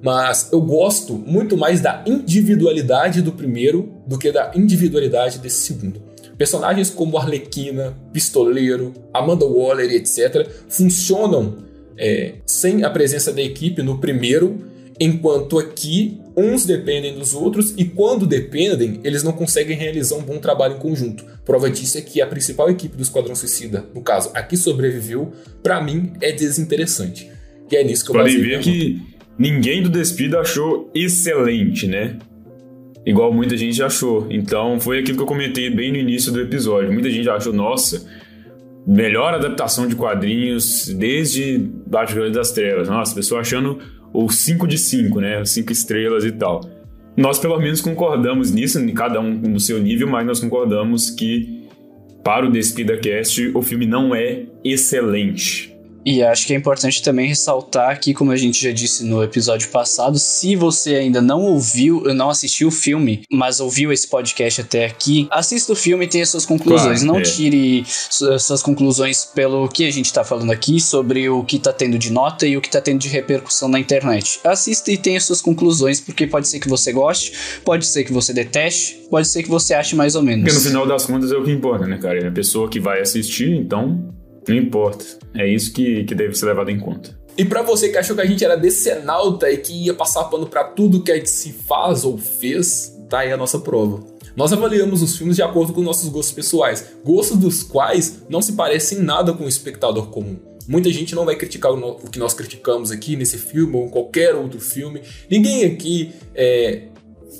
Mas 0.00 0.50
eu 0.52 0.60
gosto 0.60 1.14
muito 1.14 1.56
mais 1.56 1.80
da 1.80 2.04
individualidade 2.06 3.22
do 3.22 3.32
primeiro 3.32 3.92
do 4.06 4.16
que 4.16 4.30
da 4.30 4.52
individualidade 4.54 5.40
desse 5.40 5.66
segundo. 5.66 6.07
Personagens 6.38 6.88
como 6.88 7.18
Arlequina, 7.18 7.98
Pistoleiro, 8.12 8.94
Amanda 9.12 9.44
Waller, 9.44 9.90
etc., 9.90 10.48
funcionam 10.68 11.56
é, 11.98 12.36
sem 12.46 12.84
a 12.84 12.90
presença 12.90 13.32
da 13.32 13.42
equipe 13.42 13.82
no 13.82 13.98
primeiro, 13.98 14.64
enquanto 15.00 15.58
aqui 15.58 16.20
uns 16.36 16.64
dependem 16.64 17.14
dos 17.14 17.34
outros 17.34 17.74
e 17.76 17.84
quando 17.84 18.24
dependem, 18.24 19.00
eles 19.02 19.24
não 19.24 19.32
conseguem 19.32 19.76
realizar 19.76 20.14
um 20.14 20.22
bom 20.22 20.38
trabalho 20.38 20.76
em 20.76 20.78
conjunto. 20.78 21.24
Prova 21.44 21.68
disso 21.68 21.98
é 21.98 22.00
que 22.00 22.22
a 22.22 22.26
principal 22.26 22.70
equipe 22.70 22.96
do 22.96 23.02
Esquadrão 23.02 23.34
Suicida, 23.34 23.84
no 23.92 24.00
caso, 24.00 24.30
aqui 24.32 24.56
sobreviveu, 24.56 25.32
para 25.60 25.82
mim 25.82 26.12
é 26.20 26.30
desinteressante. 26.30 27.28
E 27.70 27.76
é 27.76 27.82
nisso 27.82 28.04
que 28.04 28.10
eu 28.10 28.14
Podem 28.14 28.40
ver 28.40 28.60
que 28.60 29.02
ninguém 29.36 29.82
do 29.82 29.88
Despida 29.88 30.38
achou 30.38 30.88
excelente, 30.94 31.88
né? 31.88 32.16
Igual 33.08 33.32
muita 33.32 33.56
gente 33.56 33.82
achou. 33.82 34.26
Então 34.28 34.78
foi 34.78 34.98
aquilo 34.98 35.16
que 35.16 35.22
eu 35.22 35.26
comentei 35.26 35.70
bem 35.70 35.90
no 35.90 35.96
início 35.96 36.30
do 36.30 36.42
episódio. 36.42 36.92
Muita 36.92 37.10
gente 37.10 37.26
achou, 37.30 37.54
nossa, 37.54 38.06
melhor 38.86 39.32
adaptação 39.32 39.88
de 39.88 39.96
quadrinhos 39.96 40.88
desde 40.88 41.56
Batman 41.86 42.30
das 42.30 42.52
Trevas. 42.52 42.86
Nossa, 42.86 43.14
pessoa 43.14 43.40
achando 43.40 43.78
o 44.12 44.28
5 44.28 44.68
de 44.68 44.76
5, 44.76 45.20
né? 45.20 45.42
5 45.42 45.72
estrelas 45.72 46.22
e 46.22 46.32
tal. 46.32 46.60
Nós 47.16 47.38
pelo 47.38 47.58
menos 47.58 47.80
concordamos 47.80 48.52
nisso, 48.52 48.78
cada 48.92 49.18
um 49.22 49.32
no 49.32 49.58
seu 49.58 49.78
nível, 49.78 50.06
mas 50.06 50.26
nós 50.26 50.38
concordamos 50.38 51.08
que 51.08 51.66
para 52.22 52.44
o 52.44 52.52
Despida 52.52 52.98
Cast 52.98 53.52
o 53.54 53.62
filme 53.62 53.86
não 53.86 54.14
é 54.14 54.44
excelente. 54.62 55.74
E 56.04 56.22
acho 56.22 56.46
que 56.46 56.54
é 56.54 56.56
importante 56.56 57.02
também 57.02 57.28
ressaltar 57.28 57.90
aqui, 57.90 58.14
como 58.14 58.32
a 58.32 58.36
gente 58.36 58.62
já 58.62 58.72
disse 58.72 59.04
no 59.04 59.22
episódio 59.22 59.68
passado, 59.68 60.18
se 60.18 60.56
você 60.56 60.94
ainda 60.94 61.20
não 61.20 61.42
ouviu, 61.42 62.02
não 62.14 62.30
assistiu 62.30 62.68
o 62.68 62.70
filme, 62.70 63.22
mas 63.30 63.60
ouviu 63.60 63.92
esse 63.92 64.08
podcast 64.08 64.60
até 64.60 64.86
aqui, 64.86 65.28
assista 65.30 65.72
o 65.72 65.76
filme 65.76 66.04
e 66.04 66.08
tenha 66.08 66.24
suas 66.24 66.46
conclusões. 66.46 67.02
Claro, 67.02 67.12
não 67.12 67.20
é. 67.20 67.22
tire 67.22 67.84
suas 67.86 68.62
conclusões 68.62 69.24
pelo 69.24 69.68
que 69.68 69.86
a 69.86 69.90
gente 69.90 70.12
tá 70.12 70.24
falando 70.24 70.50
aqui 70.50 70.80
sobre 70.80 71.28
o 71.28 71.44
que 71.44 71.58
tá 71.58 71.72
tendo 71.72 71.98
de 71.98 72.10
nota 72.10 72.46
e 72.46 72.56
o 72.56 72.60
que 72.60 72.70
tá 72.70 72.80
tendo 72.80 73.00
de 73.00 73.08
repercussão 73.08 73.68
na 73.68 73.78
internet. 73.78 74.40
Assista 74.44 74.90
e 74.90 74.96
tenha 74.96 75.20
suas 75.20 75.40
conclusões, 75.40 76.00
porque 76.00 76.26
pode 76.26 76.48
ser 76.48 76.60
que 76.60 76.68
você 76.68 76.92
goste, 76.92 77.32
pode 77.64 77.86
ser 77.86 78.04
que 78.04 78.12
você 78.12 78.32
deteste, 78.32 79.06
pode 79.10 79.28
ser 79.28 79.42
que 79.42 79.48
você 79.48 79.74
ache 79.74 79.94
mais 79.94 80.14
ou 80.14 80.22
menos. 80.22 80.44
Porque 80.44 80.58
no 80.58 80.64
final 80.64 80.86
das 80.86 81.06
contas 81.06 81.32
é 81.32 81.36
o 81.36 81.44
que 81.44 81.50
importa, 81.50 81.86
né, 81.86 81.98
cara? 81.98 82.18
É 82.18 82.28
a 82.28 82.32
pessoa 82.32 82.68
que 82.68 82.80
vai 82.80 83.00
assistir, 83.00 83.50
então 83.50 84.17
não 84.48 84.56
importa. 84.56 85.04
É 85.34 85.46
isso 85.46 85.72
que, 85.72 86.04
que 86.04 86.14
deve 86.14 86.34
ser 86.34 86.46
levado 86.46 86.70
em 86.70 86.78
conta. 86.78 87.18
E 87.36 87.44
para 87.44 87.62
você 87.62 87.88
que 87.88 87.96
achou 87.96 88.16
que 88.16 88.22
a 88.22 88.26
gente 88.26 88.44
era 88.44 88.56
decenalta 88.56 89.50
e 89.50 89.58
que 89.58 89.86
ia 89.86 89.94
passar 89.94 90.24
pano 90.24 90.46
para 90.46 90.64
tudo 90.64 91.02
que 91.02 91.12
a 91.12 91.16
gente 91.16 91.30
se 91.30 91.52
faz 91.52 92.04
ou 92.04 92.18
fez, 92.18 92.96
tá 93.08 93.20
aí 93.20 93.32
a 93.32 93.36
nossa 93.36 93.60
prova. 93.60 94.04
Nós 94.34 94.52
avaliamos 94.52 95.02
os 95.02 95.16
filmes 95.16 95.36
de 95.36 95.42
acordo 95.42 95.72
com 95.72 95.80
nossos 95.80 96.08
gostos 96.08 96.34
pessoais, 96.34 96.94
gostos 97.04 97.36
dos 97.36 97.62
quais 97.62 98.22
não 98.28 98.42
se 98.42 98.52
parecem 98.52 98.98
nada 98.98 99.32
com 99.32 99.44
o 99.44 99.48
espectador 99.48 100.08
comum. 100.08 100.36
Muita 100.66 100.92
gente 100.92 101.14
não 101.14 101.24
vai 101.24 101.34
criticar 101.34 101.72
o, 101.72 101.94
que 102.10 102.18
nós 102.18 102.34
criticamos 102.34 102.90
aqui 102.90 103.16
nesse 103.16 103.38
filme 103.38 103.74
ou 103.76 103.86
em 103.86 103.88
qualquer 103.88 104.34
outro 104.34 104.60
filme. 104.60 105.00
Ninguém 105.30 105.64
aqui 105.64 106.12
é, 106.34 106.88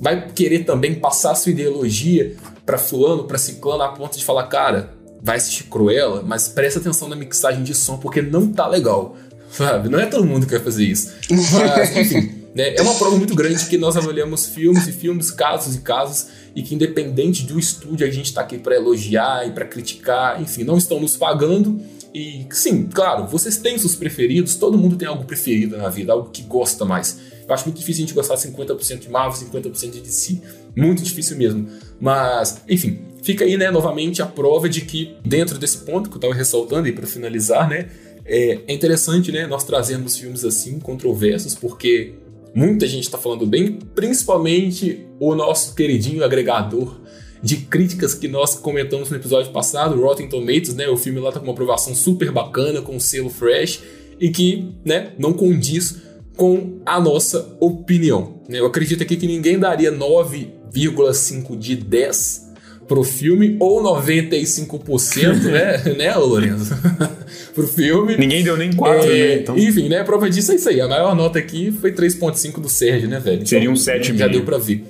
vai 0.01 0.31
querer 0.33 0.65
também 0.65 0.95
passar 0.95 1.35
sua 1.35 1.53
ideologia 1.53 2.37
para 2.65 2.79
fulano, 2.79 3.25
para 3.25 3.39
ciclano, 3.39 3.83
a 3.83 3.89
ponto 3.89 4.17
de 4.17 4.25
falar, 4.25 4.47
cara, 4.47 4.95
vai 5.23 5.37
assistir 5.37 5.65
Cruella, 5.65 6.23
mas 6.23 6.49
presta 6.49 6.79
atenção 6.79 7.09
na 7.09 7.17
mixagem 7.17 7.63
de 7.63 7.75
som 7.75 7.99
porque 7.99 8.23
não 8.23 8.53
tá 8.53 8.67
legal. 8.67 9.17
Sabe? 9.51 9.89
Não 9.89 9.99
é 9.99 10.07
todo 10.07 10.27
mundo 10.27 10.47
que 10.47 10.53
vai 10.53 10.61
fazer 10.61 10.85
isso. 10.85 11.13
Mas, 11.31 11.97
enfim, 11.97 12.33
né? 12.55 12.75
é 12.75 12.83
uma 12.83 12.95
prova 12.95 13.17
muito 13.17 13.35
grande 13.35 13.65
que 13.67 13.79
nós 13.79 13.97
avaliamos 13.97 14.47
filmes 14.47 14.87
e 14.87 14.93
filmes, 14.93 15.31
casos 15.31 15.75
e 15.75 15.81
casos, 15.81 16.27
e 16.55 16.63
que 16.63 16.75
independente 16.75 17.45
do 17.45 17.59
estúdio, 17.59 18.07
a 18.07 18.11
gente 18.11 18.33
tá 18.33 18.43
aqui 18.43 18.59
para 18.59 18.75
elogiar 18.75 19.47
e 19.47 19.53
para 19.53 19.65
criticar, 19.65 20.41
enfim, 20.41 20.65
não 20.65 20.77
estão 20.77 21.01
nos 21.01 21.17
pagando. 21.17 21.81
E 22.15 22.47
sim, 22.51 22.87
claro, 22.87 23.27
vocês 23.27 23.59
têm 23.59 23.79
seus 23.79 23.95
preferidos, 23.95 24.57
todo 24.57 24.79
mundo 24.79 24.97
tem 24.97 25.09
algo 25.09 25.25
preferido 25.25 25.77
na 25.77 25.89
vida, 25.89 26.13
algo 26.13 26.31
que 26.31 26.43
gosta 26.43 26.85
mais. 26.85 27.19
Eu 27.47 27.55
acho 27.55 27.65
muito 27.65 27.79
difícil 27.79 28.05
a 28.05 28.07
gente 28.07 28.15
gostar 28.15 28.35
50% 28.35 28.99
de 28.99 29.09
Marvel, 29.09 29.49
50% 29.49 29.91
de 29.91 30.01
DC. 30.01 30.41
Muito 30.77 31.03
difícil 31.03 31.37
mesmo. 31.37 31.67
Mas, 31.99 32.61
enfim, 32.69 32.99
fica 33.29 33.45
aí, 33.45 33.59
né, 33.59 33.71
novamente 33.71 34.23
a 34.23 34.27
prova 34.27 34.71
de 34.71 34.81
que 34.81 35.15
dentro 35.23 35.59
desse 35.59 35.85
ponto 35.85 36.09
que 36.09 36.15
eu 36.15 36.19
estava 36.19 36.33
ressaltando 36.33 36.87
aí 36.87 36.93
para 36.93 37.07
finalizar, 37.07 37.69
né, 37.69 37.91
é, 38.25 38.61
é, 38.67 38.73
interessante, 38.73 39.31
né, 39.31 39.47
nós 39.47 39.65
trazermos 39.65 40.17
filmes 40.17 40.47
assim 40.47 40.79
controversos, 40.79 41.55
porque 41.55 42.15
muita 42.55 42.87
gente 42.87 43.03
está 43.03 43.19
falando 43.19 43.45
bem, 43.45 43.81
principalmente 43.95 45.07
o 45.21 45.35
nosso 45.35 45.75
queridinho 45.75 46.25
agregador 46.25 47.03
de 47.43 47.59
críticas 47.59 48.15
que 48.15 48.29
nós 48.29 48.55
comentamos 48.55 49.11
no 49.11 49.17
episódio 49.17 49.53
passado, 49.53 50.01
Rotten 50.01 50.27
Tomatoes, 50.27 50.73
né, 50.73 50.89
o 50.89 50.97
filme 50.97 51.21
lá 51.21 51.31
tá 51.31 51.39
com 51.39 51.45
uma 51.45 51.53
aprovação 51.53 51.95
super 51.95 52.33
bacana, 52.33 52.81
com 52.81 52.97
um 52.97 53.01
selo 53.01 53.29
fresh 53.29 53.83
e 54.19 54.31
que, 54.31 54.73
né, 54.87 55.13
não 55.19 55.35
condiz 55.35 55.99
com 56.35 56.81
a 56.87 56.99
nossa 56.99 57.55
opinião. 57.61 58.41
Eu 58.49 58.65
acredito 58.65 59.03
aqui 59.03 59.19
que 59.19 59.27
ninguém 59.27 59.59
daria 59.59 59.93
9,5 59.93 61.59
de 61.59 61.77
10 61.77 62.48
pro 62.89 63.05
filme, 63.05 63.57
ou 63.61 63.83
95%, 63.83 65.45
né, 65.45 65.95
né, 65.95 66.15
Lourenço? 66.17 66.75
pro 67.55 67.69
filme. 67.69 68.17
Ninguém 68.17 68.43
deu 68.43 68.57
nem 68.57 68.73
4, 68.73 69.05
é, 69.05 69.09
né? 69.09 69.35
Então... 69.37 69.59
Enfim, 69.59 69.89
né, 69.89 70.03
prova 70.03 70.29
disso 70.29 70.51
é 70.51 70.55
isso 70.57 70.69
aí. 70.69 70.81
A 70.81 70.89
maior 70.89 71.15
nota 71.15 71.39
aqui 71.39 71.71
foi 71.71 71.93
3.5 71.93 72.61
do 72.61 72.69
Sérgio, 72.69 73.09
né, 73.09 73.21
velho? 73.21 73.37
Então, 73.37 73.47
Seria 73.47 73.71
um 73.71 73.77
7 73.77 74.17
Já 74.17 74.27
deu 74.27 74.43
pra 74.43 74.59
ver. 74.59 74.85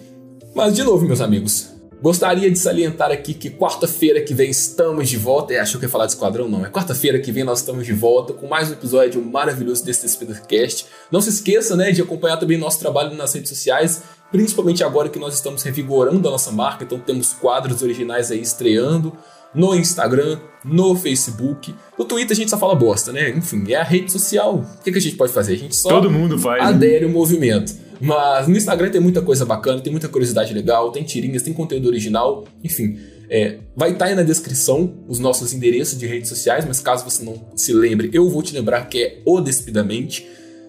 Mas, 0.55 0.75
de 0.75 0.83
novo, 0.85 1.05
meus 1.05 1.21
amigos, 1.21 1.79
Gostaria 2.01 2.49
de 2.49 2.57
salientar 2.57 3.11
aqui 3.11 3.35
que 3.35 3.51
quarta-feira 3.51 4.21
que 4.21 4.33
vem 4.33 4.51
estamos 4.51 5.09
de 5.09 5.17
volta. 5.17 5.53
É, 5.53 5.59
achou 5.59 5.81
que 5.81 5.87
ia 5.87 5.91
falar 5.91 6.07
de 6.07 6.13
Esquadrão? 6.13 6.49
Não. 6.49 6.65
É 6.65 6.71
quarta-feira 6.71 7.19
que 7.19 7.33
vem 7.33 7.43
nós 7.43 7.59
estamos 7.59 7.85
de 7.85 7.93
volta 7.93 8.33
com 8.33 8.47
mais 8.47 8.71
um 8.71 8.75
episódio 8.75 9.21
maravilhoso 9.21 9.85
desse 9.85 10.09
Speedercast. 10.09 10.87
Não 11.11 11.21
se 11.21 11.31
esqueça 11.31 11.75
né, 11.75 11.91
de 11.91 12.01
acompanhar 12.01 12.37
também 12.37 12.57
nosso 12.57 12.79
trabalho 12.79 13.17
nas 13.17 13.35
redes 13.35 13.49
sociais 13.49 14.03
principalmente 14.31 14.83
agora 14.85 15.09
que 15.09 15.19
nós 15.19 15.35
estamos 15.35 15.63
revigorando 15.63 16.27
a 16.29 16.31
nossa 16.31 16.51
marca, 16.51 16.85
então 16.85 16.99
temos 16.99 17.33
quadros 17.33 17.83
originais 17.83 18.31
aí 18.31 18.41
estreando 18.41 19.13
no 19.55 19.75
Instagram, 19.75 20.39
no 20.65 20.95
Facebook. 20.95 21.75
No 21.99 22.05
Twitter 22.05 22.33
a 22.33 22.35
gente 22.35 22.51
só 22.51 22.59
fala 22.59 22.75
bosta, 22.75 23.13
né? 23.13 23.31
Enfim, 23.31 23.65
é 23.73 23.77
a 23.77 23.83
rede 23.83 24.13
social. 24.13 24.57
O 24.57 24.83
que, 24.83 24.93
que 24.93 24.99
a 24.99 25.01
gente 25.01 25.17
pode 25.17 25.33
fazer? 25.33 25.55
A 25.55 25.57
gente 25.57 25.77
só 25.77 25.89
Todo 25.89 26.11
mundo 26.11 26.39
faz, 26.39 26.63
né? 26.63 26.69
adere 26.69 27.05
o 27.07 27.11
movimento. 27.11 27.75
Mas 28.01 28.47
no 28.47 28.57
Instagram 28.57 28.91
tem 28.91 29.01
muita 29.01 29.23
coisa 29.23 29.45
bacana, 29.45 29.81
tem 29.81 29.91
muita 29.91 30.09
curiosidade 30.09 30.55
legal, 30.55 30.93
tem 30.93 31.03
tirinhas, 31.03 31.43
tem 31.43 31.53
conteúdo 31.53 31.89
original, 31.89 32.45
enfim. 32.63 32.99
É, 33.31 33.59
vai 33.77 33.91
estar 33.91 34.05
tá 34.05 34.11
aí 34.11 34.15
na 34.15 34.23
descrição 34.23 34.95
os 35.09 35.19
nossos 35.19 35.53
endereços 35.53 35.99
de 35.99 36.07
redes 36.07 36.29
sociais, 36.29 36.65
mas 36.65 36.81
caso 36.81 37.05
você 37.05 37.23
não 37.25 37.45
se 37.57 37.73
lembre, 37.73 38.09
eu 38.13 38.29
vou 38.29 38.43
te 38.43 38.55
lembrar 38.55 38.89
que 38.89 39.03
é 39.03 39.23
o 39.25 39.41
Despidamente. 39.41 40.27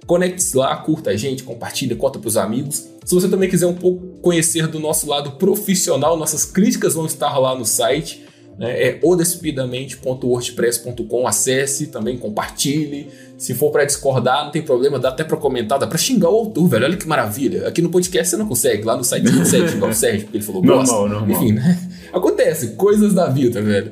Conecte-se 0.09 0.57
lá, 0.57 0.75
curta 0.75 1.11
a 1.11 1.15
gente, 1.15 1.43
compartilha, 1.43 1.95
conta 1.95 2.17
para 2.17 2.27
os 2.27 2.35
amigos. 2.35 2.87
Se 3.05 3.13
você 3.13 3.29
também 3.29 3.47
quiser 3.47 3.67
um 3.67 3.75
pouco 3.75 4.07
conhecer 4.23 4.65
do 4.65 4.79
nosso 4.79 5.07
lado 5.07 5.33
profissional, 5.33 6.17
nossas 6.17 6.45
críticas 6.45 6.95
vão 6.95 7.05
estar 7.05 7.37
lá 7.37 7.55
no 7.55 7.63
site. 7.63 8.25
Né? 8.57 8.87
É 8.87 8.99
odespidamente.wordpress.com. 9.03 11.27
Acesse, 11.27 11.89
também 11.89 12.17
compartilhe. 12.17 13.07
Se 13.37 13.53
for 13.53 13.71
para 13.71 13.85
discordar, 13.85 14.45
não 14.45 14.51
tem 14.51 14.63
problema, 14.63 14.97
dá 14.97 15.09
até 15.09 15.23
para 15.23 15.37
comentar, 15.37 15.77
dá 15.77 15.85
para 15.85 15.99
xingar 15.99 16.31
o 16.31 16.37
autor, 16.37 16.67
velho. 16.67 16.85
Olha 16.85 16.97
que 16.97 17.07
maravilha. 17.07 17.67
Aqui 17.67 17.79
no 17.79 17.91
podcast 17.91 18.31
você 18.31 18.37
não 18.37 18.47
consegue, 18.47 18.81
lá 18.81 18.97
no 18.97 19.03
site 19.03 19.27
você 19.27 19.37
consegue 19.37 19.69
xingar 19.69 19.89
o 19.89 19.93
Sérgio, 19.93 20.23
porque 20.23 20.37
ele 20.37 20.43
falou 20.43 20.63
normal, 20.63 21.07
normal. 21.07 21.29
Enfim, 21.29 21.51
né? 21.51 21.79
Acontece, 22.11 22.69
coisas 22.69 23.13
da 23.13 23.29
vida, 23.29 23.61
velho. 23.61 23.91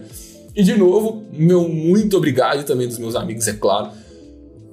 E 0.56 0.64
de 0.64 0.76
novo, 0.76 1.22
meu 1.31 1.69
muito 1.69 2.18
obrigado 2.18 2.61
e 2.61 2.64
também 2.64 2.88
dos 2.88 2.98
meus 2.98 3.15
amigos, 3.15 3.48
é 3.48 3.53
claro 3.53 3.91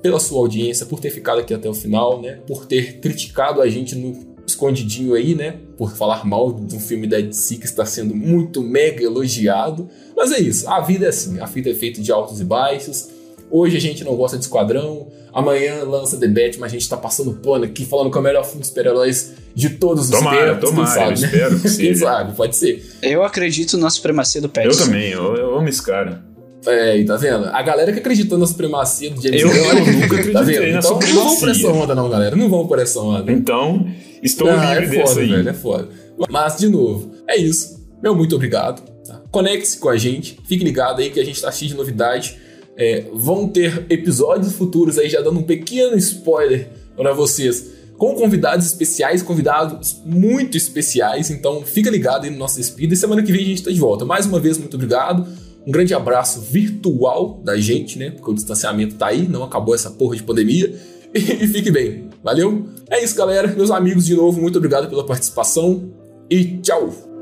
pela 0.05 0.21
sua 0.21 0.39
audiência, 0.39 0.85
por 0.85 1.01
ter 1.01 1.09
ficado 1.09 1.41
aqui 1.41 1.55
até 1.55 1.67
o 1.67 1.73
final, 1.73 2.21
né? 2.21 2.39
Por 2.47 2.67
ter 2.67 3.01
criticado 3.01 3.63
a 3.63 3.71
gente 3.71 3.95
no 3.95 4.35
escondidinho 4.47 5.15
aí, 5.15 5.35
né? 5.35 5.57
Por 5.79 5.97
falar 5.97 6.27
mal 6.27 6.53
de 6.53 6.77
um 6.77 6.79
filme 6.79 7.07
da 7.07 7.19
DC 7.19 7.57
que 7.57 7.65
está 7.65 7.87
sendo 7.87 8.15
muito 8.15 8.61
mega 8.61 9.03
elogiado. 9.03 9.89
Mas 10.15 10.31
é 10.31 10.41
isso, 10.41 10.69
a 10.69 10.79
vida 10.83 11.07
é 11.07 11.09
assim, 11.09 11.41
a 11.41 11.47
vida 11.47 11.71
é 11.71 11.75
feita 11.75 12.03
de 12.03 12.13
altos 12.13 12.39
e 12.39 12.45
baixos. 12.45 13.09
Hoje 13.51 13.79
a 13.79 13.81
gente 13.81 14.05
não 14.05 14.15
gosta 14.15 14.37
de 14.37 14.45
Esquadrão, 14.45 15.09
amanhã 15.33 15.83
lança 15.85 16.19
The 16.19 16.29
Batman, 16.29 16.67
a 16.67 16.69
gente 16.69 16.87
tá 16.87 16.99
passando 16.99 17.33
pano 17.37 17.65
aqui 17.65 17.87
falando 17.87 18.11
que 18.11 18.19
é 18.19 18.21
o 18.21 18.25
melhor 18.25 18.45
filme 18.45 18.61
de 18.61 18.67
super-heróis 18.67 19.33
de 19.55 19.71
todos 19.71 20.11
os 20.11 20.11
tempos. 20.11 20.61
Tomara, 20.61 20.87
sabe, 20.87 21.19
né? 21.19 21.27
espero 21.29 21.61
que 21.61 21.69
seja. 21.71 21.83
Quem 21.83 21.95
sabe, 21.95 22.37
pode 22.37 22.57
ser. 22.57 22.85
Eu 23.01 23.25
acredito 23.25 23.79
na 23.79 23.89
supremacia 23.89 24.43
do 24.43 24.51
Pérez. 24.51 24.79
Eu 24.79 24.85
também, 24.85 25.13
eu, 25.13 25.35
eu 25.35 25.57
amo 25.57 25.67
esse 25.67 25.83
cara. 25.83 26.34
É, 26.67 27.05
tá 27.05 27.17
vendo? 27.17 27.47
A 27.47 27.63
galera 27.63 27.93
que 27.93 27.99
acreditou 27.99 28.39
na 28.39 28.47
supremacia 28.47 29.11
do 29.11 29.23
James 29.23 29.43
Gunn, 29.43 29.51
eu, 29.51 29.65
eu 29.65 29.75
nunca 29.93 30.05
acreditei 30.07 30.33
tá 30.33 30.43
vendo? 30.43 30.65
então, 30.65 30.83
supremacia. 30.83 31.15
Não 31.15 31.25
vão 31.25 31.39
por 31.39 31.49
essa 31.49 31.69
onda 31.69 31.95
não, 31.95 32.11
galera. 32.11 32.37
Não 32.37 32.49
vão 32.49 32.67
por 32.67 32.79
essa 32.79 33.01
onda. 33.01 33.33
Então, 33.33 33.87
estou 34.23 34.49
ah, 34.49 34.79
livre 34.79 34.97
é 34.97 35.01
foda, 35.01 35.09
dessa 35.09 35.21
aí. 35.21 35.29
Velho, 35.29 35.49
é 35.49 35.55
foda. 35.55 35.89
Mas, 36.31 36.57
de 36.57 36.69
novo, 36.69 37.13
é 37.29 37.37
isso. 37.37 37.85
Meu 38.03 38.15
muito 38.15 38.35
obrigado. 38.35 38.83
Tá? 39.07 39.21
Conecte-se 39.31 39.79
com 39.79 39.89
a 39.89 39.97
gente. 39.97 40.39
Fique 40.47 40.65
ligado 40.65 41.01
aí 41.01 41.11
que 41.11 41.21
a 41.21 41.25
gente 41.25 41.41
tá 41.41 41.51
cheio 41.53 41.71
de 41.71 41.77
novidade. 41.77 42.39
É, 42.77 43.05
vão 43.13 43.47
ter 43.47 43.87
episódios 43.89 44.53
futuros 44.53 44.99
aí, 44.99 45.09
já 45.09 45.21
dando 45.21 45.41
um 45.41 45.45
pequeno 45.45 45.97
spoiler 45.97 46.69
para 46.97 47.13
vocês 47.13 47.75
com 47.97 48.15
convidados 48.15 48.67
especiais, 48.67 49.23
convidados 49.23 50.01
muito 50.05 50.57
especiais. 50.57 51.31
Então 51.31 51.63
fica 51.63 51.91
ligado 51.91 52.25
aí 52.25 52.31
no 52.31 52.39
nosso 52.39 52.57
Despida 52.57 52.95
e 52.95 52.97
semana 52.97 53.23
que 53.23 53.33
vem 53.33 53.43
a 53.43 53.49
gente 53.49 53.63
tá 53.63 53.71
de 53.71 53.79
volta. 53.79 54.05
Mais 54.05 54.27
uma 54.27 54.41
vez, 54.41 54.59
muito 54.59 54.75
obrigado. 54.75 55.27
Um 55.67 55.73
grande 55.73 55.95
abraço 55.95 56.41
virtual 56.41 57.41
da 57.43 57.57
gente, 57.57 57.99
né? 57.99 58.11
Porque 58.11 58.31
o 58.31 58.35
distanciamento 58.35 58.97
tá 58.97 59.07
aí, 59.07 59.27
não 59.27 59.43
acabou 59.43 59.75
essa 59.75 59.91
porra 59.91 60.17
de 60.17 60.23
pandemia. 60.23 60.75
E, 61.15 61.19
e 61.21 61.47
fique 61.47 61.71
bem. 61.71 62.11
Valeu? 62.25 62.67
É 62.91 63.01
isso, 63.05 63.15
galera. 63.15 63.47
Meus 63.47 63.71
amigos, 63.71 64.05
de 64.05 64.17
novo, 64.17 64.41
muito 64.41 64.57
obrigado 64.57 64.89
pela 64.89 65.07
participação 65.07 65.93
e 66.29 66.59
tchau! 66.59 67.14